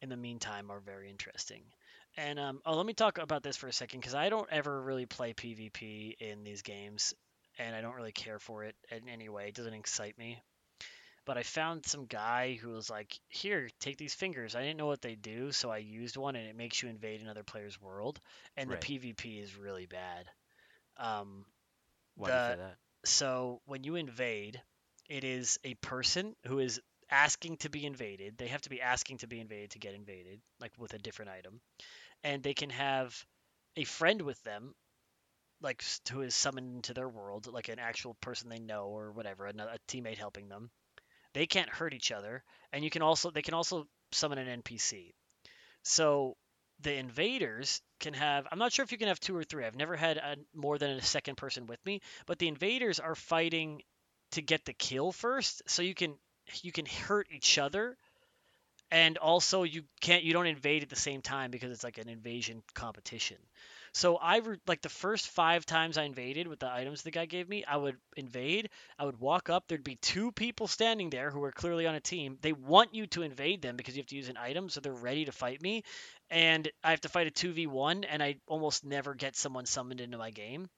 in 0.00 0.08
the 0.08 0.16
meantime 0.16 0.70
are 0.70 0.80
very 0.80 1.10
interesting. 1.10 1.62
And 2.16 2.38
um, 2.38 2.60
oh, 2.64 2.74
let 2.76 2.86
me 2.86 2.94
talk 2.94 3.18
about 3.18 3.42
this 3.42 3.56
for 3.56 3.68
a 3.68 3.72
second 3.72 4.00
because 4.00 4.14
I 4.14 4.28
don't 4.28 4.48
ever 4.50 4.80
really 4.82 5.06
play 5.06 5.32
PvP 5.34 6.16
in 6.20 6.44
these 6.44 6.62
games, 6.62 7.14
and 7.58 7.74
I 7.74 7.80
don't 7.80 7.94
really 7.94 8.12
care 8.12 8.38
for 8.38 8.64
it 8.64 8.74
in 8.90 9.08
any 9.08 9.28
way. 9.28 9.48
It 9.48 9.54
doesn't 9.54 9.74
excite 9.74 10.18
me. 10.18 10.40
But 11.26 11.36
I 11.38 11.42
found 11.42 11.86
some 11.86 12.06
guy 12.06 12.54
who 12.54 12.70
was 12.70 12.90
like, 12.90 13.18
"Here, 13.28 13.68
take 13.80 13.96
these 13.98 14.14
fingers." 14.14 14.54
I 14.54 14.62
didn't 14.62 14.76
know 14.78 14.86
what 14.86 15.02
they 15.02 15.14
do, 15.16 15.52
so 15.52 15.70
I 15.70 15.78
used 15.78 16.16
one, 16.16 16.36
and 16.36 16.48
it 16.48 16.56
makes 16.56 16.82
you 16.82 16.88
invade 16.88 17.20
another 17.20 17.44
player's 17.44 17.80
world. 17.80 18.20
And 18.56 18.70
Right. 18.70 18.72
the 18.72 18.78
PvP 18.78 19.40
is 19.40 19.54
really 19.56 19.86
bad. 19.86 20.30
Um, 20.96 21.46
Why 22.16 22.30
do 22.30 22.36
you 22.36 22.40
say 22.40 22.56
that? 22.56 22.78
so 23.04 23.60
when 23.66 23.84
you 23.84 23.96
invade, 23.96 24.62
it 25.08 25.24
is 25.24 25.58
a 25.64 25.74
person 25.74 26.36
who 26.46 26.58
is 26.58 26.80
asking 27.14 27.56
to 27.58 27.70
be 27.70 27.86
invaded. 27.86 28.36
They 28.36 28.48
have 28.48 28.62
to 28.62 28.70
be 28.70 28.82
asking 28.82 29.18
to 29.18 29.28
be 29.28 29.40
invaded 29.40 29.70
to 29.70 29.78
get 29.78 29.94
invaded, 29.94 30.40
like 30.60 30.72
with 30.76 30.94
a 30.94 30.98
different 30.98 31.30
item. 31.30 31.60
And 32.24 32.42
they 32.42 32.54
can 32.54 32.70
have 32.70 33.24
a 33.76 33.84
friend 33.84 34.20
with 34.20 34.42
them, 34.42 34.74
like 35.60 35.84
who 36.10 36.22
is 36.22 36.34
summoned 36.34 36.74
into 36.74 36.92
their 36.92 37.08
world, 37.08 37.46
like 37.46 37.68
an 37.68 37.78
actual 37.78 38.14
person 38.14 38.48
they 38.48 38.58
know 38.58 38.86
or 38.88 39.12
whatever, 39.12 39.46
another, 39.46 39.70
a 39.70 39.78
teammate 39.92 40.18
helping 40.18 40.48
them. 40.48 40.70
They 41.34 41.46
can't 41.46 41.68
hurt 41.68 41.94
each 41.94 42.12
other, 42.12 42.42
and 42.72 42.84
you 42.84 42.90
can 42.90 43.02
also 43.02 43.30
they 43.30 43.42
can 43.42 43.54
also 43.54 43.86
summon 44.12 44.38
an 44.38 44.62
NPC. 44.62 45.12
So 45.82 46.36
the 46.80 46.94
invaders 46.94 47.80
can 48.00 48.14
have 48.14 48.46
I'm 48.50 48.58
not 48.58 48.72
sure 48.72 48.84
if 48.84 48.92
you 48.92 48.98
can 48.98 49.08
have 49.08 49.20
two 49.20 49.36
or 49.36 49.44
three. 49.44 49.64
I've 49.64 49.76
never 49.76 49.96
had 49.96 50.16
a, 50.16 50.36
more 50.52 50.78
than 50.78 50.90
a 50.90 51.02
second 51.02 51.36
person 51.36 51.66
with 51.66 51.84
me, 51.86 52.00
but 52.26 52.38
the 52.38 52.48
invaders 52.48 52.98
are 52.98 53.14
fighting 53.14 53.82
to 54.32 54.42
get 54.42 54.64
the 54.64 54.72
kill 54.72 55.12
first, 55.12 55.62
so 55.66 55.82
you 55.82 55.94
can 55.94 56.16
you 56.62 56.72
can 56.72 56.86
hurt 56.86 57.28
each 57.32 57.58
other, 57.58 57.96
and 58.90 59.18
also 59.18 59.62
you 59.62 59.82
can't 60.00 60.24
you 60.24 60.32
don't 60.32 60.46
invade 60.46 60.82
at 60.82 60.88
the 60.88 60.96
same 60.96 61.22
time 61.22 61.50
because 61.50 61.70
it's 61.72 61.84
like 61.84 61.98
an 61.98 62.08
invasion 62.08 62.62
competition. 62.74 63.36
So 63.92 64.16
I 64.16 64.38
re- 64.38 64.58
like 64.66 64.82
the 64.82 64.88
first 64.88 65.28
five 65.28 65.64
times 65.66 65.98
I 65.98 66.02
invaded 66.04 66.48
with 66.48 66.58
the 66.60 66.70
items 66.70 67.02
the 67.02 67.10
guy 67.12 67.26
gave 67.26 67.48
me, 67.48 67.64
I 67.64 67.76
would 67.76 67.96
invade, 68.16 68.70
I 68.98 69.04
would 69.04 69.20
walk 69.20 69.50
up, 69.50 69.64
there'd 69.68 69.84
be 69.84 69.96
two 69.96 70.32
people 70.32 70.66
standing 70.66 71.10
there 71.10 71.30
who 71.30 71.42
are 71.44 71.52
clearly 71.52 71.86
on 71.86 71.94
a 71.94 72.00
team. 72.00 72.38
They 72.40 72.52
want 72.52 72.94
you 72.94 73.06
to 73.08 73.22
invade 73.22 73.62
them 73.62 73.76
because 73.76 73.96
you 73.96 74.02
have 74.02 74.08
to 74.08 74.16
use 74.16 74.28
an 74.28 74.36
item, 74.36 74.68
so 74.68 74.80
they're 74.80 74.92
ready 74.92 75.24
to 75.26 75.32
fight 75.32 75.62
me. 75.62 75.84
And 76.30 76.68
I 76.82 76.90
have 76.90 77.02
to 77.02 77.08
fight 77.08 77.28
a 77.28 77.30
2v1 77.30 78.04
and 78.08 78.22
I 78.22 78.36
almost 78.48 78.84
never 78.84 79.14
get 79.14 79.36
someone 79.36 79.66
summoned 79.66 80.00
into 80.00 80.18
my 80.18 80.30
game. 80.30 80.68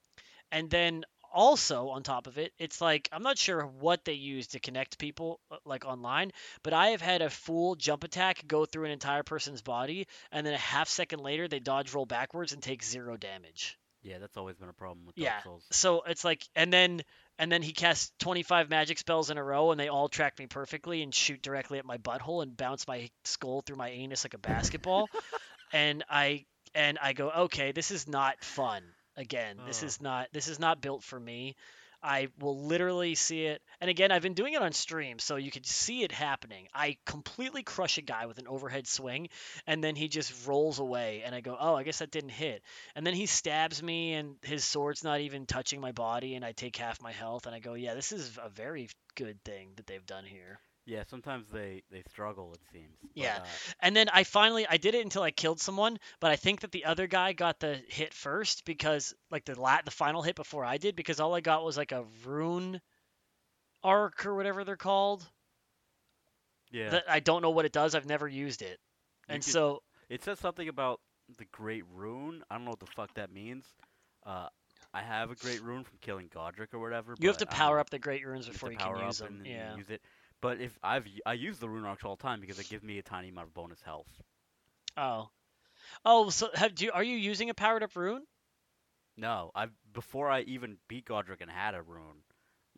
And 0.52 0.70
then 0.70 1.04
also 1.36 1.90
on 1.90 2.02
top 2.02 2.26
of 2.26 2.38
it, 2.38 2.52
it's 2.58 2.80
like 2.80 3.08
I'm 3.12 3.22
not 3.22 3.38
sure 3.38 3.62
what 3.62 4.04
they 4.04 4.14
use 4.14 4.48
to 4.48 4.60
connect 4.60 4.98
people 4.98 5.38
uh, 5.52 5.56
like 5.64 5.84
online, 5.84 6.32
but 6.62 6.72
I 6.72 6.88
have 6.88 7.02
had 7.02 7.22
a 7.22 7.30
full 7.30 7.76
jump 7.76 8.02
attack 8.04 8.44
go 8.48 8.64
through 8.64 8.86
an 8.86 8.90
entire 8.90 9.22
person's 9.22 9.62
body, 9.62 10.08
and 10.32 10.46
then 10.46 10.54
a 10.54 10.58
half 10.58 10.88
second 10.88 11.20
later 11.20 11.46
they 11.48 11.60
dodge 11.60 11.94
roll 11.94 12.06
backwards 12.06 12.52
and 12.52 12.62
take 12.62 12.82
zero 12.82 13.16
damage. 13.16 13.78
Yeah, 14.02 14.18
that's 14.18 14.36
always 14.36 14.56
been 14.56 14.68
a 14.68 14.72
problem 14.72 15.04
with 15.06 15.18
Yeah. 15.18 15.30
Dark 15.30 15.44
Souls. 15.44 15.64
So 15.72 16.02
it's 16.02 16.24
like, 16.24 16.46
and 16.54 16.72
then 16.72 17.02
and 17.38 17.52
then 17.52 17.60
he 17.62 17.72
casts 17.72 18.12
25 18.20 18.70
magic 18.70 18.98
spells 18.98 19.30
in 19.30 19.36
a 19.38 19.44
row, 19.44 19.72
and 19.72 19.80
they 19.80 19.88
all 19.88 20.08
track 20.08 20.38
me 20.38 20.46
perfectly 20.46 21.02
and 21.02 21.14
shoot 21.14 21.42
directly 21.42 21.78
at 21.78 21.84
my 21.84 21.98
butthole 21.98 22.42
and 22.42 22.56
bounce 22.56 22.86
my 22.88 23.10
skull 23.24 23.62
through 23.62 23.76
my 23.76 23.90
anus 23.90 24.24
like 24.24 24.34
a 24.34 24.38
basketball. 24.38 25.08
and 25.72 26.04
I 26.08 26.44
and 26.74 26.98
I 27.02 27.12
go, 27.14 27.30
okay, 27.30 27.72
this 27.72 27.90
is 27.90 28.06
not 28.08 28.42
fun. 28.44 28.82
Again, 29.16 29.56
this 29.66 29.82
oh. 29.82 29.86
is 29.86 30.00
not 30.00 30.28
this 30.32 30.48
is 30.48 30.58
not 30.58 30.80
built 30.80 31.02
for 31.02 31.18
me. 31.18 31.56
I 32.02 32.28
will 32.38 32.66
literally 32.66 33.14
see 33.14 33.46
it. 33.46 33.62
And 33.80 33.90
again, 33.90 34.12
I've 34.12 34.22
been 34.22 34.34
doing 34.34 34.54
it 34.54 34.62
on 34.62 34.72
stream, 34.72 35.18
so 35.18 35.36
you 35.36 35.50
can 35.50 35.64
see 35.64 36.02
it 36.02 36.12
happening. 36.12 36.68
I 36.72 36.98
completely 37.04 37.62
crush 37.62 37.98
a 37.98 38.02
guy 38.02 38.26
with 38.26 38.38
an 38.38 38.46
overhead 38.46 38.86
swing, 38.86 39.28
and 39.66 39.82
then 39.82 39.96
he 39.96 40.06
just 40.08 40.46
rolls 40.46 40.78
away. 40.78 41.22
And 41.24 41.34
I 41.34 41.40
go, 41.40 41.56
oh, 41.58 41.74
I 41.74 41.82
guess 41.82 41.98
that 41.98 42.10
didn't 42.10 42.30
hit. 42.30 42.62
And 42.94 43.06
then 43.06 43.14
he 43.14 43.26
stabs 43.26 43.82
me, 43.82 44.14
and 44.14 44.36
his 44.42 44.64
sword's 44.64 45.02
not 45.02 45.20
even 45.20 45.46
touching 45.46 45.80
my 45.80 45.92
body, 45.92 46.34
and 46.34 46.44
I 46.44 46.52
take 46.52 46.76
half 46.76 47.02
my 47.02 47.12
health. 47.12 47.46
And 47.46 47.54
I 47.54 47.58
go, 47.58 47.74
yeah, 47.74 47.94
this 47.94 48.12
is 48.12 48.38
a 48.42 48.50
very 48.50 48.88
good 49.16 49.42
thing 49.42 49.70
that 49.76 49.86
they've 49.86 50.06
done 50.06 50.24
here. 50.24 50.60
Yeah, 50.86 51.02
sometimes 51.10 51.46
they 51.52 51.82
they 51.90 52.02
struggle. 52.08 52.52
It 52.54 52.60
seems. 52.72 52.96
But, 53.02 53.10
Yeah. 53.14 53.38
uh, 53.42 53.46
And 53.80 53.96
then 53.96 54.08
I 54.08 54.22
finally 54.24 54.66
I 54.68 54.76
did 54.76 54.94
it 54.94 55.04
until 55.04 55.22
I 55.22 55.32
killed 55.32 55.60
someone, 55.60 55.98
but 56.20 56.30
I 56.30 56.36
think 56.36 56.60
that 56.60 56.70
the 56.72 56.84
other 56.84 57.06
guy 57.08 57.32
got 57.32 57.58
the 57.60 57.74
hit 57.88 58.14
first 58.14 58.64
because 58.64 59.14
like 59.30 59.44
the 59.44 59.60
lat 59.60 59.84
the 59.84 59.90
final 59.90 60.22
hit 60.22 60.36
before 60.36 60.64
I 60.64 60.78
did 60.78 60.94
because 60.96 61.18
all 61.20 61.34
I 61.34 61.40
got 61.40 61.64
was 61.64 61.76
like 61.76 61.92
a 61.92 62.04
rune 62.24 62.80
arc 63.82 64.24
or 64.26 64.34
whatever 64.36 64.64
they're 64.64 64.76
called. 64.76 65.28
yeah. 66.70 66.90
That 66.90 67.04
I 67.08 67.20
don't 67.20 67.42
know 67.42 67.50
what 67.50 67.64
it 67.64 67.72
does. 67.72 67.94
I've 67.94 68.06
never 68.06 68.28
used 68.28 68.62
it. 68.62 68.78
you 69.28 69.34
And 69.34 69.44
could- 69.44 69.52
so 69.52 69.82
It 70.08 70.22
says 70.22 70.38
something 70.38 70.68
about 70.68 71.00
the 71.38 71.44
Great 71.46 71.84
Rune. 71.92 72.44
I 72.50 72.54
don't 72.56 72.64
know 72.64 72.70
what 72.70 72.80
the 72.80 72.86
fuck 72.86 73.12
that 73.14 73.32
means. 73.32 73.64
Uh, 74.24 74.48
I 74.94 75.02
have 75.02 75.30
a 75.30 75.34
Great 75.34 75.60
Rune 75.62 75.82
from 75.84 75.98
killing 76.00 76.28
Godrick 76.28 76.72
or 76.72 76.78
whatever. 76.78 77.14
you 77.18 77.28
have 77.28 77.38
to 77.38 77.46
but 77.46 77.54
I 77.54 77.58
don't 77.58 77.58
power 77.58 77.78
up 77.80 77.90
the 77.90 77.98
great 77.98 78.24
runes 78.24 78.46
You 78.46 78.52
before 78.52 78.70
you 78.72 78.78
power 78.78 78.96
can 78.96 79.06
use 79.06 79.18
them. 79.18 79.36
and 79.38 79.46
Yeah. 79.46 79.76
use 79.76 79.90
it. 79.90 80.02
But 80.40 80.60
if 80.60 80.78
I've 80.82 81.06
I 81.24 81.32
use 81.34 81.58
the 81.58 81.68
rune 81.68 81.84
arcs 81.84 82.04
all 82.04 82.16
the 82.16 82.22
time 82.22 82.40
because 82.40 82.58
it 82.58 82.68
gives 82.68 82.82
me 82.84 82.98
a 82.98 83.02
tiny 83.02 83.28
amount 83.30 83.48
of 83.48 83.54
bonus 83.54 83.80
health. 83.82 84.08
Oh. 84.96 85.28
Oh, 86.04 86.30
so 86.30 86.48
have 86.54 86.74
do 86.74 86.84
you, 86.86 86.92
are 86.92 87.02
you 87.04 87.16
using 87.16 87.48
a 87.50 87.54
powered 87.54 87.82
up 87.82 87.94
rune? 87.96 88.22
No, 89.16 89.50
I 89.54 89.68
before 89.92 90.30
I 90.30 90.42
even 90.42 90.76
beat 90.88 91.06
Godrick 91.06 91.40
and 91.40 91.50
had 91.50 91.74
a 91.74 91.82
rune. 91.82 92.22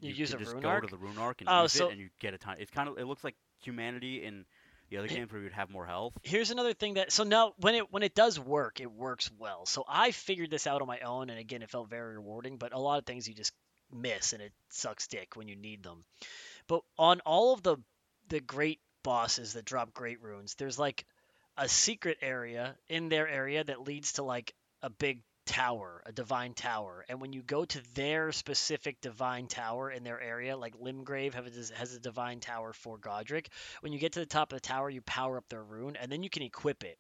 You 0.00 0.11
could 0.11 0.18
use 0.18 0.34
a 0.34 0.38
just 0.38 0.52
rune 0.52 0.62
go 0.62 0.68
arc? 0.68 0.84
to 0.84 0.90
the 0.90 0.96
rune 0.96 1.18
arc 1.18 1.40
and 1.40 1.48
Oh, 1.50 1.62
use 1.62 1.72
so- 1.72 1.88
it, 1.88 1.92
and 1.92 2.00
you 2.00 2.11
get 2.20 2.34
a 2.34 2.38
tiny. 2.38 2.62
It's 2.62 2.70
kind 2.70 2.88
of 2.88 2.98
it 2.98 3.04
looks 3.06 3.24
like 3.24 3.34
humanity 3.62 4.22
in 4.24 4.44
the 4.90 4.98
other 4.98 5.09
games 5.09 5.30
where 5.32 5.42
you'd 5.42 5.52
have 5.52 5.68
more 5.68 5.84
health. 5.84 6.14
here's 6.22 6.50
another 6.50 6.72
thing 6.72 6.94
that 6.94 7.12
so 7.12 7.22
now 7.24 7.52
when 7.59 7.74
it 7.74 7.92
when 7.92 8.02
it 8.02 8.14
does 8.14 8.38
work 8.40 8.80
it 8.80 8.90
works 8.90 9.30
well 9.38 9.66
so 9.66 9.84
i 9.86 10.12
figured 10.12 10.48
this 10.50 10.66
out 10.66 10.80
on 10.80 10.86
my 10.88 11.00
own 11.00 11.28
and 11.28 11.38
again 11.38 11.61
it 11.61 11.68
felt 11.68 11.90
very 11.90 12.14
rewarding 12.14 12.56
but 12.56 12.72
a 12.72 12.78
lot 12.78 12.98
of 12.98 13.04
things 13.04 13.28
you 13.28 13.34
just 13.34 13.52
miss 13.92 14.32
and 14.32 14.40
it 14.40 14.50
sucks 14.70 15.06
dick 15.09 15.36
when 15.36 15.46
you 15.46 15.56
need 15.56 15.82
them 15.82 16.04
but 16.68 16.82
on 16.98 17.20
all 17.20 17.52
of 17.52 17.62
the 17.62 17.76
the 18.28 18.40
great 18.40 18.80
bosses 19.02 19.54
that 19.54 19.64
drop 19.64 19.92
great 19.92 20.22
runes 20.22 20.54
there's 20.56 20.78
like 20.78 21.04
a 21.56 21.68
secret 21.68 22.18
area 22.22 22.76
in 22.88 23.08
their 23.08 23.26
area 23.26 23.64
that 23.64 23.82
leads 23.82 24.12
to 24.12 24.22
like 24.22 24.54
a 24.82 24.90
big 24.90 25.20
tower, 25.48 26.02
a 26.04 26.12
divine 26.12 26.52
tower, 26.52 27.04
and 27.08 27.20
when 27.20 27.32
you 27.32 27.42
go 27.42 27.64
to 27.64 27.82
their 27.94 28.30
specific 28.32 29.00
divine 29.00 29.48
tower 29.48 29.90
in 29.90 30.04
their 30.04 30.20
area, 30.20 30.56
like 30.56 30.76
Limgrave 30.76 31.32
has 31.32 31.94
a 31.94 31.98
divine 31.98 32.38
tower 32.38 32.72
for 32.72 32.98
Godrick, 32.98 33.46
when 33.80 33.92
you 33.92 33.98
get 33.98 34.12
to 34.12 34.20
the 34.20 34.26
top 34.26 34.52
of 34.52 34.58
the 34.58 34.68
tower, 34.68 34.90
you 34.90 35.00
power 35.00 35.38
up 35.38 35.48
their 35.48 35.64
rune, 35.64 35.96
and 35.96 36.12
then 36.12 36.22
you 36.22 36.30
can 36.30 36.42
equip 36.42 36.84
it, 36.84 36.98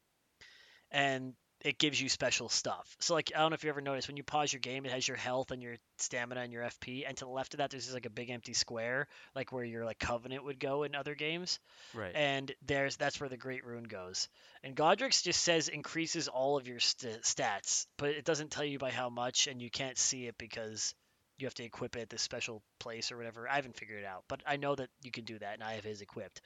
and 0.90 1.34
it 1.64 1.78
gives 1.78 2.00
you 2.00 2.08
special 2.08 2.48
stuff. 2.48 2.96
So 3.00 3.14
like 3.14 3.32
I 3.34 3.40
don't 3.40 3.50
know 3.50 3.54
if 3.54 3.64
you 3.64 3.70
ever 3.70 3.80
noticed 3.80 4.08
when 4.08 4.16
you 4.16 4.22
pause 4.22 4.52
your 4.52 4.60
game, 4.60 4.86
it 4.86 4.92
has 4.92 5.06
your 5.06 5.16
health 5.16 5.50
and 5.50 5.62
your 5.62 5.76
stamina 5.98 6.40
and 6.40 6.52
your 6.52 6.62
FP, 6.62 7.04
and 7.06 7.16
to 7.16 7.24
the 7.24 7.30
left 7.30 7.54
of 7.54 7.58
that, 7.58 7.70
there's 7.70 7.84
just 7.84 7.94
like 7.94 8.06
a 8.06 8.10
big 8.10 8.30
empty 8.30 8.52
square, 8.52 9.08
like 9.34 9.52
where 9.52 9.64
your 9.64 9.84
like 9.84 9.98
Covenant 9.98 10.44
would 10.44 10.60
go 10.60 10.84
in 10.84 10.94
other 10.94 11.14
games 11.14 11.58
Right. 11.94 12.12
and 12.14 12.52
there's 12.66 12.96
that's 12.96 13.18
where 13.20 13.28
the 13.28 13.36
great 13.36 13.64
rune 13.64 13.84
goes 13.84 14.28
and 14.62 14.76
Godrick's 14.76 15.22
just 15.22 15.42
says 15.42 15.68
increases 15.68 16.28
all 16.28 16.56
of 16.56 16.68
your 16.68 16.80
st- 16.80 17.22
stats 17.22 17.86
but 17.96 18.10
it 18.10 18.24
doesn't 18.24 18.50
tell 18.50 18.64
you 18.64 18.78
by 18.78 18.90
how 18.90 19.08
much 19.08 19.46
and 19.46 19.60
you 19.60 19.70
can't 19.70 19.98
see 19.98 20.26
it 20.26 20.36
because 20.38 20.94
you 21.38 21.46
have 21.46 21.54
to 21.54 21.64
equip 21.64 21.96
it 21.96 22.00
at 22.02 22.10
this 22.10 22.22
special 22.22 22.62
place 22.80 23.10
or 23.12 23.16
whatever 23.16 23.48
i 23.48 23.56
haven't 23.56 23.76
figured 23.76 24.00
it 24.02 24.06
out 24.06 24.24
but 24.28 24.42
i 24.46 24.56
know 24.56 24.74
that 24.74 24.88
you 25.02 25.10
can 25.10 25.24
do 25.24 25.38
that 25.38 25.54
and 25.54 25.62
i 25.62 25.74
have 25.74 25.84
his 25.84 26.00
equipped 26.00 26.40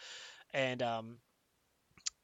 and 0.55 0.83
um 0.83 1.17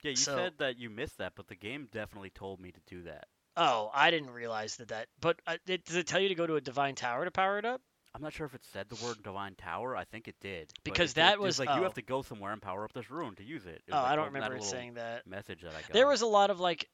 yeah, 0.02 0.10
you 0.10 0.16
so- 0.16 0.36
said 0.36 0.54
that 0.58 0.78
you 0.78 0.90
missed 0.90 1.18
that, 1.18 1.32
but 1.36 1.48
the 1.48 1.56
game 1.56 1.88
definitely 1.92 2.30
told 2.30 2.60
me 2.60 2.72
to 2.72 2.80
do 2.86 3.02
that. 3.02 3.26
oh 3.56 3.90
i 3.92 4.10
didn't 4.10 4.30
realize 4.30 4.76
that 4.76 4.88
that 4.88 5.08
but 5.20 5.40
uh, 5.46 5.56
it, 5.66 5.84
does 5.84 5.96
it 5.96 6.06
tell 6.06 6.20
you 6.20 6.28
to 6.28 6.34
go 6.34 6.46
to 6.46 6.56
a 6.56 6.60
divine 6.60 6.94
tower 6.94 7.24
to 7.24 7.30
power 7.30 7.58
it 7.58 7.64
up 7.64 7.80
I'm 8.14 8.22
not 8.22 8.32
sure 8.32 8.46
if 8.46 8.54
it 8.54 8.62
said 8.72 8.88
the 8.88 9.04
word 9.04 9.22
divine 9.22 9.54
tower. 9.54 9.94
I 9.94 10.04
think 10.04 10.28
it 10.28 10.34
did. 10.40 10.72
Because 10.82 11.12
it 11.12 11.16
that 11.16 11.34
it 11.34 11.40
was- 11.40 11.58
like 11.58 11.68
you 11.68 11.74
oh. 11.74 11.82
have 11.82 11.94
to 11.94 12.02
go 12.02 12.22
somewhere 12.22 12.52
and 12.52 12.60
power 12.60 12.82
up 12.84 12.92
this 12.92 13.10
rune 13.10 13.34
to 13.36 13.44
use 13.44 13.66
it. 13.66 13.82
Oh 13.92 13.96
like, 13.96 14.04
i 14.06 14.16
don't 14.16 14.32
that 14.32 14.32
remember 14.32 14.56
it 14.56 14.64
saying 14.64 14.94
that 14.94 15.26
message 15.26 15.60
that 15.60 15.70
I 15.70 15.82
got. 15.82 15.92
there 15.92 16.06
was 16.08 16.22
a 16.22 16.26
lot 16.26 16.50
of 16.50 16.58
like 16.58 16.88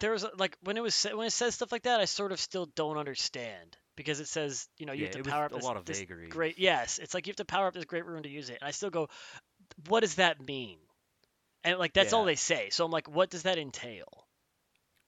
there 0.00 0.12
was 0.12 0.24
like 0.36 0.56
when 0.62 0.76
it 0.76 0.82
was 0.82 1.06
when 1.12 1.26
it 1.26 1.32
says 1.32 1.54
stuff 1.54 1.72
like 1.72 1.82
that 1.82 2.00
i 2.00 2.04
sort 2.04 2.32
of 2.32 2.40
still 2.40 2.66
don't 2.76 2.98
understand 2.98 3.76
because 3.96 4.20
it 4.20 4.28
says 4.28 4.68
you 4.78 4.86
know 4.86 4.92
you 4.92 5.06
yeah, 5.06 5.16
have 5.16 5.24
to 5.24 5.30
power 5.30 5.44
up 5.46 5.52
a 5.52 5.56
this, 5.56 5.64
lot 5.64 5.76
of 5.76 5.84
this 5.84 5.98
vagaries. 5.98 6.30
great 6.30 6.58
yes 6.58 6.98
it's 6.98 7.14
like 7.14 7.26
you 7.26 7.32
have 7.32 7.36
to 7.36 7.44
power 7.44 7.66
up 7.66 7.74
this 7.74 7.84
great 7.84 8.06
rune 8.06 8.22
to 8.22 8.28
use 8.28 8.50
it 8.50 8.58
and 8.60 8.68
i 8.68 8.70
still 8.70 8.90
go 8.90 9.08
what 9.88 10.00
does 10.00 10.16
that 10.16 10.40
mean 10.46 10.78
and 11.68 11.78
like 11.78 11.92
that's 11.92 12.12
all 12.12 12.24
they 12.24 12.34
say 12.34 12.70
so 12.70 12.84
i'm 12.84 12.90
like 12.90 13.08
what 13.08 13.30
does 13.30 13.42
that 13.44 13.58
entail 13.58 14.06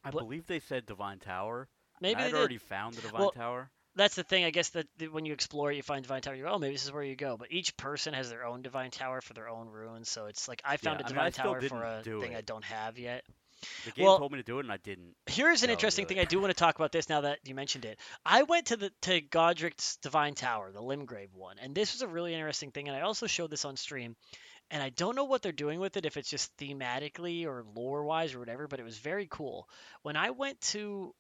I 0.05 0.11
what- 0.11 0.25
believe 0.25 0.47
they 0.47 0.61
said 0.61 0.87
divine 0.87 1.19
tower. 1.19 1.69
maybe 2.01 2.17
I 2.17 2.19
they 2.19 2.25
had 2.25 2.31
did 2.33 2.39
already 2.39 2.59
found 2.59 2.95
the 2.95 3.03
divine 3.03 3.21
Well, 3.21 3.31
tower. 3.33 3.71
that's 3.97 4.15
the 4.15 4.23
thing 4.25 4.45
i 4.45 4.51
guess 4.51 4.71
that 4.71 4.87
when 5.11 5.25
you 5.27 5.33
explore 5.33 5.71
it, 5.73 5.77
you 5.77 5.83
find 5.83 6.03
divine 6.03 6.23
tower 6.23 6.35
you 6.35 6.45
go 6.45 6.51
oh 6.51 6.59
maybe 6.59 6.75
this 6.75 6.85
is 6.85 6.93
where 6.93 7.03
you 7.03 7.17
go 7.17 7.37
but 7.37 7.49
each 7.51 7.77
person 7.77 8.15
has 8.15 8.31
their 8.31 8.45
own 8.45 8.63
divine 8.63 8.91
tower 8.91 9.21
for 9.21 9.35
their 9.35 9.49
own 9.49 9.69
runes 9.69 10.09
so 10.09 10.27
it's 10.27 10.49
like 10.49 10.63
i 10.65 10.77
found 10.77 11.01
Yeah, 11.01 11.07
a 11.07 11.09
I 11.09 11.13
mean, 11.13 11.19
I 11.19 11.31
divine 11.31 11.33
still 11.33 11.45
tower 11.45 11.61
for 11.63 11.85
a 11.85 12.03
thing 12.23 12.35
i 12.37 12.41
don't 12.41 12.65
have 12.65 12.99
yet 12.99 13.25
The 13.85 13.91
game 13.91 14.07
well- 14.07 14.19
told 14.19 14.33
me 14.33 14.39
to 14.39 14.43
do 14.43 14.57
it, 14.59 14.63
and 14.65 14.73
I 14.73 14.79
didn't. 14.79 15.15
Here's 15.27 15.63
an 15.65 15.69
interesting 15.69 16.07
thing 16.07 16.19
I 16.19 16.25
do 16.25 16.41
want 16.41 16.49
to 16.51 16.57
talk 16.59 16.77
about 16.77 16.93
this 16.93 17.11
now 17.11 17.21
that 17.21 17.41
you 17.45 17.55
mentioned 17.55 17.85
it. 17.85 17.99
I 18.25 18.43
went 18.45 18.69
to 18.69 18.77
the 18.79 18.91
to 19.03 19.21
Godrick's 19.21 19.97
Divine 20.01 20.35
Tower, 20.35 20.73
the 20.73 20.81
Limgrave 20.81 21.35
one, 21.35 21.59
and 21.61 21.75
this 21.75 21.93
was 21.93 22.01
a 22.01 22.09
really 22.09 22.33
interesting 22.33 22.71
thing. 22.71 22.89
And 22.89 22.97
I 22.97 23.03
also 23.03 23.27
showed 23.27 23.51
this 23.51 23.67
on 23.67 23.77
stream, 23.77 24.17
and 24.71 24.83
I 24.83 24.91
don't 24.91 25.17
know 25.17 25.25
what 25.25 25.43
they're 25.43 25.53
doing 25.53 25.81
with 25.81 25.97
it, 25.97 26.07
if 26.07 26.17
it's 26.17 26.31
just 26.31 26.57
thematically 26.57 27.45
or 27.45 27.65
lore 27.75 28.05
wise 28.05 28.35
or 28.35 28.39
whatever, 28.39 28.69
but 28.69 28.81
it 28.81 28.85
was 28.85 28.99
very 28.99 29.27
cool. 29.29 29.69
When 30.03 30.17
I 30.17 30.31
went 30.31 30.61
to 30.63 31.15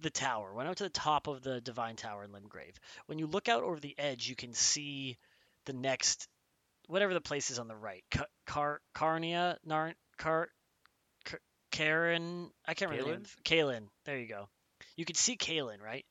the 0.00 0.10
tower, 0.10 0.52
when 0.52 0.66
I 0.66 0.68
went 0.68 0.78
to 0.78 0.84
the 0.84 0.90
top 0.90 1.26
of 1.26 1.42
the 1.42 1.60
Divine 1.60 1.96
Tower 1.96 2.24
in 2.24 2.30
Limgrave, 2.30 2.76
when 3.06 3.18
you 3.18 3.26
look 3.26 3.48
out 3.48 3.62
over 3.62 3.80
the 3.80 3.94
edge, 3.98 4.28
you 4.28 4.36
can 4.36 4.52
see 4.52 5.16
the 5.64 5.72
next 5.72 6.28
whatever 6.88 7.14
the 7.14 7.20
place 7.20 7.50
is 7.50 7.58
on 7.58 7.68
the 7.68 7.76
right. 7.76 8.04
Car, 8.10 8.26
Car 8.46 8.80
Carnia, 8.94 9.56
Nar, 9.64 9.94
Car, 10.18 10.48
Car, 11.24 11.40
Karen, 11.72 12.50
I 12.66 12.74
can't 12.74 12.90
remember 12.90 13.18
the 13.18 13.28
Caelid, 13.44 13.88
there 14.04 14.18
you 14.18 14.28
go. 14.28 14.48
You 14.96 15.04
could 15.04 15.16
see 15.16 15.36
Caelid, 15.36 15.82
right? 15.82 16.04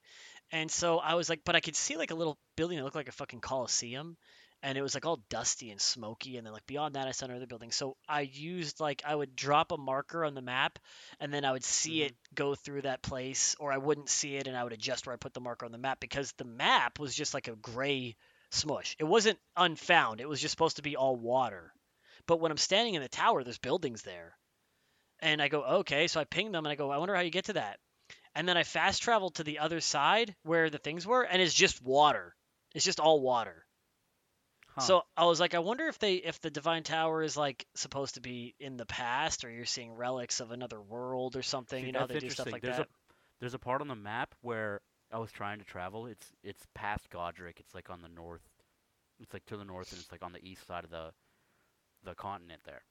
And 0.52 0.70
so 0.70 1.00
I 1.00 1.16
was 1.16 1.30
like, 1.30 1.42
but 1.46 1.56
I 1.56 1.60
could 1.60 1.76
see 1.76 1.98
like 1.98 2.12
a 2.12 2.16
little 2.16 2.38
building 2.56 2.78
that 2.78 2.84
looked 2.84 2.96
like 2.96 3.08
a 3.08 3.14
fucking 3.14 3.40
coliseum, 3.40 4.18
and 4.66 4.80
it 4.80 4.82
was 4.82 4.96
like 4.96 5.06
all 5.06 5.22
dusty 5.30 5.70
and 5.70 5.80
smoky. 5.80 6.38
And 6.38 6.46
then 6.46 6.52
like 6.54 6.66
beyond 6.66 6.96
that, 6.96 7.08
I 7.08 7.12
saw 7.12 7.26
another 7.28 7.46
building. 7.46 7.72
So 7.72 7.98
I 8.10 8.22
used 8.22 8.80
like 8.80 9.04
I 9.06 9.16
would 9.16 9.36
drop 9.36 9.72
a 9.72 9.78
marker 9.78 10.26
on 10.26 10.34
the 10.34 10.42
map, 10.42 10.80
and 11.20 11.32
then 11.32 11.46
I 11.46 11.52
would 11.52 11.64
see 11.64 12.00
Mhm. 12.00 12.06
it 12.08 12.16
go 12.34 12.56
through 12.56 12.82
that 12.82 13.04
place, 13.04 13.56
or 13.60 13.72
I 13.72 13.78
wouldn't 13.78 14.10
see 14.10 14.36
it, 14.38 14.48
and 14.48 14.58
I 14.58 14.64
would 14.64 14.74
adjust 14.74 15.06
where 15.06 15.14
I 15.14 15.18
put 15.18 15.36
the 15.36 15.40
marker 15.40 15.68
on 15.68 15.72
the 15.72 15.78
map 15.78 16.00
because 16.00 16.32
the 16.34 16.46
map 16.46 16.98
was 16.98 17.14
just 17.14 17.36
like 17.36 17.48
a 17.48 17.56
gray 17.56 18.16
smush. 18.50 18.96
It 18.98 19.04
wasn't 19.04 19.40
unfound. 19.56 20.20
It 20.20 20.28
was 20.28 20.42
just 20.42 20.52
supposed 20.52 20.78
to 20.78 20.82
be 20.82 20.96
all 20.98 21.16
water. 21.16 21.72
But 22.26 22.40
when 22.40 22.52
I'm 22.52 22.58
standing 22.58 22.96
in 22.96 23.04
the 23.04 23.08
tower, 23.08 23.44
there's 23.44 23.60
buildings 23.60 24.02
there. 24.02 24.36
And 25.20 25.42
I 25.42 25.48
go, 25.48 25.64
okay. 25.82 26.08
So 26.08 26.20
I 26.20 26.24
ping 26.24 26.52
them 26.52 26.66
and 26.66 26.72
I 26.72 26.76
go, 26.76 26.90
I 26.92 26.98
wonder 26.98 27.16
how 27.16 27.22
you 27.22 27.30
get 27.30 27.46
to 27.46 27.54
that. 27.54 27.80
And 28.36 28.48
then 28.48 28.58
I 28.58 28.64
fast 28.64 29.02
travel 29.04 29.30
to 29.32 29.44
the 29.44 29.60
other 29.60 29.82
side 29.82 30.36
where 30.44 30.70
the 30.70 30.80
things 30.80 31.06
were, 31.06 31.24
and 31.24 31.42
it's 31.42 31.54
just 31.54 31.82
water. 31.82 32.36
It's 32.74 32.86
just 32.86 33.00
all 33.00 33.22
water. 33.22 33.65
Huh. 34.76 34.82
So 34.82 35.02
I 35.16 35.26
was 35.26 35.40
like, 35.40 35.54
I 35.54 35.60
wonder 35.60 35.88
if 35.88 36.00
they, 36.00 36.16
if 36.16 36.40
the 36.42 36.50
Divine 36.50 36.84
Tower 36.84 37.24
is 37.24 37.38
like 37.38 37.66
supposed 37.76 38.16
to 38.16 38.22
be 38.22 38.56
in 38.60 38.78
the 38.78 38.86
past, 38.86 39.46
or 39.46 39.50
you're 39.50 39.66
seeing 39.66 39.94
relics 39.94 40.40
of 40.42 40.52
another 40.52 40.82
world 40.82 41.36
or 41.36 41.44
something. 41.44 41.82
See, 41.82 41.88
you 41.88 41.94
know, 41.94 42.08
they 42.08 42.20
do 42.20 42.30
stuff 42.30 42.52
like 42.52 42.62
there's 42.62 42.78
that. 42.78 42.88
A, 42.88 42.90
there's 43.40 43.54
a 43.54 43.60
part 43.60 43.82
on 43.82 43.88
the 43.88 43.96
map 43.96 44.36
where 44.42 44.82
I 45.12 45.20
was 45.20 45.32
trying 45.32 45.60
to 45.60 45.66
travel. 45.66 46.08
It's 46.08 46.28
it's 46.44 46.66
past 46.74 47.10
Godrick. 47.10 47.60
It's 47.60 47.74
like 47.74 47.90
on 47.90 48.02
the 48.02 48.10
north. 48.10 48.42
It's 49.20 49.34
like 49.34 49.46
to 49.46 49.58
the 49.58 49.64
north, 49.66 49.92
and 49.92 50.02
it's 50.02 50.12
like 50.12 50.24
on 50.24 50.34
the 50.34 50.44
east 50.46 50.68
side 50.68 50.84
of 50.84 50.90
the 50.90 51.12
the 52.04 52.16
continent 52.16 52.62
there. 52.66 52.82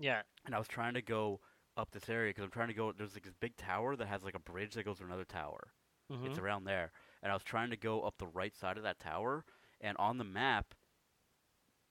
Yeah. 0.00 0.22
And 0.44 0.54
I 0.54 0.58
was 0.58 0.68
trying 0.68 0.94
to 0.94 1.02
go 1.02 1.40
up 1.76 1.90
this 1.92 2.08
area 2.08 2.30
because 2.30 2.44
I'm 2.44 2.50
trying 2.50 2.68
to 2.68 2.74
go. 2.74 2.92
There's 2.92 3.14
like 3.14 3.24
this 3.24 3.34
big 3.40 3.56
tower 3.56 3.94
that 3.96 4.08
has 4.08 4.24
like 4.24 4.34
a 4.34 4.40
bridge 4.40 4.74
that 4.74 4.84
goes 4.84 4.98
to 4.98 5.04
another 5.04 5.24
tower. 5.24 5.68
hmm 6.10 6.26
It's 6.26 6.38
around 6.38 6.64
there, 6.64 6.90
and 7.22 7.30
I 7.30 7.34
was 7.34 7.44
trying 7.44 7.70
to 7.70 7.76
go 7.76 8.02
up 8.02 8.18
the 8.18 8.26
right 8.26 8.54
side 8.56 8.76
of 8.76 8.82
that 8.82 8.98
tower. 8.98 9.44
And 9.80 9.96
on 9.98 10.18
the 10.18 10.24
map, 10.24 10.74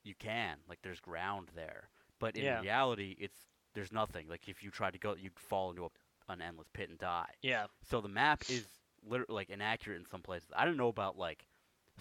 you 0.08 0.14
can 0.18 0.58
like 0.68 0.80
there's 0.82 1.00
ground 1.00 1.50
there, 1.54 1.90
but 2.20 2.36
in 2.36 2.46
Yeah. 2.46 2.58
reality, 2.58 3.16
it's 3.20 3.46
there's 3.74 3.92
nothing. 3.92 4.28
Like 4.28 4.48
if 4.48 4.62
you 4.64 4.70
try 4.70 4.90
to 4.90 4.98
go, 4.98 5.14
you'd 5.14 5.38
fall 5.40 5.70
into 5.70 5.86
a, 5.86 5.90
an 6.32 6.42
endless 6.42 6.68
pit 6.74 6.90
and 6.90 6.98
die. 6.98 7.30
Yeah. 7.42 7.66
So 7.82 8.00
the 8.00 8.08
map 8.08 8.44
is 8.48 8.66
literally 9.06 9.34
like 9.34 9.50
inaccurate 9.50 9.98
in 9.98 10.06
some 10.06 10.22
places. 10.22 10.50
I 10.56 10.66
don't 10.66 10.78
know 10.78 10.88
about 10.88 11.18
like 11.18 11.47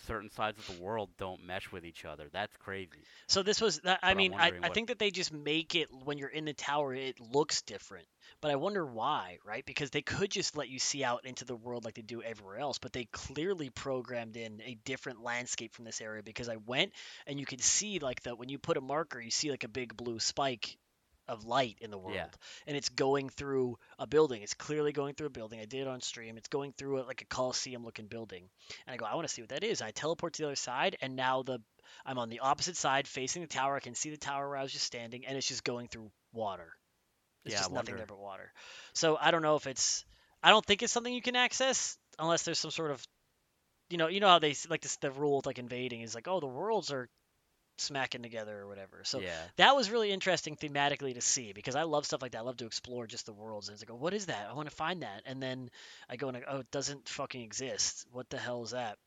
certain 0.02 0.30
sides 0.32 0.60
of 0.60 0.66
the 0.66 0.82
world 0.82 1.10
don't 1.18 1.44
mesh 1.44 1.72
with 1.72 1.86
each 1.86 2.06
other. 2.06 2.30
That's 2.32 2.56
crazy. 2.58 3.08
So 3.28 3.44
this 3.44 3.62
was 3.62 3.80
that. 3.82 4.00
I 4.04 4.14
But 4.14 4.16
mean, 4.16 4.34
I, 4.38 4.52
wondering 4.52 4.64
I 4.64 4.70
think 4.70 4.88
that 4.90 5.00
they 5.00 5.12
just 5.12 5.32
make 5.32 5.76
it 5.76 5.90
when 5.92 6.18
you're 6.18 6.30
in 6.30 6.46
the 6.46 6.54
tower, 6.54 6.94
it 6.94 7.20
looks 7.20 7.62
different. 7.62 8.08
But 8.42 8.52
I 8.52 8.56
wonder 8.56 8.86
why, 8.86 9.38
right? 9.46 9.66
Because 9.66 9.90
they 9.90 10.02
could 10.02 10.30
just 10.32 10.56
let 10.56 10.70
you 10.70 10.80
see 10.80 11.04
out 11.04 11.26
into 11.26 11.46
the 11.46 11.56
world 11.56 11.86
like 11.86 11.96
they 11.96 12.02
do 12.02 12.22
everywhere 12.22 12.58
else, 12.58 12.78
but 12.78 12.94
they 12.94 13.06
clearly 13.06 13.70
programmed 13.70 14.38
in 14.38 14.62
a 14.64 14.76
different 14.86 15.24
landscape 15.24 15.74
from 15.74 15.86
this 15.86 16.02
area. 16.02 16.24
Because 16.24 16.50
I 16.50 16.58
went 16.58 16.94
and 17.26 17.40
you 17.40 17.46
could 17.46 17.62
see 17.62 18.00
like 18.00 18.22
the 18.24 18.36
when 18.36 18.50
you 18.50 18.60
put 18.60 18.78
a 18.78 18.82
marker, 18.82 19.20
you 19.20 19.32
see 19.32 19.52
like 19.52 19.64
a 19.64 19.70
big 19.70 19.96
blue 19.96 20.20
spike 20.20 20.78
of 21.28 21.46
light 21.46 21.78
in 21.82 21.92
the 21.92 21.98
world, 21.98 22.16
Yeah. 22.16 22.28
and 22.68 22.78
it's 22.78 22.90
going 22.90 23.30
through 23.30 23.78
a 24.00 24.08
building. 24.08 24.42
It's 24.42 24.54
clearly 24.54 24.92
going 24.92 25.14
through 25.16 25.28
a 25.28 25.32
building. 25.32 25.60
I 25.60 25.66
did 25.66 25.82
it 25.82 25.88
on 25.88 26.02
stream. 26.02 26.38
It's 26.38 26.48
going 26.48 26.74
through 26.74 27.02
a, 27.02 27.04
like 27.04 27.22
a 27.22 27.26
coliseum 27.26 27.84
looking 27.84 28.08
building, 28.08 28.50
and 28.86 28.94
I 28.94 28.98
go, 28.98 29.06
I 29.06 29.16
want 29.16 29.28
to 29.28 29.34
see 29.34 29.42
what 29.42 29.50
that 29.50 29.64
is. 29.64 29.82
I 29.82 29.92
teleport 29.92 30.34
to 30.34 30.42
the 30.44 30.48
other 30.48 30.56
side, 30.56 30.98
and 31.02 31.16
now 31.16 31.44
the 31.44 31.60
I'm 32.06 32.18
on 32.18 32.30
the 32.30 32.40
opposite 32.40 32.76
side 32.78 33.08
facing 33.08 33.42
the 33.42 33.48
tower. 33.48 33.76
I 33.76 33.80
can 33.80 33.96
see 33.96 34.10
the 34.10 34.18
tower 34.18 34.48
where 34.48 34.58
I 34.58 34.64
was 34.64 34.72
just 34.74 34.86
standing, 34.86 35.26
and 35.26 35.38
it's 35.38 35.48
just 35.48 35.64
going 35.64 35.88
through 35.88 36.12
water. 36.34 36.74
It's 37.46 37.54
Yeah, 37.54 37.60
just 37.60 37.72
nothing 37.72 37.96
there 37.96 38.06
but 38.06 38.20
water. 38.20 38.52
So 38.94 39.18
I 39.20 39.32
don't 39.32 39.42
know 39.42 39.56
if 39.56 39.68
it's. 39.68 40.04
I 40.44 40.50
don't 40.50 40.66
think 40.66 40.84
it's 40.84 40.92
something 40.94 41.14
you 41.14 41.22
can 41.22 41.36
access 41.36 41.98
unless 42.20 42.44
there's 42.44 42.60
some 42.60 42.72
sort 42.72 42.92
of. 42.92 43.04
You 43.90 43.98
know, 43.98 44.08
you 44.08 44.20
know 44.20 44.28
how 44.28 44.40
they 44.40 44.54
like 44.70 44.82
this. 44.82 44.98
The 44.98 45.12
rule 45.12 45.42
like 45.46 45.60
invading 45.60 46.02
is 46.02 46.14
like, 46.14 46.28
oh, 46.28 46.42
the 46.42 46.48
worlds 46.48 46.92
are 46.92 47.08
smacking 47.78 48.24
together 48.24 48.60
or 48.60 48.68
whatever. 48.68 49.02
So 49.04 49.20
yeah. 49.20 49.42
that 49.58 49.76
was 49.76 49.90
really 49.92 50.12
interesting 50.12 50.56
thematically 50.56 51.14
to 51.14 51.22
see 51.22 51.54
because 51.54 51.76
I 51.76 51.84
love 51.84 52.06
stuff 52.06 52.22
like 52.22 52.32
that. 52.32 52.40
I 52.40 52.42
love 52.42 52.58
to 52.58 52.66
explore 52.66 53.08
just 53.08 53.26
the 53.26 53.34
worlds. 53.34 53.68
And 53.68 53.76
it's 53.76 53.84
like, 53.84 53.92
oh, 53.92 54.02
what 54.02 54.14
is 54.14 54.28
that? 54.28 54.48
I 54.50 54.54
want 54.54 54.70
to 54.70 54.76
find 54.76 55.04
that. 55.04 55.24
And 55.26 55.42
then 55.42 55.70
I 56.10 56.16
go 56.16 56.28
and 56.28 56.38
I, 56.38 56.44
oh, 56.48 56.60
it 56.60 56.72
doesn't 56.72 57.08
fucking 57.08 57.42
exist. 57.42 58.06
What 58.12 58.30
the 58.30 58.38
hell 58.38 58.64
is 58.64 58.72
that? 58.72 58.98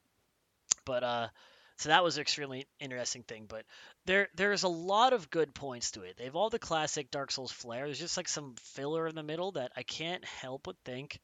But 0.84 1.04
uh, 1.04 1.28
so 1.76 1.88
that 1.88 2.04
was 2.04 2.16
an 2.16 2.22
extremely 2.22 2.66
interesting 2.78 3.22
thing. 3.22 3.46
But 3.48 3.64
there 4.06 4.28
there's 4.36 4.64
a 4.64 4.68
lot 4.68 5.12
of 5.12 5.30
good 5.30 5.54
points 5.54 5.92
to 5.92 6.02
it. 6.02 6.16
They 6.18 6.24
have 6.24 6.36
all 6.36 6.50
the 6.50 6.58
classic 6.58 7.10
Dark 7.10 7.30
Souls 7.30 7.52
flair. 7.52 7.86
There's 7.86 7.98
just 7.98 8.16
like 8.16 8.28
some 8.28 8.54
filler 8.60 9.06
in 9.06 9.14
the 9.14 9.22
middle 9.22 9.52
that 9.52 9.72
I 9.76 9.82
can't 9.82 10.24
help 10.24 10.62
but 10.64 10.76
think 10.84 11.18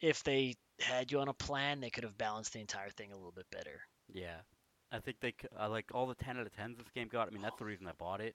if 0.00 0.24
they 0.24 0.56
had 0.80 1.12
you 1.12 1.20
on 1.20 1.28
a 1.28 1.34
plan, 1.34 1.80
they 1.80 1.90
could 1.90 2.04
have 2.04 2.18
balanced 2.18 2.54
the 2.54 2.60
entire 2.60 2.90
thing 2.90 3.12
a 3.12 3.16
little 3.16 3.32
bit 3.32 3.46
better. 3.50 3.80
Yeah, 4.12 4.40
I 4.92 4.98
think 5.00 5.16
they. 5.20 5.30
c- 5.30 5.48
I 5.58 5.66
like 5.66 5.86
all 5.94 6.06
the 6.06 6.14
ten 6.14 6.38
out 6.38 6.46
of 6.46 6.54
tens 6.54 6.76
this 6.78 6.90
game 6.94 7.08
got. 7.08 7.28
I 7.28 7.30
mean, 7.30 7.42
that's 7.42 7.58
the 7.58 7.64
reason 7.64 7.86
I 7.86 7.92
bought 7.98 8.20
it, 8.20 8.34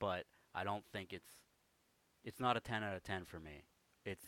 but 0.00 0.24
I 0.54 0.62
don't 0.64 0.84
think 0.92 1.12
it's. 1.12 1.28
It's 2.24 2.40
not 2.40 2.56
a 2.56 2.60
ten 2.60 2.82
out 2.82 2.94
of 2.96 3.02
ten 3.02 3.24
for 3.24 3.38
me. 3.40 3.64
It's. 4.04 4.24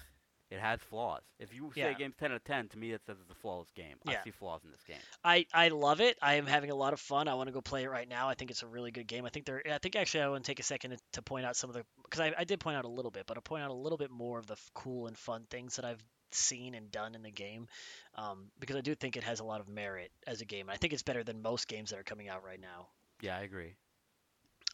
It 0.48 0.60
has 0.60 0.78
flaws. 0.78 1.22
If 1.40 1.52
you 1.52 1.72
say 1.74 1.80
Yeah. 1.80 1.86
a 1.88 1.94
game's 1.94 2.14
ten 2.14 2.30
out 2.30 2.36
of 2.36 2.44
ten, 2.44 2.68
to 2.68 2.78
me 2.78 2.92
it 2.92 3.00
says 3.04 3.16
it's 3.20 3.30
a 3.32 3.34
flawless 3.34 3.68
game. 3.74 3.96
Yeah. 4.04 4.20
I 4.20 4.22
see 4.22 4.30
flaws 4.30 4.60
in 4.64 4.70
this 4.70 4.84
game. 4.84 5.00
I, 5.24 5.44
I 5.52 5.68
love 5.70 6.00
it. 6.00 6.16
I 6.22 6.34
am 6.34 6.46
having 6.46 6.70
a 6.70 6.74
lot 6.76 6.92
of 6.92 7.00
fun. 7.00 7.26
I 7.26 7.34
want 7.34 7.48
to 7.48 7.52
go 7.52 7.60
play 7.60 7.82
it 7.82 7.90
right 7.90 8.08
now. 8.08 8.28
I 8.28 8.34
think 8.34 8.52
it's 8.52 8.62
a 8.62 8.68
really 8.68 8.92
good 8.92 9.08
game. 9.08 9.24
I 9.26 9.30
think 9.30 9.44
there. 9.44 9.60
I 9.68 9.78
think 9.78 9.96
actually 9.96 10.20
I 10.22 10.28
want 10.28 10.44
to 10.44 10.48
take 10.48 10.60
a 10.60 10.62
second 10.62 10.92
to, 10.92 10.98
to 11.14 11.22
point 11.22 11.46
out 11.46 11.56
some 11.56 11.68
of 11.68 11.74
the 11.74 11.82
because 12.04 12.20
I, 12.20 12.32
I 12.38 12.44
did 12.44 12.60
point 12.60 12.76
out 12.76 12.84
a 12.84 12.88
little 12.88 13.10
bit, 13.10 13.24
but 13.26 13.36
I'll 13.36 13.42
point 13.42 13.64
out 13.64 13.70
a 13.72 13.74
little 13.74 13.98
bit 13.98 14.12
more 14.12 14.38
of 14.38 14.46
the 14.46 14.52
f- 14.52 14.70
cool 14.72 15.08
and 15.08 15.18
fun 15.18 15.46
things 15.50 15.74
that 15.76 15.84
I've 15.84 16.02
seen 16.36 16.74
and 16.74 16.90
done 16.90 17.14
in 17.14 17.22
the 17.22 17.30
game, 17.30 17.68
um, 18.14 18.46
because 18.60 18.76
I 18.76 18.80
do 18.80 18.94
think 18.94 19.16
it 19.16 19.24
has 19.24 19.40
a 19.40 19.44
lot 19.44 19.60
of 19.60 19.68
merit 19.68 20.10
as 20.26 20.40
a 20.40 20.44
game. 20.44 20.68
I 20.70 20.76
think 20.76 20.92
it's 20.92 21.02
better 21.02 21.24
than 21.24 21.42
most 21.42 21.68
games 21.68 21.90
that 21.90 21.98
are 21.98 22.04
coming 22.04 22.28
out 22.28 22.44
right 22.44 22.60
now. 22.60 22.88
Yeah, 23.20 23.36
I 23.36 23.40
agree. 23.40 23.74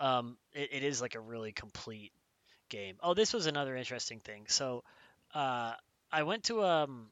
Um, 0.01 0.37
it, 0.53 0.71
it 0.73 0.83
is 0.83 1.01
like 1.01 1.15
a 1.15 1.21
really 1.21 1.53
complete 1.53 2.13
game. 2.69 2.97
Oh, 3.03 3.15
this 3.15 3.33
was 3.33 3.47
another 3.47 3.77
interesting 3.77 4.21
thing. 4.21 4.45
So, 4.49 4.85
uh, 5.35 5.75
I 6.11 6.23
went 6.25 6.45
to 6.45 6.65
um, 6.65 7.11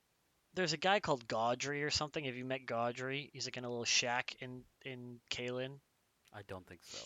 there's 0.54 0.72
a 0.72 0.78
guy 0.78 1.00
called 1.00 1.26
Gowry 1.26 1.82
or 1.84 1.90
something. 1.90 2.24
Have 2.24 2.36
you 2.36 2.44
met 2.44 2.66
Gowry? 2.66 3.30
He's 3.32 3.46
like 3.46 3.56
in 3.56 3.64
a 3.64 3.68
little 3.68 3.84
shack 3.84 4.34
in 4.40 4.62
in 4.84 5.20
Caelid. 5.30 5.70
I 6.34 6.42
don't 6.48 6.66
think 6.66 6.80
so. 6.84 6.98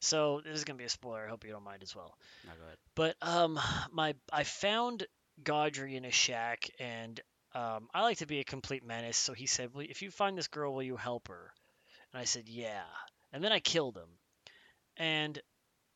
So 0.00 0.40
this 0.44 0.54
is 0.54 0.64
gonna 0.64 0.78
be 0.78 0.84
a 0.84 0.88
spoiler. 0.88 1.24
I 1.26 1.28
hope 1.28 1.44
you 1.44 1.50
don't 1.50 1.64
mind 1.64 1.82
as 1.82 1.94
well. 1.94 2.16
No, 2.46 2.52
go 2.56 2.64
ahead. 2.64 2.78
But 2.94 3.16
um, 3.22 3.58
my 3.92 4.14
I 4.32 4.44
found 4.44 5.06
Gowry 5.44 5.96
in 5.96 6.04
a 6.04 6.10
shack, 6.10 6.68
and 6.78 7.20
um, 7.54 7.88
I 7.94 8.02
like 8.02 8.18
to 8.18 8.26
be 8.26 8.40
a 8.40 8.44
complete 8.44 8.84
menace. 8.84 9.16
So 9.16 9.32
he 9.32 9.46
said, 9.46 9.70
well, 9.74 9.86
"If 9.88 10.02
you 10.02 10.10
find 10.10 10.36
this 10.36 10.48
girl, 10.48 10.74
will 10.74 10.82
you 10.82 10.96
help 10.96 11.28
her?" 11.28 11.52
And 12.12 12.20
I 12.20 12.24
said, 12.24 12.48
"Yeah." 12.48 12.84
And 13.32 13.42
then 13.44 13.52
I 13.52 13.60
killed 13.60 13.96
him, 13.96 14.08
and 14.96 15.38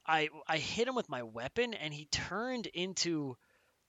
I 0.07 0.29
I 0.49 0.59
hit 0.59 0.89
him 0.89 0.95
with 0.95 1.09
my 1.09 1.23
weapon, 1.23 1.75
and 1.75 1.93
he 1.95 2.07
turned 2.07 2.67
into 2.67 3.37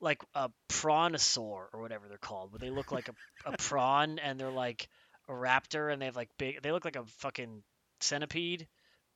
like 0.02 0.24
a 0.36 0.50
prawnosaur 0.70 1.68
or 1.74 1.82
whatever 1.82 2.08
they're 2.08 2.18
called, 2.18 2.52
where 2.52 2.60
they 2.60 2.70
look 2.70 2.92
like 2.92 3.10
a, 3.10 3.16
a 3.46 3.58
prawn 3.58 4.20
and 4.20 4.40
they're 4.40 4.52
like 4.52 4.90
a 5.30 5.34
raptor 5.34 5.92
and 5.92 6.02
they 6.02 6.06
have 6.06 6.16
like 6.16 6.30
big. 6.38 6.62
They 6.62 6.72
look 6.72 6.86
like 6.86 6.98
a 6.98 7.06
fucking 7.20 7.64
centipede 8.02 8.68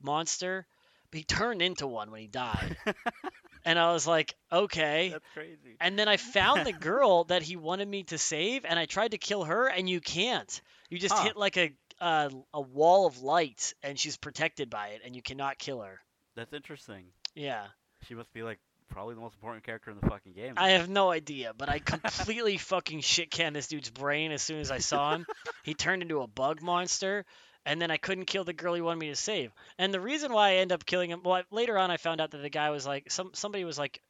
monster. 0.01 0.67
But 1.11 1.19
he 1.19 1.23
turned 1.23 1.61
into 1.61 1.87
one 1.87 2.11
when 2.11 2.21
he 2.21 2.27
died, 2.27 2.77
and 3.67 3.77
I 3.77 3.91
was 3.93 4.07
like, 4.07 4.35
okay. 4.51 5.09
That's 5.09 5.25
crazy. 5.33 5.77
And 5.79 5.97
then 5.99 6.07
I 6.07 6.17
found 6.17 6.65
the 6.65 6.73
girl 6.91 7.25
that 7.25 7.43
he 7.43 7.55
wanted 7.55 7.87
me 7.87 8.03
to 8.05 8.17
save, 8.17 8.65
and 8.65 8.79
I 8.79 8.85
tried 8.85 9.11
to 9.11 9.17
kill 9.17 9.43
her, 9.43 9.67
and 9.67 9.87
you 9.89 9.99
can't. 10.01 10.61
You 10.89 10.97
just 10.97 11.15
Huh. 11.15 11.23
hit 11.23 11.37
like 11.37 11.57
a 11.57 11.73
uh, 11.99 12.29
a 12.53 12.61
wall 12.61 13.07
of 13.07 13.21
light, 13.21 13.73
and 13.83 13.97
she's 13.99 14.17
protected 14.17 14.69
by 14.69 14.89
it, 14.89 15.01
and 15.03 15.15
you 15.15 15.21
cannot 15.21 15.57
kill 15.57 15.81
her. 15.81 15.99
That's 16.35 16.53
interesting. 16.53 17.05
Yeah, 17.35 17.65
She 18.07 18.13
must 18.15 18.31
be 18.33 18.43
like 18.43 18.59
probably 18.89 19.15
the 19.15 19.21
most 19.21 19.33
important 19.35 19.63
character 19.65 19.91
in 19.91 19.97
the 19.99 20.07
fucking 20.07 20.33
game. 20.33 20.53
I 20.57 20.69
have 20.71 20.87
no 20.89 21.11
idea, 21.11 21.53
but 21.57 21.69
I 21.69 21.79
completely 21.79 22.57
fucking 22.71 23.01
shit 23.01 23.29
canned 23.31 23.55
this 23.55 23.67
dude's 23.67 23.89
brain 23.89 24.31
as 24.31 24.41
soon 24.41 24.59
as 24.59 24.71
I 24.71 24.77
saw 24.77 25.15
him. 25.15 25.25
he 25.63 25.73
turned 25.73 26.01
into 26.03 26.21
a 26.21 26.27
bug 26.27 26.61
monster, 26.61 27.25
and 27.67 27.81
then 27.81 27.91
I 27.91 27.97
couldn't 27.97 28.25
kill 28.25 28.45
the 28.45 28.53
girl 28.53 28.73
he 28.73 28.81
wanted 28.81 29.01
me 29.01 29.09
to 29.09 29.15
save. 29.15 29.51
And 29.77 29.93
the 29.93 29.99
reason 29.99 30.31
why 30.31 30.51
I 30.51 30.55
end 30.55 30.71
up 30.71 30.85
killing 30.85 31.11
him, 31.11 31.21
well, 31.21 31.35
I- 31.35 31.43
later 31.51 31.77
on 31.77 31.91
I 31.91 31.97
found 31.97 32.21
out 32.21 32.31
that 32.31 32.37
the 32.37 32.49
guy 32.49 32.69
was 32.69 32.87
like, 32.87 33.11
some 33.11 33.31
somebody 33.33 33.65
was 33.65 33.77
like, 33.77 34.01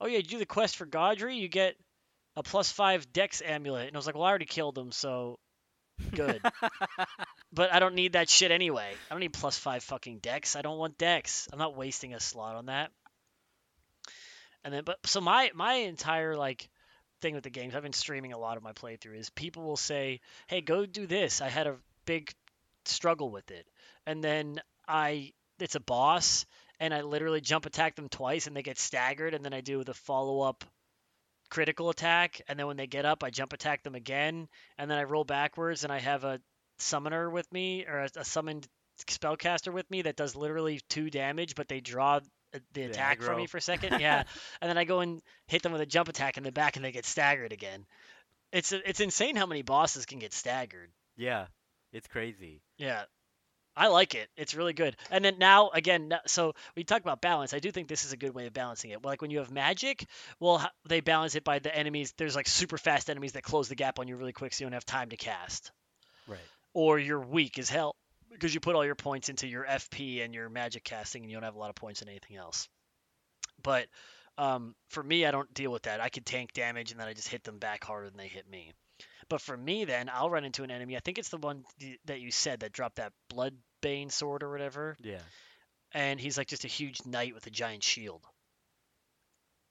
"Oh 0.00 0.06
yeah, 0.06 0.16
you 0.18 0.22
do 0.24 0.38
the 0.38 0.46
quest 0.46 0.76
for 0.76 0.86
Gowry, 0.86 1.36
you 1.36 1.48
get 1.48 1.76
a 2.34 2.42
plus 2.42 2.72
five 2.72 3.12
Dex 3.12 3.42
amulet," 3.42 3.88
and 3.88 3.96
I 3.96 3.98
was 3.98 4.06
like, 4.06 4.14
"Well, 4.14 4.24
I 4.24 4.30
already 4.30 4.46
killed 4.46 4.78
him, 4.78 4.90
so 4.90 5.38
good." 6.12 6.40
but 7.52 7.72
I 7.72 7.78
don't 7.78 7.94
need 7.94 8.14
that 8.14 8.30
shit 8.30 8.50
anyway. 8.50 8.90
I 9.10 9.14
don't 9.14 9.20
need 9.20 9.34
plus 9.34 9.58
five 9.58 9.84
fucking 9.84 10.18
Dex. 10.20 10.56
I 10.56 10.62
don't 10.62 10.78
want 10.78 10.96
Dex. 10.96 11.46
I'm 11.52 11.58
not 11.58 11.76
wasting 11.76 12.14
a 12.14 12.20
slot 12.20 12.56
on 12.56 12.66
that. 12.66 12.90
And 14.64 14.72
then, 14.72 14.84
but 14.84 14.98
so 15.04 15.20
my 15.20 15.50
my 15.54 15.74
entire 15.74 16.36
like 16.36 16.70
thing 17.20 17.34
with 17.34 17.44
the 17.44 17.50
games, 17.50 17.74
I've 17.74 17.82
been 17.82 17.92
streaming 17.92 18.32
a 18.32 18.38
lot 18.38 18.56
of 18.56 18.62
my 18.62 18.72
playthrough 18.72 19.18
is 19.18 19.28
people 19.28 19.62
will 19.62 19.76
say, 19.76 20.20
"Hey, 20.46 20.62
go 20.62 20.86
do 20.86 21.06
this." 21.06 21.42
I 21.42 21.50
had 21.50 21.66
a 21.66 21.76
big 22.06 22.32
struggle 22.88 23.30
with 23.30 23.50
it, 23.50 23.66
and 24.06 24.22
then 24.22 24.60
I 24.86 25.32
it's 25.58 25.74
a 25.74 25.80
boss, 25.80 26.46
and 26.80 26.92
I 26.92 27.02
literally 27.02 27.40
jump 27.40 27.66
attack 27.66 27.94
them 27.96 28.08
twice, 28.08 28.46
and 28.46 28.56
they 28.56 28.62
get 28.62 28.78
staggered, 28.78 29.34
and 29.34 29.44
then 29.44 29.54
I 29.54 29.60
do 29.60 29.84
the 29.84 29.94
follow 29.94 30.40
up 30.40 30.64
critical 31.50 31.90
attack, 31.90 32.40
and 32.48 32.58
then 32.58 32.66
when 32.66 32.76
they 32.76 32.86
get 32.86 33.04
up, 33.04 33.22
I 33.22 33.30
jump 33.30 33.52
attack 33.52 33.82
them 33.82 33.94
again, 33.94 34.48
and 34.78 34.90
then 34.90 34.98
I 34.98 35.04
roll 35.04 35.24
backwards, 35.24 35.84
and 35.84 35.92
I 35.92 36.00
have 36.00 36.24
a 36.24 36.40
summoner 36.78 37.30
with 37.30 37.50
me 37.52 37.84
or 37.86 38.00
a, 38.00 38.08
a 38.16 38.24
summoned 38.24 38.66
spellcaster 39.08 39.72
with 39.72 39.88
me 39.90 40.02
that 40.02 40.16
does 40.16 40.34
literally 40.34 40.80
two 40.88 41.10
damage, 41.10 41.54
but 41.54 41.68
they 41.68 41.80
draw 41.80 42.20
the 42.52 42.60
The 42.72 42.82
attack 42.84 43.20
from 43.20 43.36
me 43.36 43.46
for 43.46 43.58
a 43.58 43.60
second. 43.62 43.98
Yeah, 44.00 44.24
and 44.60 44.68
then 44.68 44.78
I 44.78 44.84
go 44.84 45.00
and 45.00 45.20
hit 45.46 45.62
them 45.62 45.72
with 45.72 45.80
a 45.80 45.86
jump 45.86 46.08
attack 46.08 46.36
in 46.36 46.44
the 46.44 46.52
back, 46.52 46.76
and 46.76 46.84
they 46.84 46.92
get 46.92 47.04
staggered 47.06 47.52
again. 47.52 47.86
It's 48.52 48.72
it's 48.72 49.00
insane 49.00 49.36
how 49.36 49.46
many 49.46 49.62
bosses 49.62 50.06
can 50.06 50.18
get 50.18 50.32
staggered. 50.32 50.90
yeah, 51.16 51.46
it's 51.92 52.06
crazy. 52.08 52.62
Yeah. 52.78 53.04
I 53.76 53.88
like 53.88 54.14
it. 54.14 54.28
It's 54.36 54.54
really 54.54 54.72
good. 54.72 54.96
And 55.10 55.24
then 55.24 55.38
now 55.38 55.70
again, 55.70 56.12
so 56.26 56.54
we 56.76 56.84
talk 56.84 57.00
about 57.00 57.20
balance. 57.20 57.52
I 57.52 57.58
do 57.58 57.72
think 57.72 57.88
this 57.88 58.04
is 58.04 58.12
a 58.12 58.16
good 58.16 58.32
way 58.32 58.46
of 58.46 58.52
balancing 58.52 58.92
it. 58.92 59.04
Like 59.04 59.20
when 59.20 59.32
you 59.32 59.38
have 59.38 59.50
magic, 59.50 60.06
well, 60.38 60.64
they 60.88 61.00
balance 61.00 61.34
it 61.34 61.42
by 61.42 61.58
the 61.58 61.74
enemies. 61.74 62.14
There's 62.16 62.36
like 62.36 62.46
super 62.46 62.78
fast 62.78 63.10
enemies 63.10 63.32
that 63.32 63.42
close 63.42 63.68
the 63.68 63.74
gap 63.74 63.98
on 63.98 64.06
you 64.06 64.16
really 64.16 64.32
quick, 64.32 64.54
so 64.54 64.62
you 64.62 64.66
don't 64.66 64.74
have 64.74 64.84
time 64.84 65.08
to 65.08 65.16
cast. 65.16 65.72
Right. 66.28 66.38
Or 66.72 66.98
you're 67.00 67.20
weak 67.20 67.58
as 67.58 67.68
hell 67.68 67.96
because 68.30 68.54
you 68.54 68.60
put 68.60 68.76
all 68.76 68.84
your 68.84 68.94
points 68.94 69.28
into 69.28 69.48
your 69.48 69.64
FP 69.64 70.24
and 70.24 70.34
your 70.34 70.48
magic 70.48 70.84
casting, 70.84 71.22
and 71.22 71.30
you 71.30 71.36
don't 71.36 71.44
have 71.44 71.56
a 71.56 71.58
lot 71.58 71.70
of 71.70 71.76
points 71.76 72.00
in 72.00 72.08
anything 72.08 72.36
else. 72.36 72.68
But 73.62 73.86
um, 74.38 74.74
for 74.88 75.02
me, 75.02 75.26
I 75.26 75.30
don't 75.30 75.52
deal 75.52 75.72
with 75.72 75.82
that. 75.82 76.00
I 76.00 76.08
can 76.08 76.22
tank 76.22 76.52
damage, 76.52 76.92
and 76.92 77.00
then 77.00 77.08
I 77.08 77.12
just 77.12 77.28
hit 77.28 77.42
them 77.42 77.58
back 77.58 77.84
harder 77.84 78.08
than 78.08 78.18
they 78.18 78.28
hit 78.28 78.48
me. 78.48 78.72
But 79.28 79.40
for 79.40 79.56
me, 79.56 79.84
then 79.84 80.10
I'll 80.12 80.30
run 80.30 80.44
into 80.44 80.62
an 80.64 80.70
enemy. 80.70 80.96
I 80.96 81.00
think 81.00 81.18
it's 81.18 81.28
the 81.30 81.38
one 81.38 81.64
th- 81.80 81.98
that 82.06 82.20
you 82.20 82.30
said 82.30 82.60
that 82.60 82.72
dropped 82.72 82.96
that 82.96 83.12
bloodbane 83.32 84.10
sword 84.12 84.42
or 84.42 84.50
whatever, 84.50 84.96
Yeah. 85.00 85.20
and 85.92 86.20
he's 86.20 86.36
like 86.38 86.48
just 86.48 86.64
a 86.64 86.68
huge 86.68 87.04
knight 87.06 87.34
with 87.34 87.46
a 87.46 87.50
giant 87.50 87.82
shield. 87.82 88.24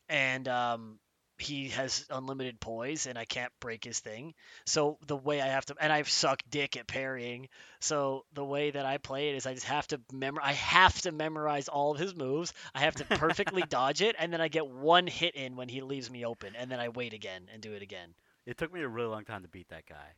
And 0.09 0.47
um, 0.47 0.99
he 1.37 1.69
has 1.69 2.05
unlimited 2.09 2.59
poise, 2.59 3.05
and 3.07 3.17
I 3.17 3.25
can't 3.25 3.51
break 3.59 3.83
his 3.83 3.99
thing. 3.99 4.33
So 4.65 4.97
the 5.07 5.15
way 5.15 5.41
I 5.41 5.47
have 5.47 5.65
to, 5.67 5.75
and 5.79 5.91
I've 5.91 6.09
sucked 6.09 6.49
dick 6.49 6.77
at 6.77 6.87
parrying. 6.87 7.47
So 7.79 8.25
the 8.33 8.45
way 8.45 8.71
that 8.71 8.85
I 8.85 8.97
play 8.97 9.29
it 9.29 9.35
is, 9.35 9.45
I 9.47 9.53
just 9.53 9.65
have 9.65 9.87
to 9.87 10.01
memor. 10.11 10.41
I 10.43 10.53
have 10.53 11.01
to 11.03 11.11
memorize 11.11 11.67
all 11.67 11.91
of 11.93 11.99
his 11.99 12.15
moves. 12.15 12.53
I 12.75 12.81
have 12.81 12.95
to 12.95 13.05
perfectly 13.05 13.63
dodge 13.69 14.01
it, 14.01 14.15
and 14.19 14.31
then 14.31 14.41
I 14.41 14.47
get 14.49 14.67
one 14.67 15.07
hit 15.07 15.35
in 15.35 15.55
when 15.55 15.69
he 15.69 15.81
leaves 15.81 16.09
me 16.11 16.25
open, 16.25 16.55
and 16.55 16.69
then 16.69 16.79
I 16.79 16.89
wait 16.89 17.13
again 17.13 17.47
and 17.51 17.61
do 17.61 17.73
it 17.73 17.81
again. 17.81 18.13
It 18.45 18.57
took 18.57 18.73
me 18.73 18.81
a 18.81 18.87
really 18.87 19.07
long 19.09 19.25
time 19.25 19.43
to 19.43 19.47
beat 19.49 19.69
that 19.69 19.85
guy. 19.87 20.15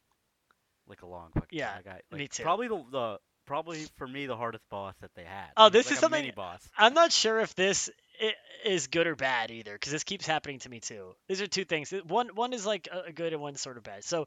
Like 0.87 1.01
a 1.01 1.07
long 1.07 1.29
fucking 1.33 1.57
Yeah, 1.57 1.81
guy, 1.83 2.01
me 2.11 2.19
like, 2.21 2.31
too. 2.31 2.43
Probably 2.43 2.67
the, 2.67 2.83
the 2.91 3.19
probably 3.47 3.85
for 3.97 4.07
me 4.07 4.27
the 4.27 4.35
hardest 4.37 4.63
boss 4.69 4.93
that 5.01 5.11
they 5.15 5.23
had. 5.23 5.47
Oh, 5.57 5.69
this 5.69 5.87
like 5.87 5.93
is 5.93 5.99
something- 5.99 6.31
boss. 6.35 6.61
I'm 6.77 6.93
not 6.93 7.11
sure 7.11 7.39
if 7.39 7.55
this 7.55 7.89
is 8.63 8.87
good 8.87 9.07
or 9.07 9.15
bad 9.15 9.49
either, 9.51 9.73
because 9.73 9.91
this 9.91 10.03
keeps 10.03 10.27
happening 10.27 10.59
to 10.59 10.69
me 10.69 10.79
too. 10.79 11.15
These 11.27 11.41
are 11.41 11.47
two 11.47 11.65
things. 11.65 11.91
One 12.07 12.29
one 12.35 12.53
is 12.53 12.65
like 12.65 12.87
a 12.91 13.09
a 13.09 13.11
good 13.11 13.33
and 13.33 13.41
one 13.41 13.55
sort 13.55 13.77
of 13.77 13.83
bad. 13.83 14.03
So, 14.03 14.25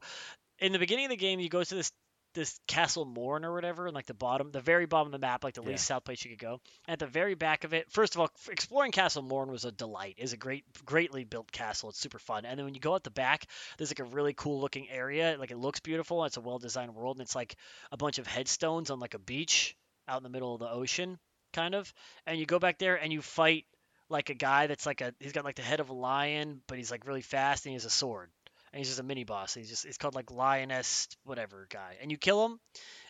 in 0.59 0.73
the 0.73 0.79
beginning 0.79 1.05
of 1.05 1.11
the 1.11 1.17
game, 1.17 1.39
you 1.39 1.49
go 1.49 1.63
to 1.63 1.75
this 1.75 1.91
this 2.35 2.59
Castle 2.67 3.05
Morne 3.05 3.43
or 3.43 3.53
whatever, 3.53 3.87
in 3.87 3.93
like 3.93 4.05
the 4.05 4.13
bottom, 4.13 4.51
the 4.51 4.61
very 4.61 4.85
bottom 4.85 5.07
of 5.07 5.11
the 5.11 5.19
map, 5.19 5.43
like 5.43 5.55
the 5.55 5.63
Yeah. 5.63 5.69
least 5.69 5.85
south 5.87 6.03
place 6.03 6.23
you 6.23 6.29
could 6.31 6.39
go. 6.39 6.61
And 6.87 6.93
at 6.93 6.99
the 6.99 7.07
very 7.07 7.33
back 7.33 7.63
of 7.63 7.73
it, 7.73 7.91
first 7.91 8.15
of 8.15 8.21
all, 8.21 8.29
exploring 8.49 8.91
Castle 8.91 9.23
Morne 9.23 9.51
was 9.51 9.65
a 9.65 9.71
delight. 9.71 10.15
It's 10.17 10.33
a 10.33 10.37
great, 10.37 10.63
greatly 10.85 11.23
built 11.23 11.51
castle. 11.51 11.89
It's 11.89 11.99
super 11.99 12.19
fun. 12.19 12.45
And 12.45 12.57
then 12.57 12.65
when 12.65 12.75
you 12.75 12.79
go 12.81 12.95
at 12.95 13.03
the 13.03 13.09
back, 13.09 13.47
there's 13.77 13.89
like 13.89 13.99
a 13.99 14.03
really 14.15 14.33
cool 14.33 14.61
looking 14.61 14.89
area. 14.89 15.35
Like 15.39 15.51
it 15.51 15.57
looks 15.57 15.79
beautiful. 15.79 16.23
It's 16.25 16.37
a 16.37 16.41
well 16.41 16.59
designed 16.59 16.93
world, 16.93 17.17
and 17.17 17.23
it's 17.23 17.35
like 17.35 17.55
a 17.91 17.97
bunch 17.97 18.19
of 18.19 18.27
headstones 18.27 18.91
on 18.91 18.99
like 18.99 19.15
a 19.15 19.19
beach 19.19 19.75
out 20.07 20.17
in 20.17 20.23
the 20.23 20.29
middle 20.29 20.53
of 20.53 20.59
the 20.59 20.69
ocean, 20.69 21.17
kind 21.53 21.73
of. 21.75 21.91
And 22.25 22.39
you 22.39 22.45
go 22.45 22.59
back 22.59 22.77
there 22.77 22.95
and 22.95 23.11
you 23.11 23.21
fight 23.21 23.65
like 24.11 24.29
a 24.29 24.33
guy 24.33 24.67
that's 24.67 24.85
like 24.85 25.01
a 25.01 25.13
he's 25.19 25.33
got 25.33 25.45
like 25.45 25.55
the 25.55 25.61
head 25.61 25.79
of 25.79 25.89
a 25.89 25.93
lion, 25.93 26.61
but 26.67 26.77
he's 26.77 26.89
like 26.91 27.05
really 27.07 27.21
fast 27.21 27.65
and 27.65 27.71
he 27.71 27.75
has 27.75 27.85
a 27.85 27.89
sword. 27.91 28.31
And 28.71 28.79
he's 28.79 28.87
just 28.87 28.99
a 28.99 29.03
mini 29.03 29.23
boss. 29.23 29.53
He's 29.53 29.69
just 29.69 29.85
it's 29.85 29.97
called 29.97 30.15
like 30.15 30.31
lioness 30.31 31.07
whatever 31.23 31.67
guy. 31.69 31.97
And 32.01 32.11
you 32.11 32.17
kill 32.17 32.45
him, 32.45 32.59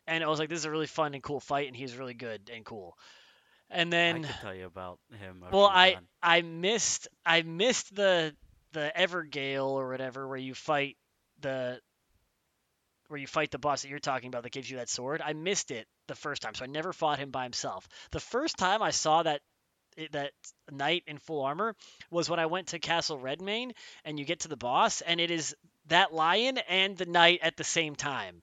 and 0.08 0.24
I 0.24 0.28
was 0.28 0.40
like, 0.40 0.50
this 0.50 0.60
is 0.60 0.66
a 0.66 0.72
really 0.72 0.88
fun 0.88 1.14
and 1.14 1.24
cool 1.24 1.40
fight, 1.40 1.68
and 1.68 1.76
he's 1.76 1.96
really 1.96 2.14
good 2.14 2.50
and 2.54 2.66
cool. 2.66 2.98
And 3.70 3.94
then 3.94 4.26
I 4.26 4.28
could 4.28 4.36
tell 4.42 4.56
you 4.56 4.66
about 4.66 5.00
him. 5.20 5.44
well, 5.52 5.68
I. 5.72 5.98
I 6.22 6.42
missed 6.42 7.08
I 7.26 7.44
missed 7.44 7.96
the 7.96 8.36
the 8.74 8.92
Evergaol 8.98 9.72
or 9.72 9.90
whatever 9.90 10.28
where 10.28 10.38
you 10.38 10.54
fight 10.54 10.98
the 11.42 11.80
where 13.08 13.20
you 13.20 13.28
fight 13.28 13.52
the 13.52 13.58
boss 13.58 13.82
that 13.82 13.90
you're 13.90 14.00
talking 14.00 14.28
about 14.28 14.44
that 14.44 14.52
gives 14.52 14.70
you 14.70 14.78
that 14.78 14.90
sword. 14.90 15.22
I 15.24 15.34
missed 15.34 15.72
it 15.72 15.88
the 16.08 16.16
first 16.16 16.42
time, 16.42 16.54
so 16.54 16.64
I 16.64 16.68
never 16.68 16.94
fought 16.94 17.20
him 17.20 17.32
by 17.32 17.44
himself. 17.44 17.88
The 18.12 18.20
first 18.20 18.58
time 18.58 18.82
I 18.82 18.92
saw 18.92 19.24
that 19.24 19.42
that 20.12 20.32
knight 20.72 21.04
in 21.08 21.18
full 21.18 21.42
armor 21.42 21.76
was 22.10 22.30
when 22.30 22.40
I 22.40 22.46
went 22.46 22.68
to 22.68 22.80
Castle 22.80 23.20
Redmane 23.20 23.72
and 24.06 24.20
you 24.20 24.26
get 24.26 24.42
to 24.42 24.48
the 24.48 24.58
boss 24.58 25.02
and 25.02 25.20
it 25.20 25.32
is 25.32 25.56
that 25.88 26.14
lion 26.14 26.58
and 26.70 26.98
the 26.98 27.06
knight 27.06 27.40
at 27.42 27.58
the 27.58 27.64
same 27.64 27.96
time. 27.96 28.42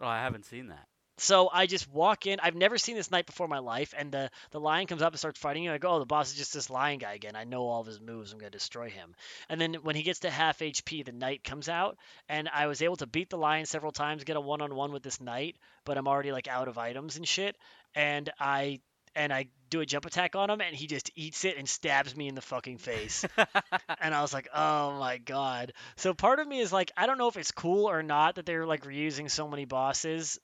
Oh, 0.00 0.06
I 0.06 0.22
haven't 0.22 0.46
seen 0.46 0.68
that. 0.68 0.86
So 1.18 1.48
I 1.52 1.66
just 1.66 1.88
walk 1.88 2.26
in. 2.26 2.40
I've 2.40 2.56
never 2.56 2.76
seen 2.76 2.96
this 2.96 3.12
knight 3.12 3.26
before 3.26 3.46
in 3.46 3.50
my 3.50 3.60
life, 3.60 3.94
and 3.96 4.10
the 4.10 4.30
the 4.50 4.58
lion 4.58 4.88
comes 4.88 5.00
up 5.00 5.12
and 5.12 5.18
starts 5.18 5.38
fighting 5.38 5.62
you. 5.62 5.72
I 5.72 5.78
go, 5.78 5.90
"Oh, 5.90 5.98
the 6.00 6.06
boss 6.06 6.32
is 6.32 6.36
just 6.36 6.52
this 6.52 6.70
lion 6.70 6.98
guy 6.98 7.12
again. 7.12 7.36
I 7.36 7.44
know 7.44 7.68
all 7.68 7.80
of 7.80 7.86
his 7.86 8.00
moves. 8.00 8.32
I'm 8.32 8.40
gonna 8.40 8.50
destroy 8.50 8.90
him." 8.90 9.14
And 9.48 9.60
then 9.60 9.74
when 9.74 9.94
he 9.94 10.02
gets 10.02 10.20
to 10.20 10.30
half 10.30 10.60
HP, 10.60 11.04
the 11.04 11.12
knight 11.12 11.44
comes 11.44 11.68
out, 11.68 11.98
and 12.28 12.48
I 12.48 12.66
was 12.66 12.82
able 12.82 12.96
to 12.96 13.06
beat 13.06 13.30
the 13.30 13.38
lion 13.38 13.66
several 13.66 13.92
times, 13.92 14.24
get 14.24 14.36
a 14.36 14.40
one 14.40 14.60
on 14.60 14.74
one 14.74 14.90
with 14.90 15.04
this 15.04 15.20
knight, 15.20 15.56
but 15.84 15.96
I'm 15.96 16.08
already 16.08 16.32
like 16.32 16.48
out 16.48 16.66
of 16.66 16.78
items 16.78 17.16
and 17.16 17.28
shit. 17.28 17.56
And 17.94 18.28
I 18.40 18.80
and 19.14 19.32
I 19.32 19.46
do 19.70 19.80
a 19.80 19.86
jump 19.86 20.06
attack 20.06 20.36
on 20.36 20.50
him, 20.50 20.60
and 20.60 20.74
he 20.74 20.86
just 20.86 21.10
eats 21.14 21.44
it 21.44 21.56
and 21.56 21.68
stabs 21.68 22.16
me 22.16 22.28
in 22.28 22.34
the 22.34 22.40
fucking 22.42 22.78
face. 22.78 23.24
and 24.00 24.14
I 24.14 24.22
was 24.22 24.32
like, 24.32 24.48
oh 24.54 24.98
my 24.98 25.18
god. 25.18 25.72
So 25.96 26.14
part 26.14 26.40
of 26.40 26.48
me 26.48 26.60
is 26.60 26.72
like, 26.72 26.92
I 26.96 27.06
don't 27.06 27.18
know 27.18 27.28
if 27.28 27.36
it's 27.36 27.52
cool 27.52 27.88
or 27.88 28.02
not 28.02 28.36
that 28.36 28.46
they're 28.46 28.66
like 28.66 28.84
reusing 28.84 29.30
so 29.30 29.48
many 29.48 29.64
bosses. 29.64 30.38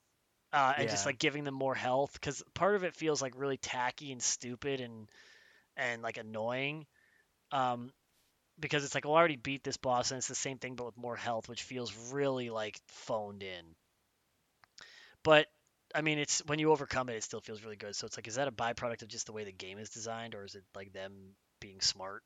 Uh, 0.53 0.73
and 0.77 0.89
just 0.89 1.05
like 1.05 1.17
giving 1.17 1.45
them 1.45 1.53
more 1.53 1.75
health 1.75 2.11
because 2.11 2.43
part 2.53 2.75
of 2.75 2.83
it 2.83 2.93
feels 2.93 3.21
like 3.21 3.33
really 3.37 3.55
tacky 3.55 4.11
and 4.11 4.21
stupid 4.21 4.81
and 4.81 5.09
and 5.77 6.01
like 6.01 6.17
annoying 6.17 6.85
um 7.53 7.89
because 8.59 8.83
it's 8.83 8.93
like 8.93 9.05
well, 9.05 9.13
I 9.13 9.19
already 9.19 9.37
beat 9.37 9.63
this 9.63 9.77
boss 9.77 10.11
and 10.11 10.17
it's 10.17 10.27
the 10.27 10.35
same 10.35 10.57
thing 10.57 10.75
but 10.75 10.87
with 10.87 10.97
more 10.97 11.15
health 11.15 11.47
which 11.47 11.63
feels 11.63 11.95
really 12.11 12.49
like 12.49 12.77
phoned 12.89 13.43
in 13.43 13.63
but 15.23 15.47
I 15.95 16.01
mean 16.01 16.17
it's 16.19 16.39
when 16.45 16.59
you 16.59 16.71
overcome 16.71 17.09
it 17.09 17.15
it 17.15 17.23
still 17.23 17.41
feels 17.41 17.63
really 17.63 17.75
good 17.75 17.95
so 17.95 18.05
it's 18.05 18.17
like 18.17 18.27
is 18.27 18.35
that 18.35 18.47
a 18.47 18.51
byproduct 18.51 19.01
of 19.01 19.07
just 19.07 19.25
the 19.25 19.31
way 19.33 19.43
the 19.43 19.51
game 19.51 19.77
is 19.77 19.89
designed 19.89 20.35
or 20.35 20.43
is 20.45 20.55
it 20.55 20.63
like 20.75 20.93
them 20.93 21.35
being 21.59 21.81
smart 21.81 22.23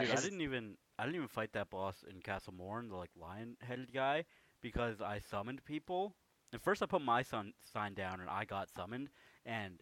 Dude, 0.00 0.10
I 0.10 0.14
it- 0.14 0.22
didn't 0.22 0.42
even 0.42 0.76
I 0.98 1.04
didn't 1.04 1.16
even 1.16 1.28
fight 1.28 1.52
that 1.52 1.70
boss 1.70 2.04
in 2.10 2.20
Castle 2.20 2.52
Morne, 2.52 2.88
the 2.88 2.96
like 2.96 3.10
lion-headed 3.16 3.92
guy, 3.92 4.24
because 4.60 5.00
I 5.00 5.20
summoned 5.30 5.64
people. 5.64 6.14
And 6.52 6.60
first 6.60 6.82
I 6.82 6.86
put 6.86 7.02
my 7.02 7.22
son 7.22 7.52
sign 7.72 7.94
down 7.94 8.20
and 8.20 8.28
I 8.28 8.44
got 8.44 8.68
summoned. 8.76 9.08
And 9.46 9.78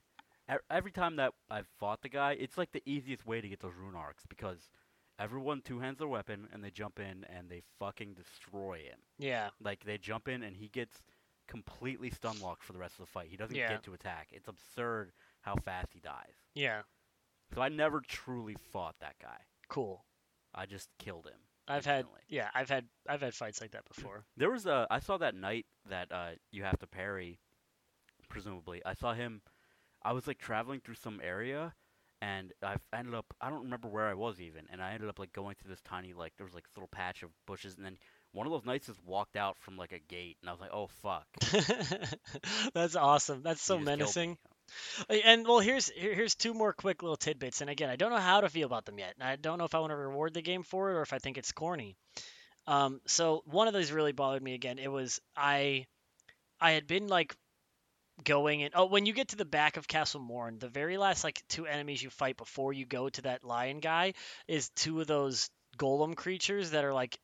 every 0.70 0.92
time 0.92 1.16
that 1.16 1.32
I've 1.50 1.66
fought 1.80 2.02
the 2.02 2.08
guy, 2.10 2.32
it's 2.32 2.58
like 2.58 2.70
the 2.72 2.82
easiest 2.84 3.26
way 3.26 3.40
to 3.40 3.48
get 3.48 3.60
those 3.60 3.72
rune 3.80 3.94
arcs 3.96 4.24
because 4.28 4.58
everyone 5.18 5.62
two 5.62 5.80
hands 5.80 5.98
their 5.98 6.06
weapon 6.08 6.48
and 6.52 6.62
they 6.62 6.70
jump 6.70 6.98
in 7.00 7.24
and 7.34 7.48
they 7.48 7.62
fucking 7.78 8.14
destroy 8.14 8.78
him. 8.78 8.98
yeah 9.18 9.48
Like 9.62 9.84
they 9.84 9.96
jump 9.98 10.28
in 10.28 10.42
and 10.42 10.54
he 10.56 10.68
gets 10.68 11.02
completely 11.46 12.10
stun 12.10 12.40
locked 12.40 12.62
for 12.64 12.72
the 12.72 12.78
rest 12.78 12.94
of 12.94 13.06
the 13.06 13.10
fight. 13.12 13.28
He 13.30 13.36
doesn't 13.36 13.56
Yeah. 13.56 13.68
get 13.68 13.82
to 13.84 13.94
attack. 13.94 14.28
It's 14.32 14.48
absurd 14.48 15.12
how 15.42 15.56
fast 15.56 15.92
he 15.92 16.00
dies. 16.00 16.34
yeah 16.54 16.82
So 17.54 17.60
I 17.60 17.68
never 17.68 18.00
truly 18.00 18.56
fought 18.72 18.96
that 19.00 19.16
guy. 19.20 19.38
cool 19.68 20.04
I 20.54 20.66
just 20.66 20.88
killed 20.98 21.26
him. 21.26 21.40
I've 21.68 21.84
had 21.84 22.06
yeah 22.28 22.48
I've 22.54 22.68
had 22.68 22.86
I've 23.08 23.20
had 23.20 23.34
fights 23.34 23.60
like 23.60 23.72
that 23.72 23.84
before 23.86 24.24
There 24.36 24.50
was 24.50 24.66
a 24.66 24.86
I 24.90 25.00
saw 25.00 25.16
that 25.18 25.34
knight 25.34 25.66
that 25.88 26.10
uh 26.12 26.30
you 26.52 26.62
have 26.62 26.78
to 26.78 26.86
parry 26.86 27.38
presumably. 28.28 28.82
I 28.84 28.94
saw 28.94 29.14
him 29.14 29.42
I 30.02 30.12
was 30.12 30.26
like 30.26 30.38
traveling 30.38 30.80
through 30.80 30.94
some 30.94 31.20
area 31.22 31.74
and 32.22 32.52
I 32.62 32.76
ended 32.96 33.14
up 33.14 33.26
I 33.40 33.50
don't 33.50 33.64
remember 33.64 33.88
where 33.88 34.06
I 34.06 34.14
was 34.14 34.40
even 34.40 34.66
and 34.70 34.82
I 34.82 34.92
ended 34.92 35.08
up 35.08 35.18
like 35.18 35.32
going 35.32 35.54
through 35.56 35.70
this 35.70 35.82
tiny 35.82 36.12
like 36.14 36.32
there 36.36 36.46
was 36.46 36.54
like 36.54 36.64
this 36.64 36.76
little 36.76 36.88
patch 36.88 37.22
of 37.22 37.30
bushes 37.46 37.76
and 37.76 37.84
then 37.84 37.98
one 38.36 38.46
of 38.46 38.52
those 38.52 38.66
knights 38.66 38.86
just 38.86 39.02
walked 39.06 39.34
out 39.34 39.56
from 39.60 39.78
like 39.78 39.92
a 39.92 39.98
gate 39.98 40.36
and 40.42 40.50
I 40.50 40.52
was 40.52 40.60
like, 40.60 40.70
"Oh 40.72 40.88
fuck." 41.02 41.26
That's 42.74 42.94
awesome. 42.94 43.42
That's 43.42 43.62
so 43.62 43.76
just 43.78 43.86
killed 43.86 43.98
me. 43.98 44.04
menacing. 44.04 44.38
And 45.08 45.46
well, 45.46 45.60
here's 45.60 45.88
here, 45.88 46.14
here's 46.14 46.34
two 46.34 46.52
more 46.52 46.74
quick 46.74 47.02
little 47.02 47.16
tidbits. 47.16 47.62
And 47.62 47.70
again, 47.70 47.88
I 47.88 47.96
don't 47.96 48.10
know 48.10 48.18
how 48.18 48.42
to 48.42 48.50
feel 48.50 48.66
about 48.66 48.84
them 48.84 48.98
yet. 48.98 49.14
I 49.20 49.36
don't 49.36 49.56
know 49.56 49.64
if 49.64 49.74
I 49.74 49.78
want 49.78 49.90
to 49.90 49.96
reward 49.96 50.34
the 50.34 50.42
game 50.42 50.64
for 50.64 50.90
it 50.90 50.94
or 50.96 51.02
if 51.02 51.14
I 51.14 51.18
think 51.18 51.38
it's 51.38 51.52
corny. 51.52 51.96
Um, 52.66 53.00
so 53.06 53.42
one 53.46 53.68
of 53.68 53.72
those 53.72 53.90
really 53.90 54.12
bothered 54.12 54.42
me 54.42 54.52
again. 54.52 54.78
It 54.78 54.92
was 54.92 55.18
I 55.34 55.86
I 56.60 56.72
had 56.72 56.86
been 56.86 57.06
like 57.08 57.34
going 58.24 58.62
and 58.62 58.72
oh 58.74 58.86
when 58.86 59.06
you 59.06 59.12
get 59.14 59.28
to 59.28 59.36
the 59.36 59.46
back 59.46 59.78
of 59.78 59.88
Castle 59.88 60.20
Morne, 60.20 60.58
the 60.58 60.68
very 60.68 60.98
last 60.98 61.24
like 61.24 61.42
two 61.48 61.64
enemies 61.66 62.02
you 62.02 62.10
fight 62.10 62.36
before 62.36 62.74
you 62.74 62.84
go 62.84 63.08
to 63.08 63.22
that 63.22 63.44
lion 63.44 63.80
guy 63.80 64.12
is 64.46 64.68
two 64.70 65.00
of 65.00 65.06
those 65.06 65.48
golem 65.78 66.14
creatures 66.14 66.72
that 66.72 66.84
are 66.84 66.94
like 66.94 67.18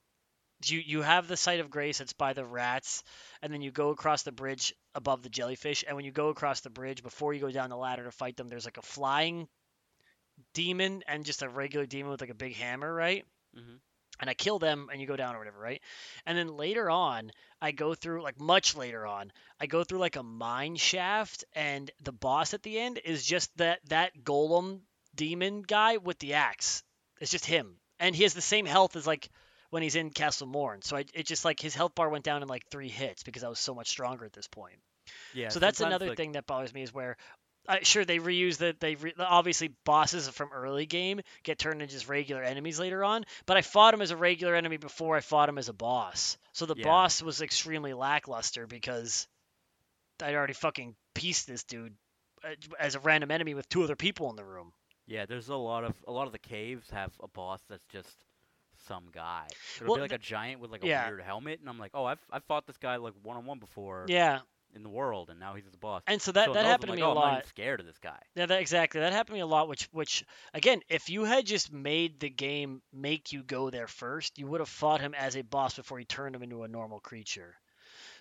you 0.70 0.80
you 0.80 1.02
have 1.02 1.28
the 1.28 1.36
site 1.36 1.60
of 1.60 1.70
grace 1.70 2.00
it's 2.00 2.12
by 2.12 2.32
the 2.32 2.44
rats 2.44 3.02
and 3.42 3.52
then 3.52 3.62
you 3.62 3.70
go 3.70 3.90
across 3.90 4.22
the 4.22 4.32
bridge 4.32 4.74
above 4.94 5.22
the 5.22 5.28
jellyfish 5.28 5.84
and 5.86 5.96
when 5.96 6.04
you 6.04 6.12
go 6.12 6.28
across 6.28 6.60
the 6.60 6.70
bridge 6.70 7.02
before 7.02 7.32
you 7.32 7.40
go 7.40 7.50
down 7.50 7.70
the 7.70 7.76
ladder 7.76 8.04
to 8.04 8.10
fight 8.12 8.36
them 8.36 8.48
there's 8.48 8.64
like 8.64 8.78
a 8.78 8.82
flying 8.82 9.48
demon 10.54 11.02
and 11.06 11.24
just 11.24 11.42
a 11.42 11.48
regular 11.48 11.86
demon 11.86 12.10
with 12.10 12.20
like 12.20 12.30
a 12.30 12.34
big 12.34 12.54
hammer 12.54 12.92
right 12.92 13.24
Mhm. 13.56 13.80
and 14.20 14.30
I 14.30 14.34
kill 14.34 14.58
them 14.58 14.88
and 14.90 15.00
you 15.00 15.06
go 15.06 15.16
down 15.16 15.34
or 15.34 15.38
whatever, 15.38 15.58
right? 15.58 15.82
And 16.26 16.38
then 16.38 16.56
later 16.56 16.88
on, 16.88 17.32
I 17.60 17.72
go 17.72 17.94
through 17.94 18.22
like 18.22 18.40
much 18.40 18.74
later 18.76 19.06
on, 19.06 19.32
I 19.60 19.66
go 19.66 19.84
through 19.84 19.98
like 19.98 20.16
a 20.16 20.22
mine 20.22 20.76
shaft 20.76 21.44
and 21.54 21.90
the 22.00 22.12
boss 22.12 22.54
at 22.54 22.62
the 22.62 22.78
end 22.78 22.98
is 23.04 23.26
just 23.26 23.54
that 23.58 23.80
that 23.88 24.16
golem 24.24 24.82
demon 25.14 25.62
guy 25.62 25.96
with 25.98 26.18
the 26.18 26.34
axe. 26.34 26.82
It's 27.20 27.30
just 27.30 27.44
him. 27.46 27.78
And 27.98 28.14
he 28.16 28.22
has 28.22 28.34
the 28.34 28.40
same 28.40 28.64
health 28.66 28.96
as 28.96 29.06
like 29.06 29.28
when 29.72 29.82
he's 29.82 29.96
in 29.96 30.10
Castle 30.10 30.46
Morne. 30.46 30.82
So 30.82 30.98
I, 30.98 31.06
it 31.14 31.24
just 31.26 31.46
like 31.46 31.58
his 31.58 31.74
health 31.74 31.94
bar 31.94 32.10
went 32.10 32.24
down 32.24 32.42
in 32.42 32.48
like 32.48 32.66
3 32.70 32.90
hits 32.90 33.22
because 33.22 33.42
I 33.42 33.48
was 33.48 33.58
so 33.58 33.74
much 33.74 33.88
stronger 33.88 34.26
at 34.26 34.32
this 34.34 34.46
point. 34.46 34.76
Yeah. 35.32 35.48
so 35.48 35.60
that's 35.60 35.80
another 35.80 36.08
like, 36.08 36.18
thing 36.18 36.32
that 36.32 36.46
bothers 36.46 36.74
me 36.74 36.82
is 36.82 36.92
where 36.92 37.16
uh, 37.68 37.78
sure 37.82 38.04
they 38.04 38.18
reuse 38.18 38.58
the 38.58 38.76
they 38.80 38.96
re, 38.96 39.14
obviously 39.18 39.70
bosses 39.84 40.28
from 40.28 40.50
early 40.52 40.84
game 40.84 41.20
get 41.42 41.58
turned 41.58 41.80
into 41.80 41.92
just 41.92 42.08
regular 42.08 42.42
enemies 42.42 42.78
later 42.78 43.02
on 43.02 43.24
but 43.46 43.56
i 43.56 43.62
fought 43.62 43.94
him 43.94 44.02
as 44.02 44.10
a 44.12 44.16
regular 44.16 44.54
enemy 44.54 44.76
before 44.76 45.16
i 45.16 45.20
fought 45.20 45.48
him 45.48 45.58
as 45.58 45.68
a 45.68 45.72
boss 45.72 46.36
so 46.52 46.66
the 46.66 46.74
Yeah. 46.76 46.84
boss 46.84 47.20
was 47.22 47.40
extremely 47.40 47.94
lackluster 47.94 48.66
because 48.66 49.26
i'd 50.22 50.34
already 50.34 50.52
fucking 50.54 50.94
pieced 51.14 51.46
this 51.48 51.64
dude 51.64 51.94
uh, 52.44 52.50
as 52.78 52.94
a 52.94 53.00
random 53.00 53.30
enemy 53.30 53.54
with 53.54 53.68
two 53.68 53.82
other 53.82 53.96
people 53.96 54.30
in 54.30 54.36
the 54.36 54.44
room 54.44 54.72
Yeah, 55.06 55.26
there's 55.26 55.48
a 55.48 55.56
lot 55.56 55.82
of 55.84 55.94
a 56.06 56.12
lot 56.12 56.26
of 56.26 56.32
the 56.32 56.38
caves 56.38 56.88
have 56.90 57.12
a 57.20 57.28
boss 57.28 57.60
that's 57.68 57.84
just 57.86 58.24
some 58.86 59.04
guy. 59.12 59.46
It'll 59.76 59.88
Well, 59.88 59.96
be 59.96 60.00
like 60.02 60.10
the- 60.10 60.16
a 60.16 60.18
giant 60.18 60.60
with 60.60 60.70
like 60.70 60.84
a 60.84 60.86
yeah. 60.86 61.08
weird 61.08 61.22
helmet, 61.22 61.60
and 61.60 61.68
I'm 61.68 61.78
like, 61.78 61.92
oh, 61.94 62.04
I've 62.04 62.20
I've 62.30 62.44
fought 62.44 62.66
this 62.66 62.78
guy 62.78 62.96
like 62.96 63.14
one 63.22 63.36
on 63.36 63.44
one 63.46 63.58
before 63.58 64.06
yeah 64.08 64.40
in 64.74 64.82
the 64.82 64.88
world, 64.88 65.28
and 65.28 65.38
now 65.38 65.54
he's 65.54 65.64
the 65.70 65.76
boss. 65.76 66.02
and 66.06 66.20
so 66.22 66.32
that, 66.32 66.46
So 66.46 66.54
that 66.54 66.64
happened 66.64 66.90
oh, 66.90 66.94
I'm 66.94 66.98
to 66.98 67.04
like, 67.04 67.14
me 67.14 67.20
a 67.20 67.22
oh, 67.22 67.26
I'm 67.26 67.34
lot 67.34 67.46
scared 67.46 67.80
of 67.80 67.84
this 67.86 67.98
guy. 67.98 68.18
Yeah, 68.34 68.46
that, 68.46 68.60
exactly. 68.60 69.00
That 69.00 69.12
happened 69.12 69.34
to 69.34 69.34
me 69.34 69.40
a 69.40 69.46
lot. 69.46 69.68
Which, 69.68 69.86
which 69.92 70.24
again, 70.54 70.80
if 70.88 71.10
you 71.10 71.24
had 71.24 71.44
just 71.44 71.70
made 71.70 72.20
the 72.20 72.30
game 72.30 72.80
make 72.90 73.32
you 73.32 73.42
go 73.42 73.68
there 73.68 73.86
first, 73.86 74.38
you 74.38 74.46
would 74.46 74.60
have 74.60 74.68
fought 74.70 75.02
him 75.02 75.12
as 75.14 75.36
a 75.36 75.42
boss 75.42 75.74
before 75.76 75.98
he 75.98 76.06
turned 76.06 76.34
him 76.34 76.42
into 76.42 76.62
a 76.62 76.68
normal 76.68 77.00
creature. 77.00 77.54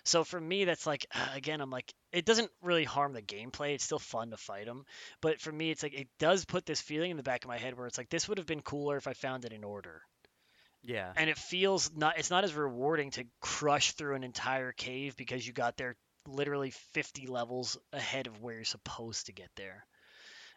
So 0.04 0.24
for 0.24 0.38
me, 0.38 0.64
that's 0.66 0.86
like 0.86 1.06
again, 1.34 1.62
I'm 1.62 1.70
like, 1.70 1.90
it 2.12 2.26
doesn't 2.26 2.50
really 2.60 2.84
harm 2.84 3.14
the 3.14 3.22
gameplay. 3.22 3.72
It's 3.74 3.84
still 3.84 3.98
fun 3.98 4.30
to 4.30 4.36
fight 4.36 4.66
him, 4.66 4.84
but 5.22 5.40
for 5.40 5.50
me, 5.52 5.70
it's 5.70 5.82
like 5.82 5.94
it 5.94 6.08
does 6.18 6.44
put 6.44 6.66
this 6.66 6.82
feeling 6.82 7.10
in 7.12 7.16
the 7.16 7.22
back 7.22 7.44
of 7.44 7.48
my 7.48 7.56
head 7.56 7.78
where 7.78 7.86
it's 7.86 7.96
like 7.96 8.10
this 8.10 8.28
would 8.28 8.36
have 8.36 8.46
been 8.46 8.60
cooler 8.60 8.98
if 8.98 9.06
I 9.06 9.14
found 9.14 9.46
it 9.46 9.52
in 9.54 9.64
order, 9.64 10.02
Yeah. 10.84 11.12
and 11.16 11.30
it 11.30 11.38
feels 11.38 11.90
not. 11.94 12.18
It's 12.18 12.30
not 12.30 12.44
as 12.44 12.54
rewarding 12.54 13.10
to 13.12 13.24
crush 13.40 13.92
through 13.92 14.16
an 14.16 14.24
entire 14.24 14.72
cave 14.72 15.16
because 15.16 15.46
you 15.46 15.52
got 15.52 15.76
there 15.76 15.96
literally 16.26 16.70
50 16.92 17.26
levels 17.26 17.78
ahead 17.92 18.26
of 18.26 18.40
where 18.42 18.54
you're 18.54 18.64
supposed 18.64 19.26
to 19.26 19.32
get 19.32 19.48
there. 19.56 19.84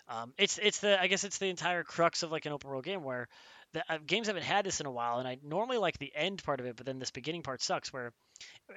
Um, 0.07 0.33
it's 0.37 0.59
it's 0.61 0.79
the 0.79 1.01
I 1.01 1.07
guess 1.07 1.23
it's 1.23 1.39
the 1.39 1.47
entire 1.47 1.83
crux 1.83 2.21
of 2.23 2.31
like 2.31 2.45
an 2.45 2.53
open 2.53 2.69
world 2.69 2.85
game 2.85 3.03
where 3.03 3.27
the 3.73 3.83
uh, 3.89 3.97
games 4.05 4.27
haven't 4.27 4.43
had 4.43 4.65
this 4.65 4.79
in 4.79 4.85
a 4.85 4.91
while, 4.91 5.17
and 5.17 5.27
I 5.27 5.37
normally 5.43 5.77
like 5.77 5.97
the 5.97 6.11
end 6.15 6.43
part 6.43 6.59
of 6.59 6.65
it, 6.67 6.75
but 6.75 6.85
then 6.85 6.99
this 6.99 7.11
beginning 7.11 7.41
part 7.41 7.61
sucks. 7.61 7.91
Where 7.91 8.13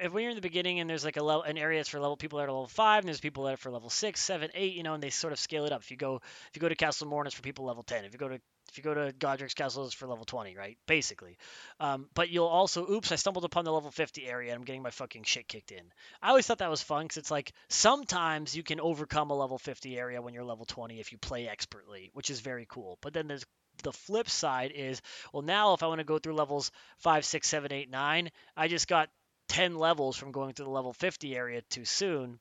if 0.01 0.13
you're 0.13 0.31
in 0.31 0.37
the 0.37 0.41
beginning 0.41 0.81
and 0.81 0.89
there's 0.89 1.05
like 1.05 1.19
a 1.19 1.23
level, 1.23 1.43
an 1.43 1.59
area 1.59 1.79
that's 1.79 1.91
for 1.91 2.01
level 2.01 2.17
people 2.17 2.39
that 2.39 2.47
are 2.47 2.53
level 2.53 2.67
five, 2.67 3.01
and 3.01 3.09
there's 3.09 3.21
people 3.21 3.45
that 3.45 3.55
are 3.55 3.59
for 3.59 3.71
level 3.71 3.91
six, 3.91 4.21
seven, 4.23 4.51
eight, 4.55 4.75
you 4.75 4.83
know, 4.83 4.95
and 4.95 5.03
they 5.03 5.11
sort 5.11 5.33
of 5.33 5.39
scale 5.39 5.67
it 5.67 5.73
up. 5.73 5.83
If 5.83 5.91
you 5.91 5.99
go 5.99 6.17
if 6.17 6.51
you 6.55 6.61
go 6.61 6.69
to 6.69 6.75
Castle 6.75 7.09
Morne, 7.09 7.27
it's 7.27 7.37
for 7.37 7.43
people 7.43 7.67
level 7.67 7.83
ten. 7.83 8.05
If 8.05 8.13
you 8.13 8.19
go 8.19 8.29
to 8.29 8.41
if 8.71 8.79
you 8.79 8.85
go 8.85 8.95
to 8.95 9.13
Godrick's 9.13 9.55
Castle, 9.55 9.85
it's 9.85 9.95
for 9.95 10.07
level 10.07 10.25
20, 10.25 10.57
right? 10.57 10.77
Basically. 10.87 11.39
Um, 11.81 12.09
but 12.15 12.29
you'll 12.29 12.47
also, 12.47 12.89
oops, 12.91 13.13
I 13.13 13.17
stumbled 13.17 13.45
upon 13.45 13.65
the 13.65 13.73
level 13.73 13.91
50 13.91 14.27
area 14.27 14.53
and 14.53 14.61
I'm 14.61 14.65
getting 14.65 14.83
my 14.83 14.91
fucking 14.91 15.25
shit 15.25 15.49
kicked 15.49 15.73
in. 15.73 15.85
I 16.23 16.31
always 16.31 16.47
thought 16.47 16.59
that 16.59 16.71
was 16.71 16.83
fun 16.83 17.05
because 17.05 17.17
it's 17.17 17.31
like 17.31 17.53
sometimes 17.69 18.57
you 18.57 18.63
can 18.63 18.81
overcome 18.81 19.31
a 19.31 19.37
level 19.37 19.59
50 19.59 19.99
area 19.99 20.23
when 20.23 20.35
you're 20.35 20.45
level 20.45 20.67
20 20.67 21.01
if 21.01 21.13
you 21.13 21.19
play 21.19 21.49
expertly, 21.49 22.11
which 22.15 22.31
is 22.31 22.41
very 22.41 22.67
cool. 22.69 22.99
But 23.01 23.15
then 23.15 23.29
there's 23.29 23.45
the 23.83 23.93
flip 23.93 24.29
side 24.29 24.73
is, 24.75 25.01
well, 25.33 25.43
now 25.43 25.75
if 25.75 25.83
I 25.83 25.87
want 25.87 26.01
to 26.01 26.05
go 26.05 26.19
through 26.19 26.35
levels 26.35 26.71
5, 26.99 27.25
6, 27.25 27.49
7, 27.49 27.73
8, 27.73 27.91
9, 27.91 28.31
I 28.57 28.69
just 28.69 28.89
got 28.89 29.09
10 29.49 29.77
levels 29.77 30.17
from 30.17 30.33
going 30.33 30.53
through 30.53 30.67
the 30.67 30.71
level 30.71 30.93
50 30.93 31.37
area 31.37 31.63
too 31.63 31.85
soon. 31.85 32.39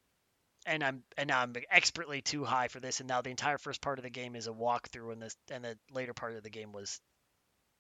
And 0.68 0.84
I'm 0.84 1.04
and 1.18 1.30
now 1.30 1.42
I'm 1.42 1.54
expertly 1.72 2.22
too 2.22 2.44
high 2.44 2.68
for 2.68 2.80
this, 2.80 3.00
and 3.00 3.08
now 3.10 3.22
the 3.22 3.32
entire 3.32 3.58
first 3.58 3.82
part 3.82 4.00
of 4.00 4.04
the 4.04 4.10
game 4.12 4.36
is 4.36 4.48
a 4.48 4.52
walkthrough, 4.52 5.14
and 5.14 5.22
this 5.22 5.36
and 5.50 5.64
the 5.64 5.78
later 5.92 6.14
part 6.14 6.36
of 6.36 6.44
the 6.44 6.50
game 6.52 6.74
was 6.74 7.02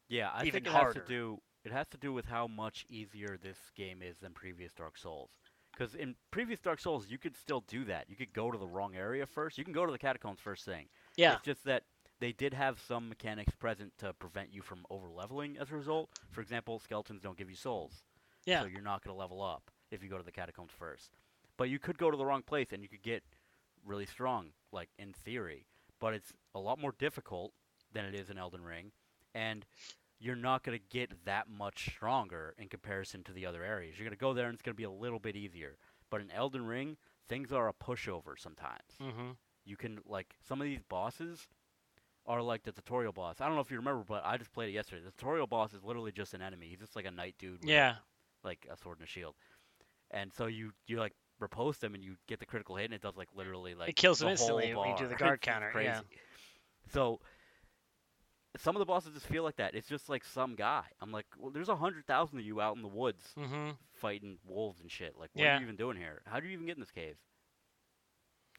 Yeah, 0.09 0.29
I 0.33 0.45
even 0.45 0.63
think 0.63 0.67
it 0.67 0.71
harder. 0.71 0.99
has 0.99 1.07
to 1.07 1.13
do 1.13 1.41
it 1.63 1.71
has 1.71 1.87
to 1.89 1.97
do 1.97 2.13
with 2.13 2.25
how 2.25 2.47
much 2.47 2.85
easier 2.89 3.37
this 3.37 3.57
game 3.75 4.01
is 4.01 4.17
than 4.19 4.33
previous 4.33 4.73
Dark 4.73 4.97
Souls. 4.97 5.31
Because 5.71 5.95
in 5.95 6.15
previous 6.31 6.59
Dark 6.59 6.79
Souls, 6.79 7.07
you 7.09 7.17
could 7.17 7.35
still 7.37 7.61
do 7.67 7.85
that. 7.85 8.09
You 8.09 8.15
could 8.15 8.33
go 8.33 8.51
to 8.51 8.57
the 8.57 8.67
wrong 8.67 8.95
area 8.95 9.25
first. 9.25 9.57
You 9.57 9.63
can 9.65 9.73
go 9.73 9.85
to 9.85 9.91
the 9.91 9.99
catacombs 9.99 10.39
first 10.39 10.65
thing. 10.65 10.87
yeah 11.17 11.33
It's 11.33 11.43
just 11.43 11.63
that 11.65 11.83
they 12.19 12.31
did 12.31 12.53
have 12.53 12.79
some 12.87 13.09
mechanics 13.09 13.53
present 13.55 13.93
to 13.99 14.13
prevent 14.13 14.53
you 14.53 14.61
from 14.61 14.85
over 14.89 15.09
leveling 15.09 15.57
as 15.57 15.69
a 15.71 15.75
result. 15.75 16.09
For 16.31 16.41
example, 16.41 16.79
skeletons 16.79 17.21
don't 17.21 17.37
give 17.37 17.49
you 17.49 17.55
souls. 17.55 18.03
Yeah. 18.45 18.61
So 18.61 18.67
you're 18.67 18.81
not 18.81 19.03
going 19.03 19.13
to 19.13 19.19
level 19.19 19.41
up 19.41 19.69
if 19.91 20.01
you 20.03 20.09
go 20.09 20.17
to 20.17 20.23
the 20.23 20.31
catacombs 20.31 20.71
first. 20.79 21.11
But 21.57 21.69
you 21.69 21.79
could 21.79 21.97
go 21.97 22.11
to 22.11 22.17
the 22.17 22.25
wrong 22.25 22.43
place 22.43 22.67
and 22.71 22.83
you 22.83 22.89
could 22.89 23.01
get 23.01 23.23
really 23.85 24.05
strong, 24.05 24.51
like 24.71 24.89
in 24.97 25.13
theory. 25.13 25.65
But 25.99 26.13
it's 26.13 26.33
a 26.53 26.59
lot 26.59 26.79
more 26.79 26.93
difficult 26.97 27.53
than 27.91 28.05
it 28.05 28.13
is 28.13 28.29
in 28.29 28.37
Elden 28.37 28.63
Ring. 28.63 28.91
And 29.33 29.65
you're 30.19 30.35
not 30.35 30.63
going 30.63 30.77
to 30.77 30.83
get 30.89 31.25
that 31.25 31.49
much 31.49 31.89
stronger 31.89 32.53
in 32.57 32.69
comparison 32.69 33.23
to 33.23 33.31
the 33.31 33.45
other 33.45 33.63
areas. 33.63 33.97
You're 33.97 34.05
going 34.05 34.17
to 34.17 34.19
go 34.19 34.33
there 34.33 34.45
and 34.45 34.53
it's 34.53 34.61
going 34.61 34.73
to 34.73 34.77
be 34.77 34.83
a 34.83 34.91
little 34.91 35.19
bit 35.19 35.35
easier. 35.35 35.77
But 36.09 36.21
in 36.21 36.31
Elden 36.31 36.65
Ring, 36.65 36.97
things 37.27 37.51
are 37.51 37.67
a 37.67 37.73
pushover 37.73 38.37
sometimes 38.37 38.93
mm-hmm. 39.01 39.31
you 39.65 39.75
can 39.75 39.99
like 40.07 40.35
some 40.47 40.61
of 40.61 40.65
these 40.65 40.79
bosses 40.87 41.47
are 42.25 42.41
like 42.41 42.63
the 42.63 42.73
tutorial 42.73 43.13
boss. 43.13 43.39
I 43.39 43.45
don't 43.45 43.55
know 43.55 43.61
if 43.61 43.71
you 43.71 43.77
remember, 43.77 44.03
but 44.05 44.21
I 44.25 44.35
just 44.35 44.51
played 44.51 44.67
it 44.67 44.73
yesterday. 44.73 45.01
The 45.01 45.11
tutorial 45.11 45.47
boss 45.47 45.73
is 45.73 45.81
literally 45.81 46.11
just 46.11 46.33
an 46.33 46.41
enemy. 46.41 46.67
He's 46.67 46.79
just 46.79 46.93
like 46.93 47.05
a 47.05 47.11
knight 47.11 47.35
dude. 47.39 47.61
With, 47.61 47.69
Yeah. 47.69 47.95
Like 48.43 48.67
a 48.69 48.75
sword 48.75 48.97
and 48.99 49.07
a 49.07 49.09
shield. 49.09 49.35
And 50.11 50.33
so 50.33 50.47
you 50.47 50.71
you 50.87 50.99
like 50.99 51.13
riposte 51.39 51.83
him 51.83 51.93
and 51.95 52.03
you 52.03 52.15
get 52.27 52.39
the 52.39 52.45
critical 52.45 52.75
hit 52.75 52.85
and 52.85 52.93
it 52.93 53.01
does 53.01 53.15
like 53.15 53.29
literally 53.35 53.75
like 53.75 53.89
It 53.89 53.95
kills 53.95 54.19
the 54.19 54.25
him 54.25 54.31
instantly 54.31 54.73
when 54.73 54.89
you 54.89 54.97
do 54.97 55.07
the 55.07 55.15
guard 55.15 55.41
counter, 55.41 55.69
Crazy. 55.71 55.87
yeah. 55.87 56.01
So 56.93 57.19
some 58.57 58.75
of 58.75 58.79
the 58.79 58.85
bosses 58.85 59.13
just 59.13 59.27
feel 59.27 59.43
like 59.43 59.57
that. 59.57 59.75
It's 59.75 59.87
just 59.87 60.09
like 60.09 60.23
some 60.25 60.55
guy. 60.55 60.83
I'm 60.99 61.11
like, 61.11 61.27
well, 61.37 61.51
there's 61.51 61.69
a 61.69 61.75
hundred 61.75 62.07
thousand 62.07 62.39
of 62.39 62.45
you 62.45 62.59
out 62.59 62.75
in 62.75 62.81
the 62.81 62.87
woods 62.87 63.23
Mm-hmm. 63.37 63.71
fighting 63.93 64.39
wolves 64.47 64.81
and 64.81 64.89
shit. 64.91 65.15
Like, 65.19 65.29
what 65.33 65.43
Yeah. 65.43 65.55
are 65.55 65.57
you 65.59 65.63
even 65.63 65.75
doing 65.75 65.95
here? 65.97 66.21
How 66.25 66.39
do 66.39 66.47
you 66.47 66.53
even 66.53 66.65
get 66.65 66.75
in 66.75 66.81
this 66.81 66.91
cave? 66.91 67.17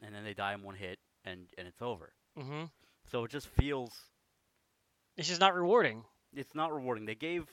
And 0.01 0.15
then 0.15 0.23
they 0.23 0.33
die 0.33 0.53
in 0.53 0.63
one 0.63 0.75
hit, 0.75 0.97
and 1.25 1.47
and 1.57 1.67
it's 1.67 1.81
over. 1.81 2.13
Mm-hmm. 2.37 2.65
So 3.11 3.25
it 3.25 3.31
just 3.31 3.47
feels 3.47 3.91
It's 5.17 5.27
just 5.27 5.41
not 5.41 5.53
rewarding. 5.53 6.03
it's 6.33 6.55
not 6.55 6.73
rewarding. 6.73 7.05
They 7.05 7.15
gave 7.15 7.47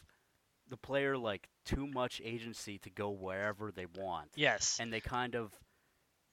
the 0.68 0.76
player 0.76 1.16
like 1.16 1.48
too 1.64 1.86
much 1.86 2.20
agency 2.24 2.78
to 2.78 2.90
go 2.90 3.10
wherever 3.10 3.70
they 3.72 3.86
want, 3.86 4.30
Yes. 4.34 4.78
and 4.80 4.92
they 4.92 5.00
kind 5.00 5.34
of, 5.34 5.52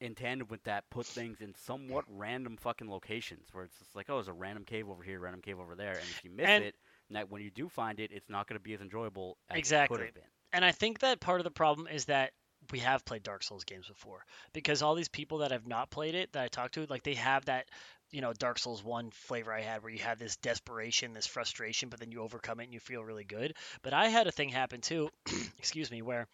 in 0.02 0.16
tandem 0.16 0.48
with 0.50 0.64
that, 0.64 0.84
put 0.90 1.06
things 1.06 1.40
in 1.42 1.54
somewhat 1.56 2.04
random 2.08 2.58
fucking 2.58 2.90
locations 2.90 3.48
where 3.54 3.64
it's 3.64 3.78
just 3.80 3.96
like, 3.96 4.10
oh, 4.10 4.16
there's 4.16 4.28
a 4.28 4.34
random 4.34 4.64
cave 4.66 4.90
over 4.90 5.04
here, 5.04 5.20
random 5.20 5.42
cave 5.42 5.60
over 5.60 5.76
there, 5.76 5.92
and 5.94 6.02
if 6.02 6.22
you 6.24 6.32
miss 6.32 6.48
And- 6.48 6.64
it, 6.64 6.76
that 7.10 7.30
when 7.30 7.42
you 7.44 7.52
do 7.52 7.70
find 7.70 8.00
it, 8.00 8.12
it's 8.12 8.30
not 8.30 8.48
going 8.48 8.58
to 8.58 8.64
be 8.64 8.74
as 8.74 8.82
enjoyable 8.82 9.38
as 9.50 9.56
it 9.56 9.60
Exactly. 9.60 9.98
could 9.98 10.06
have 10.08 10.16
been. 10.16 10.24
and 10.52 10.66
I 10.66 10.72
think 10.72 11.00
that 11.00 11.20
part 11.20 11.40
of 11.40 11.44
the 11.44 11.52
problem 11.52 11.88
is 11.88 12.06
that 12.06 12.32
we 12.72 12.80
have 12.80 13.04
played 13.06 13.24
Dark 13.24 13.44
Souls 13.44 13.64
games 13.66 13.88
before 13.88 14.26
because 14.54 14.82
all 14.82 14.96
these 14.96 15.10
people 15.10 15.40
that 15.40 15.52
have 15.52 15.68
not 15.68 15.90
played 15.92 16.16
it 16.16 16.32
that 16.34 16.44
I 16.44 16.48
talked 16.48 16.76
to, 16.76 16.86
like 16.90 17.04
they 17.04 17.16
have 17.16 17.46
that, 17.46 17.68
you 18.14 18.22
know, 18.22 18.32
Dark 18.32 18.60
Souls 18.60 18.84
one 18.84 19.10
flavor 19.12 19.52
I 19.52 19.62
had 19.62 19.84
where 19.84 19.92
you 19.92 20.00
have 20.00 20.20
this 20.20 20.38
desperation, 20.38 21.14
this 21.14 21.28
frustration, 21.28 21.90
but 21.90 22.00
then 22.00 22.12
you 22.12 22.22
overcome 22.22 22.60
it 22.60 22.66
and 22.66 22.74
you 22.74 22.80
feel 22.80 23.04
really 23.04 23.24
good. 23.24 23.56
But 23.82 23.94
I 23.94 24.08
had 24.08 24.28
a 24.28 24.32
thing 24.32 24.50
happen 24.50 24.82
too, 24.82 25.10
excuse 25.58 25.92
me, 25.92 26.02
where 26.02 26.28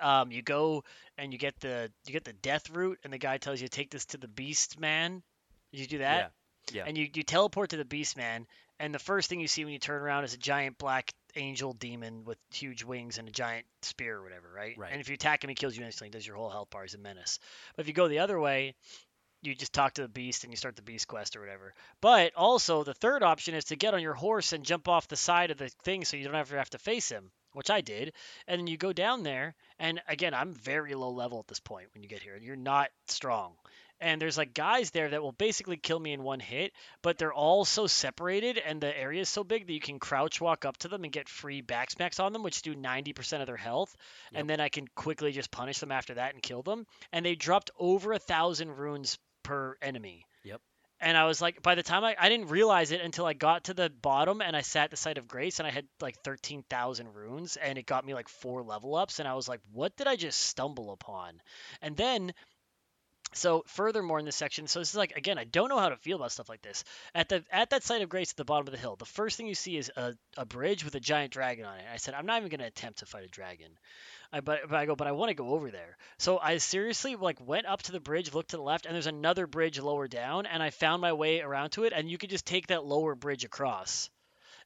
um, 0.00 0.30
you 0.30 0.42
go 0.42 0.84
and 1.18 1.32
you 1.32 1.38
get 1.38 1.58
the 1.60 1.90
you 2.06 2.12
get 2.12 2.24
the 2.24 2.32
Deathroot 2.32 2.96
and 3.04 3.12
the 3.12 3.18
guy 3.18 3.36
tells 3.38 3.60
you 3.60 3.68
take 3.68 3.90
this 3.90 4.06
to 4.06 4.16
the 4.16 4.28
beast 4.28 4.80
man. 4.80 5.22
Did 5.72 5.80
you 5.80 5.86
do 5.86 5.98
that? 5.98 6.32
Yeah. 6.72 6.84
And 6.86 6.96
you, 6.96 7.08
you 7.12 7.22
teleport 7.22 7.70
to 7.70 7.76
the 7.76 7.84
beast 7.84 8.16
man 8.16 8.46
and 8.78 8.94
the 8.94 8.98
first 8.98 9.28
thing 9.28 9.40
you 9.40 9.48
see 9.48 9.64
when 9.64 9.72
you 9.72 9.78
turn 9.78 10.02
around 10.02 10.24
is 10.24 10.34
a 10.34 10.38
giant 10.38 10.78
black 10.78 11.12
angel 11.34 11.72
demon 11.72 12.24
with 12.24 12.38
huge 12.52 12.84
wings 12.84 13.18
and 13.18 13.28
a 13.28 13.30
giant 13.32 13.66
spear 13.82 14.16
or 14.16 14.22
whatever, 14.22 14.48
right? 14.54 14.76
Right. 14.76 14.92
And 14.92 15.00
if 15.00 15.08
you 15.08 15.14
attack 15.14 15.42
him, 15.42 15.48
he 15.48 15.54
kills 15.54 15.76
you 15.76 15.84
instantly. 15.84 16.10
Does 16.10 16.26
your 16.26 16.36
whole 16.36 16.50
health 16.50 16.70
bar. 16.70 16.82
He's 16.82 16.94
a 16.94 16.98
menace. 16.98 17.38
But 17.74 17.82
if 17.82 17.88
you 17.88 17.94
go 17.94 18.08
the 18.08 18.18
other 18.18 18.38
way, 18.38 18.74
you 19.42 19.54
just 19.54 19.72
talk 19.72 19.94
to 19.94 20.02
the 20.02 20.08
beast 20.08 20.44
and 20.44 20.52
you 20.52 20.56
start 20.56 20.76
the 20.76 20.82
beast 20.82 21.08
quest 21.08 21.36
or 21.36 21.40
whatever. 21.40 21.74
But 22.00 22.34
also, 22.34 22.84
the 22.84 22.94
third 22.94 23.22
option 23.22 23.54
is 23.54 23.66
to 23.66 23.76
get 23.76 23.94
on 23.94 24.02
your 24.02 24.14
horse 24.14 24.52
and 24.52 24.64
jump 24.64 24.88
off 24.88 25.08
the 25.08 25.16
side 25.16 25.50
of 25.50 25.58
the 25.58 25.68
thing 25.84 26.04
so 26.04 26.16
you 26.16 26.24
don't 26.24 26.34
ever 26.34 26.56
have 26.56 26.70
to 26.70 26.78
face 26.78 27.08
him, 27.08 27.30
which 27.52 27.70
I 27.70 27.80
did. 27.80 28.12
And 28.46 28.60
then 28.60 28.66
you 28.66 28.76
go 28.76 28.92
down 28.92 29.22
there, 29.22 29.54
and 29.78 30.00
again, 30.08 30.34
I'm 30.34 30.54
very 30.54 30.94
low 30.94 31.10
level 31.10 31.38
at 31.38 31.48
this 31.48 31.60
point 31.60 31.88
when 31.94 32.02
you 32.02 32.08
get 32.08 32.22
here. 32.22 32.36
You're 32.36 32.56
not 32.56 32.90
strong. 33.08 33.54
And 33.98 34.20
there's 34.20 34.36
like 34.36 34.52
guys 34.52 34.90
there 34.90 35.08
that 35.08 35.22
will 35.22 35.32
basically 35.32 35.78
kill 35.78 35.98
me 35.98 36.12
in 36.12 36.22
one 36.22 36.40
hit, 36.40 36.72
but 37.00 37.16
they're 37.16 37.32
all 37.32 37.64
so 37.64 37.86
separated 37.86 38.58
and 38.58 38.78
the 38.78 38.96
area 38.96 39.22
is 39.22 39.28
so 39.30 39.42
big 39.42 39.66
that 39.66 39.72
you 39.72 39.80
can 39.80 39.98
crouch 39.98 40.38
walk 40.38 40.66
up 40.66 40.76
to 40.78 40.88
them 40.88 41.04
and 41.04 41.12
get 41.12 41.30
free 41.30 41.62
backsmacks 41.62 42.20
on 42.20 42.34
them, 42.34 42.42
which 42.42 42.60
do 42.60 42.74
90% 42.74 43.40
of 43.40 43.46
their 43.46 43.56
health. 43.56 43.96
Yep. 44.32 44.40
And 44.40 44.50
then 44.50 44.60
I 44.60 44.68
can 44.68 44.86
quickly 44.88 45.32
just 45.32 45.50
punish 45.50 45.78
them 45.78 45.92
after 45.92 46.14
that 46.14 46.34
and 46.34 46.42
kill 46.42 46.62
them. 46.62 46.86
And 47.10 47.24
they 47.24 47.36
dropped 47.36 47.70
over 47.78 48.12
a 48.12 48.18
thousand 48.18 48.76
runes 48.76 49.18
per 49.46 49.76
enemy. 49.80 50.26
Yep. 50.44 50.60
And 51.00 51.16
I 51.16 51.26
was 51.26 51.42
like, 51.42 51.62
by 51.62 51.74
the 51.74 51.82
time 51.82 52.04
I, 52.04 52.16
I 52.18 52.28
didn't 52.28 52.48
realize 52.48 52.90
it 52.90 53.00
until 53.02 53.26
I 53.26 53.34
got 53.34 53.64
to 53.64 53.74
the 53.74 53.90
bottom 53.90 54.40
and 54.40 54.56
I 54.56 54.62
sat 54.62 54.90
the 54.90 54.96
site 54.96 55.18
of 55.18 55.28
grace 55.28 55.58
and 55.58 55.68
I 55.68 55.70
had 55.70 55.86
like 56.00 56.16
13,000 56.24 57.14
runes 57.14 57.56
and 57.56 57.78
it 57.78 57.86
got 57.86 58.06
me 58.06 58.14
like 58.14 58.28
four 58.28 58.62
level 58.62 58.94
ups. 58.94 59.18
And 59.18 59.28
I 59.28 59.34
was 59.34 59.48
like, 59.48 59.60
what 59.72 59.94
did 59.96 60.06
I 60.06 60.16
just 60.16 60.40
stumble 60.40 60.90
upon? 60.92 61.40
And 61.82 61.96
then 61.96 62.32
so 63.32 63.64
furthermore 63.66 64.18
in 64.18 64.24
this 64.24 64.36
section, 64.36 64.66
so 64.66 64.78
this 64.78 64.90
is 64.90 64.96
like 64.96 65.16
again, 65.16 65.38
I 65.38 65.44
don't 65.44 65.68
know 65.68 65.78
how 65.78 65.90
to 65.90 65.96
feel 65.96 66.16
about 66.16 66.32
stuff 66.32 66.48
like 66.48 66.62
this. 66.62 66.84
At 67.14 67.28
the 67.28 67.44
at 67.50 67.70
that 67.70 67.82
site 67.82 68.02
of 68.02 68.08
grace 68.08 68.30
at 68.30 68.36
the 68.36 68.44
bottom 68.44 68.66
of 68.66 68.72
the 68.72 68.78
hill, 68.78 68.96
the 68.96 69.04
first 69.04 69.36
thing 69.36 69.46
you 69.46 69.54
see 69.54 69.76
is 69.76 69.90
a, 69.96 70.14
a 70.36 70.46
bridge 70.46 70.84
with 70.84 70.94
a 70.94 71.00
giant 71.00 71.32
dragon 71.32 71.64
on 71.64 71.78
it. 71.78 71.84
I 71.92 71.96
said, 71.96 72.14
I'm 72.14 72.26
not 72.26 72.38
even 72.38 72.50
gonna 72.50 72.68
attempt 72.68 73.00
to 73.00 73.06
fight 73.06 73.24
a 73.24 73.28
dragon. 73.28 73.68
I 74.32 74.40
but, 74.40 74.60
but 74.68 74.76
I 74.76 74.86
go, 74.86 74.96
but 74.96 75.06
I 75.06 75.12
want 75.12 75.30
to 75.30 75.34
go 75.34 75.50
over 75.50 75.70
there. 75.70 75.96
So 76.18 76.38
I 76.38 76.58
seriously 76.58 77.16
like 77.16 77.46
went 77.46 77.66
up 77.66 77.82
to 77.82 77.92
the 77.92 78.00
bridge, 78.00 78.34
looked 78.34 78.50
to 78.50 78.56
the 78.56 78.62
left, 78.62 78.86
and 78.86 78.94
there's 78.94 79.06
another 79.06 79.46
bridge 79.46 79.78
lower 79.78 80.08
down, 80.08 80.46
and 80.46 80.62
I 80.62 80.70
found 80.70 81.00
my 81.00 81.12
way 81.12 81.40
around 81.40 81.70
to 81.70 81.84
it, 81.84 81.92
and 81.94 82.10
you 82.10 82.18
could 82.18 82.30
just 82.30 82.46
take 82.46 82.68
that 82.68 82.84
lower 82.84 83.14
bridge 83.14 83.44
across. 83.44 84.10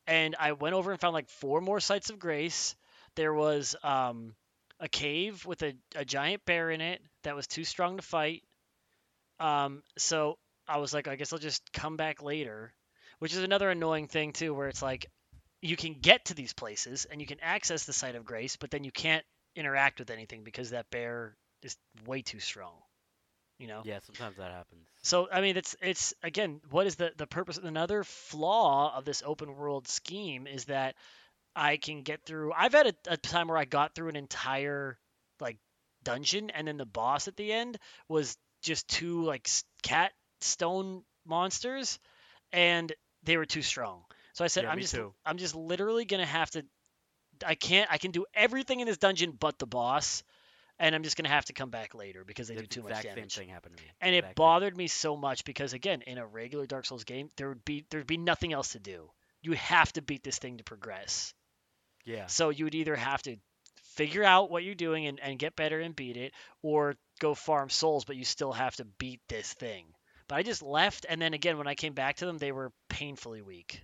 And 0.06 0.34
I 0.38 0.52
went 0.52 0.74
over 0.74 0.90
and 0.90 1.00
found 1.00 1.14
like 1.14 1.28
four 1.28 1.60
more 1.60 1.80
sites 1.80 2.10
of 2.10 2.18
grace. 2.18 2.74
There 3.16 3.34
was 3.34 3.76
um, 3.82 4.34
a 4.78 4.88
cave 4.88 5.44
with 5.44 5.62
a, 5.62 5.74
a 5.94 6.04
giant 6.04 6.44
bear 6.46 6.70
in 6.70 6.80
it 6.80 7.02
that 7.22 7.36
was 7.36 7.46
too 7.46 7.64
strong 7.64 7.96
to 7.96 8.02
fight. 8.02 8.42
Um, 9.40 9.82
so 9.98 10.38
I 10.68 10.76
was 10.76 10.94
like, 10.94 11.08
I 11.08 11.16
guess 11.16 11.32
I'll 11.32 11.38
just 11.38 11.72
come 11.72 11.96
back 11.96 12.22
later, 12.22 12.72
which 13.18 13.32
is 13.32 13.42
another 13.42 13.70
annoying 13.70 14.06
thing 14.06 14.32
too, 14.32 14.54
where 14.54 14.68
it's 14.68 14.82
like 14.82 15.06
you 15.62 15.76
can 15.76 15.94
get 15.94 16.26
to 16.26 16.34
these 16.34 16.52
places 16.52 17.06
and 17.10 17.20
you 17.20 17.26
can 17.26 17.38
access 17.40 17.84
the 17.84 17.92
site 17.92 18.14
of 18.14 18.24
grace, 18.24 18.56
but 18.56 18.70
then 18.70 18.84
you 18.84 18.92
can't 18.92 19.24
interact 19.56 19.98
with 19.98 20.10
anything 20.10 20.44
because 20.44 20.70
that 20.70 20.90
bear 20.90 21.36
is 21.62 21.76
way 22.06 22.22
too 22.22 22.38
strong. 22.38 22.74
You 23.58 23.66
know. 23.66 23.82
Yeah, 23.84 23.98
sometimes 24.00 24.36
that 24.38 24.52
happens. 24.52 24.86
So 25.02 25.28
I 25.30 25.40
mean, 25.42 25.56
it's 25.56 25.76
it's 25.82 26.14
again, 26.22 26.60
what 26.70 26.86
is 26.86 26.96
the 26.96 27.12
the 27.16 27.26
purpose? 27.26 27.58
Another 27.58 28.04
flaw 28.04 28.96
of 28.96 29.04
this 29.04 29.22
open 29.24 29.54
world 29.54 29.86
scheme 29.86 30.46
is 30.46 30.66
that 30.66 30.94
I 31.54 31.76
can 31.76 32.02
get 32.02 32.24
through. 32.24 32.52
I've 32.54 32.72
had 32.72 32.86
a, 32.86 32.94
a 33.08 33.16
time 33.18 33.48
where 33.48 33.58
I 33.58 33.66
got 33.66 33.94
through 33.94 34.08
an 34.08 34.16
entire 34.16 34.98
like 35.40 35.58
dungeon, 36.04 36.48
and 36.50 36.66
then 36.66 36.78
the 36.78 36.86
boss 36.86 37.28
at 37.28 37.36
the 37.36 37.52
end 37.52 37.78
was 38.08 38.38
just 38.62 38.88
two 38.88 39.24
like 39.24 39.48
cat 39.82 40.12
stone 40.40 41.02
monsters, 41.26 41.98
and 42.52 42.92
they 43.22 43.36
were 43.36 43.46
too 43.46 43.62
strong. 43.62 44.02
So 44.32 44.44
I 44.44 44.48
said, 44.48 44.64
Yeah, 44.64 44.70
I'm 44.70 44.80
just 44.80 44.94
too. 44.94 45.12
I'm 45.24 45.38
just 45.38 45.54
literally 45.54 46.04
gonna 46.04 46.26
have 46.26 46.50
to. 46.52 46.64
I 47.46 47.54
can't. 47.54 47.90
I 47.90 47.98
can 47.98 48.10
do 48.10 48.26
everything 48.34 48.80
in 48.80 48.86
this 48.86 48.98
dungeon 48.98 49.32
but 49.38 49.58
the 49.58 49.66
boss, 49.66 50.22
and 50.78 50.94
I'm 50.94 51.02
just 51.02 51.16
gonna 51.16 51.28
have 51.30 51.46
to 51.46 51.52
come 51.52 51.70
back 51.70 51.94
later 51.94 52.24
because 52.24 52.48
they 52.48 52.54
the 52.54 52.62
do 52.62 52.66
too 52.66 52.82
much 52.82 53.02
damage 53.02 53.32
same 53.34 53.44
thing 53.46 53.48
happened 53.54 53.76
to 53.76 53.82
me. 53.82 53.88
and 54.00 54.14
it 54.14 54.34
bothered 54.34 54.76
me 54.76 54.86
so 54.88 55.16
much 55.16 55.44
because 55.44 55.72
again 55.72 56.02
in 56.02 56.18
a 56.18 56.26
regular 56.26 56.66
dark 56.66 56.84
souls 56.86 57.04
game 57.04 57.28
there 57.36 57.48
would 57.48 57.64
be 57.64 57.84
there'd 57.90 58.06
be 58.06 58.16
nothing 58.18 58.52
else 58.52 58.72
to 58.72 58.78
do 58.78 59.10
you 59.42 59.52
have 59.52 59.90
to 59.94 60.02
beat 60.02 60.22
this 60.22 60.38
thing 60.38 60.58
to 60.58 60.64
progress 60.64 61.32
Yeah. 62.04 62.26
so 62.26 62.50
you 62.50 62.64
would 62.64 62.74
either 62.74 62.94
have 62.96 63.22
to 63.22 63.36
figure 64.06 64.24
out 64.24 64.51
what 64.51 64.64
you're 64.64 64.74
doing 64.74 65.06
and, 65.06 65.20
and 65.20 65.39
get 65.39 65.55
better 65.56 65.81
and 65.81 65.94
beat 65.94 66.16
it 66.16 66.32
or 66.62 66.94
go 67.20 67.35
farm 67.35 67.68
souls 67.68 68.05
but 68.05 68.16
you 68.16 68.24
still 68.24 68.52
have 68.52 68.74
to 68.77 68.85
beat 68.98 69.20
this 69.28 69.52
thing 69.52 69.85
but 70.28 70.36
i 70.36 70.43
just 70.43 70.62
left 70.62 71.06
and 71.09 71.20
then 71.20 71.35
again 71.35 71.59
when 71.59 71.66
i 71.66 71.74
came 71.74 71.93
back 71.93 72.16
to 72.16 72.27
them 72.27 72.39
they 72.39 72.52
were 72.52 72.72
painfully 72.89 73.43
weak 73.43 73.82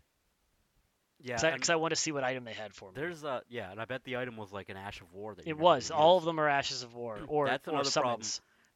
Yeah. 1.23 1.37
because 1.37 1.69
and 1.69 1.71
I, 1.71 1.77
want 1.77 1.91
to 1.93 1.97
see 1.97 2.13
what 2.13 2.25
item 2.25 2.45
they 2.45 2.53
had 2.53 2.73
for 2.73 2.91
me 2.91 2.95
there's 2.97 3.25
a 3.25 3.43
yeah, 3.49 3.71
and 3.71 3.81
I 3.81 3.85
bet 3.85 4.05
the 4.05 4.17
item 4.17 4.37
was 4.37 4.53
like 4.53 4.69
an 4.69 4.77
Ash 4.77 5.01
of 5.01 5.13
War 5.13 5.35
that 5.35 5.47
it 5.47 5.57
was 5.59 5.91
all 5.91 6.19
of 6.19 6.25
them 6.25 6.39
are 6.39 6.49
ashes 6.49 6.83
of 6.83 6.95
war 6.95 7.19
or, 7.29 7.47
That's 7.47 7.67
or 7.69 7.75
another 7.75 7.91
problem. 7.91 8.21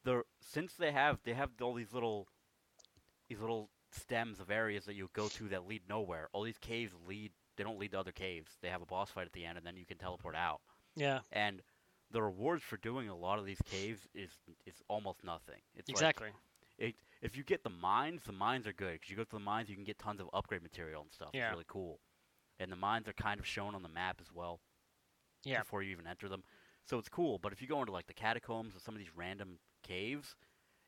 the 0.03 0.23
since 0.53 0.73
they 0.73 0.91
have 0.91 1.19
they 1.23 1.33
have 1.33 1.49
all 1.61 1.73
these 1.73 1.93
little 1.93 2.27
these 3.29 3.39
little 3.39 3.69
stems 3.91 4.39
of 4.39 4.49
areas 4.49 4.85
that 4.85 4.95
you 4.95 5.09
go 5.13 5.27
to 5.27 5.49
that 5.49 5.67
lead 5.67 5.81
nowhere. 5.89 6.29
All 6.33 6.43
these 6.43 6.57
caves 6.57 6.93
lead 7.07 7.31
they 7.57 7.63
don't 7.63 7.79
lead 7.79 7.91
to 7.91 7.99
other 7.99 8.11
caves. 8.11 8.51
They 8.61 8.69
have 8.69 8.81
a 8.81 8.85
boss 8.85 9.09
fight 9.11 9.25
at 9.27 9.33
the 9.33 9.45
end 9.45 9.57
and 9.57 9.65
then 9.65 9.77
you 9.77 9.85
can 9.85 9.97
teleport 9.97 10.35
out. 10.35 10.61
Yeah 10.95 11.19
And 11.31 11.61
the 12.11 12.21
rewards 12.21 12.63
for 12.63 12.77
doing 12.77 13.07
a 13.07 13.15
lot 13.15 13.39
of 13.39 13.45
these 13.45 13.61
caves 13.69 14.07
is 14.13 14.31
is 14.65 14.75
almost 14.87 15.23
nothing. 15.23 15.61
It's 15.75 15.87
like, 15.89 15.95
exactly 15.95 16.29
it, 16.77 16.95
if 17.21 17.37
you 17.37 17.43
get 17.43 17.63
the 17.63 17.69
mines, 17.69 18.23
the 18.25 18.31
mines 18.31 18.65
are 18.67 18.73
good 18.73 18.93
because 18.93 19.09
you 19.09 19.15
go 19.15 19.23
to 19.23 19.31
the 19.31 19.39
mines, 19.39 19.69
you 19.69 19.75
can 19.75 19.83
get 19.83 19.99
tons 19.99 20.19
of 20.19 20.27
upgrade 20.33 20.63
material 20.63 21.01
and 21.01 21.11
stuff. 21.11 21.29
Yeah. 21.33 21.47
It's 21.47 21.53
really 21.53 21.65
cool. 21.67 21.99
And 22.59 22.71
the 22.71 22.75
mines 22.75 23.07
are 23.07 23.13
kind 23.13 23.39
of 23.39 23.45
shown 23.45 23.75
on 23.75 23.83
the 23.83 23.89
map 23.89 24.17
as 24.19 24.31
well 24.33 24.59
yeah 25.43 25.59
before 25.59 25.81
you 25.83 25.91
even 25.91 26.07
enter 26.07 26.27
them. 26.29 26.43
So 26.85 26.97
it's 26.97 27.09
cool. 27.09 27.37
But 27.37 27.53
if 27.53 27.61
you 27.61 27.67
go 27.67 27.79
into 27.79 27.91
like 27.91 28.07
the 28.07 28.13
catacombs 28.13 28.75
or 28.75 28.79
some 28.79 28.95
of 28.95 28.99
these 28.99 29.15
random 29.15 29.59
caves, 29.83 30.35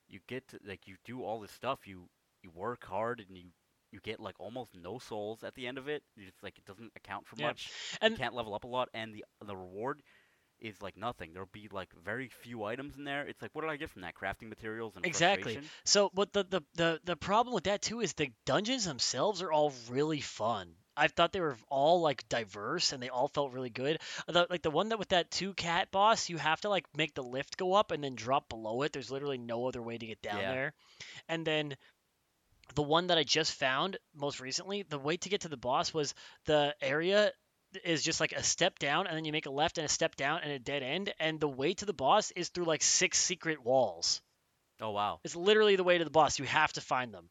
you 0.08 0.20
get 0.28 0.48
to 0.50 0.60
like 0.68 0.88
you 0.88 0.96
do 1.06 1.24
all 1.24 1.40
this 1.40 1.52
stuff. 1.52 1.88
You 1.88 2.10
you 2.42 2.52
work 2.54 2.84
hard 2.86 3.24
and 3.28 3.38
you 3.38 3.46
you 3.94 3.99
get 4.03 4.20
like 4.20 4.36
almost 4.40 4.72
no 4.76 4.98
souls 4.99 5.44
at 5.44 5.56
the 5.56 5.68
end 5.68 5.78
of 5.78 5.88
it. 5.88 6.03
It's 6.18 6.44
like 6.44 6.57
it 6.57 6.65
doesn't 6.65 6.91
account 6.98 7.28
for 7.28 7.36
Yeah. 7.38 7.48
much. 7.48 7.72
And- 8.02 8.11
you 8.11 8.18
can't 8.18 8.34
level 8.34 8.53
up 8.56 8.65
a 8.65 8.68
lot, 8.68 8.90
and 8.94 9.14
the 9.14 9.24
the 9.45 9.56
reward 9.56 10.02
is 10.60 10.82
like 10.82 10.95
nothing. 10.98 11.34
There'll 11.34 11.49
be 11.52 11.68
like 11.72 11.90
very 12.03 12.30
few 12.41 12.64
items 12.64 12.98
in 12.98 13.03
there. 13.03 13.26
It's 13.28 13.41
like 13.41 13.52
what 13.53 13.61
did 13.61 13.72
I 13.72 13.78
get 13.78 13.90
from 13.90 14.02
that? 14.02 14.15
Crafting 14.15 14.49
materials 14.49 14.94
and 14.95 15.06
Exactly. 15.06 15.60
So, 15.84 16.10
but 16.14 16.34
the, 16.34 16.44
the 16.44 16.64
the 16.76 16.99
the 17.06 17.15
problem 17.15 17.53
with 17.53 17.65
that 17.65 17.82
too 17.82 18.02
is 18.02 18.14
the 18.14 18.32
dungeons 18.45 18.86
themselves 18.86 19.41
are 19.41 19.52
all 19.52 19.74
really 19.90 20.22
fun. 20.22 20.76
I 20.95 21.07
thought 21.07 21.32
they 21.34 21.41
were 21.41 21.57
all 21.70 22.02
like 22.02 22.30
diverse 22.30 22.94
and 22.94 23.02
they 23.02 23.10
all 23.10 23.28
felt 23.28 23.52
really 23.52 23.72
good. 23.72 23.99
The, 24.28 24.45
like 24.49 24.61
the 24.61 24.70
one 24.70 24.90
that 24.90 24.99
with 24.99 25.10
that 25.10 25.32
two 25.32 25.53
cat 25.56 25.90
boss, 25.91 26.30
you 26.30 26.38
have 26.38 26.61
to 26.61 26.70
like 26.70 26.86
make 26.95 27.15
the 27.15 27.24
lift 27.24 27.57
go 27.57 27.74
up 27.74 27.91
and 27.91 28.03
then 28.03 28.14
drop 28.15 28.48
below 28.48 28.84
it. 28.84 28.94
There's 28.94 29.10
literally 29.10 29.40
no 29.40 29.68
other 29.68 29.82
way 29.82 29.98
to 29.98 30.06
get 30.06 30.22
down 30.22 30.40
Yeah. 30.40 30.52
there. 30.52 30.74
And 31.28 31.45
then 31.48 31.76
the 32.76 32.84
one 32.84 33.07
that 33.07 33.18
I 33.18 33.23
just 33.23 33.53
found 33.53 33.98
most 34.15 34.40
recently, 34.40 34.84
the 34.84 34.99
way 34.99 35.18
to 35.18 35.30
get 35.30 35.41
to 35.41 35.49
the 35.49 35.57
boss 35.57 35.94
was 35.94 36.14
the 36.45 36.76
area 36.81 37.31
is 37.84 38.03
just 38.03 38.19
like 38.19 38.34
a 38.34 38.44
step 38.44 38.77
down 38.80 39.07
and 39.07 39.18
then 39.18 39.26
you 39.26 39.31
make 39.31 39.45
a 39.45 39.52
left 39.52 39.77
and 39.77 39.85
a 39.85 39.90
step 39.90 40.15
down 40.15 40.41
and 40.44 40.52
a 40.52 40.60
dead 40.60 40.84
end 40.84 41.14
and 41.19 41.40
the 41.40 41.48
way 41.48 41.73
to 41.73 41.85
the 41.85 41.94
boss 41.94 42.31
is 42.31 42.49
through 42.49 42.65
like 42.65 42.84
six 42.84 43.18
secret 43.18 43.64
walls. 43.64 44.22
Oh 44.81 44.91
wow. 44.91 45.19
It's 45.23 45.35
literally 45.35 45.76
the 45.76 45.84
way 45.84 45.98
to 45.98 46.03
the 46.03 46.11
boss. 46.11 46.40
You 46.40 46.45
have 46.45 46.73
to 46.73 46.81
find 46.81 47.14
them. 47.14 47.30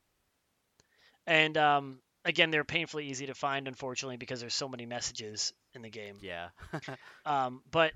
And 1.27 1.57
um, 1.57 2.01
again, 2.25 2.51
they're 2.51 2.65
painfully 2.65 3.07
easy 3.07 3.27
to 3.27 3.35
find, 3.35 3.69
unfortunately, 3.69 4.17
because 4.17 4.41
there's 4.41 4.55
so 4.55 4.69
many 4.69 4.87
messages 4.87 5.53
in 5.75 5.83
the 5.83 5.91
game. 5.91 6.17
Yeah. 6.21 6.49
Um, 7.25 7.63
but 7.71 7.93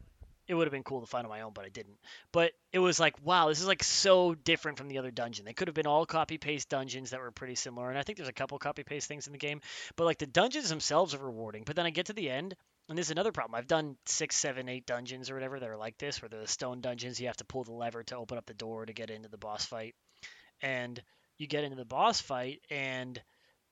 it 0.48 0.54
would 0.54 0.66
have 0.66 0.72
been 0.72 0.82
cool 0.82 1.00
to 1.00 1.06
find 1.06 1.24
on 1.24 1.30
my 1.30 1.40
own, 1.40 1.52
but 1.52 1.64
I 1.64 1.68
didn't. 1.68 1.98
But 2.32 2.52
it 2.72 2.78
was 2.78 3.00
like, 3.00 3.14
wow, 3.24 3.48
this 3.48 3.60
is 3.60 3.66
like 3.66 3.82
so 3.82 4.34
different 4.34 4.78
from 4.78 4.88
the 4.88 4.98
other 4.98 5.10
dungeon. 5.10 5.44
They 5.44 5.52
could 5.52 5.68
have 5.68 5.74
been 5.74 5.86
all 5.86 6.06
copy 6.06 6.38
paste 6.38 6.68
dungeons 6.68 7.10
that 7.10 7.20
were 7.20 7.30
pretty 7.32 7.56
similar, 7.56 7.88
and 7.90 7.98
I 7.98 8.02
think 8.02 8.18
there's 8.18 8.28
a 8.28 8.32
couple 8.32 8.58
copy 8.58 8.84
paste 8.84 9.08
things 9.08 9.26
in 9.26 9.32
the 9.32 9.38
game. 9.38 9.60
But 9.96 10.04
like 10.04 10.18
the 10.18 10.26
dungeons 10.26 10.68
themselves 10.68 11.14
are 11.14 11.18
rewarding. 11.18 11.64
But 11.64 11.76
then 11.76 11.86
I 11.86 11.90
get 11.90 12.06
to 12.06 12.12
the 12.12 12.30
end, 12.30 12.54
and 12.88 12.96
there's 12.96 13.10
another 13.10 13.32
problem. 13.32 13.56
I've 13.56 13.66
done 13.66 13.96
six, 14.06 14.36
seven, 14.36 14.68
eight 14.68 14.86
dungeons 14.86 15.30
or 15.30 15.34
whatever 15.34 15.58
that 15.58 15.68
are 15.68 15.76
like 15.76 15.98
this, 15.98 16.22
where 16.22 16.28
the 16.28 16.46
stone 16.46 16.80
dungeons. 16.80 17.20
You 17.20 17.26
have 17.26 17.36
to 17.38 17.44
pull 17.44 17.64
the 17.64 17.72
lever 17.72 18.04
to 18.04 18.16
open 18.16 18.38
up 18.38 18.46
the 18.46 18.54
door 18.54 18.86
to 18.86 18.92
get 18.92 19.10
into 19.10 19.28
the 19.28 19.38
boss 19.38 19.64
fight, 19.64 19.94
and 20.60 21.02
you 21.38 21.46
get 21.46 21.64
into 21.64 21.76
the 21.76 21.84
boss 21.84 22.20
fight, 22.20 22.60
and 22.70 23.20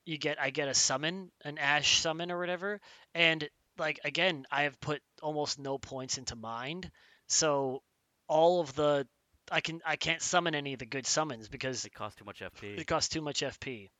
you 0.04 0.18
get 0.18 0.40
I 0.40 0.50
get 0.50 0.68
a 0.68 0.74
summon, 0.74 1.30
an 1.44 1.58
ash 1.58 2.00
summon 2.00 2.30
or 2.30 2.38
whatever, 2.38 2.80
and 3.14 3.48
like 3.78 4.00
again, 4.04 4.46
I 4.50 4.62
have 4.62 4.80
put 4.80 5.02
almost 5.22 5.58
no 5.58 5.78
points 5.78 6.18
into 6.18 6.36
mind, 6.36 6.90
so 7.28 7.82
all 8.28 8.60
of 8.60 8.74
the 8.74 9.06
I 9.50 9.60
can 9.60 9.80
I 9.84 9.96
can't 9.96 10.22
summon 10.22 10.54
any 10.54 10.72
of 10.72 10.78
the 10.78 10.86
good 10.86 11.06
summons 11.06 11.48
because 11.48 11.84
It 11.84 11.94
costs 11.94 12.18
too 12.18 12.24
much 12.24 12.40
FP. 12.40 12.78
it 12.78 12.86
costs 12.86 13.08
too 13.08 13.20
much 13.20 13.40
FP. 13.40 13.90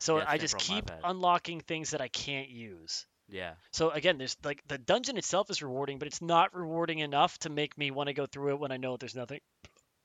So 0.00 0.18
Yeah, 0.18 0.24
I 0.28 0.38
just 0.38 0.58
keep 0.58 0.90
unlocking 1.02 1.60
things 1.60 1.90
that 1.90 2.00
I 2.00 2.08
can't 2.08 2.48
use. 2.48 3.06
Yeah. 3.28 3.54
So 3.72 3.90
again, 3.90 4.18
there's 4.18 4.36
like 4.44 4.60
the 4.68 4.78
dungeon 4.78 5.16
itself 5.16 5.50
is 5.50 5.62
rewarding, 5.62 5.98
but 5.98 6.08
it's 6.08 6.20
not 6.20 6.54
rewarding 6.54 6.98
enough 6.98 7.38
to 7.38 7.50
make 7.50 7.78
me 7.78 7.90
want 7.90 8.08
to 8.08 8.12
go 8.12 8.26
through 8.26 8.50
it 8.54 8.60
when 8.60 8.72
I 8.72 8.76
know 8.76 8.96
there's 8.96 9.14
nothing 9.14 9.40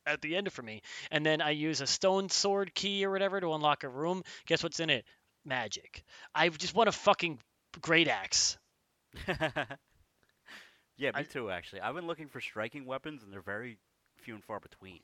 at 0.05 0.21
the 0.21 0.35
end 0.35 0.51
for 0.53 0.61
me. 0.61 0.81
And 1.11 1.25
then 1.25 1.41
I 1.41 1.51
use 1.51 1.81
a 1.81 1.87
stone 1.87 2.29
sword 2.29 2.73
key 2.73 3.05
or 3.05 3.11
whatever 3.11 3.41
to 3.41 3.53
unlock 3.53 3.83
a 3.83 3.89
room. 3.89 4.23
Guess 4.47 4.63
what's 4.63 4.79
in 4.79 4.89
it? 4.89 5.05
Magic. 5.45 6.03
I 6.33 6.47
just 6.49 6.73
want 6.73 6.89
a 6.89 6.93
fucking 6.93 7.39
great 7.81 8.07
axe. 8.07 8.57
yeah, 10.97 11.11
me 11.11 11.11
I- 11.13 11.23
too. 11.23 11.49
Actually, 11.49 11.81
I've 11.81 11.95
been 11.95 12.07
looking 12.07 12.27
for 12.27 12.41
striking 12.41 12.85
weapons, 12.85 13.23
and 13.23 13.31
they're 13.31 13.41
very 13.41 13.77
few 14.17 14.35
and 14.35 14.43
far 14.43 14.59
between. 14.59 14.99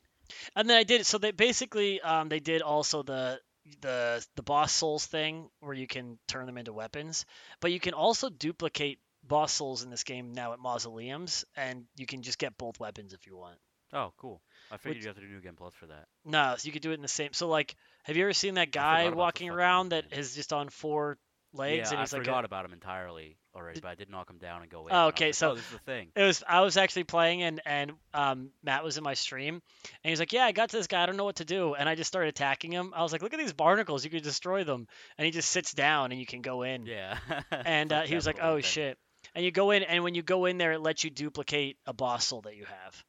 And 0.55 0.69
then 0.69 0.77
I 0.77 0.83
did 0.83 1.05
so 1.05 1.17
they 1.17 1.31
basically 1.31 2.01
um, 2.01 2.29
they 2.29 2.39
did 2.39 2.61
also 2.61 3.03
the 3.03 3.39
the 3.81 4.25
the 4.35 4.43
boss 4.43 4.71
souls 4.71 5.05
thing 5.05 5.49
where 5.59 5.73
you 5.73 5.87
can 5.87 6.17
turn 6.27 6.45
them 6.45 6.57
into 6.57 6.73
weapons, 6.73 7.25
but 7.61 7.71
you 7.71 7.79
can 7.79 7.93
also 7.93 8.29
duplicate 8.29 8.99
boss 9.23 9.53
souls 9.53 9.83
in 9.83 9.89
this 9.89 10.03
game 10.03 10.33
now 10.33 10.53
at 10.53 10.59
mausoleums, 10.59 11.45
and 11.55 11.85
you 11.95 12.05
can 12.05 12.21
just 12.21 12.37
get 12.37 12.57
both 12.57 12.79
weapons 12.79 13.13
if 13.13 13.25
you 13.27 13.37
want. 13.37 13.57
Oh, 13.93 14.13
cool. 14.17 14.41
I 14.71 14.77
figured 14.77 14.97
Which- 14.97 15.03
you 15.03 15.07
have 15.09 15.15
to 15.17 15.21
do 15.21 15.27
New 15.27 15.41
Game 15.41 15.55
Plus 15.55 15.73
for 15.75 15.85
that. 15.87 16.07
No, 16.25 16.55
so 16.57 16.65
you 16.65 16.71
could 16.73 16.81
do 16.81 16.91
it 16.91 16.95
in 16.95 17.01
the 17.01 17.07
same. 17.07 17.33
So 17.33 17.47
like, 17.47 17.75
have 18.03 18.17
you 18.17 18.23
ever 18.23 18.33
seen 18.33 18.55
that 18.55 18.71
guy 18.71 19.09
walking 19.09 19.49
around 19.49 19.89
that 19.89 20.11
is 20.11 20.35
just 20.35 20.51
on 20.53 20.69
four 20.69 21.17
legs 21.55 21.89
yeah, 21.91 21.97
and 21.97 21.99
he's 22.01 22.13
I 22.13 22.17
like? 22.17 22.25
forgot 22.25 22.43
A, 22.43 22.45
about 22.45 22.65
him 22.65 22.73
entirely 22.73 23.37
already, 23.55 23.79
but 23.79 23.89
I 23.89 23.95
did 23.95 24.09
knock 24.09 24.29
him 24.29 24.37
down 24.37 24.61
and 24.61 24.69
go 24.69 24.87
in. 24.87 24.93
Oh, 24.93 24.95
and 24.95 24.95
I 24.95 25.05
was 25.05 25.13
okay, 25.13 25.25
like, 25.27 25.33
so- 25.35 25.51
oh, 25.51 25.55
this 25.55 25.65
is 25.65 25.71
the 25.71 25.79
thing. 25.79 26.07
it 26.15 26.21
was 26.23 26.43
I 26.47 26.61
was 26.61 26.77
actually 26.77 27.05
playing 27.05 27.41
and 27.43 27.61
and 27.65 27.91
um 28.13 28.49
Matt 28.63 28.83
was 28.83 28.97
in 28.97 29.03
my 29.03 29.13
stream 29.13 29.55
and 29.55 30.09
he's 30.09 30.19
like, 30.19 30.33
yeah, 30.33 30.43
I 30.45 30.51
got 30.51 30.69
to 30.69 30.77
this 30.77 30.87
guy, 30.87 31.03
I 31.03 31.05
don't 31.05 31.17
know 31.17 31.23
what 31.25 31.37
to 31.37 31.45
do, 31.45 31.73
and 31.73 31.87
I 31.87 31.95
just 31.95 32.07
started 32.07 32.29
attacking 32.29 32.71
him. 32.71 32.93
I 32.95 33.01
was 33.03 33.11
like, 33.11 33.21
look 33.21 33.33
at 33.33 33.39
these 33.39 33.53
barnacles, 33.53 34.03
you 34.03 34.09
could 34.11 34.23
destroy 34.23 34.63
them, 34.63 34.87
and 35.17 35.25
he 35.25 35.31
just 35.31 35.49
sits 35.49 35.73
down 35.73 36.11
and 36.11 36.19
you 36.19 36.25
can 36.25 36.41
go 36.41 36.63
in. 36.63 36.85
Yeah. 36.85 37.17
And 37.51 37.91
uh, 37.93 38.01
he 38.03 38.15
was 38.15 38.25
like, 38.25 38.39
oh 38.41 38.55
weapon. 38.55 38.61
shit, 38.63 38.97
and 39.33 39.43
you 39.45 39.51
go 39.51 39.71
in 39.71 39.83
and 39.83 40.03
when 40.03 40.15
you 40.15 40.21
go 40.21 40.45
in 40.45 40.57
there, 40.57 40.73
it 40.73 40.81
lets 40.81 41.03
you 41.03 41.09
duplicate 41.09 41.77
a 41.85 41.93
boss 41.93 42.25
soul 42.25 42.41
that 42.41 42.55
you 42.55 42.65
have. 42.65 43.03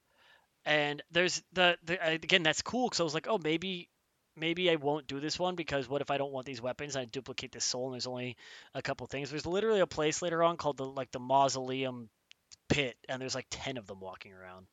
And 0.64 1.02
there's 1.12 1.43
the, 1.52 1.77
the 1.85 2.05
again 2.14 2.43
that's 2.43 2.62
cool 2.62 2.89
because 2.89 3.01
I 3.01 3.05
was 3.05 3.14
like, 3.14 3.27
oh 3.28 3.39
maybe 3.39 3.89
maybe 4.36 4.70
I 4.70 4.76
won't 4.76 5.06
do 5.06 5.20
this 5.20 5.38
one 5.38 5.54
because 5.54 5.88
what 5.88 6.02
if 6.02 6.10
I 6.10 6.18
don't 6.18 6.32
want 6.32 6.46
these 6.46 6.60
weapons? 6.62 6.96
I 6.96 7.04
duplicate 7.04 7.52
this 7.52 7.64
soul 7.64 7.86
and 7.86 7.94
there's 7.94 8.06
only 8.06 8.36
a 8.74 8.82
couple 8.82 9.06
things. 9.06 9.30
There's 9.30 9.46
literally 9.46 9.80
a 9.80 9.86
place 9.86 10.22
later 10.22 10.42
on 10.42 10.56
called 10.56 10.76
the 10.76 10.84
like 10.86 11.10
the 11.10 11.20
mausoleum 11.20 12.08
pit, 12.68 12.96
and 13.08 13.20
there's 13.20 13.34
like 13.34 13.46
ten 13.50 13.76
of 13.76 13.86
them 13.86 14.00
walking 14.00 14.32
around. 14.32 14.66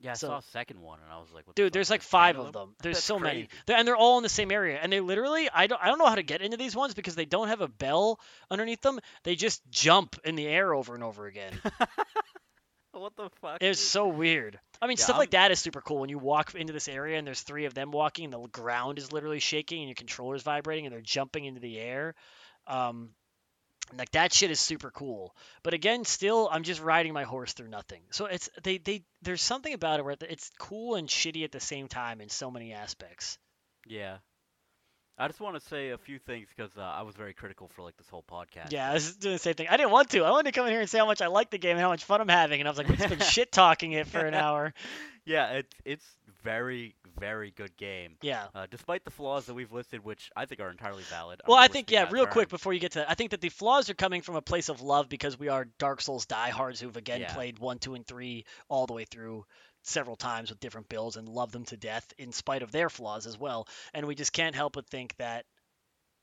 Yeah, 0.00 0.10
I 0.10 0.14
so- 0.14 0.26
saw 0.28 0.38
a 0.38 0.42
second 0.42 0.80
one, 0.80 0.98
and 1.02 1.10
I 1.10 1.18
was 1.18 1.28
like, 1.32 1.46
what 1.46 1.56
the 1.56 1.62
Dude, 1.62 1.68
fuck, 1.68 1.72
there's 1.74 1.88
like 1.90 2.02
five 2.02 2.36
of 2.36 2.52
them. 2.52 2.74
There's 2.82 2.96
That's 2.96 3.04
so 3.06 3.18
many. 3.18 3.48
They're- 3.64 3.76
and 3.76 3.86
they're 3.88 3.96
all 3.96 4.18
in 4.18 4.22
the 4.22 4.28
same 4.28 4.50
area. 4.50 4.78
And 4.82 4.92
they 4.92 5.00
literally, 5.00 5.48
I 5.54 5.66
don't, 5.66 5.80
I 5.80 5.86
don't 5.86 5.98
know 5.98 6.06
how 6.06 6.16
to 6.16 6.22
get 6.22 6.42
into 6.42 6.56
these 6.56 6.76
ones 6.76 6.94
because 6.94 7.14
they 7.14 7.24
don't 7.24 7.48
have 7.48 7.60
a 7.62 7.68
bell 7.68 8.20
underneath 8.50 8.82
them. 8.82 8.98
They 9.22 9.34
just 9.34 9.62
jump 9.70 10.16
in 10.24 10.34
the 10.34 10.46
air 10.46 10.74
over 10.74 10.94
and 10.94 11.02
over 11.04 11.26
again. 11.26 11.52
What 13.00 13.16
the 13.16 13.28
fuck? 13.40 13.58
It's 13.60 13.80
so 13.80 14.08
weird. 14.08 14.58
I 14.80 14.86
mean, 14.86 14.96
Yeah, 14.98 15.04
stuff 15.04 15.18
like 15.18 15.34
I'm- 15.34 15.42
that 15.42 15.50
is 15.52 15.58
super 15.60 15.80
cool 15.80 15.98
when 16.00 16.10
you 16.10 16.18
walk 16.18 16.54
into 16.54 16.72
this 16.72 16.88
area 16.88 17.18
and 17.18 17.26
there's 17.26 17.42
three 17.42 17.64
of 17.64 17.74
them 17.74 17.90
walking, 17.90 18.24
and 18.24 18.32
the 18.32 18.48
ground 18.48 18.98
is 18.98 19.12
literally 19.12 19.40
shaking, 19.40 19.80
and 19.80 19.88
your 19.88 19.94
controller's 19.96 20.42
vibrating, 20.42 20.86
and 20.86 20.92
they're 20.94 21.00
jumping 21.00 21.44
into 21.44 21.60
the 21.60 21.78
air. 21.78 22.14
Um, 22.66 23.10
like 23.98 24.10
that 24.12 24.32
shit 24.32 24.50
is 24.50 24.60
super 24.60 24.90
cool. 24.90 25.34
But 25.62 25.74
again, 25.74 26.04
still, 26.04 26.48
I'm 26.50 26.62
just 26.62 26.80
riding 26.80 27.12
my 27.12 27.24
horse 27.24 27.52
through 27.52 27.68
nothing. 27.68 28.00
So 28.10 28.26
it's 28.26 28.48
they 28.62 28.78
they 28.78 29.02
there's 29.22 29.42
something 29.42 29.74
about 29.74 30.00
it 30.00 30.04
where 30.04 30.16
it's 30.22 30.50
cool 30.58 30.94
and 30.94 31.06
shitty 31.08 31.44
at 31.44 31.52
the 31.52 31.60
same 31.60 31.88
time 31.88 32.20
in 32.20 32.28
so 32.30 32.50
many 32.50 32.72
aspects. 32.72 33.38
Yeah. 33.86 34.18
I 35.16 35.28
just 35.28 35.40
want 35.40 35.54
to 35.54 35.60
say 35.68 35.90
a 35.90 35.98
few 35.98 36.18
things 36.18 36.48
because 36.54 36.76
uh, 36.76 36.80
I 36.82 37.02
was 37.02 37.14
very 37.14 37.34
critical 37.34 37.68
for 37.68 37.82
like 37.82 37.96
this 37.96 38.08
whole 38.08 38.24
podcast. 38.28 38.72
Yeah, 38.72 38.90
I 38.90 38.94
was 38.94 39.14
doing 39.16 39.34
the 39.36 39.38
same 39.38 39.54
thing. 39.54 39.68
I 39.70 39.76
didn't 39.76 39.92
want 39.92 40.10
to. 40.10 40.24
I 40.24 40.30
wanted 40.30 40.52
to 40.52 40.58
come 40.58 40.66
in 40.66 40.72
here 40.72 40.80
and 40.80 40.90
say 40.90 40.98
how 40.98 41.06
much 41.06 41.22
I 41.22 41.28
like 41.28 41.50
the 41.50 41.58
game 41.58 41.72
and 41.72 41.80
how 41.80 41.88
much 41.90 42.04
fun 42.04 42.20
I'm 42.20 42.28
having, 42.28 42.60
and 42.60 42.68
I 42.68 42.70
was 42.70 42.78
like, 42.78 42.88
we've 42.88 42.98
been 43.08 43.18
shit 43.30 43.52
talking 43.52 43.92
it 43.92 44.06
for 44.08 44.18
an 44.18 44.34
hour. 44.34 44.74
Yeah, 45.24 45.52
it's 45.52 45.74
it's 45.84 46.04
very 46.42 46.94
very 47.18 47.52
good 47.52 47.76
game. 47.76 48.16
Yeah. 48.22 48.46
Uh, 48.54 48.66
despite 48.68 49.04
the 49.04 49.10
flaws 49.10 49.46
that 49.46 49.54
we've 49.54 49.72
listed, 49.72 50.04
which 50.04 50.30
I 50.36 50.46
think 50.46 50.60
are 50.60 50.68
entirely 50.70 51.04
valid. 51.04 51.40
Well, 51.46 51.56
I 51.56 51.68
think 51.68 51.90
yeah, 51.90 52.08
real 52.10 52.24
term. 52.24 52.32
quick 52.32 52.48
before 52.48 52.72
you 52.72 52.80
get 52.80 52.92
to 52.92 52.98
that, 53.00 53.10
I 53.10 53.14
think 53.14 53.30
that 53.30 53.40
the 53.40 53.48
flaws 53.50 53.88
are 53.90 53.94
coming 53.94 54.20
from 54.20 54.34
a 54.34 54.42
place 54.42 54.68
of 54.68 54.80
love 54.82 55.08
because 55.08 55.38
we 55.38 55.48
are 55.48 55.66
Dark 55.78 56.00
Souls 56.00 56.26
diehards 56.26 56.80
who've 56.80 56.96
again 56.96 57.20
Yeah. 57.22 57.32
played 57.34 57.58
one, 57.60 57.78
two, 57.78 57.94
and 57.94 58.04
three 58.06 58.44
all 58.68 58.86
the 58.86 58.94
way 58.94 59.04
through 59.04 59.46
several 59.86 60.16
times 60.16 60.50
with 60.50 60.60
different 60.60 60.88
builds 60.88 61.16
and 61.16 61.28
love 61.28 61.52
them 61.52 61.64
to 61.66 61.76
death 61.76 62.12
in 62.18 62.32
spite 62.32 62.62
of 62.62 62.72
their 62.72 62.88
flaws 62.88 63.26
as 63.26 63.38
well. 63.38 63.68
And 63.92 64.06
we 64.06 64.14
just 64.14 64.32
can't 64.32 64.54
help 64.54 64.74
but 64.74 64.88
think 64.88 65.14
that 65.16 65.44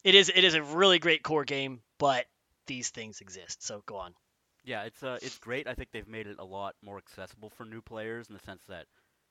it 0.03 0.15
is 0.15 0.31
it 0.33 0.43
is 0.43 0.55
a 0.55 0.63
really 0.63 0.99
great 0.99 1.23
core 1.23 1.45
game, 1.45 1.81
but 1.97 2.25
these 2.67 2.89
things 2.89 3.21
exist. 3.21 3.63
So 3.63 3.83
go 3.85 3.97
on. 3.97 4.13
Yeah, 4.63 4.83
it's 4.83 5.01
uh, 5.03 5.19
it's 5.21 5.37
great. 5.37 5.67
I 5.67 5.73
think 5.73 5.89
they've 5.91 6.07
made 6.07 6.27
it 6.27 6.37
a 6.39 6.45
lot 6.45 6.75
more 6.83 6.97
accessible 6.97 7.49
for 7.49 7.65
new 7.65 7.81
players 7.81 8.27
in 8.27 8.33
the 8.33 8.41
sense 8.41 8.63
that 8.67 8.85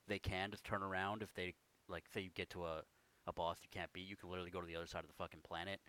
they 0.08 0.18
can 0.18 0.50
just 0.50 0.64
turn 0.64 0.82
around 0.82 1.22
if 1.22 1.32
they 1.34 1.54
like 1.88 2.04
say 2.12 2.20
you 2.20 2.30
get 2.34 2.50
to 2.50 2.64
a 2.64 2.82
a 3.26 3.32
boss 3.32 3.58
you 3.62 3.68
can't 3.70 3.92
beat, 3.92 4.08
you 4.08 4.16
can 4.16 4.30
literally 4.30 4.50
go 4.50 4.60
to 4.60 4.66
the 4.66 4.76
other 4.76 4.86
side 4.86 5.04
of 5.04 5.08
the 5.08 5.14
fucking 5.14 5.40
planet. 5.46 5.80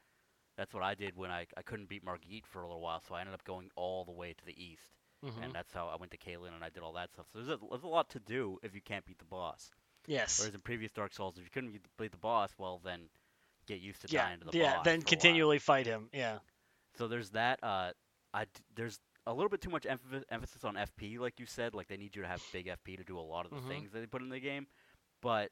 That's 0.57 0.73
what 0.73 0.83
I 0.83 0.95
did 0.95 1.15
when 1.15 1.31
I 1.31 1.45
I 1.57 1.61
couldn't 1.61 1.89
beat 1.89 2.03
Margit 2.03 2.45
for 2.45 2.61
a 2.61 2.67
little 2.67 2.81
while, 2.81 3.01
so 3.07 3.15
I 3.15 3.21
ended 3.21 3.33
up 3.33 3.43
going 3.43 3.69
all 3.75 4.05
the 4.05 4.11
way 4.11 4.33
to 4.33 4.45
the 4.45 4.63
east, 4.63 5.00
Mhm. 5.23 5.43
and 5.43 5.53
that's 5.53 5.71
how 5.73 5.87
I 5.87 5.95
went 5.97 6.11
to 6.11 6.17
Caelid 6.17 6.53
and 6.53 6.63
I 6.63 6.69
did 6.69 6.83
all 6.83 6.93
that 6.93 7.11
stuff. 7.11 7.25
So 7.31 7.39
there's 7.39 7.49
a, 7.49 7.59
there's 7.69 7.83
a 7.83 7.87
lot 7.87 8.09
to 8.11 8.19
do 8.19 8.59
if 8.63 8.73
you 8.73 8.81
can't 8.81 9.05
beat 9.05 9.19
the 9.19 9.25
boss. 9.25 9.69
Yes. 10.07 10.39
Whereas 10.39 10.55
in 10.55 10.61
previous 10.61 10.91
Dark 10.91 11.13
Souls, 11.13 11.37
if 11.37 11.43
you 11.43 11.49
couldn't 11.53 11.71
beat 11.71 11.83
the, 11.83 11.89
beat 11.97 12.11
the 12.11 12.17
boss, 12.17 12.51
well 12.57 12.79
then 12.83 13.09
get 13.67 13.79
used 13.79 14.01
to 14.01 14.07
Yeah. 14.11 14.25
dying 14.25 14.39
to 14.39 14.45
the 14.45 14.51
boss. 14.51 14.55
Yeah. 14.55 14.75
boss. 14.77 14.85
Then 14.85 14.95
a 14.95 14.97
while. 14.97 15.05
continually 15.05 15.59
fight 15.59 15.85
him. 15.85 16.09
Yeah. 16.11 16.39
So 16.97 17.07
there's 17.07 17.29
that. 17.31 17.63
Uh, 17.63 17.91
I 18.33 18.45
there's 18.75 18.99
a 19.27 19.33
little 19.33 19.49
bit 19.49 19.61
too 19.61 19.69
much 19.69 19.83
emph- 19.83 20.23
emphasis 20.31 20.63
on 20.63 20.75
FP, 20.75 21.19
like 21.19 21.39
you 21.39 21.45
said. 21.45 21.75
Like 21.75 21.87
they 21.87 21.97
need 21.97 22.15
you 22.15 22.23
to 22.23 22.27
have 22.27 22.41
big 22.51 22.67
FP 22.67 22.97
to 22.97 23.03
do 23.03 23.19
a 23.19 23.21
lot 23.21 23.45
of 23.45 23.51
the 23.51 23.57
Mhm. 23.57 23.67
things 23.67 23.91
that 23.91 23.99
they 23.99 24.07
put 24.07 24.21
in 24.23 24.29
the 24.29 24.39
game. 24.39 24.65
But 25.21 25.51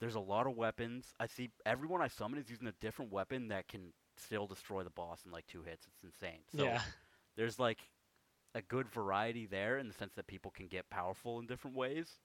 there's 0.00 0.16
a 0.16 0.20
lot 0.20 0.46
of 0.48 0.56
weapons. 0.56 1.14
I 1.20 1.26
see 1.26 1.50
everyone 1.64 2.02
I 2.02 2.08
summon 2.08 2.38
is 2.40 2.50
using 2.50 2.66
a 2.66 2.72
different 2.80 3.12
weapon 3.12 3.48
that 3.48 3.68
can 3.68 3.92
still 4.16 4.46
destroy 4.48 4.82
the 4.82 4.90
boss 4.90 5.24
in 5.24 5.30
like 5.30 5.46
two 5.46 5.62
hits. 5.62 5.86
It's 5.86 6.02
insane. 6.02 6.40
So 6.56 6.64
yeah. 6.64 6.82
there's 7.36 7.58
like 7.60 7.78
a 8.58 8.62
good 8.62 8.88
variety 8.90 9.46
there 9.46 9.78
in 9.78 9.88
the 9.88 9.94
sense 9.94 10.12
that 10.14 10.26
people 10.26 10.50
can 10.50 10.66
get 10.68 10.90
powerful 10.90 11.38
in 11.38 11.46
different 11.46 11.76
ways. 11.76 12.18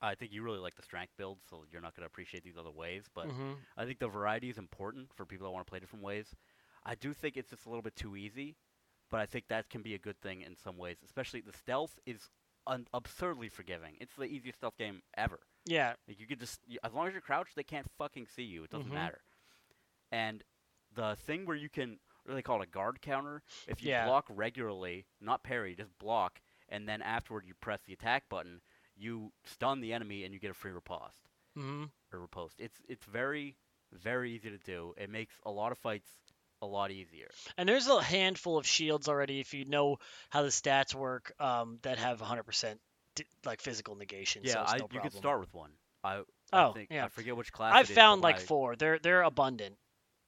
I 0.00 0.16
think 0.16 0.32
you 0.32 0.42
really 0.42 0.58
like 0.58 0.74
the 0.74 0.82
strength 0.82 1.12
build, 1.16 1.38
so 1.48 1.64
you're 1.70 1.80
not 1.80 1.94
going 1.94 2.02
to 2.02 2.06
appreciate 2.06 2.42
these 2.42 2.56
other 2.58 2.72
ways. 2.72 3.04
But 3.14 3.28
Mhm. 3.28 3.58
I 3.76 3.84
think 3.84 4.00
the 4.00 4.08
variety 4.08 4.48
is 4.48 4.58
important 4.58 5.14
for 5.14 5.24
people 5.24 5.46
that 5.46 5.52
want 5.52 5.64
to 5.64 5.70
play 5.70 5.78
different 5.78 6.04
ways. 6.04 6.34
I 6.84 6.96
do 6.96 7.14
think 7.14 7.36
it's 7.36 7.50
just 7.50 7.66
a 7.66 7.68
little 7.68 7.82
bit 7.82 7.94
too 7.94 8.16
easy, 8.16 8.56
but 9.10 9.20
I 9.20 9.26
think 9.26 9.46
that 9.46 9.68
can 9.70 9.82
be 9.82 9.94
a 9.94 9.98
good 9.98 10.18
thing 10.20 10.40
in 10.40 10.56
some 10.56 10.76
ways. 10.76 10.96
Especially 11.04 11.40
the 11.40 11.52
stealth 11.52 12.00
is 12.04 12.30
un- 12.66 12.88
absurdly 12.92 13.48
forgiving. 13.48 13.96
It's 14.00 14.16
the 14.16 14.24
easiest 14.24 14.58
stealth 14.58 14.76
game 14.76 15.02
ever. 15.14 15.38
Yeah. 15.66 15.94
Like 16.08 16.18
you 16.18 16.26
could 16.26 16.40
just 16.40 16.60
y- 16.68 16.78
as 16.82 16.92
long 16.92 17.06
as 17.06 17.12
you're 17.12 17.22
crouched, 17.22 17.54
they 17.54 17.62
can't 17.62 17.88
fucking 17.92 18.26
see 18.26 18.42
you. 18.42 18.64
It 18.64 18.70
doesn't 18.70 18.90
Mhm. 18.90 18.94
matter. 18.94 19.22
And 20.10 20.42
the 20.90 21.14
thing 21.14 21.46
where 21.46 21.56
you 21.56 21.68
can 21.70 22.00
what 22.24 22.34
they 22.34 22.42
call 22.42 22.60
it, 22.60 22.68
a 22.68 22.70
guard 22.70 23.00
counter. 23.02 23.42
If 23.66 23.82
you 23.82 23.90
Yeah. 23.90 24.04
block 24.04 24.26
regularly, 24.28 25.06
not 25.20 25.42
parry, 25.42 25.74
just 25.74 25.96
block, 25.98 26.40
and 26.68 26.88
then 26.88 27.02
afterward 27.02 27.44
you 27.46 27.54
press 27.54 27.80
the 27.86 27.92
attack 27.92 28.28
button, 28.28 28.60
you 28.96 29.32
stun 29.44 29.80
the 29.80 29.92
enemy 29.92 30.24
and 30.24 30.32
you 30.34 30.40
get 30.40 30.50
a 30.50 30.54
free 30.54 30.72
riposte 30.72 31.28
hmm 31.54 31.84
or 32.12 32.20
riposte. 32.20 32.60
It's 32.60 32.78
it's 32.88 33.04
very 33.06 33.56
very 33.92 34.32
easy 34.32 34.50
to 34.50 34.58
do. 34.58 34.94
It 34.96 35.10
makes 35.10 35.34
a 35.44 35.50
lot 35.50 35.72
of 35.72 35.78
fights 35.78 36.08
a 36.62 36.66
lot 36.66 36.90
easier. 36.90 37.28
And 37.58 37.68
there's 37.68 37.88
a 37.88 38.02
handful 38.02 38.56
of 38.56 38.66
shields 38.66 39.08
already, 39.08 39.40
if 39.40 39.52
you 39.52 39.64
know 39.64 39.98
how 40.30 40.42
the 40.42 40.48
stats 40.48 40.94
work, 40.94 41.32
um, 41.40 41.78
that 41.82 41.98
have 41.98 42.20
100% 42.20 42.80
d- 43.16 43.24
like 43.44 43.60
physical 43.60 43.96
negation. 43.96 44.42
Yeah, 44.44 44.64
so 44.64 44.74
I 44.74 44.78
no 44.78 44.88
you 44.92 45.00
could 45.00 45.12
start 45.14 45.40
with 45.40 45.52
one. 45.52 45.70
I 46.04 46.22
Oh, 46.52 46.72
think 46.74 46.90
yeah. 46.90 47.04
I 47.04 47.08
forget 47.08 47.36
which 47.36 47.52
class. 47.52 47.74
I've 47.74 47.88
found 47.88 48.22
like 48.22 48.36
I- 48.38 48.46
four. 48.46 48.76
They're 48.76 48.98
they're 48.98 49.22
abundant. 49.22 49.76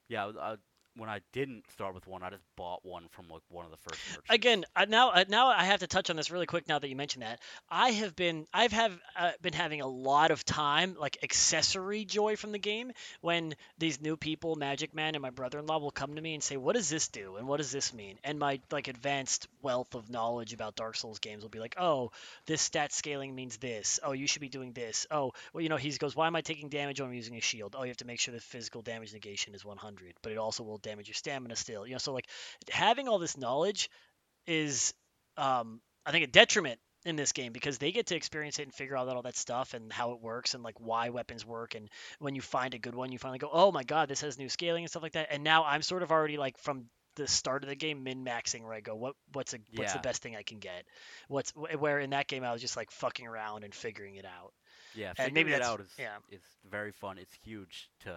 Yeah, 0.09 0.33
I, 0.41 0.57
when 0.97 1.09
I 1.09 1.21
didn't 1.33 1.71
start 1.73 1.95
with 1.95 2.07
one, 2.07 2.23
I 2.23 2.31
just 2.31 2.45
bought 2.57 2.85
one 2.85 3.07
from 3.11 3.29
like 3.29 3.43
one 3.49 3.65
of 3.65 3.71
the 3.71 3.77
first 3.79 4.01
merchants. 4.11 4.27
Again, 4.31 4.65
now 4.89 5.13
now 5.29 5.49
I 5.49 5.65
have 5.65 5.81
to 5.81 5.87
touch 5.87 6.11
on 6.11 6.17
this 6.17 6.31
really 6.31 6.47
quick. 6.47 6.69
Now 6.69 6.79
that 6.79 6.89
you 6.89 6.97
mentioned 6.97 7.23
that, 7.23 7.41
I 7.69 7.91
have 7.91 8.15
been 8.15 8.47
I've 8.53 8.73
have 8.73 8.99
uh, 9.17 9.33
been 9.43 9.53
having 9.53 9.81
a 9.81 9.87
lot 9.87 10.31
of 10.31 10.45
time 10.45 10.97
like 10.99 11.19
accessory 11.23 12.05
joy 12.05 12.37
from 12.37 12.53
the 12.53 12.59
game 12.59 12.93
when 13.21 13.55
these 13.79 14.01
new 14.01 14.17
people, 14.17 14.55
Magic 14.57 14.95
Man 14.95 15.15
and 15.15 15.23
my 15.23 15.31
brother-in-law, 15.31 15.79
will 15.79 15.91
come 15.91 16.15
to 16.15 16.23
me 16.23 16.35
and 16.35 16.43
say, 16.43 16.57
"What 16.57 16.75
does 16.75 16.89
this 16.89 17.09
do?" 17.09 17.37
and 17.37 17.49
"What 17.49 17.57
does 17.57 17.73
this 17.73 17.93
mean?" 17.93 18.19
And 18.23 18.39
my 18.39 18.61
like 18.71 18.89
advanced 18.89 19.49
wealth 19.63 19.95
of 19.95 20.11
knowledge 20.11 20.53
about 20.53 20.77
Dark 20.77 20.97
Souls 20.97 21.19
games 21.19 21.43
will 21.43 21.51
be 21.51 21.61
like, 21.61 21.75
"Oh, 21.79 22.13
this 22.47 22.63
stat 22.63 22.93
scaling 22.93 23.35
means 23.35 23.57
this. 23.57 23.99
Oh, 24.03 24.13
you 24.13 24.27
should 24.27 24.41
be 24.41 24.49
doing 24.49 24.73
this. 24.73 25.07
Oh, 25.11 25.33
well, 25.53 25.63
you 25.63 25.69
know, 25.69 25.77
he 25.77 25.91
goes, 25.93 26.15
"Why 26.15 26.29
am 26.29 26.37
I 26.37 26.41
taking 26.41 26.69
damage 26.69 27.01
when 27.01 27.09
I'm 27.09 27.15
using 27.15 27.37
a 27.37 27.41
shield?" 27.41 27.75
Oh, 27.77 27.83
you 27.83 27.89
have 27.89 27.97
to 27.99 28.07
make 28.07 28.21
sure 28.21 28.33
the 28.33 28.41
physical 28.41 28.83
damage 28.83 29.13
negation 29.13 29.55
is 29.55 29.65
100, 29.65 30.15
but 30.23 30.31
it 30.31 30.39
also 30.39 30.63
will 30.63 30.79
damage 30.85 31.09
your 31.09 31.15
stamina 31.15 31.57
still. 31.57 31.85
You 31.87 31.93
know, 31.95 31.99
so 31.99 32.13
like 32.13 32.29
having 32.71 33.09
all 33.09 33.19
this 33.19 33.37
knowledge 33.37 33.91
is 34.47 34.95
um, 35.37 35.81
I 36.07 36.13
think 36.13 36.25
a 36.25 36.29
detriment 36.29 36.79
in 37.05 37.17
this 37.17 37.33
game 37.33 37.53
because 37.53 37.77
they 37.79 37.93
get 37.93 38.07
to 38.07 38.17
experience 38.17 38.59
it 38.59 38.63
and 38.63 38.73
figure 38.73 38.97
out 38.97 39.09
all 39.09 39.23
that 39.23 39.37
stuff 39.37 39.75
and 39.75 39.93
how 39.93 40.13
it 40.13 40.21
works 40.23 40.55
and 40.55 40.63
like 40.63 40.81
why 40.81 41.11
weapons 41.11 41.45
work 41.45 41.75
and 41.75 41.91
when 42.19 42.35
you 42.35 42.41
find 42.41 42.73
a 42.73 42.79
good 42.79 42.95
one 42.95 43.13
you 43.13 43.19
finally 43.19 43.39
go 43.39 43.51
oh 43.53 43.71
my 43.71 43.83
god 43.85 44.09
this 44.09 44.23
has 44.23 44.39
new 44.39 44.49
scaling 44.49 44.85
and 44.85 44.91
stuff 44.91 45.03
like 45.03 45.13
that 45.13 45.27
and 45.31 45.45
now 45.45 45.65
I'm 45.65 45.83
sort 45.83 46.03
of 46.03 46.11
already 46.11 46.39
like 46.39 46.57
from 46.57 46.87
the 47.17 47.27
start 47.29 47.63
of 47.63 47.69
the 47.69 47.77
game 47.77 48.05
min 48.05 48.25
maxing 48.25 48.63
where 48.63 48.73
I 48.73 48.81
go 48.81 48.95
what 48.95 49.17
what's 49.35 49.53
a 49.53 49.59
what's 49.75 49.93
the 49.93 49.99
best 49.99 50.23
thing 50.23 50.35
I 50.35 50.45
can 50.45 50.61
get 50.61 50.85
what's 51.29 51.51
where 51.51 51.99
in 51.99 52.09
that 52.11 52.27
game 52.27 52.43
I 52.43 52.53
was 52.55 52.63
just 52.63 52.75
like 52.75 52.91
fucking 52.91 53.27
around 53.27 53.65
and 53.65 53.75
figuring 53.75 54.15
it 54.17 54.25
out 54.25 54.55
Yeah, 54.95 55.09
And 55.09 55.17
figuring 55.19 55.35
maybe 55.35 55.51
it 55.51 55.59
that's- 55.59 55.71
out 55.71 55.81
is 55.81 55.91
yeah. 55.99 56.17
is 56.31 56.43
very 56.71 56.93
fun. 56.93 57.19
It's 57.19 57.35
huge 57.43 57.91
to 58.05 58.17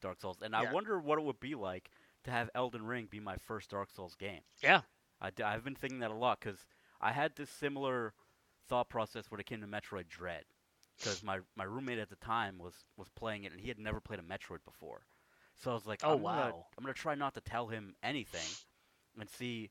Dark 0.00 0.20
Souls, 0.20 0.36
and 0.42 0.52
Yeah. 0.54 0.60
I 0.70 0.72
wonder 0.72 0.96
what 1.00 1.18
it 1.18 1.24
would 1.24 1.40
be 1.40 1.56
like 1.56 1.90
to 2.28 2.34
have 2.34 2.50
Elden 2.54 2.86
Ring 2.86 3.08
be 3.10 3.20
my 3.20 3.36
first 3.36 3.70
Dark 3.70 3.90
Souls 3.90 4.14
game. 4.14 4.40
Yeah. 4.62 4.82
I 5.20 5.30
d- 5.30 5.42
I've 5.42 5.64
been 5.64 5.74
thinking 5.74 6.00
that 6.00 6.10
a 6.10 6.14
lot 6.14 6.38
because 6.40 6.66
I 7.00 7.12
had 7.12 7.34
this 7.34 7.50
similar 7.50 8.14
thought 8.68 8.88
process 8.88 9.30
when 9.30 9.40
it 9.40 9.46
came 9.46 9.60
to 9.60 9.66
Metroid 9.66 10.08
Dread, 10.08 10.44
because 10.98 11.22
my 11.22 11.40
my 11.56 11.64
roommate 11.64 11.98
at 11.98 12.10
the 12.10 12.16
time 12.16 12.58
was 12.58 12.74
was 12.96 13.08
playing 13.16 13.44
it 13.44 13.52
and 13.52 13.60
he 13.60 13.68
had 13.68 13.78
never 13.78 14.00
played 14.00 14.20
a 14.20 14.22
Metroid 14.22 14.64
before, 14.64 15.06
so 15.56 15.70
I 15.72 15.74
was 15.74 15.86
like, 15.86 16.00
Oh, 16.04 16.12
I'm 16.12 16.22
gonna, 16.22 16.40
wow. 16.40 16.66
I'm 16.76 16.84
gonna 16.84 16.94
try 16.94 17.14
not 17.14 17.34
to 17.34 17.40
tell 17.40 17.66
him 17.66 17.94
anything, 18.02 18.46
and 19.18 19.28
see 19.28 19.70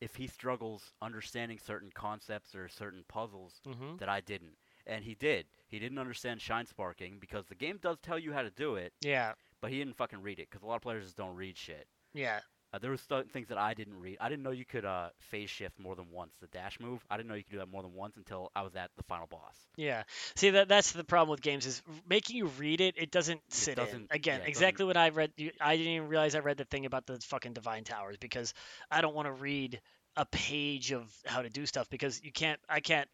if 0.00 0.14
he 0.14 0.26
struggles 0.26 0.92
understanding 1.02 1.58
certain 1.58 1.90
concepts 1.94 2.54
or 2.54 2.68
certain 2.68 3.04
puzzles 3.08 3.60
mm-hmm. 3.66 3.96
that 3.96 4.08
I 4.08 4.20
didn't. 4.20 4.56
And 4.86 5.02
he 5.02 5.14
did. 5.14 5.46
He 5.66 5.78
didn't 5.78 5.98
understand 5.98 6.40
shine 6.40 6.66
sparking 6.66 7.16
because 7.18 7.46
the 7.46 7.54
game 7.54 7.78
does 7.82 7.98
tell 7.98 8.18
you 8.18 8.32
how 8.32 8.42
to 8.42 8.50
do 8.50 8.76
it, 8.76 8.92
yeah 9.00 9.32
but 9.60 9.70
he 9.70 9.78
didn't 9.78 9.96
fucking 9.96 10.22
read 10.22 10.38
it 10.38 10.48
because 10.50 10.62
a 10.62 10.66
lot 10.66 10.76
of 10.76 10.82
players 10.82 11.04
just 11.04 11.16
don't 11.16 11.34
read 11.34 11.56
shit. 11.56 11.88
Yeah 12.16 12.40
Uh, 12.74 12.78
there 12.80 12.90
was 12.90 13.06
th- 13.06 13.26
things 13.32 13.48
that 13.48 13.58
I 13.58 13.74
didn't 13.74 13.98
read. 14.00 14.18
I 14.20 14.28
didn't 14.28 14.42
know 14.42 14.50
you 14.50 14.64
could 14.66 14.84
uh, 14.84 15.08
phase 15.30 15.48
shift 15.48 15.78
more 15.78 15.94
than 15.94 16.10
once. 16.10 16.32
The 16.40 16.48
dash 16.48 16.80
move, 16.80 17.00
I 17.08 17.16
didn't 17.16 17.28
know 17.28 17.36
you 17.36 17.44
could 17.44 17.52
do 17.52 17.58
that 17.58 17.70
more 17.70 17.82
than 17.82 17.94
once 17.94 18.16
until 18.16 18.50
I 18.56 18.62
was 18.62 18.74
at 18.74 18.90
the 18.96 19.04
final 19.04 19.28
boss. 19.28 19.54
Yeah. 19.76 20.02
See 20.34 20.50
that 20.50 20.68
that's 20.68 20.90
the 20.92 21.04
problem 21.04 21.30
with 21.30 21.40
games 21.40 21.64
is 21.64 21.80
making 22.08 22.36
you 22.36 22.46
read 22.58 22.80
it. 22.80 22.96
It 22.98 23.10
doesn't 23.12 23.40
sit 23.48 23.78
in. 23.78 23.84
doesn't- 23.84 24.08
Again, 24.10 24.40
yeah, 24.40 24.46
it 24.46 24.48
exactly 24.48 24.84
what 24.84 24.96
I 24.96 25.08
read. 25.10 25.30
you- 25.36 25.52
I 25.60 25.76
didn't 25.76 25.92
even 25.92 26.08
realize 26.08 26.34
I 26.34 26.40
read 26.40 26.58
the 26.58 26.64
thing 26.64 26.86
about 26.86 27.06
the 27.06 27.18
fucking 27.20 27.52
divine 27.54 27.84
towers 27.84 28.16
because 28.18 28.52
I 28.90 29.00
don't 29.00 29.14
want 29.14 29.26
to 29.26 29.32
read 29.32 29.80
a 30.16 30.26
page 30.26 30.92
of 30.92 31.04
how 31.24 31.42
to 31.42 31.48
do 31.48 31.66
stuff 31.66 31.88
because 31.88 32.20
you 32.22 32.32
can't. 32.32 32.60
I 32.68 32.80
can't. 32.80 33.08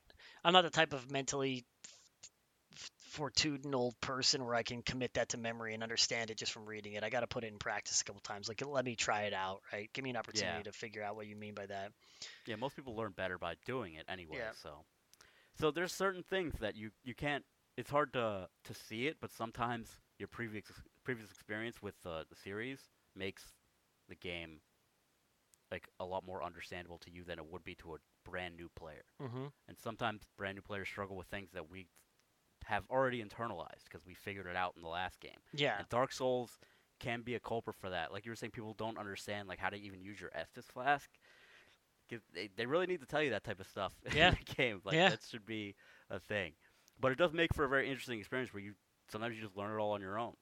I'm 0.44 0.54
not 0.54 0.62
the 0.62 0.70
type 0.70 0.92
of 0.94 1.10
mentally 1.10 1.64
fortitudinal 3.12 3.92
person 4.00 4.44
where 4.44 4.54
I 4.54 4.62
can 4.62 4.82
commit 4.82 5.14
that 5.14 5.30
to 5.30 5.38
memory 5.38 5.74
and 5.74 5.82
understand 5.82 6.30
it 6.30 6.38
just 6.38 6.52
from 6.52 6.66
reading 6.66 6.94
it. 6.94 7.04
I 7.04 7.10
got 7.10 7.20
to 7.20 7.26
put 7.26 7.44
it 7.44 7.52
in 7.52 7.58
practice 7.58 8.00
a 8.00 8.04
couple 8.04 8.20
times. 8.20 8.48
Like 8.48 8.64
let 8.66 8.84
me 8.84 8.96
try 8.96 9.22
it 9.22 9.34
out, 9.34 9.60
right? 9.72 9.90
Give 9.92 10.02
me 10.02 10.10
an 10.10 10.16
opportunity 10.16 10.58
Yeah. 10.58 10.62
to 10.62 10.72
figure 10.72 11.02
out 11.02 11.16
what 11.16 11.26
you 11.26 11.36
mean 11.36 11.54
by 11.54 11.66
that. 11.66 11.92
Yeah, 12.46 12.56
most 12.56 12.76
people 12.76 12.96
learn 12.96 13.12
better 13.12 13.38
by 13.38 13.54
doing 13.66 13.94
it 13.94 14.06
anyway. 14.08 14.38
Yeah. 14.38 14.52
So, 14.62 14.84
so 15.58 15.70
there's 15.70 15.92
certain 15.92 16.22
things 16.22 16.54
that 16.60 16.76
you 16.76 16.90
you 17.04 17.14
can't. 17.14 17.44
It's 17.76 17.90
hard 17.90 18.12
to 18.14 18.48
to 18.64 18.74
see 18.74 19.06
it, 19.06 19.16
but 19.20 19.30
sometimes 19.30 20.00
your 20.18 20.28
previous 20.28 20.64
previous 21.04 21.30
experience 21.30 21.82
with 21.82 21.94
uh, 22.06 22.24
the 22.30 22.36
series 22.36 22.80
makes 23.14 23.44
the 24.08 24.14
game 24.14 24.60
like 25.70 25.88
a 26.00 26.04
lot 26.04 26.24
more 26.24 26.42
understandable 26.42 26.98
to 26.98 27.10
you 27.10 27.24
than 27.24 27.38
it 27.38 27.50
would 27.50 27.64
be 27.64 27.74
to 27.76 27.94
a 27.94 27.98
brand 28.28 28.56
new 28.56 28.68
player. 28.76 29.04
Mm-hmm. 29.20 29.46
And 29.68 29.78
sometimes 29.78 30.22
brand 30.36 30.56
new 30.56 30.62
players 30.62 30.88
struggle 30.88 31.16
with 31.16 31.26
things 31.28 31.50
that 31.52 31.70
we 31.70 31.86
have 32.66 32.84
already 32.90 33.22
internalized 33.22 33.84
because 33.84 34.04
we 34.06 34.14
figured 34.14 34.46
it 34.46 34.56
out 34.56 34.74
in 34.76 34.82
the 34.82 34.88
last 34.88 35.20
game. 35.20 35.38
Yeah. 35.54 35.78
And 35.78 35.88
Dark 35.88 36.12
Souls 36.12 36.58
can 37.00 37.22
be 37.22 37.34
a 37.34 37.40
culprit 37.40 37.76
for 37.76 37.90
that. 37.90 38.12
Like 38.12 38.24
you 38.24 38.32
were 38.32 38.36
saying, 38.36 38.52
people 38.52 38.74
don't 38.78 38.98
understand 38.98 39.48
like 39.48 39.58
how 39.58 39.68
to 39.70 39.76
even 39.76 40.00
use 40.00 40.20
your 40.20 40.30
Estus 40.30 40.64
flask. 40.72 41.10
They, 42.34 42.50
they 42.56 42.66
really 42.66 42.86
need 42.86 43.00
to 43.00 43.06
tell 43.06 43.22
you 43.22 43.30
that 43.30 43.44
type 43.44 43.58
of 43.60 43.66
stuff 43.66 43.92
Yeah. 44.14 44.28
in 44.30 44.36
the 44.46 44.54
game. 44.54 44.80
Like 44.84 44.94
Yeah. 44.94 45.08
that 45.10 45.20
should 45.28 45.46
be 45.46 45.74
a 46.10 46.20
thing. 46.20 46.52
But 47.00 47.12
it 47.12 47.18
does 47.18 47.32
make 47.32 47.54
for 47.54 47.64
a 47.64 47.68
very 47.68 47.88
interesting 47.88 48.18
experience 48.18 48.52
where 48.52 48.62
you 48.62 48.74
sometimes 49.10 49.34
you 49.36 49.42
just 49.42 49.56
learn 49.56 49.72
it 49.74 49.80
all 49.82 49.92
on 49.92 50.00
your 50.00 50.18
own. 50.18 50.34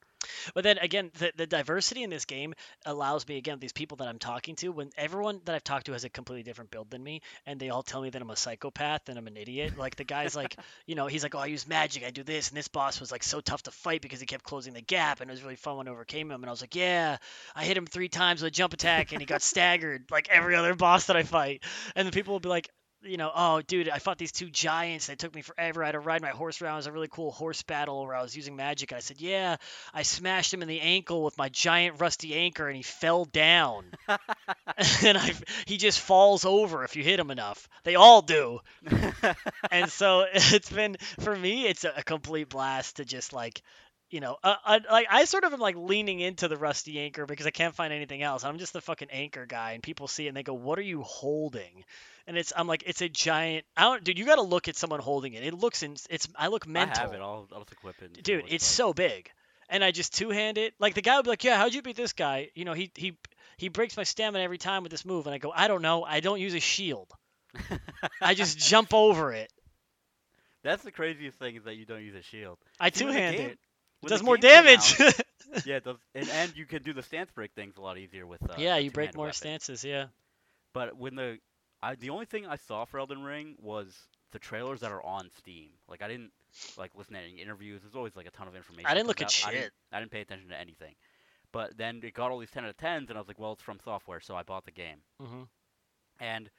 But 0.53 0.63
then 0.63 0.77
again, 0.77 1.11
the, 1.17 1.31
the 1.35 1.47
diversity 1.47 2.03
in 2.03 2.09
this 2.09 2.25
game 2.25 2.53
allows 2.85 3.27
me 3.27 3.37
again 3.37 3.59
these 3.59 3.73
people 3.73 3.97
that 3.97 4.07
I'm 4.07 4.19
talking 4.19 4.55
to. 4.57 4.69
When 4.69 4.89
everyone 4.97 5.41
that 5.45 5.55
I've 5.55 5.63
talked 5.63 5.87
to 5.87 5.93
has 5.93 6.03
a 6.03 6.09
completely 6.09 6.43
different 6.43 6.71
build 6.71 6.89
than 6.89 7.03
me, 7.03 7.21
and 7.45 7.59
they 7.59 7.69
all 7.69 7.83
tell 7.83 8.01
me 8.01 8.09
that 8.09 8.21
I'm 8.21 8.29
a 8.29 8.35
psychopath 8.35 9.09
and 9.09 9.17
I'm 9.17 9.27
an 9.27 9.37
idiot. 9.37 9.77
Like 9.77 9.95
the 9.95 10.03
guy's 10.03 10.35
like, 10.35 10.55
you 10.85 10.95
know, 10.95 11.07
he's 11.07 11.23
like, 11.23 11.35
oh, 11.35 11.39
I 11.39 11.47
use 11.47 11.67
magic, 11.67 12.03
I 12.03 12.11
do 12.11 12.23
this, 12.23 12.49
and 12.49 12.57
this 12.57 12.67
boss 12.67 12.99
was 12.99 13.11
like 13.11 13.23
so 13.23 13.41
tough 13.41 13.63
to 13.63 13.71
fight 13.71 14.01
because 14.01 14.19
he 14.19 14.25
kept 14.25 14.43
closing 14.43 14.73
the 14.73 14.81
gap, 14.81 15.21
and 15.21 15.29
it 15.29 15.33
was 15.33 15.43
really 15.43 15.55
fun 15.55 15.77
when 15.77 15.87
I 15.87 15.91
overcame 15.91 16.31
him. 16.31 16.41
And 16.41 16.49
I 16.49 16.51
was 16.51 16.61
like, 16.61 16.75
yeah, 16.75 17.17
I 17.55 17.65
hit 17.65 17.77
him 17.77 17.85
three 17.85 18.09
times 18.09 18.41
with 18.41 18.49
a 18.49 18.51
jump 18.51 18.73
attack, 18.73 19.11
and 19.11 19.21
he 19.21 19.25
got 19.25 19.41
staggered 19.41 20.05
like 20.11 20.29
every 20.29 20.55
other 20.55 20.75
boss 20.75 21.07
that 21.07 21.17
I 21.17 21.23
fight. 21.23 21.63
And 21.95 22.07
the 22.07 22.11
people 22.11 22.33
will 22.33 22.39
be 22.39 22.49
like, 22.49 22.69
you 23.03 23.17
know, 23.17 23.31
oh, 23.33 23.61
dude, 23.61 23.89
I 23.89 23.99
fought 23.99 24.17
these 24.17 24.31
two 24.31 24.49
giants. 24.49 25.07
They 25.07 25.15
took 25.15 25.33
me 25.33 25.41
forever. 25.41 25.83
I 25.83 25.87
had 25.87 25.91
to 25.93 25.99
ride 25.99 26.21
my 26.21 26.29
horse 26.29 26.61
around. 26.61 26.75
It 26.75 26.77
was 26.77 26.87
a 26.87 26.91
really 26.91 27.07
cool 27.07 27.31
horse 27.31 27.61
battle 27.63 28.05
where 28.05 28.15
I 28.15 28.21
was 28.21 28.35
using 28.35 28.55
magic. 28.55 28.91
And 28.91 28.97
I 28.97 29.01
said, 29.01 29.19
yeah, 29.19 29.57
I 29.93 30.03
smashed 30.03 30.53
him 30.53 30.61
in 30.61 30.67
the 30.67 30.81
ankle 30.81 31.23
with 31.23 31.37
my 31.37 31.49
giant 31.49 31.99
rusty 31.99 32.35
anchor, 32.35 32.67
and 32.67 32.75
he 32.75 32.83
fell 32.83 33.25
down. 33.25 33.85
and 35.03 35.17
I, 35.17 35.33
he 35.65 35.77
just 35.77 35.99
falls 35.99 36.45
over 36.45 36.83
if 36.83 36.95
you 36.95 37.03
hit 37.03 37.19
him 37.19 37.31
enough. 37.31 37.67
They 37.83 37.95
all 37.95 38.21
do. 38.21 38.59
And 39.71 39.89
so 39.91 40.25
it's 40.33 40.69
been 40.69 40.97
for 41.19 41.35
me, 41.35 41.67
it's 41.67 41.83
a, 41.83 41.93
a 41.97 42.03
complete 42.03 42.49
blast 42.49 42.97
to 42.97 43.05
just 43.05 43.33
like. 43.33 43.61
You 44.09 44.19
know, 44.19 44.35
uh, 44.43 44.55
I, 44.65 44.79
like 44.91 45.07
I 45.09 45.23
sort 45.23 45.45
of 45.45 45.53
am 45.53 45.61
like 45.61 45.77
leaning 45.77 46.19
into 46.19 46.49
the 46.49 46.57
rusty 46.57 46.99
anchor 46.99 47.25
because 47.25 47.45
I 47.45 47.51
can't 47.51 47.73
find 47.73 47.93
anything 47.93 48.21
else. 48.21 48.43
I'm 48.43 48.57
just 48.57 48.73
the 48.73 48.81
fucking 48.81 49.07
anchor 49.09 49.45
guy, 49.45 49.71
and 49.71 49.81
people 49.81 50.09
see 50.09 50.25
it 50.25 50.27
and 50.27 50.35
they 50.35 50.43
go, 50.43 50.53
"What 50.53 50.77
are 50.77 50.81
you 50.81 51.01
holding?" 51.01 51.85
And 52.27 52.37
it's 52.37 52.53
I'm 52.55 52.67
like, 52.67 52.83
it's 52.85 53.01
a 53.01 53.09
giant. 53.09 53.65
I 53.75 53.83
don't, 53.83 54.03
dude. 54.03 54.17
You 54.19 54.25
got 54.25 54.35
to 54.35 54.41
look 54.43 54.67
at 54.67 54.75
someone 54.75 54.99
holding 54.99 55.33
it. 55.33 55.43
It 55.43 55.53
looks 55.53 55.83
in. 55.83 55.95
It's 56.09 56.27
I 56.35 56.47
look 56.47 56.67
mental. 56.67 56.97
I 56.97 57.01
have 57.01 57.13
it. 57.13 57.19
I'll, 57.21 57.47
I'll 57.53 57.67
equip 57.71 58.01
it. 58.01 58.23
dude 58.23 58.43
it's 58.47 58.51
like. 58.51 58.61
so 58.61 58.93
big 58.93 59.29
and 59.69 59.85
i 59.85 59.91
just 59.91 60.13
two-hand 60.13 60.57
it 60.57 60.73
like 60.79 60.95
the 60.95 61.01
guy 61.01 61.15
would 61.15 61.23
be 61.23 61.29
like 61.29 61.45
yeah 61.45 61.55
how'd 61.55 61.73
you 61.73 61.81
beat 61.81 61.95
this 61.95 62.11
guy 62.11 62.49
you 62.55 62.65
know 62.65 62.73
he 62.73 62.91
he 62.95 63.15
he 63.55 63.69
breaks 63.69 63.95
my 63.95 64.03
stamina 64.03 64.43
every 64.43 64.57
time 64.57 64.83
with 64.83 64.91
this 64.91 65.05
move 65.05 65.27
and 65.27 65.33
i 65.33 65.37
go 65.37 65.49
i 65.55 65.69
don't 65.69 65.81
know 65.81 66.03
i 66.03 66.19
don't 66.19 66.41
use 66.41 66.53
a 66.53 66.59
shield 66.59 67.09
i 68.21 68.33
just 68.33 68.57
jump 68.59 68.93
over 68.93 69.31
it 69.31 69.49
That's 70.63 70.83
the 70.83 70.91
craziest 70.91 71.39
thing 71.39 71.55
is 71.55 71.63
that 71.63 71.75
you 71.75 71.85
don't 71.85 72.03
use 72.03 72.15
a 72.15 72.21
shield. 72.21 72.57
i 72.81 72.89
the 72.89 72.99
two-hand 72.99 73.35
it 73.35 73.59
does 74.05 74.21
more 74.21 74.35
damage 74.35 74.99
out- 74.99 75.13
yeah, 75.65 75.79
does, 75.79 75.95
and, 76.15 76.27
and 76.29 76.53
you 76.57 76.65
can 76.65 76.83
do 76.83 76.91
the 76.93 77.03
stance 77.03 77.31
break 77.31 77.51
things 77.53 77.77
a 77.77 77.81
lot 77.81 77.97
easier 77.97 78.27
with. 78.27 78.41
Uh, 78.43 78.55
yeah 78.57 78.75
you 78.77 78.91
break 78.91 79.15
more 79.15 79.27
weapon. 79.27 79.35
stances 79.37 79.83
yeah 79.85 80.07
But 80.73 80.97
when 80.97 81.15
the 81.15 81.37
I 81.83 81.95
the 81.95 82.09
only 82.09 82.25
thing 82.25 82.45
I 82.45 82.55
saw 82.55 82.85
for 82.85 82.99
Elden 82.99 83.23
Ring 83.23 83.55
was 83.59 83.95
the 84.31 84.39
trailers 84.39 84.79
that 84.81 84.91
are 84.91 85.03
on 85.03 85.29
Steam. 85.37 85.69
Like 85.87 86.01
I 86.01 86.07
didn't 86.07 86.31
like 86.77 86.91
listen 86.95 87.13
to 87.13 87.19
any 87.19 87.41
interviews. 87.41 87.81
There's 87.81 87.95
always 87.95 88.15
like 88.15 88.27
a 88.27 88.31
ton 88.31 88.47
of 88.47 88.55
information. 88.55 88.87
I 88.89 88.93
didn't 88.93 89.07
look 89.07 89.21
at 89.21 89.27
out. 89.27 89.47
I 89.47 89.51
didn't, 89.51 89.63
shit. 89.65 89.73
I 89.91 89.99
didn't 89.99 90.11
pay 90.11 90.21
attention 90.21 90.49
to 90.49 90.59
anything. 90.59 90.95
But 91.51 91.77
then 91.77 91.99
it 92.03 92.13
got 92.13 92.31
all 92.31 92.39
these 92.39 92.49
10 92.51 92.63
out 92.63 92.69
of 92.69 92.77
10s, 92.77 93.09
and 93.09 93.17
I 93.17 93.19
was 93.19 93.27
like, 93.27 93.37
well, 93.39 93.51
it's 93.51 93.61
FromSoftware, 93.63 94.23
so 94.23 94.35
I 94.35 94.43
bought 94.43 94.63
the 94.65 94.71
game. 94.71 94.99
hmm 95.19 95.43
And 96.19 96.49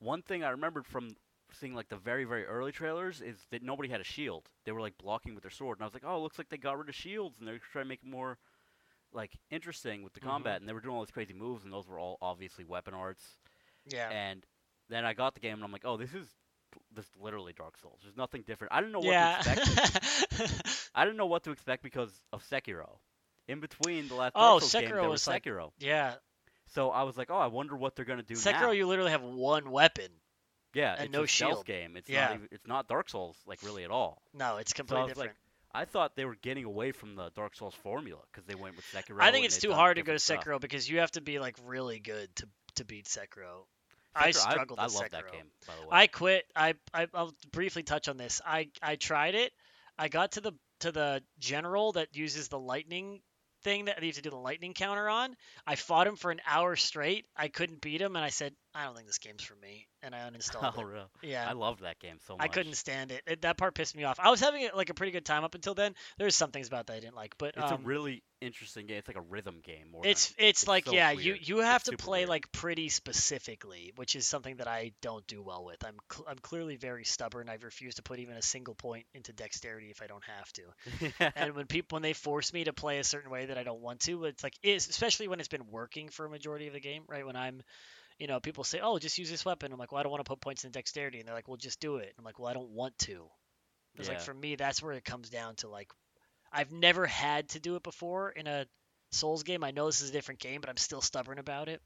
one 0.00 0.22
thing 0.22 0.42
I 0.42 0.50
remembered 0.50 0.86
from 0.86 1.14
seeing 1.52 1.74
like 1.74 1.88
the 1.88 1.96
very 1.96 2.24
very 2.24 2.44
early 2.46 2.72
trailers 2.72 3.20
is 3.20 3.36
that 3.50 3.62
nobody 3.62 3.88
had 3.88 4.00
a 4.00 4.04
shield. 4.04 4.48
They 4.64 4.72
were 4.72 4.80
like 4.80 4.96
blocking 4.98 5.34
with 5.34 5.42
their 5.42 5.50
sword, 5.50 5.78
and 5.78 5.84
I 5.84 5.86
was 5.86 5.94
like, 5.94 6.04
oh, 6.06 6.16
it 6.16 6.20
looks 6.20 6.38
like 6.38 6.48
they 6.48 6.56
got 6.56 6.78
rid 6.78 6.88
of 6.88 6.94
shields, 6.94 7.38
and 7.38 7.46
they're 7.46 7.58
trying 7.58 7.84
to 7.84 7.88
make 7.88 8.02
it 8.02 8.08
more 8.08 8.38
like 9.12 9.32
interesting 9.50 10.02
with 10.02 10.12
the 10.12 10.20
Mhm. 10.20 10.24
combat, 10.24 10.60
and 10.60 10.68
they 10.68 10.72
were 10.72 10.80
doing 10.80 10.94
all 10.94 11.04
these 11.04 11.10
crazy 11.10 11.34
moves, 11.34 11.64
and 11.64 11.72
those 11.72 11.86
were 11.88 11.98
all 11.98 12.18
obviously 12.22 12.64
weapon 12.64 12.94
arts. 12.94 13.38
Yeah. 13.90 14.08
And 14.10 14.44
then 14.88 15.04
I 15.04 15.12
got 15.12 15.34
the 15.34 15.40
game, 15.40 15.54
and 15.54 15.64
I'm 15.64 15.72
like, 15.72 15.84
oh, 15.84 15.96
this 15.96 16.12
is 16.14 16.26
this 16.94 17.04
is 17.04 17.10
literally 17.20 17.52
Dark 17.52 17.76
Souls. 17.78 17.98
There's 18.02 18.16
nothing 18.16 18.42
different. 18.46 18.72
I 18.72 18.80
didn't 18.80 18.92
know 18.92 19.00
what 19.00 19.08
yeah. 19.12 19.38
to 19.42 19.52
expect. 19.52 20.90
I 20.94 21.04
didn't 21.04 21.16
know 21.16 21.26
what 21.26 21.44
to 21.44 21.50
expect 21.50 21.82
because 21.82 22.12
of 22.32 22.42
Sekiro. 22.48 22.98
In 23.48 23.60
between 23.60 24.06
the 24.08 24.14
last 24.14 24.32
Oh, 24.36 24.60
Dark 24.60 24.62
Souls 24.62 24.72
Sekiro 24.74 24.88
there 24.90 25.02
was 25.02 25.10
was 25.10 25.26
like- 25.26 25.44
Sekiro. 25.44 25.70
yeah. 25.78 26.14
So 26.74 26.90
I 26.90 27.02
was 27.02 27.16
like, 27.18 27.30
oh, 27.32 27.36
I 27.38 27.48
wonder 27.48 27.76
what 27.76 27.96
they're 27.96 28.04
gonna 28.04 28.22
do 28.22 28.34
now. 28.34 28.40
Sekiro, 28.40 28.60
now. 28.60 28.70
you 28.70 28.86
literally 28.86 29.10
have 29.10 29.22
one 29.22 29.70
weapon. 29.72 30.08
yeah, 30.72 30.94
and 30.94 31.06
it's 31.06 31.12
no 31.12 31.22
a 31.24 31.26
shield. 31.26 31.66
game. 31.66 31.96
It's 31.96 32.08
Yeah. 32.08 32.26
not 32.26 32.34
even, 32.34 32.48
it's 32.52 32.66
not 32.66 32.86
Dark 32.88 33.10
Souls 33.10 33.36
like 33.46 33.58
really 33.64 33.82
at 33.82 33.90
all. 33.90 34.22
No, 34.32 34.58
it's 34.58 34.70
So 34.70 34.74
I 34.74 34.78
completely 34.78 35.08
was 35.08 35.16
like, 35.16 35.30
different. 35.30 35.36
I 35.72 35.84
thought 35.84 36.14
they 36.16 36.24
were 36.24 36.36
getting 36.36 36.64
away 36.64 36.92
from 36.92 37.16
the 37.16 37.30
Dark 37.34 37.56
Souls 37.56 37.74
formula 37.82 38.20
because 38.30 38.44
they 38.46 38.54
went 38.54 38.76
with 38.76 38.84
Sekiro. 38.86 39.16
I 39.20 39.32
think 39.32 39.46
it's 39.46 39.58
too 39.58 39.72
hard 39.72 39.96
to 39.96 40.02
go 40.02 40.12
to 40.12 40.18
different 40.18 40.42
stuff. 40.42 40.44
Sekiro 40.44 40.60
because 40.60 40.88
you 40.88 40.98
have 41.00 41.10
to 41.12 41.20
be 41.20 41.38
like 41.40 41.56
really 41.64 41.98
good 41.98 42.28
to 42.36 42.48
to 42.76 42.84
beat 42.84 43.06
Sekiro. 43.06 43.66
I 44.14 44.30
struggled 44.32 44.78
I, 44.78 44.86
with 44.86 44.94
love 44.94 45.10
that 45.10 45.32
game, 45.32 45.50
by 45.66 45.74
the 45.76 45.82
way. 45.82 45.88
I 45.90 46.06
quit. 46.06 46.44
I, 46.54 46.74
I 46.92 47.06
I'll 47.14 47.34
briefly 47.52 47.82
touch 47.82 48.08
on 48.08 48.16
this. 48.16 48.40
I 48.44 48.68
I 48.82 48.96
tried 48.96 49.34
it. 49.34 49.52
I 49.98 50.08
got 50.08 50.32
to 50.32 50.40
the 50.40 50.52
to 50.80 50.92
the 50.92 51.22
general 51.38 51.92
that 51.92 52.08
uses 52.14 52.48
the 52.48 52.58
lightning 52.58 53.20
thing 53.62 53.86
that 53.86 54.00
you 54.00 54.06
have 54.08 54.16
to 54.16 54.22
do 54.22 54.30
the 54.30 54.36
lightning 54.36 54.74
counter 54.74 55.08
on. 55.08 55.36
I 55.66 55.76
fought 55.76 56.06
him 56.06 56.16
for 56.16 56.30
an 56.30 56.40
hour 56.46 56.76
straight. 56.76 57.26
I 57.36 57.48
couldn't 57.48 57.80
beat 57.80 58.00
him, 58.00 58.16
and 58.16 58.24
I 58.24 58.30
said, 58.30 58.54
I 58.74 58.84
don't 58.84 58.94
think 58.94 59.06
this 59.08 59.18
game's 59.18 59.42
for 59.42 59.56
me, 59.56 59.86
and 60.02 60.14
I 60.14 60.18
uninstalled 60.30 60.74
oh, 60.76 60.80
it. 60.80 60.84
really? 60.84 61.06
Yeah. 61.22 61.46
I 61.48 61.52
loved 61.54 61.82
that 61.82 61.98
game 61.98 62.16
so 62.26 62.36
much. 62.36 62.44
I 62.44 62.48
couldn't 62.48 62.74
stand 62.74 63.10
it. 63.12 63.22
it. 63.26 63.42
That 63.42 63.56
part 63.56 63.74
pissed 63.74 63.96
me 63.96 64.04
off. 64.04 64.18
I 64.20 64.30
was 64.30 64.40
having 64.40 64.68
like 64.74 64.90
a 64.90 64.94
pretty 64.94 65.12
good 65.12 65.24
time 65.24 65.42
up 65.44 65.54
until 65.54 65.74
then. 65.74 65.94
There's 66.18 66.36
some 66.36 66.50
things 66.50 66.68
about 66.68 66.86
that 66.86 66.94
I 66.94 67.00
didn't 67.00 67.16
like, 67.16 67.36
but 67.38 67.54
It's 67.56 67.72
um, 67.72 67.82
a 67.82 67.86
really 67.86 68.22
interesting 68.40 68.86
game. 68.86 68.98
It's 68.98 69.08
like 69.08 69.16
a 69.16 69.22
rhythm 69.22 69.56
game 69.62 69.90
more. 69.92 70.06
it's 70.06 70.28
than, 70.30 70.46
it's 70.46 70.62
it's 70.62 70.68
like 70.68 70.86
so 70.86 70.92
yeah, 70.92 71.10
you 71.10 71.32
weird. 71.32 71.48
you 71.48 71.58
have 71.58 71.82
It's 71.82 71.90
to 71.90 71.96
play 71.96 72.20
weird. 72.20 72.28
like 72.30 72.52
pretty 72.52 72.88
specifically, 72.88 73.92
which 73.96 74.14
is 74.16 74.26
something 74.26 74.56
that 74.56 74.68
I 74.68 74.92
don't 75.02 75.26
do 75.26 75.42
well 75.42 75.64
with. 75.64 75.84
I'm 75.84 75.96
cl- 76.10 76.26
I'm 76.28 76.38
clearly 76.38 76.76
very 76.76 77.04
stubborn. 77.04 77.48
I've 77.48 77.64
refused 77.64 77.96
to 77.96 78.02
put 78.02 78.18
even 78.20 78.36
a 78.36 78.42
single 78.42 78.74
point 78.74 79.04
into 79.14 79.32
dexterity 79.32 79.90
if 79.90 80.00
I 80.00 80.06
don't 80.06 80.24
have 80.24 80.52
to. 80.54 81.32
and 81.36 81.54
when 81.54 81.66
people 81.66 81.96
when 81.96 82.02
they 82.02 82.12
force 82.12 82.52
me 82.52 82.64
to 82.64 82.72
play 82.72 82.98
a 82.98 83.04
certain 83.04 83.30
way 83.30 83.46
that 83.46 83.58
I 83.58 83.62
don't 83.64 83.80
want 83.80 84.00
to, 84.00 84.24
it's 84.26 84.42
like 84.42 84.54
is 84.62 84.88
especially 84.88 85.28
when 85.28 85.40
it's 85.40 85.48
been 85.48 85.66
working 85.70 86.08
for 86.08 86.24
a 86.26 86.30
majority 86.30 86.68
of 86.68 86.72
the 86.72 86.80
game, 86.80 87.02
right? 87.08 87.26
When 87.26 87.36
I'm 87.36 87.62
you 88.20 88.28
know, 88.28 88.38
people 88.40 88.62
say, 88.64 88.80
"Oh, 88.80 88.98
just 88.98 89.18
use 89.18 89.30
this 89.30 89.44
weapon." 89.44 89.72
I'm 89.72 89.78
like, 89.78 89.90
"Well, 89.92 90.00
I 90.00 90.02
don't 90.04 90.12
want 90.12 90.24
to 90.24 90.28
put 90.28 90.40
points 90.40 90.64
in 90.64 90.70
dexterity," 90.70 91.18
and 91.18 91.26
they're 91.28 91.34
like, 91.34 91.48
"Well, 91.48 91.56
just 91.56 91.80
do 91.80 91.96
it." 91.96 92.14
I'm 92.18 92.24
like, 92.24 92.38
"Well, 92.38 92.48
I 92.48 92.54
don't 92.54 92.70
want 92.70 92.96
to." 93.00 93.28
It's 93.96 94.08
like 94.08 94.18
for 94.20 94.34
me, 94.34 94.56
that's 94.56 94.82
where 94.82 94.92
it 94.92 95.04
comes 95.04 95.30
down 95.30 95.56
to 95.56 95.68
like, 95.68 95.90
I've 96.52 96.72
never 96.72 97.06
had 97.06 97.48
to 97.50 97.60
do 97.60 97.76
it 97.76 97.82
before 97.82 98.30
in 98.30 98.46
a 98.46 98.66
Souls 99.12 99.42
game. 99.42 99.64
I 99.64 99.72
know 99.72 99.86
this 99.86 100.00
is 100.00 100.10
a 100.10 100.12
different 100.12 100.40
game, 100.40 100.60
but 100.60 100.70
I'm 100.70 100.76
still 100.76 101.00
stubborn 101.00 101.38
about 101.38 101.68
it. 101.68 101.80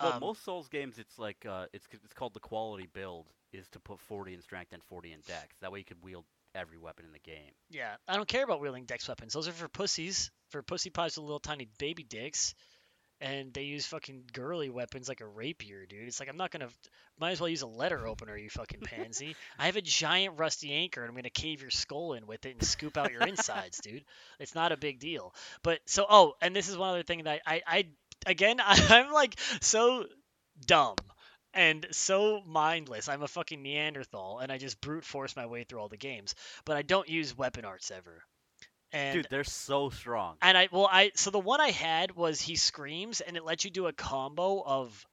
well, 0.00 0.12
Um, 0.12 0.20
most 0.20 0.44
Souls 0.44 0.68
games, 0.68 0.98
it's 0.98 1.18
like 1.18 1.46
uh, 1.46 1.66
it's 1.72 1.86
it's 1.92 2.12
called 2.12 2.34
the 2.34 2.40
quality 2.40 2.88
build 2.92 3.26
is 3.52 3.68
to 3.70 3.80
put 3.80 4.00
40 4.00 4.34
in 4.34 4.42
strength 4.42 4.72
and 4.72 4.82
40 4.84 5.12
in 5.12 5.20
dex. 5.26 5.56
That 5.60 5.72
way 5.72 5.80
you 5.80 5.84
could 5.84 6.02
wield 6.02 6.24
every 6.54 6.78
weapon 6.78 7.06
in 7.06 7.12
the 7.12 7.18
game. 7.18 7.52
Yeah, 7.70 7.96
I 8.08 8.16
don't 8.16 8.28
care 8.28 8.44
about 8.44 8.60
wielding 8.60 8.84
dex 8.84 9.08
weapons. 9.08 9.32
Those 9.32 9.48
are 9.48 9.52
for 9.52 9.68
pussies, 9.68 10.30
for 10.50 10.62
pussy 10.62 10.90
pies 10.90 11.16
with 11.16 11.24
little 11.24 11.40
tiny 11.40 11.68
baby 11.78 12.02
dicks, 12.02 12.54
and 13.22 13.54
they 13.54 13.62
use 13.62 13.86
fucking 13.86 14.24
girly 14.32 14.68
weapons 14.68 15.08
like 15.08 15.20
a 15.20 15.26
rapier, 15.26 15.86
dude. 15.86 16.08
It's 16.08 16.18
like 16.18 16.28
I'm 16.28 16.36
not 16.36 16.50
gonna, 16.50 16.68
might 17.20 17.30
as 17.30 17.40
well 17.40 17.48
use 17.48 17.62
a 17.62 17.68
letter 17.68 18.06
opener, 18.06 18.36
you 18.36 18.50
fucking 18.50 18.80
pansy. 18.84 19.36
I 19.58 19.66
have 19.66 19.76
a 19.76 19.80
giant 19.80 20.38
rusty 20.38 20.72
anchor, 20.72 21.02
and 21.02 21.08
I'm 21.08 21.14
gonna 21.14 21.30
cave 21.30 21.62
your 21.62 21.70
skull 21.70 22.14
in 22.14 22.26
with 22.26 22.44
it 22.44 22.56
and 22.58 22.64
scoop 22.64 22.98
out 22.98 23.12
your 23.12 23.22
insides, 23.22 23.78
dude. 23.82 24.04
It's 24.40 24.56
not 24.56 24.72
a 24.72 24.76
big 24.76 24.98
deal. 24.98 25.32
But 25.62 25.78
so, 25.86 26.04
oh, 26.08 26.34
and 26.42 26.54
this 26.54 26.68
is 26.68 26.76
one 26.76 26.90
other 26.90 27.04
thing 27.04 27.24
that 27.24 27.42
I, 27.46 27.62
I, 27.64 27.86
again, 28.26 28.56
I'm 28.64 29.12
like 29.12 29.38
so 29.60 30.06
dumb. 30.66 30.96
And 31.54 31.86
so 31.90 32.40
mindless. 32.46 33.10
I'm 33.10 33.22
a 33.22 33.28
fucking 33.28 33.62
Neanderthal, 33.62 34.38
and 34.38 34.50
I 34.50 34.56
just 34.56 34.80
brute 34.80 35.04
force 35.04 35.36
my 35.36 35.44
way 35.44 35.64
through 35.64 35.80
all 35.80 35.88
the 35.88 35.98
games. 35.98 36.34
But 36.64 36.78
I 36.78 36.82
don't 36.82 37.08
use 37.08 37.36
weapon 37.36 37.66
arts 37.66 37.90
ever. 37.90 38.24
And 38.92 39.14
Dude, 39.14 39.26
they're 39.30 39.44
so 39.44 39.90
strong. 39.90 40.36
and 40.42 40.56
I 40.56 40.68
well 40.70 40.88
I 40.90 41.12
so 41.14 41.30
the 41.30 41.38
one 41.38 41.60
I 41.60 41.70
had 41.70 42.14
was 42.14 42.40
he 42.40 42.56
screams 42.56 43.20
and 43.20 43.36
it 43.36 43.44
lets 43.44 43.64
you 43.64 43.70
do 43.70 43.86
a 43.86 43.92
combo 43.92 44.62
of 44.64 45.06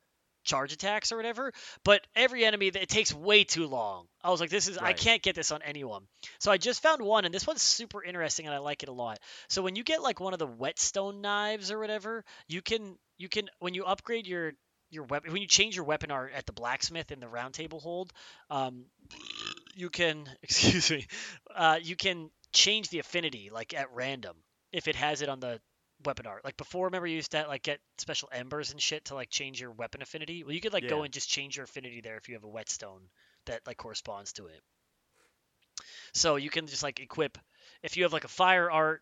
charge 0.44 0.74
attacks 0.74 1.12
or 1.12 1.18
whatever, 1.18 1.54
but 1.84 2.06
every 2.16 2.44
enemy 2.46 2.68
it 2.68 2.90
takes 2.90 3.14
way 3.14 3.44
too 3.44 3.68
long. 3.68 4.08
I 4.24 4.32
was 4.32 4.42
like 4.42 4.50
this 4.50 4.68
is 4.68 4.78
I 4.78 4.94
can't 4.94 5.22
get 5.22 5.36
this 5.36 5.52
on 5.52 5.62
anyone. 5.62 6.04
So 6.40 6.52
I 6.52 6.58
just 6.58 6.82
found 6.82 7.02
one 7.02 7.26
and 7.26 7.34
this 7.34 7.46
one's 7.46 7.62
super 7.62 8.04
interesting 8.04 8.46
and 8.46 8.56
I 8.56 8.60
like 8.60 8.84
it 8.84 8.90
a 8.90 8.94
lot. 8.94 9.20
So 9.48 9.62
when 9.62 9.76
you 9.76 9.84
get 9.84 10.02
like 10.02 10.20
one 10.20 10.34
of 10.34 10.40
the 10.40 10.48
whetstone 10.48 11.22
knives 11.22 11.72
or 11.72 11.80
whatever, 11.80 12.24
you 12.48 12.62
can 12.62 12.98
you 13.18 13.30
can 13.30 13.50
when 13.60 13.74
you 13.74 13.86
upgrade 13.86 14.28
your 14.28 14.54
your 14.90 15.04
weapon 15.04 15.32
when 15.32 15.42
you 15.42 15.48
change 15.48 15.76
your 15.76 15.86
weapon 15.86 16.10
art 16.10 16.32
at 16.36 16.46
the 16.46 16.54
blacksmith 16.54 17.12
in 17.12 17.20
the 17.20 17.28
round 17.28 17.54
table 17.54 17.80
hold, 17.80 18.12
um 18.50 18.86
you 19.76 19.90
can 19.90 20.28
excuse 20.42 20.90
me, 20.90 21.06
uh 21.56 21.78
you 21.82 21.96
can 21.96 22.30
change 22.52 22.90
the 22.90 23.00
affinity 23.00 23.50
like 23.52 23.74
at 23.74 23.94
random 23.94 24.36
if 24.72 24.88
it 24.88 24.96
has 24.96 25.22
it 25.22 25.30
on 25.30 25.40
the 25.40 25.60
weapon 26.06 26.26
art. 26.26 26.46
Like 26.46 26.58
before, 26.58 26.86
remember 26.86 27.08
you 27.08 27.16
used 27.16 27.32
to 27.32 27.48
like 27.48 27.64
get 27.64 27.80
special 27.98 28.30
embers 28.32 28.72
and 28.72 28.82
shit 28.82 29.06
to 29.06 29.16
like 29.16 29.30
change 29.30 29.60
your 29.60 29.72
weapon 29.72 30.02
affinity. 30.02 30.44
Well, 30.44 30.54
you 30.54 30.62
could 30.62 30.74
like 30.74 30.88
go 30.88 31.04
and 31.04 31.14
just 31.14 31.30
change 31.30 31.58
your 31.58 31.66
affinity 31.66 32.02
there 32.02 32.18
if 32.18 32.30
you 32.30 32.36
have 32.36 32.44
a 32.44 32.50
whetstone 32.50 33.02
that 33.46 33.62
like 33.68 33.78
corresponds 33.78 34.34
to 34.34 34.48
it. 34.48 34.62
So 36.14 36.36
you 36.36 36.50
can 36.50 36.68
just 36.68 36.84
like 36.84 37.00
equip 37.00 37.38
if 37.84 37.98
you 37.98 38.04
have 38.04 38.14
like 38.14 38.24
a 38.24 38.30
fire 38.30 38.70
art 38.70 39.02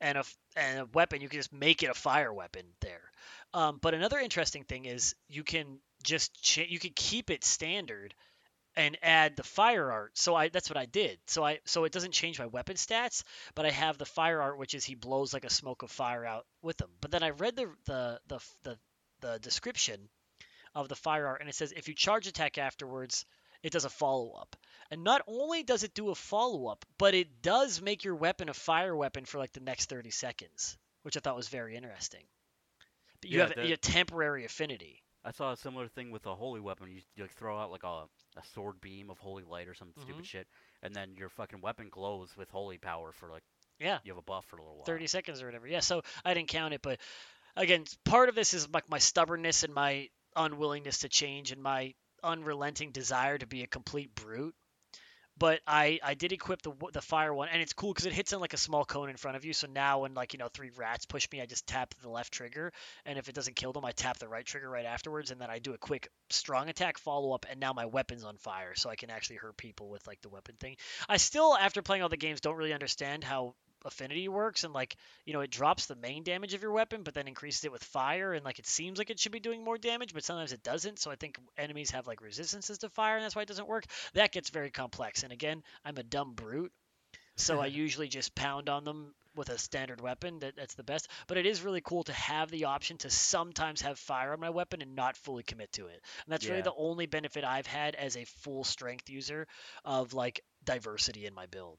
and 0.00 0.18
a 0.18 0.24
and 0.56 0.80
a 0.80 0.86
weapon, 0.86 1.20
you 1.20 1.28
can 1.28 1.38
just 1.38 1.52
make 1.52 1.82
it 1.82 1.90
a 1.90 1.94
fire 1.94 2.32
weapon 2.32 2.62
there. 2.80 3.10
Um, 3.52 3.78
but 3.80 3.94
another 3.94 4.18
interesting 4.18 4.64
thing 4.64 4.84
is 4.84 5.14
you 5.28 5.44
can 5.44 5.78
just 6.02 6.42
cha- 6.42 6.66
you 6.68 6.78
can 6.78 6.92
keep 6.94 7.30
it 7.30 7.44
standard 7.44 8.14
and 8.76 8.98
add 9.02 9.36
the 9.36 9.42
fire 9.42 9.90
art. 9.92 10.16
So 10.18 10.34
I 10.34 10.48
that's 10.48 10.70
what 10.70 10.76
I 10.78 10.86
did. 10.86 11.18
So 11.26 11.44
I 11.44 11.60
so 11.64 11.84
it 11.84 11.92
doesn't 11.92 12.12
change 12.12 12.38
my 12.38 12.46
weapon 12.46 12.76
stats, 12.76 13.22
but 13.54 13.66
I 13.66 13.70
have 13.70 13.98
the 13.98 14.06
fire 14.06 14.40
art, 14.42 14.58
which 14.58 14.74
is 14.74 14.84
he 14.84 14.94
blows 14.94 15.32
like 15.34 15.44
a 15.44 15.50
smoke 15.50 15.82
of 15.82 15.90
fire 15.90 16.24
out 16.24 16.46
with 16.62 16.76
them. 16.78 16.90
But 17.00 17.10
then 17.10 17.22
I 17.22 17.30
read 17.30 17.56
the 17.56 17.70
the 17.86 18.20
the 18.28 18.40
the, 18.64 18.78
the 19.20 19.38
description 19.40 20.08
of 20.74 20.88
the 20.88 20.96
fire 20.96 21.26
art, 21.26 21.40
and 21.40 21.48
it 21.48 21.54
says 21.54 21.72
if 21.72 21.88
you 21.88 21.94
charge 21.94 22.26
attack 22.26 22.58
afterwards, 22.58 23.24
it 23.62 23.72
does 23.72 23.84
a 23.84 23.90
follow 23.90 24.32
up. 24.32 24.56
And 24.90 25.04
not 25.04 25.22
only 25.26 25.62
does 25.64 25.82
it 25.84 25.94
do 25.94 26.10
a 26.10 26.14
follow 26.14 26.66
up, 26.68 26.84
but 26.98 27.14
it 27.14 27.42
does 27.42 27.80
make 27.82 28.04
your 28.04 28.16
weapon 28.16 28.48
a 28.48 28.54
fire 28.54 28.96
weapon 28.96 29.24
for 29.24 29.38
like 29.38 29.52
the 29.52 29.60
next 29.60 29.88
30 29.90 30.10
seconds, 30.10 30.78
which 31.02 31.16
I 31.16 31.20
thought 31.20 31.36
was 31.36 31.48
very 31.48 31.76
interesting. 31.76 32.24
But 33.20 33.30
you 33.30 33.40
Yeah, 33.40 33.42
have 33.42 33.52
a 33.58 33.76
temporary 33.76 34.44
affinity. 34.46 35.03
I 35.24 35.30
saw 35.30 35.52
a 35.52 35.56
similar 35.56 35.88
thing 35.88 36.10
with 36.10 36.26
a 36.26 36.34
holy 36.34 36.60
weapon. 36.60 36.90
You, 36.90 37.00
you 37.16 37.24
like 37.24 37.32
throw 37.32 37.58
out 37.58 37.70
like 37.70 37.82
a, 37.84 38.04
a 38.36 38.44
sword 38.54 38.80
beam 38.80 39.10
of 39.10 39.18
holy 39.18 39.42
light 39.44 39.68
or 39.68 39.74
some 39.74 39.88
Mhm. 39.88 40.02
stupid 40.02 40.26
shit, 40.26 40.46
and 40.82 40.94
then 40.94 41.16
your 41.16 41.28
fucking 41.30 41.60
weapon 41.60 41.88
glows 41.90 42.36
with 42.36 42.50
holy 42.50 42.78
power 42.78 43.12
for 43.12 43.30
like 43.30 43.42
Yeah. 43.78 43.98
you 44.04 44.12
have 44.12 44.18
a 44.18 44.22
buff 44.22 44.44
for 44.46 44.56
a 44.56 44.60
little 44.62 44.76
while. 44.76 44.84
30 44.84 45.06
seconds 45.06 45.40
or 45.42 45.46
whatever. 45.46 45.66
Yeah, 45.66 45.80
so 45.80 46.02
I 46.24 46.34
didn't 46.34 46.48
count 46.48 46.74
it, 46.74 46.82
but 46.82 47.00
again, 47.56 47.84
part 48.04 48.28
of 48.28 48.34
this 48.34 48.52
is 48.54 48.68
like 48.68 48.88
my 48.88 48.98
stubbornness 48.98 49.62
and 49.62 49.72
my 49.72 50.10
unwillingness 50.36 50.98
to 50.98 51.08
change 51.08 51.52
and 51.52 51.62
my 51.62 51.94
unrelenting 52.22 52.90
desire 52.90 53.38
to 53.38 53.46
be 53.46 53.62
a 53.62 53.66
complete 53.66 54.14
brute. 54.14 54.54
But 55.36 55.60
I, 55.66 55.98
I 56.02 56.14
did 56.14 56.32
equip 56.32 56.62
the 56.62 56.72
the 56.92 57.02
fire 57.02 57.34
one, 57.34 57.48
and 57.48 57.60
it's 57.60 57.72
cool 57.72 57.92
because 57.92 58.06
it 58.06 58.12
hits 58.12 58.32
in 58.32 58.40
like 58.40 58.52
a 58.52 58.58
small 58.58 58.84
cone 58.84 59.10
in 59.10 59.16
front 59.16 59.36
of 59.36 59.44
you. 59.44 59.52
So 59.52 59.66
now 59.66 60.00
when 60.00 60.14
like 60.14 60.32
you 60.32 60.38
know 60.38 60.48
three 60.52 60.70
rats 60.76 61.06
push 61.06 61.28
me, 61.32 61.40
I 61.40 61.46
just 61.46 61.66
tap 61.66 61.94
the 62.02 62.08
left 62.08 62.32
trigger, 62.32 62.72
and 63.04 63.18
if 63.18 63.28
it 63.28 63.34
doesn't 63.34 63.56
kill 63.56 63.72
them, 63.72 63.84
I 63.84 63.92
tap 63.92 64.18
the 64.18 64.28
right 64.28 64.46
trigger 64.46 64.70
right 64.70 64.86
afterwards, 64.86 65.30
and 65.30 65.40
then 65.40 65.50
I 65.50 65.58
do 65.58 65.74
a 65.74 65.78
quick 65.78 66.08
strong 66.30 66.68
attack 66.68 66.98
follow 66.98 67.32
up, 67.32 67.46
and 67.50 67.58
now 67.58 67.72
my 67.72 67.86
weapon's 67.86 68.24
on 68.24 68.36
fire, 68.36 68.74
so 68.76 68.90
I 68.90 68.96
can 68.96 69.10
actually 69.10 69.36
hurt 69.36 69.56
people 69.56 69.88
with 69.88 70.06
like 70.06 70.20
the 70.20 70.28
weapon 70.28 70.54
thing. 70.60 70.76
I 71.08 71.16
still, 71.16 71.56
after 71.56 71.82
playing 71.82 72.02
all 72.02 72.08
the 72.08 72.16
games, 72.16 72.40
don't 72.40 72.56
really 72.56 72.72
understand 72.72 73.24
how 73.24 73.54
affinity 73.84 74.28
works 74.28 74.64
and 74.64 74.72
like 74.72 74.96
you 75.24 75.32
know 75.32 75.40
it 75.40 75.50
drops 75.50 75.86
the 75.86 75.96
main 75.96 76.22
damage 76.22 76.54
of 76.54 76.62
your 76.62 76.72
weapon 76.72 77.02
but 77.02 77.14
then 77.14 77.28
increases 77.28 77.64
it 77.64 77.72
with 77.72 77.82
fire 77.84 78.32
and 78.32 78.44
like 78.44 78.58
it 78.58 78.66
seems 78.66 78.98
like 78.98 79.10
it 79.10 79.18
should 79.18 79.32
be 79.32 79.40
doing 79.40 79.62
more 79.64 79.78
damage 79.78 80.12
but 80.14 80.24
sometimes 80.24 80.52
it 80.52 80.62
doesn't 80.62 80.98
so 80.98 81.10
i 81.10 81.16
think 81.16 81.38
enemies 81.58 81.90
have 81.90 82.06
like 82.06 82.20
resistances 82.20 82.78
to 82.78 82.88
fire 82.90 83.16
and 83.16 83.24
that's 83.24 83.36
why 83.36 83.42
it 83.42 83.48
doesn't 83.48 83.68
work. 83.68 83.84
That 84.14 84.32
gets 84.32 84.50
very 84.50 84.70
complex 84.70 85.22
and 85.22 85.32
again 85.32 85.62
i'm 85.84 85.96
a 85.98 86.02
dumb 86.02 86.32
brute 86.34 86.72
so 87.36 87.60
i 87.60 87.66
usually 87.66 88.08
just 88.08 88.34
pound 88.34 88.68
on 88.68 88.84
them 88.84 89.14
with 89.36 89.48
a 89.48 89.58
standard 89.58 90.00
weapon 90.00 90.38
that, 90.40 90.54
that's 90.56 90.74
the 90.74 90.82
best 90.84 91.08
but 91.26 91.36
it 91.36 91.46
is 91.46 91.62
really 91.62 91.80
cool 91.80 92.02
to 92.04 92.12
have 92.12 92.50
the 92.50 92.64
option 92.64 92.96
to 92.98 93.10
sometimes 93.10 93.80
have 93.82 93.98
fire 93.98 94.32
on 94.32 94.40
my 94.40 94.50
weapon 94.50 94.82
and 94.82 94.94
not 94.94 95.16
fully 95.16 95.42
commit 95.42 95.72
to 95.72 95.86
it 95.86 96.00
and 96.24 96.32
that's 96.32 96.48
really 96.48 96.62
the 96.62 96.74
only 96.76 97.06
benefit 97.06 97.44
i've 97.44 97.66
had 97.66 97.94
as 97.94 98.16
a 98.16 98.24
full 98.24 98.64
strength 98.64 99.08
user 99.10 99.46
of 99.84 100.12
like 100.14 100.40
diversity 100.64 101.26
in 101.26 101.34
my 101.34 101.46
build 101.46 101.78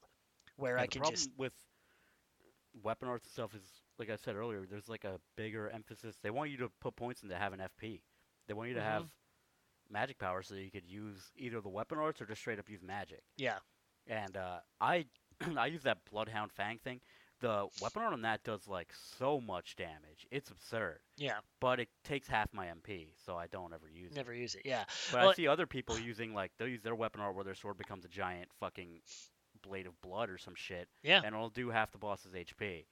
where 0.56 0.76
Yeah, 0.76 0.84
i 0.84 0.86
can 0.86 1.02
just 1.02 1.30
with 1.36 1.52
weapon 2.82 3.08
arts 3.08 3.24
and 3.26 3.32
stuff 3.32 3.54
is 3.54 3.62
like 3.98 4.10
I 4.10 4.16
said 4.16 4.36
earlier. 4.36 4.64
There's 4.68 4.88
like 4.88 5.04
a 5.04 5.18
bigger 5.36 5.70
emphasis. 5.70 6.16
They 6.22 6.30
want 6.30 6.50
you 6.50 6.58
to 6.58 6.70
put 6.80 6.96
points 6.96 7.22
in 7.22 7.28
to 7.30 7.36
have 7.36 7.52
an 7.52 7.60
FP. 7.60 8.00
They 8.46 8.54
want 8.54 8.68
you 8.68 8.74
to 8.74 8.80
Mhm. 8.80 8.84
have 8.84 9.06
magic 9.90 10.18
power 10.18 10.42
so 10.42 10.54
you 10.54 10.70
could 10.70 10.84
use 10.86 11.30
either 11.36 11.60
the 11.60 11.68
weapon 11.68 11.98
arts 11.98 12.20
or 12.20 12.26
just 12.26 12.40
straight 12.40 12.58
up 12.58 12.68
use 12.68 12.82
magic. 12.82 13.22
yeah 13.36 13.58
And 14.06 14.36
uh, 14.36 14.60
I 14.80 15.06
I 15.56 15.66
use 15.66 15.82
that 15.84 16.04
Bloodhound 16.10 16.52
Fang 16.52 16.78
thing. 16.78 17.00
the 17.40 17.68
weapon 17.82 18.02
art 18.02 18.12
on 18.14 18.22
that 18.22 18.42
does 18.44 18.66
like 18.66 18.92
so 18.94 19.40
much 19.40 19.76
damage. 19.76 20.26
It's 20.30 20.50
absurd. 20.50 21.00
Yeah, 21.16 21.40
But 21.60 21.80
it 21.80 21.88
takes 22.04 22.26
half 22.28 22.52
my 22.54 22.66
MP, 22.68 23.12
so 23.24 23.36
I 23.36 23.46
don't 23.46 23.72
ever 23.74 23.88
use 23.88 24.12
it. 24.12 24.16
never 24.16 24.32
use 24.34 24.54
it. 24.54 24.62
Yeah, 24.64 24.84
But 25.12 25.20
Well, 25.20 25.30
I 25.30 25.34
see 25.34 25.46
other 25.46 25.66
people 25.66 25.98
using 25.98 26.32
like 26.34 26.52
they'll 26.58 26.68
use 26.68 26.82
their 26.82 26.94
weapon 26.94 27.20
art 27.20 27.34
where 27.34 27.44
their 27.44 27.54
sword 27.54 27.76
becomes 27.78 28.04
a 28.04 28.08
giant 28.08 28.50
fucking 28.58 29.00
blade 29.66 29.86
of 29.86 30.00
blood 30.00 30.30
or 30.30 30.38
some 30.38 30.54
shit, 30.54 30.88
yeah. 31.02 31.20
and 31.24 31.34
it'll 31.34 31.50
do 31.50 31.70
half 31.70 31.92
the 31.92 31.98
boss's 31.98 32.32
HP. 32.32 32.84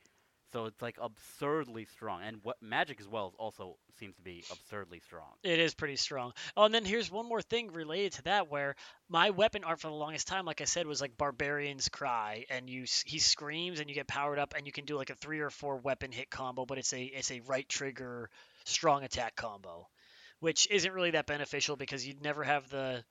So 0.55 0.67
it's 0.67 0.81
like 0.81 0.99
absurdly 1.03 1.85
strong, 1.87 2.23
and 2.23 2.39
what 2.45 2.63
magic 2.63 3.01
as 3.01 3.09
well 3.09 3.35
also 3.39 3.77
seems 3.99 4.15
to 4.15 4.23
be 4.23 4.45
absurdly 4.53 5.01
strong. 5.01 5.33
It 5.43 5.59
is 5.59 5.75
pretty 5.75 5.97
strong. 5.97 6.33
Oh, 6.57 6.63
and 6.63 6.73
then 6.73 6.85
here's 6.85 7.11
one 7.11 7.27
more 7.27 7.43
thing 7.43 7.73
related 7.73 8.13
to 8.13 8.23
that, 8.23 8.49
where 8.49 8.77
my 9.09 9.31
weapon 9.31 9.65
art 9.65 9.81
for 9.81 9.89
the 9.89 9.95
longest 9.95 10.29
time, 10.29 10.45
like 10.45 10.61
I 10.61 10.65
said, 10.65 10.87
was 10.87 11.01
like 11.01 11.17
Barbarian's 11.17 11.89
Cry, 11.89 12.45
and 12.51 12.71
you 12.71 12.85
he 13.05 13.19
screams 13.19 13.81
and 13.81 13.89
you 13.89 13.97
get 13.97 14.07
powered 14.07 14.39
up, 14.39 14.55
and 14.57 14.65
you 14.65 14.73
can 14.73 14.85
do 14.85 14.97
like 14.97 15.11
a 15.11 15.17
three 15.17 15.41
or 15.41 15.51
four 15.51 15.79
weapon 15.79 16.13
hit 16.13 16.31
combo, 16.31 16.65
but 16.65 16.79
it's 16.79 16.93
a 16.93 17.03
it's 17.03 17.33
a 17.33 17.41
right 17.41 17.69
trigger 17.69 18.31
strong 18.65 19.03
attack 19.03 19.35
combo, 19.35 19.89
which 20.39 20.69
isn't 20.71 20.93
really 20.93 21.11
that 21.11 21.27
beneficial 21.27 21.75
because 21.75 22.07
you'd 22.07 22.23
never 22.23 22.45
have 22.45 22.69
the 22.69 23.03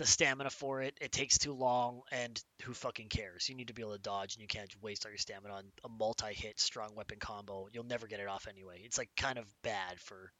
the 0.00 0.06
stamina 0.06 0.48
for 0.48 0.80
it. 0.80 0.96
It 0.98 1.12
takes 1.12 1.36
too 1.36 1.52
long, 1.52 2.00
and 2.10 2.42
who 2.62 2.72
fucking 2.72 3.08
cares? 3.08 3.50
You 3.50 3.54
need 3.54 3.68
to 3.68 3.74
be 3.74 3.82
able 3.82 3.92
to 3.92 3.98
dodge, 3.98 4.34
and 4.34 4.40
you 4.40 4.48
can't 4.48 4.74
waste 4.80 5.04
all 5.04 5.10
your 5.10 5.18
stamina 5.18 5.52
on 5.52 5.64
a 5.84 5.90
multi-hit 5.90 6.58
strong 6.58 6.94
weapon 6.96 7.18
combo. 7.20 7.68
You'll 7.70 7.84
never 7.84 8.06
get 8.06 8.18
it 8.18 8.26
off 8.26 8.46
anyway. 8.48 8.80
It's 8.82 8.96
like 8.96 9.10
kind 9.16 9.38
of 9.38 9.44
bad 9.62 10.00
for 10.00 10.32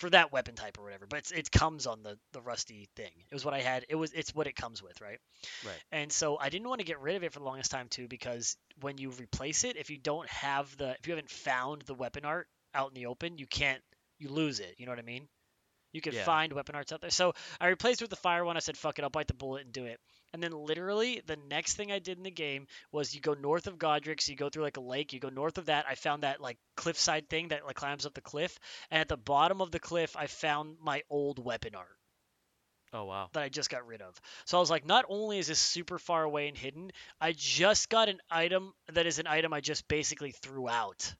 for 0.00 0.10
that 0.10 0.32
weapon 0.32 0.54
type 0.54 0.78
or 0.78 0.84
whatever. 0.84 1.06
But 1.06 1.20
it's, 1.20 1.30
it 1.30 1.50
comes 1.50 1.86
on 1.86 2.02
the 2.02 2.18
the 2.32 2.42
rusty 2.42 2.90
thing. 2.94 3.12
It 3.30 3.34
was 3.34 3.42
what 3.44 3.54
I 3.54 3.60
had. 3.60 3.86
It 3.88 3.94
was 3.94 4.12
it's 4.12 4.34
what 4.34 4.46
it 4.46 4.54
comes 4.54 4.82
with, 4.82 5.00
right? 5.00 5.18
Right. 5.64 5.82
And 5.92 6.12
so 6.12 6.38
I 6.38 6.50
didn't 6.50 6.68
want 6.68 6.80
to 6.80 6.86
get 6.86 7.00
rid 7.00 7.16
of 7.16 7.24
it 7.24 7.32
for 7.32 7.38
the 7.38 7.46
longest 7.46 7.70
time 7.70 7.88
too, 7.88 8.06
because 8.06 8.58
when 8.82 8.98
you 8.98 9.10
replace 9.12 9.64
it, 9.64 9.78
if 9.78 9.88
you 9.88 9.96
don't 9.96 10.28
have 10.28 10.76
the 10.76 10.90
if 11.00 11.06
you 11.06 11.12
haven't 11.14 11.30
found 11.30 11.82
the 11.82 11.94
weapon 11.94 12.26
art 12.26 12.48
out 12.74 12.88
in 12.88 12.94
the 12.94 13.06
open, 13.06 13.38
you 13.38 13.46
can't 13.46 13.80
you 14.18 14.28
lose 14.28 14.60
it. 14.60 14.74
You 14.76 14.84
know 14.84 14.92
what 14.92 14.98
I 14.98 15.02
mean? 15.02 15.26
You 15.92 16.00
can 16.00 16.12
Yeah. 16.12 16.24
find 16.24 16.52
weapon 16.52 16.74
arts 16.74 16.92
out 16.92 17.00
there. 17.00 17.10
So 17.10 17.34
I 17.60 17.68
replaced 17.68 18.00
it 18.00 18.04
with 18.04 18.10
the 18.10 18.16
fire 18.16 18.44
one. 18.44 18.56
I 18.56 18.60
said, 18.60 18.76
fuck 18.76 18.98
it, 18.98 19.02
I'll 19.02 19.10
bite 19.10 19.26
the 19.26 19.34
bullet 19.34 19.64
and 19.64 19.72
do 19.72 19.84
it. 19.84 20.00
And 20.32 20.42
then 20.42 20.52
literally 20.52 21.22
the 21.26 21.36
next 21.48 21.74
thing 21.74 21.90
I 21.90 21.98
did 21.98 22.16
in 22.16 22.22
the 22.22 22.30
game 22.30 22.66
was 22.92 23.14
you 23.14 23.20
go 23.20 23.34
north 23.34 23.66
of 23.66 23.78
Godrick's, 23.78 24.28
you 24.28 24.36
go 24.36 24.48
through 24.48 24.62
like 24.62 24.76
a 24.76 24.80
lake, 24.82 25.12
you 25.12 25.18
go 25.18 25.28
north 25.28 25.58
of 25.58 25.66
that. 25.66 25.86
I 25.88 25.96
found 25.96 26.22
that 26.22 26.40
like 26.40 26.58
cliffside 26.76 27.28
thing 27.28 27.48
that 27.48 27.66
like 27.66 27.76
climbs 27.76 28.06
up 28.06 28.14
the 28.14 28.20
cliff. 28.20 28.58
And 28.90 29.00
at 29.00 29.08
the 29.08 29.16
bottom 29.16 29.60
of 29.60 29.72
the 29.72 29.80
cliff, 29.80 30.16
I 30.16 30.26
found 30.28 30.76
my 30.80 31.02
old 31.10 31.44
weapon 31.44 31.74
art 31.74 31.96
Oh 32.92 33.04
wow. 33.04 33.28
that 33.32 33.42
I 33.42 33.48
just 33.48 33.70
got 33.70 33.86
rid 33.86 34.02
of. 34.02 34.20
So 34.46 34.56
I 34.56 34.60
was 34.60 34.70
like, 34.70 34.84
not 34.86 35.04
only 35.08 35.38
is 35.38 35.46
this 35.46 35.58
super 35.60 35.98
far 35.98 36.24
away 36.24 36.48
and 36.48 36.56
hidden, 36.56 36.90
I 37.20 37.32
just 37.32 37.88
got 37.88 38.08
an 38.08 38.20
item 38.30 38.72
that 38.92 39.06
is 39.06 39.18
an 39.18 39.26
item 39.28 39.52
I 39.52 39.60
just 39.60 39.86
basically 39.88 40.32
threw 40.32 40.68
out. 40.68 41.14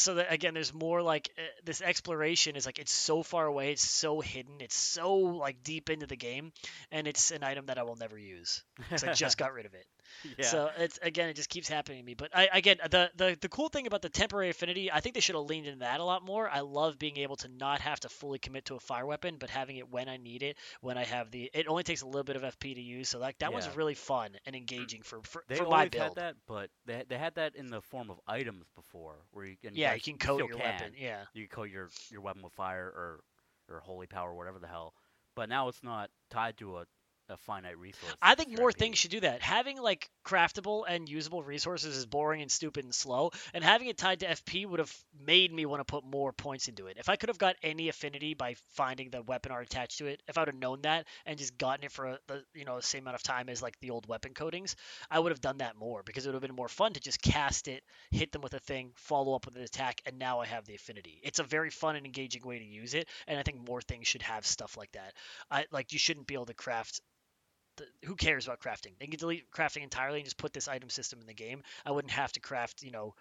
So 0.00 0.14
that 0.14 0.32
again, 0.32 0.54
there's 0.54 0.72
more 0.72 1.02
like 1.02 1.30
uh, 1.38 1.42
this 1.64 1.82
exploration 1.82 2.56
is 2.56 2.66
like 2.66 2.78
it's 2.78 2.92
so 2.92 3.22
far 3.22 3.46
away, 3.46 3.72
it's 3.72 3.82
so 3.82 4.20
hidden, 4.20 4.54
it's 4.60 4.76
so 4.76 5.14
like 5.14 5.62
deep 5.62 5.90
into 5.90 6.06
the 6.06 6.16
game, 6.16 6.52
and 6.90 7.06
it's 7.06 7.30
an 7.30 7.44
item 7.44 7.66
that 7.66 7.78
I 7.78 7.82
will 7.82 7.96
never 7.96 8.18
use 8.18 8.62
because 8.76 9.04
I 9.04 9.12
just 9.12 9.38
got 9.42 9.52
rid 9.52 9.66
of 9.66 9.74
it. 9.74 9.86
yeah. 10.38 10.44
So 10.44 10.70
it's 10.78 10.98
again, 11.02 11.28
it 11.28 11.34
just 11.36 11.48
keeps 11.48 11.68
happening 11.68 11.98
to 12.00 12.04
me. 12.04 12.14
But 12.14 12.30
I 12.34 12.48
again, 12.52 12.76
the 12.90 13.10
the 13.16 13.36
the 13.40 13.48
cool 13.48 13.68
thing 13.68 13.86
about 13.86 14.02
the 14.02 14.08
temporary 14.08 14.50
affinity, 14.50 14.90
I 14.90 15.00
think 15.00 15.14
they 15.14 15.20
should 15.20 15.34
have 15.36 15.44
leaned 15.44 15.66
into 15.66 15.80
that 15.80 16.00
a 16.00 16.04
lot 16.04 16.24
more. 16.24 16.48
I 16.48 16.60
love 16.60 16.98
being 16.98 17.18
able 17.18 17.36
to 17.36 17.48
not 17.48 17.80
have 17.80 18.00
to 18.00 18.08
fully 18.08 18.38
commit 18.38 18.66
to 18.66 18.74
a 18.76 18.80
fire 18.80 19.06
weapon, 19.06 19.36
but 19.38 19.50
having 19.50 19.76
it 19.76 19.90
when 19.90 20.08
I 20.08 20.16
need 20.16 20.42
it, 20.42 20.56
when 20.80 20.96
I 20.98 21.04
have 21.04 21.30
the. 21.30 21.50
It 21.54 21.66
only 21.68 21.82
takes 21.82 22.02
a 22.02 22.06
little 22.06 22.24
bit 22.24 22.36
of 22.36 22.42
FP 22.42 22.74
to 22.74 22.80
use, 22.80 23.08
so 23.08 23.18
like 23.18 23.38
that 23.38 23.52
one's 23.52 23.66
Yeah. 23.66 23.72
really 23.74 23.94
fun 23.94 24.30
and 24.46 24.54
engaging 24.56 25.02
for 25.02 25.20
for, 25.22 25.44
They 25.48 25.56
for 25.56 25.66
my 25.66 25.82
had 25.82 25.90
build. 25.90 26.16
that, 26.16 26.36
but 26.46 26.70
they 26.86 27.04
they 27.08 27.18
had 27.18 27.34
that 27.36 27.54
in 27.56 27.70
the 27.70 27.80
form 27.82 28.10
of 28.10 28.20
items 28.26 28.66
before, 28.74 29.16
where 29.32 29.44
you 29.44 29.56
can 29.56 29.74
yeah, 29.74 29.94
you 29.94 30.00
can 30.00 30.18
coat 30.18 30.38
your 30.38 30.48
can. 30.48 30.58
weapon. 30.58 30.92
Yeah. 30.96 31.24
You 31.34 31.46
can 31.46 31.54
coat 31.56 31.70
your 31.70 31.88
your 32.10 32.20
weapon 32.20 32.42
with 32.42 32.52
fire 32.52 32.86
or 32.86 33.20
or 33.68 33.80
holy 33.80 34.06
power, 34.06 34.34
whatever 34.34 34.58
the 34.58 34.66
hell. 34.68 34.94
But 35.34 35.48
now 35.48 35.68
it's 35.68 35.82
not 35.82 36.10
tied 36.30 36.56
to 36.58 36.78
a, 36.78 36.86
a 37.30 37.36
finite 37.38 37.78
resource. 37.78 38.12
I 38.20 38.34
think 38.34 38.58
more 38.58 38.72
things 38.72 38.98
should 38.98 39.10
do 39.10 39.20
that. 39.20 39.42
Having 39.42 39.80
like 39.80 40.10
craftable 40.24 40.84
and 40.88 41.08
usable 41.08 41.42
resources 41.42 41.96
is 41.96 42.06
boring 42.06 42.42
and 42.42 42.50
stupid 42.50 42.84
and 42.84 42.94
slow, 42.94 43.30
and 43.54 43.64
having 43.64 43.88
it 43.88 43.96
tied 43.96 44.20
to 44.20 44.26
FP 44.26 44.66
would 44.66 44.80
have 44.80 44.94
made 45.24 45.52
me 45.52 45.66
want 45.66 45.80
to 45.80 45.84
put 45.84 46.04
more 46.04 46.32
points 46.32 46.68
into 46.68 46.86
it. 46.86 46.96
If 46.98 47.08
I 47.08 47.16
could 47.16 47.28
have 47.28 47.38
got 47.38 47.56
any 47.62 47.88
affinity 47.88 48.34
by 48.34 48.54
finding 48.72 49.10
the 49.10 49.22
weapon 49.22 49.52
art 49.52 49.66
attached 49.66 49.98
to 49.98 50.06
it, 50.06 50.22
if 50.28 50.36
I 50.36 50.42
would 50.42 50.48
have 50.48 50.56
known 50.56 50.82
that 50.82 51.06
and 51.26 51.38
just 51.38 51.56
gotten 51.56 51.84
it 51.84 51.92
for 51.92 52.06
a, 52.06 52.18
the 52.26 52.44
you 52.54 52.64
know 52.64 52.76
the 52.76 52.82
same 52.82 53.04
amount 53.04 53.16
of 53.16 53.22
time 53.22 53.48
as 53.48 53.62
like 53.62 53.78
the 53.80 53.90
old 53.90 54.06
weapon 54.06 54.34
coatings, 54.34 54.76
I 55.10 55.18
would 55.18 55.32
have 55.32 55.40
done 55.40 55.58
that 55.58 55.76
more 55.76 56.02
because 56.02 56.26
it 56.26 56.28
would 56.28 56.34
have 56.34 56.42
been 56.42 56.54
more 56.54 56.68
fun 56.68 56.92
to 56.94 57.00
just 57.00 57.22
cast 57.22 57.68
it, 57.68 57.82
hit 58.10 58.32
them 58.32 58.42
with 58.42 58.54
a 58.54 58.60
thing, 58.60 58.92
follow 58.96 59.34
up 59.34 59.46
with 59.46 59.56
an 59.56 59.62
attack, 59.62 60.00
and 60.06 60.18
now 60.18 60.40
I 60.40 60.46
have 60.46 60.66
the 60.66 60.74
affinity. 60.74 61.20
It's 61.22 61.38
a 61.38 61.44
very 61.44 61.70
fun 61.70 61.96
and 61.96 62.06
engaging 62.06 62.42
way 62.44 62.58
to 62.58 62.64
use 62.64 62.94
it, 62.94 63.08
and 63.26 63.38
I 63.38 63.42
think 63.42 63.66
more 63.66 63.80
things 63.80 64.06
should 64.06 64.22
have 64.22 64.46
stuff 64.46 64.76
like 64.76 64.92
that. 64.92 65.14
I 65.50 65.66
like 65.70 65.92
you 65.92 65.98
shouldn't 65.98 66.26
be 66.26 66.34
able 66.34 66.46
to 66.46 66.54
craft 66.54 67.00
the, 67.80 68.06
who 68.06 68.14
cares 68.16 68.46
about 68.46 68.60
crafting? 68.60 68.98
They 68.98 69.06
can 69.06 69.18
delete 69.18 69.50
crafting 69.50 69.82
entirely 69.82 70.18
and 70.18 70.24
just 70.24 70.36
put 70.38 70.52
this 70.52 70.68
item 70.68 70.88
system 70.90 71.20
in 71.20 71.26
the 71.26 71.34
game. 71.34 71.62
I 71.84 71.90
wouldn't 71.90 72.12
have 72.12 72.32
to 72.32 72.40
craft, 72.40 72.82
you 72.82 72.90
know, 72.92 73.14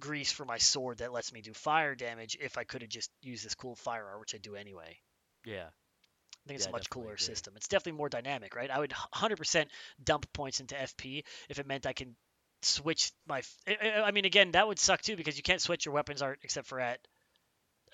grease 0.00 0.30
for 0.30 0.44
my 0.44 0.58
sword 0.58 0.98
that 0.98 1.12
lets 1.12 1.32
me 1.32 1.40
do 1.40 1.52
fire 1.52 1.94
damage 1.94 2.36
if 2.40 2.56
I 2.58 2.64
could 2.64 2.82
have 2.82 2.90
just 2.90 3.10
used 3.22 3.44
this 3.44 3.54
cool 3.54 3.74
fire 3.74 4.06
art, 4.06 4.20
which 4.20 4.34
I 4.34 4.38
do 4.38 4.54
anyway. 4.54 4.98
Yeah. 5.44 5.66
I 5.66 6.48
think 6.48 6.56
it's 6.58 6.66
Yeah, 6.66 6.70
a 6.70 6.72
much 6.72 6.88
cooler 6.90 7.06
agree. 7.14 7.18
system. 7.18 7.54
It's 7.56 7.68
definitely 7.68 7.98
more 7.98 8.08
dynamic, 8.08 8.54
right? 8.54 8.70
I 8.70 8.78
would 8.78 8.92
100% 9.14 9.66
dump 10.02 10.32
points 10.32 10.60
into 10.60 10.74
FP 10.76 11.24
if 11.48 11.58
it 11.58 11.66
meant 11.66 11.86
I 11.86 11.92
can 11.92 12.14
switch 12.62 13.12
my. 13.26 13.38
f- 13.38 13.56
I- 13.66 14.10
mean, 14.12 14.24
again, 14.24 14.52
that 14.52 14.66
would 14.66 14.78
suck 14.78 15.02
too 15.02 15.16
because 15.16 15.36
you 15.36 15.42
can't 15.42 15.60
switch 15.60 15.84
your 15.84 15.94
weapons 15.94 16.22
art 16.22 16.38
except 16.42 16.66
for 16.66 16.80
at 16.80 17.00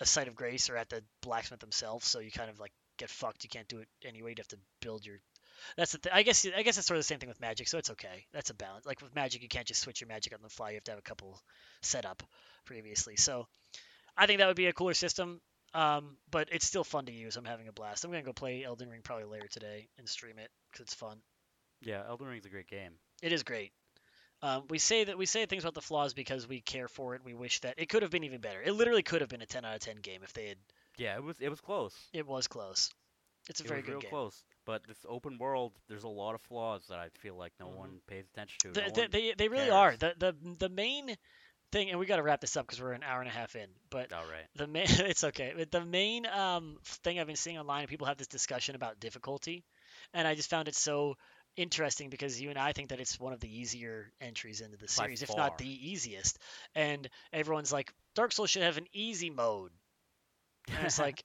a 0.00 0.06
site 0.06 0.28
of 0.28 0.34
grace 0.34 0.70
or 0.70 0.76
at 0.76 0.88
the 0.88 1.02
blacksmith 1.22 1.60
themselves. 1.60 2.06
So 2.06 2.18
you 2.20 2.30
kind 2.30 2.50
of 2.50 2.58
like 2.60 2.72
get 2.98 3.10
fucked. 3.10 3.44
You 3.44 3.50
can't 3.50 3.68
do 3.68 3.78
it 3.78 3.88
anyway. 4.04 4.30
You'd 4.30 4.38
have 4.38 4.48
to 4.48 4.58
build 4.80 5.04
your. 5.06 5.16
That's 5.76 5.92
the 5.92 5.98
thing. 5.98 6.12
I 6.14 6.22
guess. 6.22 6.46
I 6.56 6.62
guess 6.62 6.78
it's 6.78 6.86
sort 6.86 6.96
of 6.96 7.00
the 7.00 7.06
same 7.06 7.18
thing 7.18 7.28
with 7.28 7.40
magic. 7.40 7.68
So 7.68 7.78
it's 7.78 7.90
okay. 7.90 8.26
That's 8.32 8.50
a 8.50 8.54
balance. 8.54 8.86
Like 8.86 9.00
with 9.02 9.14
magic, 9.14 9.42
you 9.42 9.48
can't 9.48 9.66
just 9.66 9.80
switch 9.80 10.00
your 10.00 10.08
magic 10.08 10.32
on 10.34 10.40
the 10.42 10.48
fly. 10.48 10.70
You 10.70 10.76
have 10.76 10.84
to 10.84 10.92
have 10.92 10.98
a 10.98 11.02
couple 11.02 11.40
set 11.82 12.06
up 12.06 12.22
previously. 12.64 13.16
So 13.16 13.46
I 14.16 14.26
think 14.26 14.38
that 14.40 14.46
would 14.46 14.56
be 14.56 14.66
a 14.66 14.72
cooler 14.72 14.94
system. 14.94 15.40
Um, 15.74 16.16
but 16.30 16.48
it's 16.52 16.64
still 16.66 16.84
fun 16.84 17.06
to 17.06 17.12
use. 17.12 17.36
I'm 17.36 17.44
having 17.44 17.66
a 17.66 17.72
blast. 17.72 18.04
I'm 18.04 18.12
gonna 18.12 18.22
go 18.22 18.32
play 18.32 18.62
Elden 18.62 18.88
Ring 18.88 19.00
probably 19.02 19.24
later 19.24 19.48
today 19.48 19.88
and 19.98 20.08
stream 20.08 20.38
it 20.38 20.50
because 20.70 20.84
it's 20.84 20.94
fun. 20.94 21.18
Yeah. 21.82 22.02
Elden 22.08 22.28
Ring's 22.28 22.46
a 22.46 22.48
great 22.48 22.68
game. 22.68 22.92
It 23.22 23.32
is 23.32 23.42
great. 23.42 23.72
Um, 24.40 24.64
we 24.68 24.78
say 24.78 25.04
that 25.04 25.18
we 25.18 25.26
say 25.26 25.46
things 25.46 25.64
about 25.64 25.74
the 25.74 25.80
flaws 25.80 26.14
because 26.14 26.46
we 26.46 26.60
care 26.60 26.86
for 26.86 27.14
it. 27.14 27.22
We 27.24 27.34
wish 27.34 27.60
that 27.60 27.74
it 27.78 27.88
could 27.88 28.02
have 28.02 28.10
been 28.10 28.24
even 28.24 28.40
better. 28.40 28.62
It 28.62 28.72
literally 28.72 29.02
could 29.02 29.20
have 29.20 29.30
been 29.30 29.42
a 29.42 29.46
10 29.46 29.64
out 29.64 29.74
of 29.74 29.80
10 29.80 29.96
game 29.96 30.20
if 30.22 30.32
they 30.32 30.48
had. 30.48 30.58
Yeah. 30.96 31.16
It 31.16 31.24
was 31.24 31.36
it 31.40 31.48
was 31.48 31.60
close. 31.60 31.94
It 32.12 32.26
was 32.26 32.46
close. 32.46 32.90
It's 33.48 33.60
a 33.60 33.64
it 33.64 33.68
very 33.68 33.80
was 33.80 33.86
good 33.86 33.92
real 33.92 34.00
game. 34.00 34.10
close. 34.10 34.44
But 34.64 34.86
this 34.86 35.04
open 35.08 35.38
world, 35.38 35.72
there's 35.88 36.04
a 36.04 36.08
lot 36.08 36.34
of 36.34 36.40
flaws 36.42 36.86
that 36.88 36.98
I 36.98 37.08
feel 37.18 37.36
like 37.36 37.52
no 37.60 37.68
Mhm. 37.68 37.68
one 37.68 38.00
pays 38.06 38.24
attention 38.32 38.56
to. 38.62 38.74
The- 38.74 38.90
no 38.90 38.90
the- 38.92 39.08
they 39.08 39.34
they 39.34 39.48
really 39.48 39.70
are. 39.70 39.96
The 39.96 40.14
the 40.16 40.32
the 40.58 40.68
main 40.68 41.16
thing, 41.72 41.90
and 41.90 41.98
we 41.98 42.06
got 42.06 42.16
to 42.16 42.22
wrap 42.22 42.40
this 42.40 42.56
up 42.56 42.66
because 42.66 42.80
we're 42.80 42.92
an 42.92 43.02
hour 43.02 43.20
and 43.20 43.28
a 43.28 43.32
half 43.32 43.54
in. 43.56 43.68
But 43.90 44.10
All 44.12 44.26
right. 44.26 44.48
the 44.54 44.66
main 44.66 44.86
it's 44.88 45.24
okay. 45.24 45.54
But 45.56 45.70
the 45.70 45.84
main 45.84 46.26
um 46.26 46.78
thing 46.84 47.18
I've 47.20 47.26
been 47.26 47.36
seeing 47.36 47.58
online, 47.58 47.86
people 47.86 48.06
have 48.06 48.18
this 48.18 48.28
discussion 48.28 48.74
about 48.74 49.00
difficulty, 49.00 49.64
and 50.14 50.26
I 50.26 50.34
just 50.34 50.50
found 50.50 50.68
it 50.68 50.74
so 50.76 51.16
interesting 51.56 52.10
because 52.10 52.40
you 52.40 52.50
and 52.50 52.58
I 52.58 52.72
think 52.72 52.90
that 52.90 53.00
it's 53.00 53.18
one 53.20 53.32
of 53.32 53.40
the 53.40 53.54
easier 53.60 54.12
entries 54.20 54.60
into 54.60 54.76
the 54.76 54.88
series, 54.88 55.22
if 55.22 55.36
not 55.36 55.56
the 55.56 55.90
easiest. 55.90 56.38
And 56.74 57.08
everyone's 57.32 57.72
like, 57.72 57.92
Dark 58.14 58.32
Souls 58.32 58.50
should 58.50 58.62
have 58.62 58.78
an 58.78 58.86
easy 58.92 59.30
mode. 59.30 59.72
And 60.74 60.84
it's 60.84 60.98
like 60.98 61.22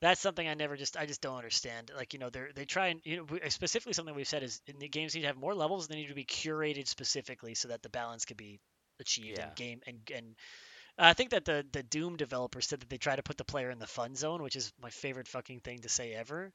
that's 0.00 0.20
something 0.20 0.46
I 0.48 0.54
never 0.54 0.76
just 0.76 0.96
I 0.96 1.06
just 1.06 1.20
don't 1.20 1.36
understand. 1.36 1.90
Like 1.96 2.12
you 2.14 2.18
know 2.20 2.30
they 2.30 2.44
they 2.54 2.64
try 2.64 2.88
and 2.88 3.00
you 3.04 3.16
know 3.16 3.26
specifically 3.48 3.92
something 3.92 4.14
we've 4.14 4.28
said 4.28 4.42
is 4.42 4.60
the 4.66 4.88
games 4.88 5.14
need 5.14 5.22
to 5.22 5.26
have 5.28 5.36
more 5.36 5.54
levels. 5.54 5.86
And 5.86 5.94
they 5.96 6.00
need 6.00 6.08
to 6.08 6.14
be 6.14 6.24
curated 6.24 6.88
specifically 6.88 7.54
so 7.54 7.68
that 7.68 7.82
the 7.82 7.90
balance 7.90 8.24
can 8.24 8.36
be 8.36 8.60
achieved 9.00 9.38
in 9.38 9.46
Yeah. 9.46 9.54
game 9.54 9.80
and 9.86 9.98
and. 10.14 10.36
I 10.98 11.14
think 11.14 11.30
that 11.30 11.44
the 11.44 11.66
the 11.72 11.82
Doom 11.82 12.16
developers 12.16 12.66
said 12.68 12.80
that 12.80 12.88
they 12.90 12.98
try 12.98 13.16
to 13.16 13.22
put 13.22 13.36
the 13.38 13.44
player 13.44 13.70
in 13.70 13.78
the 13.78 13.86
fun 13.86 14.14
zone, 14.16 14.42
which 14.42 14.56
is 14.56 14.72
my 14.80 14.90
favorite 14.90 15.28
fucking 15.28 15.60
thing 15.60 15.80
to 15.80 15.88
say 15.88 16.12
ever. 16.14 16.52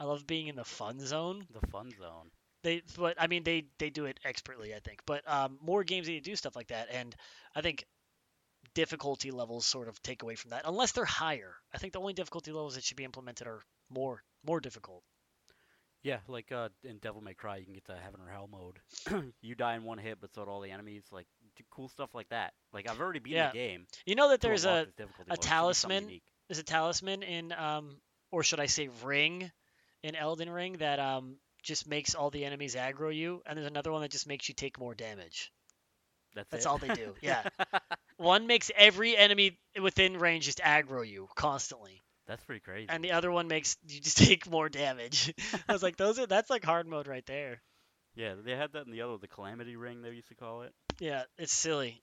I 0.00 0.04
love 0.04 0.26
being 0.26 0.48
in 0.48 0.56
the 0.56 0.64
fun 0.64 1.00
zone. 1.06 1.46
the 1.50 1.66
fun 1.68 1.92
zone. 1.98 2.30
They, 2.62 2.82
but 2.96 3.16
I 3.20 3.26
mean, 3.26 3.42
they 3.44 3.66
they 3.78 3.90
do 3.90 4.06
it 4.06 4.18
expertly, 4.24 4.74
I 4.74 4.80
think. 4.80 5.00
But 5.06 5.28
um, 5.28 5.58
more 5.62 5.84
games 5.84 6.08
need 6.08 6.22
to 6.24 6.30
do 6.30 6.36
stuff 6.36 6.56
like 6.56 6.68
that, 6.68 6.88
and 6.90 7.14
I 7.54 7.60
think 7.62 7.84
difficulty 8.74 9.30
levels 9.30 9.66
sort 9.66 9.88
of 9.88 10.00
take 10.02 10.22
away 10.22 10.34
from 10.36 10.50
that, 10.50 10.62
unless 10.64 10.92
they're 10.92 11.04
higher. 11.04 11.54
I 11.74 11.78
think 11.78 11.92
the 11.92 12.00
only 12.00 12.12
difficulty 12.12 12.52
levels 12.52 12.74
that 12.74 12.84
should 12.84 12.96
be 12.96 13.04
implemented 13.04 13.46
are 13.46 13.62
more 13.88 14.22
more 14.44 14.60
difficult. 14.60 15.02
Yeah, 16.02 16.20
like 16.28 16.50
uh, 16.50 16.70
in 16.82 16.96
Devil 16.98 17.20
May 17.20 17.34
Cry, 17.34 17.58
you 17.58 17.64
can 17.66 17.74
get 17.74 17.84
to 17.86 17.94
heaven 17.96 18.20
or 18.26 18.30
hell 18.30 18.48
mode. 18.50 18.80
you 19.42 19.54
die 19.54 19.74
in 19.74 19.84
one 19.84 19.98
hit, 19.98 20.18
but 20.20 20.32
so 20.34 20.44
do 20.44 20.50
all 20.50 20.62
the 20.62 20.70
enemies. 20.70 21.04
Like 21.12 21.26
cool 21.70 21.88
stuff 21.88 22.14
like 22.14 22.28
that. 22.30 22.54
Like 22.72 22.88
I've 22.88 23.00
already 23.00 23.18
beaten 23.18 23.36
Yeah. 23.38 23.50
the 23.50 23.58
game. 23.58 23.86
You 24.06 24.14
know 24.14 24.30
that 24.30 24.40
there's 24.40 24.64
a 24.64 24.68
a 24.68 24.72
mode. 24.72 24.88
It 24.88 24.94
should 24.96 25.26
be 25.26 25.34
something 25.34 25.48
talisman 25.48 26.20
there's 26.48 26.58
a 26.58 26.64
talisman 26.64 27.22
in 27.22 27.52
um 27.52 27.96
or 28.32 28.42
should 28.42 28.60
I 28.60 28.66
say 28.66 28.88
ring 29.04 29.50
in 30.02 30.16
Elden 30.16 30.48
Ring 30.50 30.78
that 30.78 30.98
um 30.98 31.36
just 31.62 31.86
makes 31.86 32.14
all 32.14 32.30
the 32.30 32.46
enemies 32.46 32.74
aggro 32.74 33.14
you, 33.14 33.42
and 33.44 33.58
there's 33.58 33.68
another 33.68 33.92
one 33.92 34.00
that 34.00 34.10
just 34.10 34.26
makes 34.26 34.48
you 34.48 34.54
take 34.54 34.78
more 34.78 34.94
damage. 34.94 35.52
That's, 36.34 36.48
That's 36.50 36.64
it? 36.64 36.68
all 36.68 36.78
they 36.78 36.88
do, 36.94 37.14
yeah. 37.22 37.42
One 38.16 38.46
makes 38.46 38.70
every 38.76 39.16
enemy 39.16 39.58
within 39.80 40.16
range 40.18 40.44
just 40.44 40.58
aggro 40.58 41.06
you 41.06 41.28
constantly, 41.34 42.02
That's 42.26 42.44
pretty 42.44 42.60
crazy. 42.60 42.86
and 42.88 43.02
the 43.02 43.12
other 43.12 43.30
one 43.30 43.48
makes 43.48 43.76
you 43.88 44.00
just 44.00 44.18
take 44.26 44.48
more 44.50 44.68
damage. 44.68 45.32
I 45.68 45.72
was 45.72 45.82
like, 45.82 45.96
those 45.96 46.18
are 46.18 46.26
that's 46.26 46.50
like 46.50 46.64
hard 46.64 46.86
mode 46.86 47.06
right 47.08 47.24
there. 47.26 47.60
yeah, 48.14 48.34
they 48.42 48.52
had 48.56 48.72
that 48.74 48.86
in 48.86 48.92
the 48.92 49.02
other, 49.02 49.16
the 49.18 49.28
Calamity 49.28 49.76
Ring, 49.76 50.02
they 50.02 50.10
used 50.10 50.28
to 50.28 50.34
call 50.34 50.62
it. 50.62 50.72
Yeah, 51.00 51.22
it's 51.38 51.52
silly. 51.52 52.02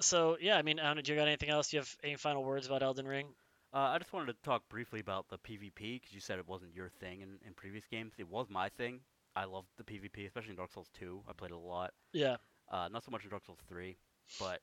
So 0.00 0.36
yeah, 0.40 0.56
I 0.56 0.62
mean, 0.62 0.78
I 0.78 0.84
don't 0.86 0.96
know, 0.96 1.02
do 1.02 1.12
you 1.12 1.18
got 1.18 1.26
anything 1.28 1.50
else? 1.50 1.68
Do 1.68 1.76
you 1.76 1.80
have 1.80 1.96
any 2.04 2.16
final 2.16 2.44
words 2.44 2.66
about 2.66 2.82
Elden 2.82 3.06
Ring? 3.06 3.26
Uh, 3.74 3.78
I 3.78 3.98
just 3.98 4.12
wanted 4.12 4.28
to 4.32 4.38
talk 4.44 4.62
briefly 4.70 5.00
about 5.00 5.26
the 5.28 5.38
PvP 5.38 5.74
because 6.00 6.12
you 6.12 6.20
said 6.20 6.38
it 6.38 6.48
wasn't 6.48 6.74
your 6.74 6.88
thing 7.00 7.20
in, 7.20 7.38
in 7.46 7.52
previous 7.54 7.84
games. 7.90 8.14
It 8.16 8.28
was 8.28 8.46
my 8.48 8.70
thing. 8.70 9.00
I 9.36 9.44
loved 9.44 9.68
the 9.76 9.84
PvP, 9.84 10.26
especially 10.26 10.50
in 10.50 10.56
Dark 10.56 10.72
Souls 10.72 10.88
2. 10.98 11.20
I 11.28 11.32
played 11.34 11.50
it 11.50 11.54
a 11.54 11.58
lot. 11.58 11.92
Yeah. 12.12 12.36
Uh, 12.70 12.88
not 12.92 13.04
so 13.04 13.10
much 13.10 13.24
in 13.24 13.30
Dark 13.30 13.44
Souls 13.44 13.58
3, 13.68 13.96
but 14.38 14.60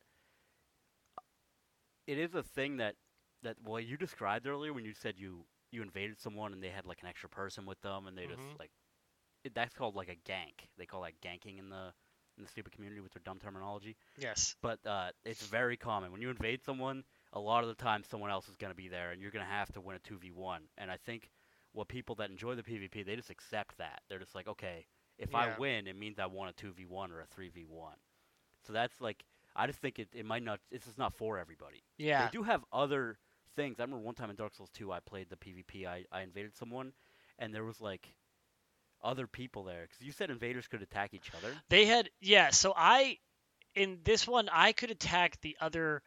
it 2.07 2.17
is 2.17 2.33
a 2.35 2.43
thing 2.43 2.77
that 2.77 2.95
that 3.43 3.55
well 3.63 3.79
you 3.79 3.97
described 3.97 4.47
earlier 4.47 4.73
when 4.73 4.85
you 4.85 4.93
said 4.93 5.15
you 5.17 5.45
you 5.71 5.81
invaded 5.81 6.19
someone 6.19 6.53
and 6.53 6.61
they 6.63 6.69
had 6.69 6.85
like 6.85 7.01
an 7.01 7.07
extra 7.07 7.29
person 7.29 7.65
with 7.65 7.79
them 7.81 8.07
and 8.07 8.17
they 8.17 8.25
Mhm. 8.25 8.35
just 8.35 8.59
like 8.59 8.71
it, 9.43 9.53
that's 9.55 9.73
called 9.73 9.95
like 9.95 10.09
a 10.09 10.15
gank. 10.15 10.67
They 10.77 10.85
call 10.85 11.01
that 11.03 11.19
ganking 11.21 11.59
in 11.59 11.69
the 11.69 11.93
in 12.37 12.43
the 12.43 12.49
stupid 12.49 12.73
community 12.73 13.01
with 13.01 13.13
their 13.13 13.21
dumb 13.23 13.39
terminology. 13.39 13.95
Yes. 14.17 14.55
But 14.61 14.85
uh, 14.85 15.11
it's 15.25 15.41
very 15.45 15.77
common 15.77 16.11
when 16.11 16.21
you 16.21 16.29
invade 16.29 16.63
someone. 16.63 17.03
A 17.33 17.39
lot 17.39 17.63
of 17.63 17.69
the 17.69 17.75
time, 17.75 18.03
someone 18.03 18.31
else 18.31 18.47
is 18.49 18.57
going 18.57 18.71
to 18.71 18.75
be 18.77 18.89
there, 18.89 19.11
and 19.11 19.21
you're 19.21 19.31
going 19.31 19.45
to 19.45 19.51
have 19.51 19.71
to 19.73 19.81
win 19.81 19.95
a 19.95 19.99
two 19.99 20.17
v 20.17 20.31
one. 20.31 20.63
And 20.77 20.91
I 20.91 20.97
think 20.97 21.29
what 21.73 21.87
people 21.87 22.15
that 22.15 22.29
enjoy 22.29 22.55
the 22.55 22.63
PvP, 22.63 23.03
they 23.05 23.15
just 23.15 23.29
accept 23.29 23.77
that. 23.77 24.01
They're 24.09 24.19
just 24.19 24.35
like, 24.35 24.47
okay, 24.47 24.85
if 25.17 25.31
Yeah. 25.31 25.37
I 25.37 25.59
win, 25.59 25.87
it 25.87 25.95
means 25.97 26.19
I 26.19 26.25
won 26.25 26.49
a 26.49 26.53
two 26.53 26.71
v 26.71 26.85
one 26.85 27.11
or 27.11 27.21
a 27.21 27.25
three 27.25 27.49
v 27.49 27.65
one. 27.65 27.95
So 28.67 28.73
that's 28.73 28.99
like, 28.99 29.23
I 29.55 29.67
just 29.67 29.79
think 29.79 29.99
it, 29.99 30.09
it 30.13 30.25
might 30.25 30.43
not. 30.43 30.59
This 30.71 30.87
is 30.87 30.97
not 30.97 31.13
for 31.13 31.37
everybody. 31.37 31.83
Yeah. 31.97 32.25
They 32.25 32.31
do 32.31 32.43
have 32.43 32.63
other 32.73 33.17
things. 33.55 33.79
I 33.79 33.83
remember 33.83 34.03
one 34.03 34.15
time 34.15 34.29
in 34.29 34.35
Dark 34.35 34.53
Souls 34.55 34.69
2, 34.73 34.91
I 34.91 34.99
played 34.99 35.27
the 35.29 35.37
PvP. 35.37 35.87
I, 35.87 36.05
I 36.11 36.21
invaded 36.21 36.55
someone, 36.55 36.91
and 37.39 37.53
there 37.53 37.63
was 37.63 37.79
like 37.79 38.13
other 39.03 39.27
people 39.27 39.63
there. 39.63 39.83
Because 39.83 40.05
you 40.05 40.11
said 40.11 40.29
invaders 40.29 40.67
could 40.67 40.81
attack 40.81 41.13
each 41.13 41.31
other. 41.37 41.53
They 41.69 41.85
had 41.85 42.09
yeah, 42.21 42.49
so 42.49 42.73
I 42.75 43.17
in 43.75 43.99
this 44.03 44.27
one 44.27 44.49
I 44.51 44.71
could 44.71 44.91
attack 44.91 45.39
the 45.41 45.55
other 45.61 46.01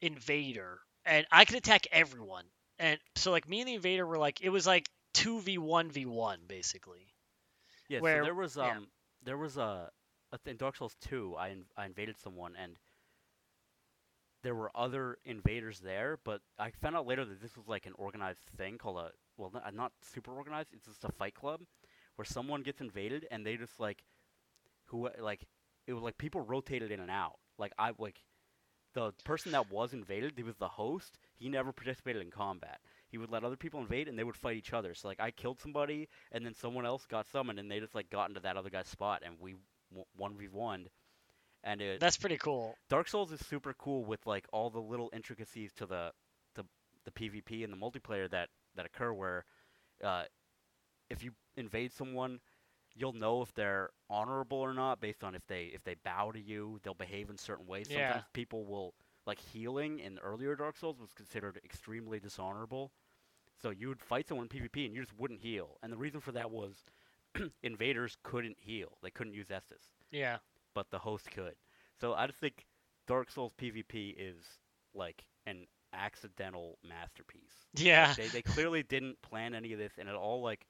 invader 0.00 0.78
and 1.04 1.26
I 1.32 1.44
could 1.44 1.56
attack 1.56 1.86
everyone. 1.90 2.44
And 2.78 2.98
so 3.16 3.30
like 3.30 3.48
me 3.48 3.60
and 3.60 3.68
the 3.68 3.74
invader 3.74 4.06
were 4.06 4.18
like 4.18 4.40
it 4.40 4.50
was 4.50 4.66
like 4.66 4.88
2v1v1 5.14 6.36
basically. 6.48 7.06
Yeah, 7.88 8.00
Where- 8.00 8.20
so 8.20 8.24
there 8.24 8.34
was 8.34 8.56
um 8.58 8.64
yeah. 8.66 8.78
there 9.24 9.38
was 9.38 9.56
a, 9.56 9.90
a 10.32 10.38
th- 10.38 10.52
in 10.52 10.56
Dark 10.56 10.76
Souls 10.76 10.96
2, 11.00 11.36
I 11.36 11.48
in, 11.48 11.64
I 11.76 11.86
invaded 11.86 12.16
someone 12.18 12.54
and 12.56 12.76
there 14.42 14.54
were 14.54 14.70
other 14.74 15.18
invaders 15.24 15.80
there, 15.80 16.18
but 16.22 16.42
I 16.58 16.70
found 16.70 16.96
out 16.96 17.06
later 17.06 17.24
that 17.24 17.40
this 17.40 17.56
was 17.56 17.66
like 17.66 17.86
an 17.86 17.94
organized 17.96 18.42
thing 18.56 18.76
called 18.78 18.98
a 18.98 19.10
well 19.36 19.50
not, 19.52 19.74
not 19.74 19.92
super 20.02 20.32
organized, 20.32 20.68
it's 20.72 20.86
just 20.86 21.04
a 21.04 21.12
fight 21.12 21.34
club 21.34 21.62
where 22.16 22.24
someone 22.24 22.62
gets 22.62 22.80
invaded 22.80 23.26
and 23.30 23.44
they 23.44 23.56
just 23.56 23.80
like 23.80 24.04
who 24.86 25.08
like 25.18 25.46
it 25.86 25.92
was 25.94 26.02
like 26.02 26.18
people 26.18 26.40
rotated 26.42 26.90
in 26.90 27.00
and 27.00 27.10
out. 27.10 27.38
Like 27.58 27.72
I 27.78 27.92
like 27.98 28.20
the 28.94 29.12
person 29.24 29.52
that 29.52 29.70
was 29.70 29.92
invaded, 29.92 30.34
he 30.36 30.42
was 30.42 30.56
the 30.56 30.68
host. 30.68 31.18
He 31.34 31.48
never 31.48 31.72
participated 31.72 32.22
in 32.22 32.30
combat. 32.30 32.80
He 33.14 33.18
would 33.18 33.30
let 33.30 33.44
other 33.44 33.54
people 33.56 33.78
invade, 33.78 34.08
and 34.08 34.18
they 34.18 34.24
would 34.24 34.34
fight 34.34 34.56
each 34.56 34.72
other. 34.72 34.92
So 34.92 35.06
like 35.06 35.20
I 35.20 35.30
killed 35.30 35.60
somebody, 35.60 36.08
and 36.32 36.44
then 36.44 36.52
someone 36.52 36.84
else 36.84 37.06
got 37.06 37.28
summoned, 37.28 37.60
and 37.60 37.70
they 37.70 37.78
just 37.78 37.94
like 37.94 38.10
got 38.10 38.28
into 38.28 38.40
that 38.40 38.56
other 38.56 38.70
guy's 38.70 38.88
spot, 38.88 39.22
and 39.24 39.36
we 39.38 39.54
one 40.16 40.36
v 40.36 40.48
one. 40.48 40.88
And 41.62 41.80
it, 41.80 42.00
That's 42.00 42.16
pretty 42.16 42.38
cool. 42.38 42.74
Dark 42.90 43.06
Souls 43.06 43.30
is 43.30 43.38
super 43.46 43.72
cool 43.72 44.04
with 44.04 44.26
like 44.26 44.46
all 44.52 44.68
the 44.68 44.80
little 44.80 45.10
intricacies 45.14 45.72
to 45.74 45.86
the 45.86 46.10
the, 46.56 46.64
the 47.04 47.12
PvP 47.12 47.62
and 47.62 47.72
the 47.72 47.76
multiplayer 47.76 48.28
that 48.32 48.48
that 48.74 48.84
occur 48.84 49.12
where 49.12 49.44
uh, 50.02 50.24
if 51.08 51.22
you 51.22 51.30
invade 51.56 51.92
someone, 51.92 52.40
you'll 52.96 53.12
know 53.12 53.42
if 53.42 53.54
they're 53.54 53.90
honorable 54.10 54.58
or 54.58 54.74
not 54.74 55.00
based 55.00 55.22
on 55.22 55.36
if 55.36 55.46
they 55.46 55.66
if 55.66 55.84
they 55.84 55.94
bow 56.04 56.32
to 56.32 56.40
you, 56.40 56.80
they'll 56.82 56.94
behave 56.94 57.30
in 57.30 57.38
certain 57.38 57.68
ways. 57.68 57.86
Yeah. 57.88 58.08
Sometimes 58.08 58.24
people 58.32 58.64
will 58.64 58.92
like 59.24 59.38
healing 59.38 60.00
in 60.00 60.18
earlier 60.18 60.56
Dark 60.56 60.76
Souls 60.76 60.98
was 60.98 61.12
considered 61.12 61.60
extremely 61.64 62.18
dishonorable. 62.18 62.90
So 63.62 63.70
you 63.70 63.88
would 63.88 64.00
fight 64.00 64.28
someone 64.28 64.48
in 64.52 64.60
PvP 64.60 64.86
and 64.86 64.94
you 64.94 65.02
just 65.02 65.18
wouldn't 65.18 65.40
heal. 65.40 65.78
And 65.82 65.92
the 65.92 65.96
reason 65.96 66.20
for 66.20 66.32
that 66.32 66.50
was 66.50 66.74
invaders 67.62 68.16
couldn't 68.22 68.56
heal. 68.60 68.98
They 69.02 69.10
couldn't 69.10 69.34
use 69.34 69.48
Estus 69.48 69.82
Yeah. 70.10 70.38
but 70.74 70.90
the 70.90 70.98
host 70.98 71.30
could. 71.30 71.54
So 72.00 72.14
I 72.14 72.26
just 72.26 72.38
think 72.40 72.66
Dark 73.06 73.30
Souls 73.30 73.52
PvP 73.60 74.14
is 74.18 74.36
like 74.94 75.24
an 75.46 75.66
accidental 75.92 76.78
masterpiece. 76.86 77.52
Yeah. 77.76 78.12
They 78.16 78.26
they 78.28 78.42
clearly 78.54 78.82
didn't 78.82 79.20
plan 79.22 79.54
any 79.54 79.72
of 79.72 79.78
this, 79.78 79.92
and 79.98 80.08
it 80.08 80.14
all 80.14 80.42
like 80.42 80.66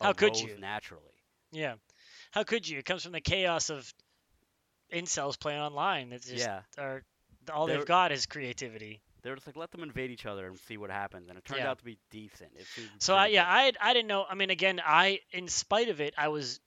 How 0.00 0.12
could 0.12 0.36
you? 0.38 0.56
naturally. 0.58 1.02
Yeah. 1.52 1.74
How 2.30 2.44
could 2.44 2.68
you? 2.68 2.78
It 2.78 2.84
comes 2.84 3.02
from 3.02 3.12
the 3.12 3.20
chaos 3.20 3.70
of 3.70 3.92
incels 4.92 5.38
playing 5.38 5.60
online. 5.60 6.12
It's 6.12 6.26
just 6.28 6.44
yeah, 6.44 6.60
are 6.78 7.02
all 7.52 7.66
They're- 7.66 7.78
they've 7.78 7.86
got 7.86 8.12
is 8.12 8.26
creativity. 8.26 9.02
They 9.24 9.30
were 9.30 9.36
just 9.36 9.48
like 9.48 9.56
let 9.56 9.72
them 9.72 9.82
invade 9.84 10.10
each 10.12 10.26
other 10.26 10.46
and 10.46 10.58
see 10.60 10.78
what 10.78 10.90
happens, 10.90 11.28
and 11.28 11.38
it 11.38 11.44
turned 11.44 11.66
Yeah. 11.66 11.66
out 11.66 11.78
to 11.80 11.84
be 11.84 11.98
decent. 12.10 12.52
It 12.56 12.68
So 12.98 13.14
I, 13.16 13.28
yeah. 13.28 13.44
I 13.46 13.72
I 13.80 13.94
didn't 13.94 14.08
know. 14.08 14.24
I 14.28 14.34
mean, 14.34 14.50
again, 14.50 14.80
I 14.84 15.20
in 15.32 15.48
spite 15.48 15.88
of 15.88 16.00
it, 16.00 16.14
I 16.18 16.28
was 16.28 16.60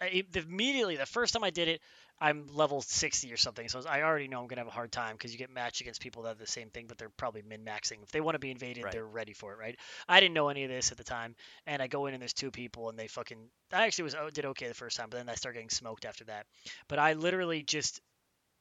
I, 0.00 0.24
immediately 0.34 0.96
the 0.96 1.06
first 1.06 1.34
time 1.34 1.44
I 1.44 1.50
did 1.50 1.68
it, 1.68 1.80
I'm 2.20 2.46
level 2.52 2.82
60 2.82 3.32
or 3.32 3.36
something. 3.36 3.68
So 3.68 3.82
I 3.88 4.02
already 4.02 4.28
know 4.28 4.40
I'm 4.40 4.48
gonna 4.48 4.60
have 4.62 4.68
a 4.68 4.72
hard 4.72 4.92
time 4.92 5.14
because 5.16 5.32
you 5.32 5.38
get 5.38 5.50
matched 5.50 5.80
against 5.80 6.00
people 6.00 6.22
that 6.22 6.30
have 6.30 6.38
the 6.38 6.46
same 6.46 6.70
thing, 6.70 6.86
but 6.88 6.98
they're 6.98 7.10
probably 7.10 7.42
min 7.42 7.64
maxing. 7.64 8.02
If 8.02 8.10
they 8.12 8.20
want 8.20 8.34
to 8.36 8.40
be 8.40 8.50
invaded, 8.50 8.86
Right. 8.86 8.90
they're 8.90 9.06
ready 9.06 9.32
for 9.34 9.52
it, 9.52 9.58
right? 9.58 9.76
I 10.08 10.20
didn't 10.20 10.34
know 10.34 10.48
any 10.48 10.64
of 10.64 10.70
this 10.70 10.92
at 10.92 10.98
the 10.98 11.04
time, 11.04 11.36
and 11.66 11.82
I 11.82 11.88
go 11.88 12.06
in 12.06 12.14
and 12.14 12.20
there's 12.22 12.32
two 12.34 12.50
people, 12.50 12.88
and 12.90 12.98
they 12.98 13.08
fucking. 13.08 13.38
I 13.72 13.86
actually 13.86 14.04
was 14.04 14.14
oh, 14.14 14.30
did 14.30 14.46
okay 14.46 14.68
the 14.68 14.74
first 14.74 14.96
time, 14.96 15.08
but 15.10 15.18
then 15.18 15.28
I 15.28 15.34
started 15.34 15.56
getting 15.58 15.70
smoked 15.70 16.04
after 16.04 16.24
that. 16.24 16.46
But 16.88 16.98
I 16.98 17.14
literally 17.14 17.62
just 17.62 18.00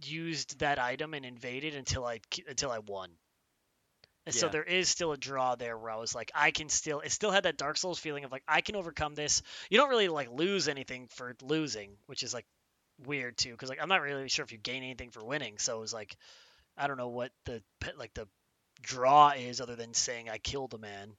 used 0.02 0.60
that 0.60 0.80
item 0.80 1.14
and 1.14 1.26
invaded 1.26 1.76
until 1.76 2.06
I 2.06 2.20
until 2.48 2.72
I 2.72 2.80
won. 2.80 3.10
And 4.26 4.36
so 4.36 4.48
there 4.48 4.64
is 4.64 4.88
still 4.90 5.12
a 5.12 5.18
draw 5.18 5.56
there 5.56 5.76
where 5.76 5.90
I 5.90 5.96
was 5.96 6.14
like, 6.14 6.32
I 6.36 6.52
can 6.52 6.70
still, 6.70 7.00
it 7.00 7.12
still 7.12 7.32
had 7.32 7.46
that 7.46 7.58
Dark 7.58 7.78
Souls 7.78 7.98
feeling 7.98 8.26
of 8.26 8.32
like, 8.32 8.44
I 8.48 8.62
can 8.62 8.76
overcome 8.76 9.16
this. 9.16 9.42
You 9.72 9.80
don't 9.80 9.90
really 9.90 10.08
like 10.08 10.30
lose 10.32 10.68
anything 10.68 11.08
for 11.08 11.36
losing, 11.42 11.98
which 12.06 12.22
is 12.22 12.32
like 12.32 12.46
weird 13.06 13.38
too, 13.38 13.52
because 13.52 13.70
like 13.70 13.80
I'm 13.82 13.90
not 13.90 14.02
really 14.02 14.30
sure 14.30 14.44
if 14.44 14.52
you 14.52 14.60
gain 14.60 14.84
anything 14.84 15.10
for 15.10 15.24
winning. 15.24 15.58
So 15.58 15.78
it 15.78 15.80
was 15.80 15.94
like, 15.94 16.16
I 16.78 16.86
don't 16.86 16.98
know 16.98 17.08
what 17.08 17.32
the 17.46 17.64
like 17.98 18.14
the 18.14 18.28
draw 18.82 19.32
is 19.32 19.62
other 19.62 19.76
than 19.76 19.96
saying 19.96 20.30
I 20.30 20.38
killed 20.38 20.76
a 20.76 20.78
man, 20.78 21.14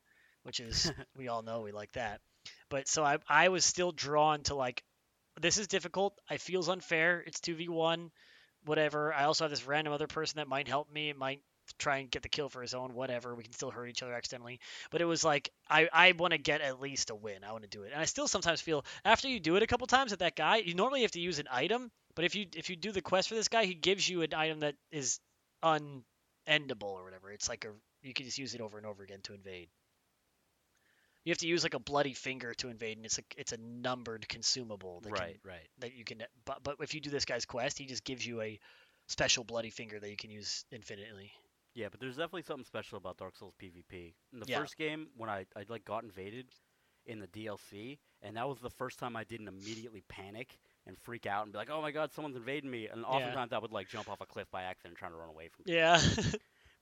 which 0.44 0.60
is 0.60 0.92
we 1.16 1.26
all 1.26 1.42
know 1.42 1.62
we 1.62 1.72
like 1.72 1.92
that. 1.92 2.20
But 2.68 2.86
so 2.86 3.04
I 3.04 3.18
I 3.28 3.48
was 3.48 3.64
still 3.64 3.90
drawn 3.90 4.42
to 4.44 4.54
like, 4.54 4.84
this 5.40 5.58
is 5.58 5.66
difficult. 5.66 6.16
It 6.30 6.40
feels 6.40 6.68
unfair. 6.68 7.24
It's 7.26 7.40
two 7.40 7.56
v 7.56 7.68
one, 7.68 8.12
whatever. 8.64 9.12
I 9.12 9.24
also 9.24 9.44
have 9.44 9.50
this 9.50 9.66
random 9.66 9.92
other 9.92 10.06
person 10.06 10.38
that 10.38 10.48
might 10.48 10.68
help 10.68 10.92
me. 10.92 11.10
It 11.10 11.16
might 11.16 11.40
try 11.78 11.98
and 11.98 12.10
get 12.10 12.22
the 12.22 12.28
kill 12.28 12.48
for 12.48 12.62
his 12.62 12.74
own, 12.74 12.94
whatever. 12.94 13.34
We 13.34 13.44
can 13.44 13.52
still 13.52 13.70
hurt 13.70 13.86
each 13.86 14.02
other 14.02 14.12
accidentally. 14.14 14.60
But 14.90 15.00
it 15.00 15.04
was 15.04 15.24
like 15.24 15.50
I, 15.68 15.88
I 15.92 16.12
want 16.12 16.32
to 16.32 16.38
get 16.38 16.60
at 16.60 16.80
least 16.80 17.10
a 17.10 17.14
win. 17.14 17.44
I 17.44 17.52
want 17.52 17.62
to 17.64 17.70
do 17.70 17.82
it. 17.82 17.92
And 17.92 18.00
I 18.00 18.04
still 18.04 18.28
sometimes 18.28 18.60
feel 18.60 18.84
after 19.04 19.28
you 19.28 19.40
do 19.40 19.56
it 19.56 19.62
a 19.62 19.66
couple 19.66 19.86
times 19.86 20.10
with 20.10 20.20
that 20.20 20.36
guy, 20.36 20.56
you 20.56 20.74
normally 20.74 21.02
have 21.02 21.12
to 21.12 21.20
use 21.20 21.38
an 21.38 21.48
item. 21.50 21.90
But 22.14 22.24
if 22.24 22.34
you 22.34 22.46
if 22.54 22.70
you 22.70 22.76
do 22.76 22.92
the 22.92 23.02
quest 23.02 23.28
for 23.28 23.34
this 23.34 23.48
guy, 23.48 23.64
he 23.64 23.74
gives 23.74 24.08
you 24.08 24.22
an 24.22 24.34
item 24.34 24.60
that 24.60 24.74
is 24.90 25.20
unendable 25.62 26.02
or 26.82 27.04
whatever. 27.04 27.30
It's 27.30 27.48
like 27.48 27.64
a 27.64 27.70
you 28.02 28.14
can 28.14 28.26
just 28.26 28.38
use 28.38 28.54
it 28.54 28.60
over 28.60 28.78
and 28.78 28.86
over 28.86 29.02
again 29.02 29.20
to 29.24 29.34
invade. 29.34 29.68
You 31.24 31.30
have 31.30 31.38
to 31.38 31.46
use 31.46 31.62
like 31.62 31.74
a 31.74 31.78
bloody 31.78 32.14
finger 32.14 32.54
to 32.54 32.68
invade, 32.68 32.96
and 32.96 33.04
it's 33.04 33.18
a 33.18 33.22
it's 33.36 33.52
a 33.52 33.58
numbered 33.58 34.28
consumable 34.28 35.00
that 35.02 35.12
right, 35.12 35.40
can, 35.42 35.50
right. 35.50 35.68
that 35.78 35.94
you 35.94 36.04
can. 36.04 36.22
But 36.44 36.62
but 36.62 36.76
if 36.80 36.94
you 36.94 37.00
do 37.00 37.10
this 37.10 37.24
guy's 37.24 37.44
quest, 37.44 37.78
he 37.78 37.86
just 37.86 38.04
gives 38.04 38.26
you 38.26 38.40
a 38.40 38.58
special 39.06 39.44
bloody 39.44 39.70
finger 39.70 40.00
that 40.00 40.08
you 40.08 40.16
can 40.16 40.30
use 40.30 40.64
infinitely. 40.72 41.32
Yeah, 41.74 41.88
but 41.90 42.00
there's 42.00 42.16
definitely 42.16 42.42
something 42.42 42.64
special 42.64 42.98
about 42.98 43.18
Dark 43.18 43.36
Souls 43.36 43.54
PvP. 43.62 44.14
In 44.32 44.40
the 44.40 44.46
Yeah. 44.48 44.58
first 44.58 44.76
game, 44.76 45.08
when 45.16 45.30
I, 45.30 45.46
I 45.54 45.64
like 45.68 45.84
got 45.84 46.02
invaded 46.02 46.46
in 47.06 47.20
the 47.20 47.28
DLC, 47.28 47.98
and 48.22 48.36
that 48.36 48.48
was 48.48 48.58
the 48.58 48.70
first 48.70 48.98
time 48.98 49.16
I 49.16 49.24
didn't 49.24 49.48
immediately 49.48 50.02
panic 50.08 50.58
and 50.86 50.98
freak 50.98 51.26
out 51.26 51.44
and 51.44 51.52
be 51.52 51.58
like, 51.58 51.70
"Oh 51.70 51.80
my 51.80 51.90
God, 51.90 52.12
someone's 52.12 52.36
invading 52.36 52.70
me!" 52.70 52.88
And 52.88 53.04
oftentimes 53.04 53.52
I 53.52 53.58
would 53.58 53.72
like 53.72 53.88
jump 53.88 54.08
off 54.08 54.20
a 54.20 54.26
cliff 54.26 54.50
by 54.50 54.62
accident, 54.62 54.98
trying 54.98 55.12
to 55.12 55.18
run 55.18 55.28
away 55.28 55.48
from. 55.48 55.64
people. 55.64 55.74
Yeah. 55.74 56.00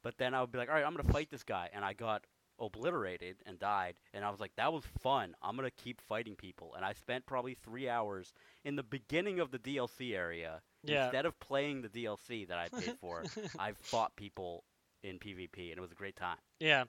But 0.02 0.16
then 0.16 0.32
I 0.32 0.40
would 0.40 0.52
be 0.52 0.58
like, 0.58 0.68
"All 0.68 0.76
right, 0.76 0.84
I'm 0.84 0.94
gonna 0.94 1.12
fight 1.12 1.28
this 1.28 1.42
guy," 1.42 1.70
and 1.72 1.84
I 1.84 1.92
got 1.92 2.24
obliterated 2.60 3.36
and 3.46 3.58
died. 3.58 3.94
And 4.12 4.24
I 4.24 4.30
was 4.30 4.40
like, 4.40 4.54
"That 4.56 4.72
was 4.72 4.84
fun. 5.00 5.34
I'm 5.42 5.56
gonna 5.56 5.70
keep 5.70 6.00
fighting 6.02 6.36
people." 6.36 6.74
And 6.74 6.84
I 6.84 6.92
spent 6.94 7.26
probably 7.26 7.54
three 7.54 7.88
hours 7.88 8.32
in 8.64 8.76
the 8.76 8.82
beginning 8.82 9.40
of 9.40 9.50
the 9.50 9.58
DLC 9.58 10.14
area. 10.14 10.60
Yeah. 10.84 11.04
Instead 11.04 11.26
of 11.26 11.38
playing 11.40 11.82
the 11.82 11.88
DLC 11.88 12.48
that 12.48 12.58
I 12.58 12.68
paid 12.80 12.98
for, 13.00 13.24
I 13.58 13.72
fought 13.72 14.14
people 14.16 14.64
in 15.02 15.18
PvP, 15.18 15.70
and 15.70 15.78
it 15.78 15.80
was 15.80 15.92
a 15.92 15.96
great 15.96 16.16
time. 16.16 16.38
Yeah. 16.60 16.84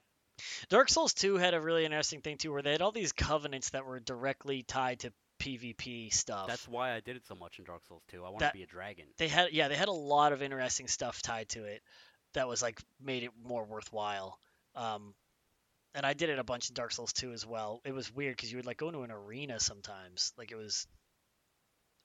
Dark 0.70 0.88
Souls 0.88 1.12
2 1.14 1.36
had 1.36 1.52
a 1.54 1.60
really 1.60 1.84
interesting 1.84 2.22
thing 2.22 2.38
too 2.38 2.50
where 2.52 2.62
they 2.62 2.72
had 2.72 2.80
all 2.80 2.92
these 2.92 3.12
covenants 3.12 3.70
that 3.70 3.84
were 3.84 4.00
directly 4.00 4.62
tied 4.62 5.00
to 5.00 5.12
PvP 5.38 6.12
stuff. 6.12 6.46
That's 6.48 6.66
why 6.68 6.92
I 6.94 7.00
did 7.00 7.16
it 7.16 7.26
so 7.26 7.34
much 7.34 7.58
in 7.58 7.64
Dark 7.64 7.82
Souls 7.88 8.02
2. 8.08 8.24
I 8.24 8.28
want 8.30 8.40
to 8.40 8.50
be 8.52 8.62
a 8.62 8.66
dragon. 8.66 9.04
they 9.18 9.28
had 9.28 9.52
yeah 9.52 9.68
they 9.68 9.74
had 9.76 9.88
a 9.88 9.92
lot 9.92 10.32
of 10.32 10.42
interesting 10.42 10.86
stuff 10.88 11.20
tied 11.22 11.48
to 11.50 11.64
it 11.64 11.82
that 12.34 12.48
was 12.48 12.62
like 12.62 12.80
made 13.02 13.22
it 13.22 13.30
more 13.44 13.64
worthwhile 13.64 14.38
um 14.76 15.14
and 15.94 16.04
i 16.06 16.12
did 16.12 16.28
it 16.30 16.38
a 16.38 16.44
bunch 16.44 16.68
in 16.68 16.74
dark 16.74 16.92
souls 16.92 17.12
2 17.12 17.32
as 17.32 17.46
well 17.46 17.80
it 17.84 17.92
was 17.92 18.14
weird 18.14 18.36
because 18.36 18.50
you 18.50 18.58
would 18.58 18.66
like 18.66 18.76
go 18.78 18.88
into 18.88 19.02
an 19.02 19.10
arena 19.10 19.58
sometimes 19.60 20.32
like 20.38 20.50
it 20.52 20.56
was 20.56 20.86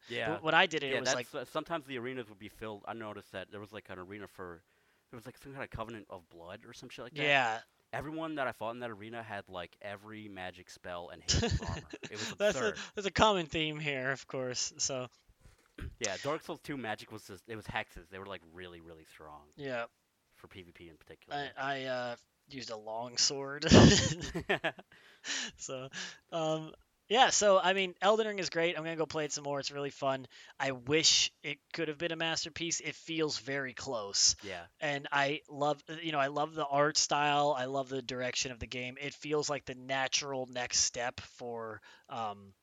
Yeah. 0.09 0.37
when 0.41 0.53
i 0.53 0.65
did 0.65 0.83
it 0.83 0.91
yeah, 0.91 0.97
it 0.97 1.01
was 1.01 1.13
like 1.13 1.27
uh, 1.33 1.45
sometimes 1.51 1.85
the 1.85 1.97
arenas 1.97 2.29
would 2.29 2.39
be 2.39 2.49
filled. 2.49 2.83
I 2.87 2.93
noticed 2.93 3.31
that 3.31 3.49
there 3.51 3.59
was 3.59 3.73
like 3.73 3.85
an 3.89 3.97
arena 3.99 4.27
for 4.27 4.61
there 5.11 5.17
was 5.17 5.25
like 5.25 5.37
some 5.37 5.51
kind 5.53 5.63
of 5.63 5.69
covenant 5.69 6.05
of 6.09 6.27
blood 6.29 6.61
or 6.67 6.73
some 6.73 6.89
shit 6.89 7.05
like 7.05 7.13
that. 7.15 7.23
yeah 7.23 7.59
Everyone 7.93 8.35
that 8.35 8.45
I 8.47 8.51
fought 8.51 8.71
in 8.71 8.79
that 8.81 8.89
arena 8.89 9.23
had 9.23 9.45
like 9.47 9.75
every 9.81 10.27
magic 10.27 10.69
spell 10.69 11.11
and 11.13 11.21
armor. 11.69 11.81
It 12.03 12.11
was 12.11 12.33
that's 12.37 12.55
a, 12.57 12.67
absurd. 12.67 12.77
there's 12.93 13.05
a 13.05 13.11
common 13.11 13.45
theme 13.45 13.79
here 13.79 14.11
of 14.11 14.27
course 14.27 14.73
so 14.77 15.07
Yeah, 15.99 16.15
Dark 16.23 16.43
Souls 16.43 16.59
2 16.63 16.77
magic 16.77 17.11
was 17.11 17.23
just 17.25 17.43
it 17.47 17.55
was 17.55 17.65
hexes. 17.65 18.09
They 18.11 18.19
were 18.19 18.25
like 18.25 18.41
really 18.53 18.81
really 18.81 19.05
strong 19.13 19.41
yeah 19.55 19.85
for 20.35 20.47
PvP 20.47 20.89
in 20.89 20.97
particular. 20.97 21.49
i, 21.57 21.73
I 21.75 21.83
uh 21.85 22.15
used 22.49 22.69
a 22.71 22.77
long 22.77 23.17
sword. 23.17 23.65
So 25.57 25.89
um 26.31 26.71
yeah 27.07 27.29
so 27.29 27.59
i 27.59 27.73
mean 27.73 27.93
elden 28.01 28.27
ring 28.27 28.39
is 28.39 28.49
great. 28.49 28.77
I'm 28.77 28.83
gonna 28.83 28.95
go 28.95 29.05
play 29.05 29.25
it 29.25 29.31
some 29.33 29.43
more. 29.43 29.59
It's 29.59 29.71
really 29.71 29.89
fun. 29.89 30.27
I 30.59 30.71
wish 30.71 31.31
it 31.43 31.57
could 31.73 31.87
have 31.87 31.97
been 31.97 32.11
a 32.11 32.15
masterpiece. 32.15 32.79
It 32.79 32.95
feels 32.95 33.37
very 33.39 33.73
close. 33.73 34.35
Yeah. 34.43 34.61
and 34.79 35.07
i 35.11 35.41
love 35.49 35.81
you 36.01 36.11
know 36.11 36.19
i 36.19 36.27
love 36.27 36.53
the 36.53 36.65
art 36.65 36.97
style. 36.97 37.55
I 37.57 37.65
love 37.65 37.89
the 37.89 38.01
direction 38.01 38.51
of 38.51 38.59
the 38.59 38.67
game. 38.67 38.97
It 39.01 39.13
feels 39.13 39.49
like 39.49 39.65
the 39.65 39.75
natural 39.75 40.47
next 40.51 40.79
step 40.79 41.19
for 41.37 41.81
um 42.09 42.53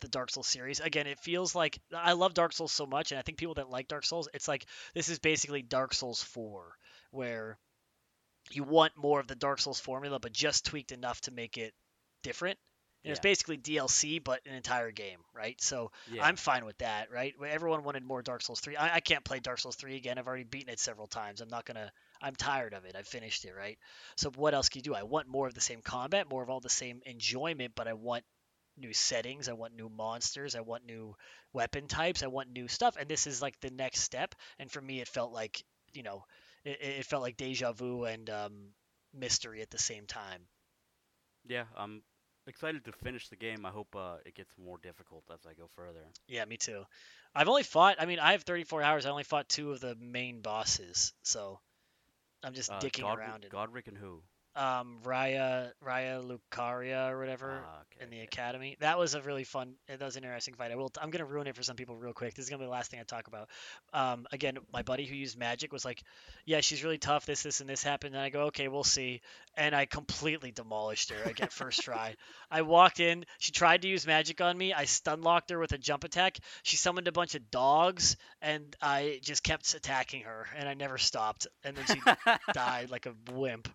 the 0.00 0.08
Dark 0.08 0.30
Souls 0.30 0.46
series. 0.48 0.80
Again, 0.80 1.06
it 1.06 1.18
feels 1.18 1.54
like 1.54 1.78
I 1.94 2.12
love 2.12 2.34
Dark 2.34 2.52
Souls 2.52 2.72
so 2.72 2.86
much, 2.86 3.12
and 3.12 3.18
I 3.18 3.22
think 3.22 3.38
people 3.38 3.54
that 3.54 3.68
like 3.70 3.88
Dark 3.88 4.04
Souls, 4.04 4.28
it's 4.32 4.48
like 4.48 4.64
this 4.94 5.08
is 5.10 5.18
basically 5.18 5.62
Dark 5.62 5.92
Souls 5.94 6.22
4, 6.22 6.72
where 7.10 7.58
you 8.50 8.64
want 8.64 8.96
more 8.96 9.20
of 9.20 9.26
the 9.26 9.34
Dark 9.34 9.60
Souls 9.60 9.80
formula, 9.80 10.18
but 10.18 10.32
just 10.32 10.66
tweaked 10.66 10.92
enough 10.92 11.20
to 11.22 11.30
make 11.30 11.58
it 11.58 11.74
different. 12.22 12.58
And 13.02 13.12
it's 13.12 13.20
basically 13.20 13.56
DLC, 13.56 14.22
but 14.22 14.40
an 14.44 14.54
entire 14.54 14.90
game, 14.90 15.20
right? 15.34 15.58
So 15.62 15.90
Yeah. 16.12 16.22
I'm 16.22 16.36
fine 16.36 16.66
with 16.66 16.76
that, 16.78 17.10
right? 17.10 17.34
Everyone 17.48 17.82
wanted 17.82 18.04
more 18.04 18.20
Dark 18.20 18.42
Souls 18.42 18.60
3. 18.60 18.76
I, 18.76 18.96
I 18.96 19.00
can't 19.00 19.24
play 19.24 19.40
Dark 19.40 19.58
Souls 19.58 19.76
3 19.76 19.96
again. 19.96 20.18
I've 20.18 20.26
already 20.26 20.44
beaten 20.44 20.68
it 20.68 20.78
several 20.78 21.06
times. 21.06 21.40
I'm 21.40 21.48
not 21.48 21.64
gonna. 21.64 21.90
I'm 22.20 22.36
tired 22.36 22.74
of 22.74 22.84
it. 22.84 22.96
I've 22.96 23.06
finished 23.08 23.46
it, 23.46 23.54
right? 23.56 23.78
So 24.16 24.30
what 24.36 24.52
else 24.52 24.68
can 24.68 24.80
you 24.80 24.82
do? 24.82 24.94
I 24.94 25.04
want 25.04 25.28
more 25.28 25.46
of 25.46 25.54
the 25.54 25.62
same 25.62 25.80
combat, 25.80 26.28
more 26.28 26.42
of 26.42 26.50
all 26.50 26.60
the 26.60 26.68
same 26.68 27.00
enjoyment, 27.06 27.72
but 27.74 27.88
I 27.88 27.94
want 27.94 28.22
new 28.76 28.92
settings. 28.92 29.48
I 29.48 29.54
want 29.54 29.74
new 29.74 29.88
monsters. 29.88 30.54
I 30.54 30.60
want 30.60 30.84
new 30.84 31.14
weapon 31.54 31.88
types. 31.88 32.22
I 32.22 32.26
want 32.26 32.50
new 32.50 32.68
stuff. 32.68 32.96
And 33.00 33.08
this 33.08 33.26
is 33.26 33.40
like 33.40 33.58
the 33.60 33.70
next 33.70 34.00
step. 34.00 34.34
And 34.58 34.70
for 34.70 34.80
me, 34.82 35.00
it 35.00 35.08
felt 35.08 35.32
like 35.32 35.64
you 35.94 36.02
know, 36.02 36.24
it, 36.64 36.78
it 36.80 37.06
felt 37.06 37.22
like 37.22 37.36
deja 37.36 37.72
vu 37.72 38.04
and 38.04 38.28
um, 38.30 38.72
mystery 39.14 39.62
at 39.62 39.70
the 39.70 39.78
same 39.78 40.06
time. 40.06 40.42
Yeah, 41.46 41.64
I'm 41.76 42.02
excited 42.46 42.84
to 42.84 42.92
finish 42.92 43.28
the 43.28 43.36
game. 43.36 43.64
I 43.64 43.70
hope 43.70 43.94
uh, 43.96 44.16
it 44.24 44.34
gets 44.34 44.52
more 44.58 44.78
difficult 44.78 45.24
as 45.32 45.46
I 45.46 45.54
go 45.54 45.68
further. 45.74 46.04
Yeah, 46.28 46.44
me 46.44 46.56
too. 46.56 46.84
I've 47.34 47.48
only 47.48 47.62
fought. 47.62 47.96
I 48.00 48.06
mean, 48.06 48.18
I 48.18 48.32
have 48.32 48.42
34 48.42 48.82
hours. 48.82 49.06
I 49.06 49.10
only 49.10 49.24
fought 49.24 49.48
two 49.48 49.72
of 49.72 49.80
the 49.80 49.94
main 49.96 50.40
bosses, 50.40 51.12
so 51.22 51.60
I'm 52.42 52.54
just 52.54 52.70
Uh, 52.70 52.80
dicking 52.80 53.04
Godrick, 53.04 53.16
around 53.18 53.44
it. 53.44 53.52
Godrick 53.52 53.88
and 53.88 53.96
who? 53.96 54.22
Um, 54.56 54.98
Raya, 55.04 55.70
Raya 55.84 56.22
Lucaria 56.22 57.10
or 57.10 57.18
whatever 57.18 57.62
Ah, 57.64 57.80
okay, 57.82 58.04
in 58.04 58.10
the 58.10 58.16
okay. 58.16 58.24
academy. 58.24 58.76
That 58.80 58.98
was 58.98 59.14
a 59.14 59.20
really 59.22 59.44
fun. 59.44 59.74
That 59.88 60.00
was 60.00 60.16
an 60.16 60.24
interesting 60.24 60.54
fight. 60.54 60.72
I 60.72 60.76
will. 60.76 60.90
I'm 61.00 61.10
gonna 61.10 61.24
ruin 61.24 61.46
it 61.46 61.54
for 61.56 61.62
some 61.62 61.76
people 61.76 61.96
real 61.96 62.12
quick. 62.12 62.34
This 62.34 62.44
is 62.44 62.50
gonna 62.50 62.58
be 62.60 62.64
the 62.66 62.70
last 62.70 62.90
thing 62.90 62.98
I 63.00 63.04
talk 63.04 63.28
about. 63.28 63.48
Um, 63.92 64.26
again, 64.32 64.58
my 64.72 64.82
buddy 64.82 65.06
who 65.06 65.14
used 65.14 65.38
magic 65.38 65.72
was 65.72 65.84
like, 65.84 66.02
"Yeah, 66.44 66.60
she's 66.60 66.82
really 66.82 66.98
tough. 66.98 67.26
This, 67.26 67.42
this, 67.42 67.60
and 67.60 67.68
this 67.68 67.82
happened." 67.82 68.14
And 68.14 68.22
I 68.22 68.30
go, 68.30 68.42
"Okay, 68.46 68.68
we'll 68.68 68.82
see." 68.84 69.20
And 69.56 69.74
I 69.74 69.86
completely 69.86 70.50
demolished 70.50 71.10
her. 71.10 71.22
Again, 71.30 71.48
first 71.50 71.82
try. 71.82 72.16
I 72.50 72.62
walked 72.62 73.00
in. 73.00 73.24
She 73.38 73.52
tried 73.52 73.82
to 73.82 73.88
use 73.88 74.06
magic 74.06 74.40
on 74.40 74.56
me. 74.56 74.72
I 74.72 74.84
stun 74.86 75.22
locked 75.22 75.50
her 75.50 75.58
with 75.58 75.72
a 75.72 75.78
jump 75.78 76.04
attack. 76.04 76.38
She 76.62 76.76
summoned 76.76 77.08
a 77.08 77.12
bunch 77.12 77.34
of 77.34 77.50
dogs, 77.50 78.16
and 78.42 78.74
I 78.82 79.20
just 79.22 79.42
kept 79.42 79.72
attacking 79.74 80.22
her, 80.22 80.46
and 80.56 80.68
I 80.68 80.74
never 80.74 80.98
stopped. 80.98 81.46
And 81.64 81.76
then 81.76 81.84
she 81.86 82.00
died 82.52 82.90
like 82.90 83.06
a 83.06 83.14
wimp. 83.32 83.68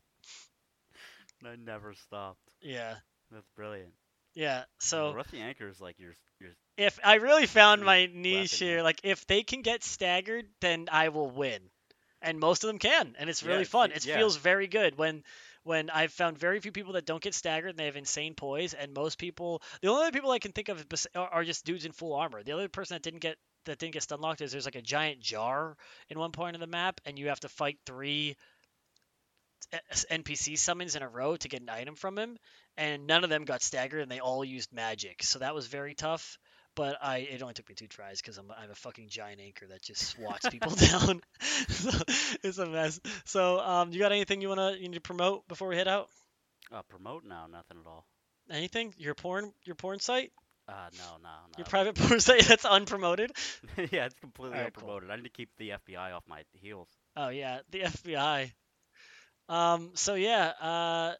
I 1.47 1.55
never 1.55 1.93
stopped. 1.93 2.39
Yeah, 2.61 2.95
That's 3.31 3.47
brilliant. 3.55 3.93
yeah. 4.33 4.63
So. 4.79 5.13
Rusty 5.13 5.39
Anchor 5.39 5.67
is 5.67 5.79
like 5.81 5.99
your 5.99 6.15
your 6.39 6.51
if 6.77 6.99
I 7.03 7.15
really 7.15 7.45
found 7.45 7.83
my 7.83 8.07
niche 8.13 8.57
here, 8.59 8.81
like 8.83 8.99
if 9.03 9.25
they 9.27 9.43
can 9.43 9.61
get 9.61 9.83
staggered, 9.83 10.45
then 10.61 10.87
I 10.91 11.09
will 11.09 11.29
win, 11.29 11.61
and 12.21 12.39
most 12.39 12.63
of 12.63 12.67
them 12.67 12.79
can, 12.79 13.15
and 13.17 13.29
it's 13.29 13.43
really 13.43 13.61
it's- 13.61 13.69
fun. 13.69 13.91
it- 13.91 14.05
yeah. 14.05 14.17
feels 14.17 14.35
very 14.37 14.67
good 14.67 14.97
when 14.97 15.23
when 15.63 15.89
I've 15.89 16.11
found 16.13 16.37
very 16.37 16.59
few 16.59 16.71
people 16.71 16.93
that 16.93 17.07
don't 17.07 17.23
get 17.23 17.33
staggered 17.33 17.71
and 17.71 17.79
they 17.79 17.85
have 17.85 17.95
insane 17.95 18.35
poise, 18.35 18.75
and 18.75 18.93
most 18.93 19.17
people, 19.17 19.63
the 19.81 19.87
only 19.87 20.03
other 20.03 20.11
people 20.11 20.29
I 20.29 20.37
can 20.37 20.51
think 20.51 20.69
of 20.69 20.85
are 21.15 21.43
just 21.43 21.65
dudes 21.65 21.85
in 21.85 21.91
full 21.91 22.13
armor. 22.13 22.43
The 22.43 22.51
other 22.51 22.69
person 22.69 22.93
that 22.95 23.01
didn't 23.01 23.21
get 23.21 23.37
that 23.65 23.79
didn't 23.79 23.93
get 23.93 24.03
stun 24.03 24.21
locked 24.21 24.41
is 24.41 24.51
there's 24.51 24.65
like 24.65 24.75
a 24.75 24.81
giant 24.81 25.21
jar 25.21 25.75
in 26.09 26.19
one 26.19 26.31
point 26.31 26.55
of 26.55 26.59
the 26.59 26.67
map, 26.67 27.01
and 27.05 27.17
you 27.17 27.29
have 27.29 27.39
to 27.39 27.49
fight 27.49 27.79
three 27.85 28.35
NPC 30.11 30.57
summons 30.57 30.95
in 30.95 31.01
a 31.03 31.09
row 31.09 31.35
to 31.35 31.47
get 31.47 31.61
an 31.61 31.69
item 31.69 31.95
from 31.95 32.17
him, 32.17 32.37
and 32.77 33.07
none 33.07 33.23
of 33.23 33.29
them 33.29 33.45
got 33.45 33.61
staggered, 33.61 34.01
and 34.01 34.11
they 34.11 34.19
all 34.19 34.43
used 34.43 34.71
magic. 34.73 35.23
So 35.23 35.39
that 35.39 35.55
was 35.55 35.67
very 35.67 35.93
tough. 35.93 36.37
But 36.75 36.97
I, 37.01 37.19
it 37.19 37.41
only 37.41 37.53
took 37.53 37.69
me 37.69 37.75
two 37.75 37.87
tries 37.87 38.21
because 38.21 38.37
I'm, 38.37 38.51
I'm 38.51 38.69
a 38.69 38.75
fucking 38.75 39.07
giant 39.07 39.39
anchor 39.39 39.65
that 39.67 39.81
just 39.81 40.05
swats 40.09 40.49
people 40.49 40.71
down. 40.75 41.21
so 41.69 41.89
it's 42.43 42.57
a 42.57 42.65
mess. 42.65 42.99
So, 43.23 43.59
um, 43.61 43.93
you 43.93 43.99
got 43.99 44.11
anything 44.11 44.41
you 44.41 44.49
wanna 44.49 44.73
you 44.73 44.89
need 44.89 44.95
to 44.95 44.99
promote 45.01 45.47
before 45.47 45.69
we 45.69 45.77
head 45.77 45.87
out? 45.87 46.09
uh, 46.73 46.81
promote 46.89 47.23
now. 47.23 47.47
Nothing 47.49 47.77
at 47.79 47.87
all. 47.87 48.05
Anything? 48.51 48.93
Your 48.97 49.15
porn, 49.15 49.53
your 49.63 49.75
porn 49.75 49.99
site, 50.01 50.33
Uh, 50.67 50.73
no, 50.97 51.17
no, 51.23 51.29
no. 51.29 51.53
your 51.57 51.65
private 51.65 51.95
porn 51.95 52.19
site 52.19 52.43
that's 52.47 52.65
unpromoted. 52.65 53.29
yeah, 53.93 54.05
it's 54.07 54.15
completely 54.19 54.59
cool. 54.75 54.89
unpromoted. 54.89 55.09
I 55.11 55.15
need 55.15 55.23
to 55.23 55.29
keep 55.29 55.49
the 55.57 55.69
FBI 55.69 56.13
off 56.13 56.23
my 56.27 56.43
heels. 56.51 56.89
Oh 57.15 57.29
yeah, 57.29 57.59
the 57.71 57.79
FBI. 57.83 58.51
Um. 59.49 59.91
So 59.95 60.15
yeah. 60.15 60.51
Uh. 60.59 61.13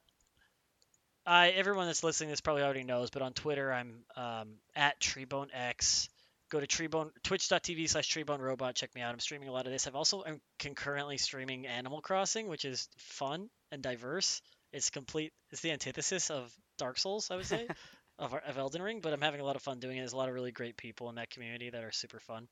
I 1.28 1.50
everyone 1.50 1.88
that's 1.88 2.04
listening 2.04 2.30
this 2.30 2.42
probably 2.42 2.62
already 2.62 2.84
knows, 2.84 3.10
but 3.10 3.22
on 3.22 3.34
Twitter 3.34 3.74
I'm 3.74 4.04
um, 4.16 4.56
at 4.76 5.00
TreeboneX. 5.00 6.08
Go 6.52 6.60
to 6.60 6.68
Treebone 6.68 7.10
Twitch.tv 7.24 7.90
slash 7.90 8.14
Treebone 8.14 8.40
Robot. 8.40 8.76
Check 8.76 8.94
me 8.94 9.02
out. 9.02 9.12
I'm 9.12 9.20
streaming 9.20 9.50
a 9.50 9.52
lot 9.52 9.66
of 9.66 9.72
this. 9.72 9.88
I've 9.88 9.96
also 9.96 10.24
am 10.26 10.40
concurrently 10.60 11.18
streaming 11.18 11.66
Animal 11.66 12.02
Crossing, 12.02 12.48
which 12.48 12.66
is 12.66 12.88
fun 12.98 13.50
and 13.72 13.82
diverse. 13.82 14.42
It's 14.72 14.92
complete. 14.92 15.34
It's 15.52 15.62
the 15.62 15.72
antithesis 15.72 16.30
of 16.30 16.54
Dark 16.78 17.00
Souls, 17.00 17.32
I 17.32 17.38
would 17.38 17.48
say, 17.48 17.68
of, 18.20 18.36
of 18.36 18.58
Elden 18.60 18.84
Ring. 18.84 19.00
But 19.02 19.14
I'm 19.14 19.22
having 19.22 19.42
a 19.42 19.46
lot 19.46 19.56
of 19.56 19.64
fun 19.64 19.80
doing 19.80 19.98
it. 19.98 20.02
There's 20.02 20.14
a 20.14 20.18
lot 20.18 20.30
of 20.30 20.36
really 20.36 20.52
great 20.52 20.78
people 20.78 21.10
in 21.10 21.16
that 21.16 21.32
community 21.32 21.72
that 21.72 21.84
are 21.84 21.92
super 21.92 22.20
fun. 22.20 22.48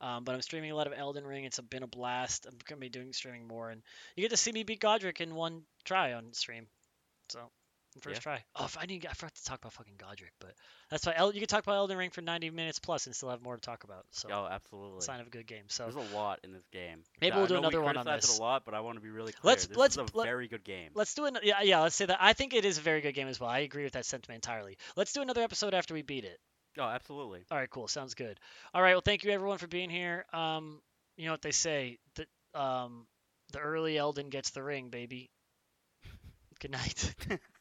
Um, 0.00 0.24
but 0.24 0.34
I'm 0.34 0.42
streaming 0.42 0.70
a 0.70 0.76
lot 0.76 0.86
of 0.86 0.92
Elden 0.96 1.24
Ring. 1.26 1.44
It's 1.44 1.60
been 1.60 1.82
a 1.82 1.86
blast. 1.86 2.46
I'm 2.46 2.58
gonna 2.68 2.80
be 2.80 2.88
doing 2.88 3.12
streaming 3.12 3.46
more, 3.48 3.70
and 3.70 3.82
you 4.16 4.22
get 4.22 4.30
to 4.30 4.36
see 4.36 4.52
me 4.52 4.62
beat 4.64 4.80
Godrick 4.80 5.20
in 5.20 5.34
one 5.34 5.62
try 5.84 6.12
on 6.12 6.32
stream. 6.32 6.66
So 7.30 7.50
first 8.00 8.16
Yeah. 8.16 8.20
try. 8.20 8.44
Oh, 8.56 8.68
I 8.76 8.86
didn't, 8.86 9.06
I 9.08 9.12
forgot 9.12 9.34
to 9.36 9.44
talk 9.44 9.60
about 9.60 9.72
fucking 9.72 9.96
Godrick, 9.96 10.32
but 10.40 10.52
that's 10.90 11.06
why 11.06 11.14
El- 11.14 11.32
you 11.32 11.40
can 11.40 11.46
talk 11.46 11.62
about 11.62 11.76
Elden 11.76 11.96
Ring 11.96 12.10
for 12.10 12.22
90 12.22 12.50
minutes 12.50 12.80
plus 12.80 13.06
and 13.06 13.14
still 13.14 13.30
have 13.30 13.40
more 13.40 13.54
to 13.54 13.60
talk 13.60 13.84
about. 13.84 14.04
So 14.10 14.28
oh, 14.32 14.48
absolutely. 14.50 15.00
sign 15.02 15.20
of 15.20 15.28
a 15.28 15.30
good 15.30 15.46
game. 15.46 15.66
So 15.68 15.84
There's 15.84 16.10
a 16.10 16.14
lot 16.14 16.40
in 16.42 16.52
this 16.52 16.66
game. 16.72 17.04
Maybe 17.20 17.36
we'll 17.36 17.46
do 17.46 17.54
know 17.54 17.60
we 17.60 17.66
another 17.68 17.82
one 17.82 17.96
on 17.96 18.04
this. 18.04 18.34
It 18.34 18.38
a 18.40 18.42
lot, 18.42 18.64
but 18.64 18.74
I 18.74 18.80
want 18.80 18.96
to 18.96 19.00
be 19.00 19.10
really 19.10 19.32
clear. 19.32 19.52
Let's- 19.52 19.66
this 19.66 19.76
let's- 19.76 19.96
is 19.96 20.10
a 20.10 20.16
let- 20.16 20.24
very 20.24 20.48
good 20.48 20.64
game. 20.64 20.90
let's 20.94 21.14
do 21.14 21.26
it. 21.26 21.38
yeah 21.44 21.62
yeah. 21.62 21.80
Let's 21.80 21.94
say 21.94 22.06
that 22.06 22.18
I 22.20 22.32
think 22.32 22.52
it 22.52 22.64
is 22.64 22.78
a 22.78 22.80
very 22.80 23.00
good 23.00 23.14
game 23.14 23.28
as 23.28 23.38
well. 23.38 23.48
I 23.50 23.60
agree 23.60 23.84
with 23.84 23.92
that 23.92 24.06
sentiment 24.06 24.44
entirely. 24.44 24.76
Let's 24.96 25.12
do 25.12 25.22
another 25.22 25.42
episode 25.42 25.72
after 25.72 25.94
we 25.94 26.02
beat 26.02 26.24
it. 26.24 26.40
Oh, 26.78 26.82
absolutely. 26.84 27.44
All 27.50 27.58
right, 27.58 27.70
cool. 27.70 27.88
Sounds 27.88 28.14
good. 28.14 28.38
All 28.74 28.82
right, 28.82 28.94
well, 28.94 29.00
thank 29.00 29.24
you 29.24 29.30
everyone 29.30 29.58
for 29.58 29.66
being 29.68 29.90
here. 29.90 30.24
Um, 30.32 30.80
you 31.16 31.26
know 31.26 31.32
what 31.32 31.42
they 31.42 31.52
say, 31.52 31.98
the 32.16 32.26
um, 32.60 33.06
the 33.52 33.60
early 33.60 33.96
Elden 33.96 34.28
gets 34.28 34.50
the 34.50 34.62
ring, 34.62 34.88
baby. 34.90 35.30
Good 36.60 36.70
night. 36.72 37.14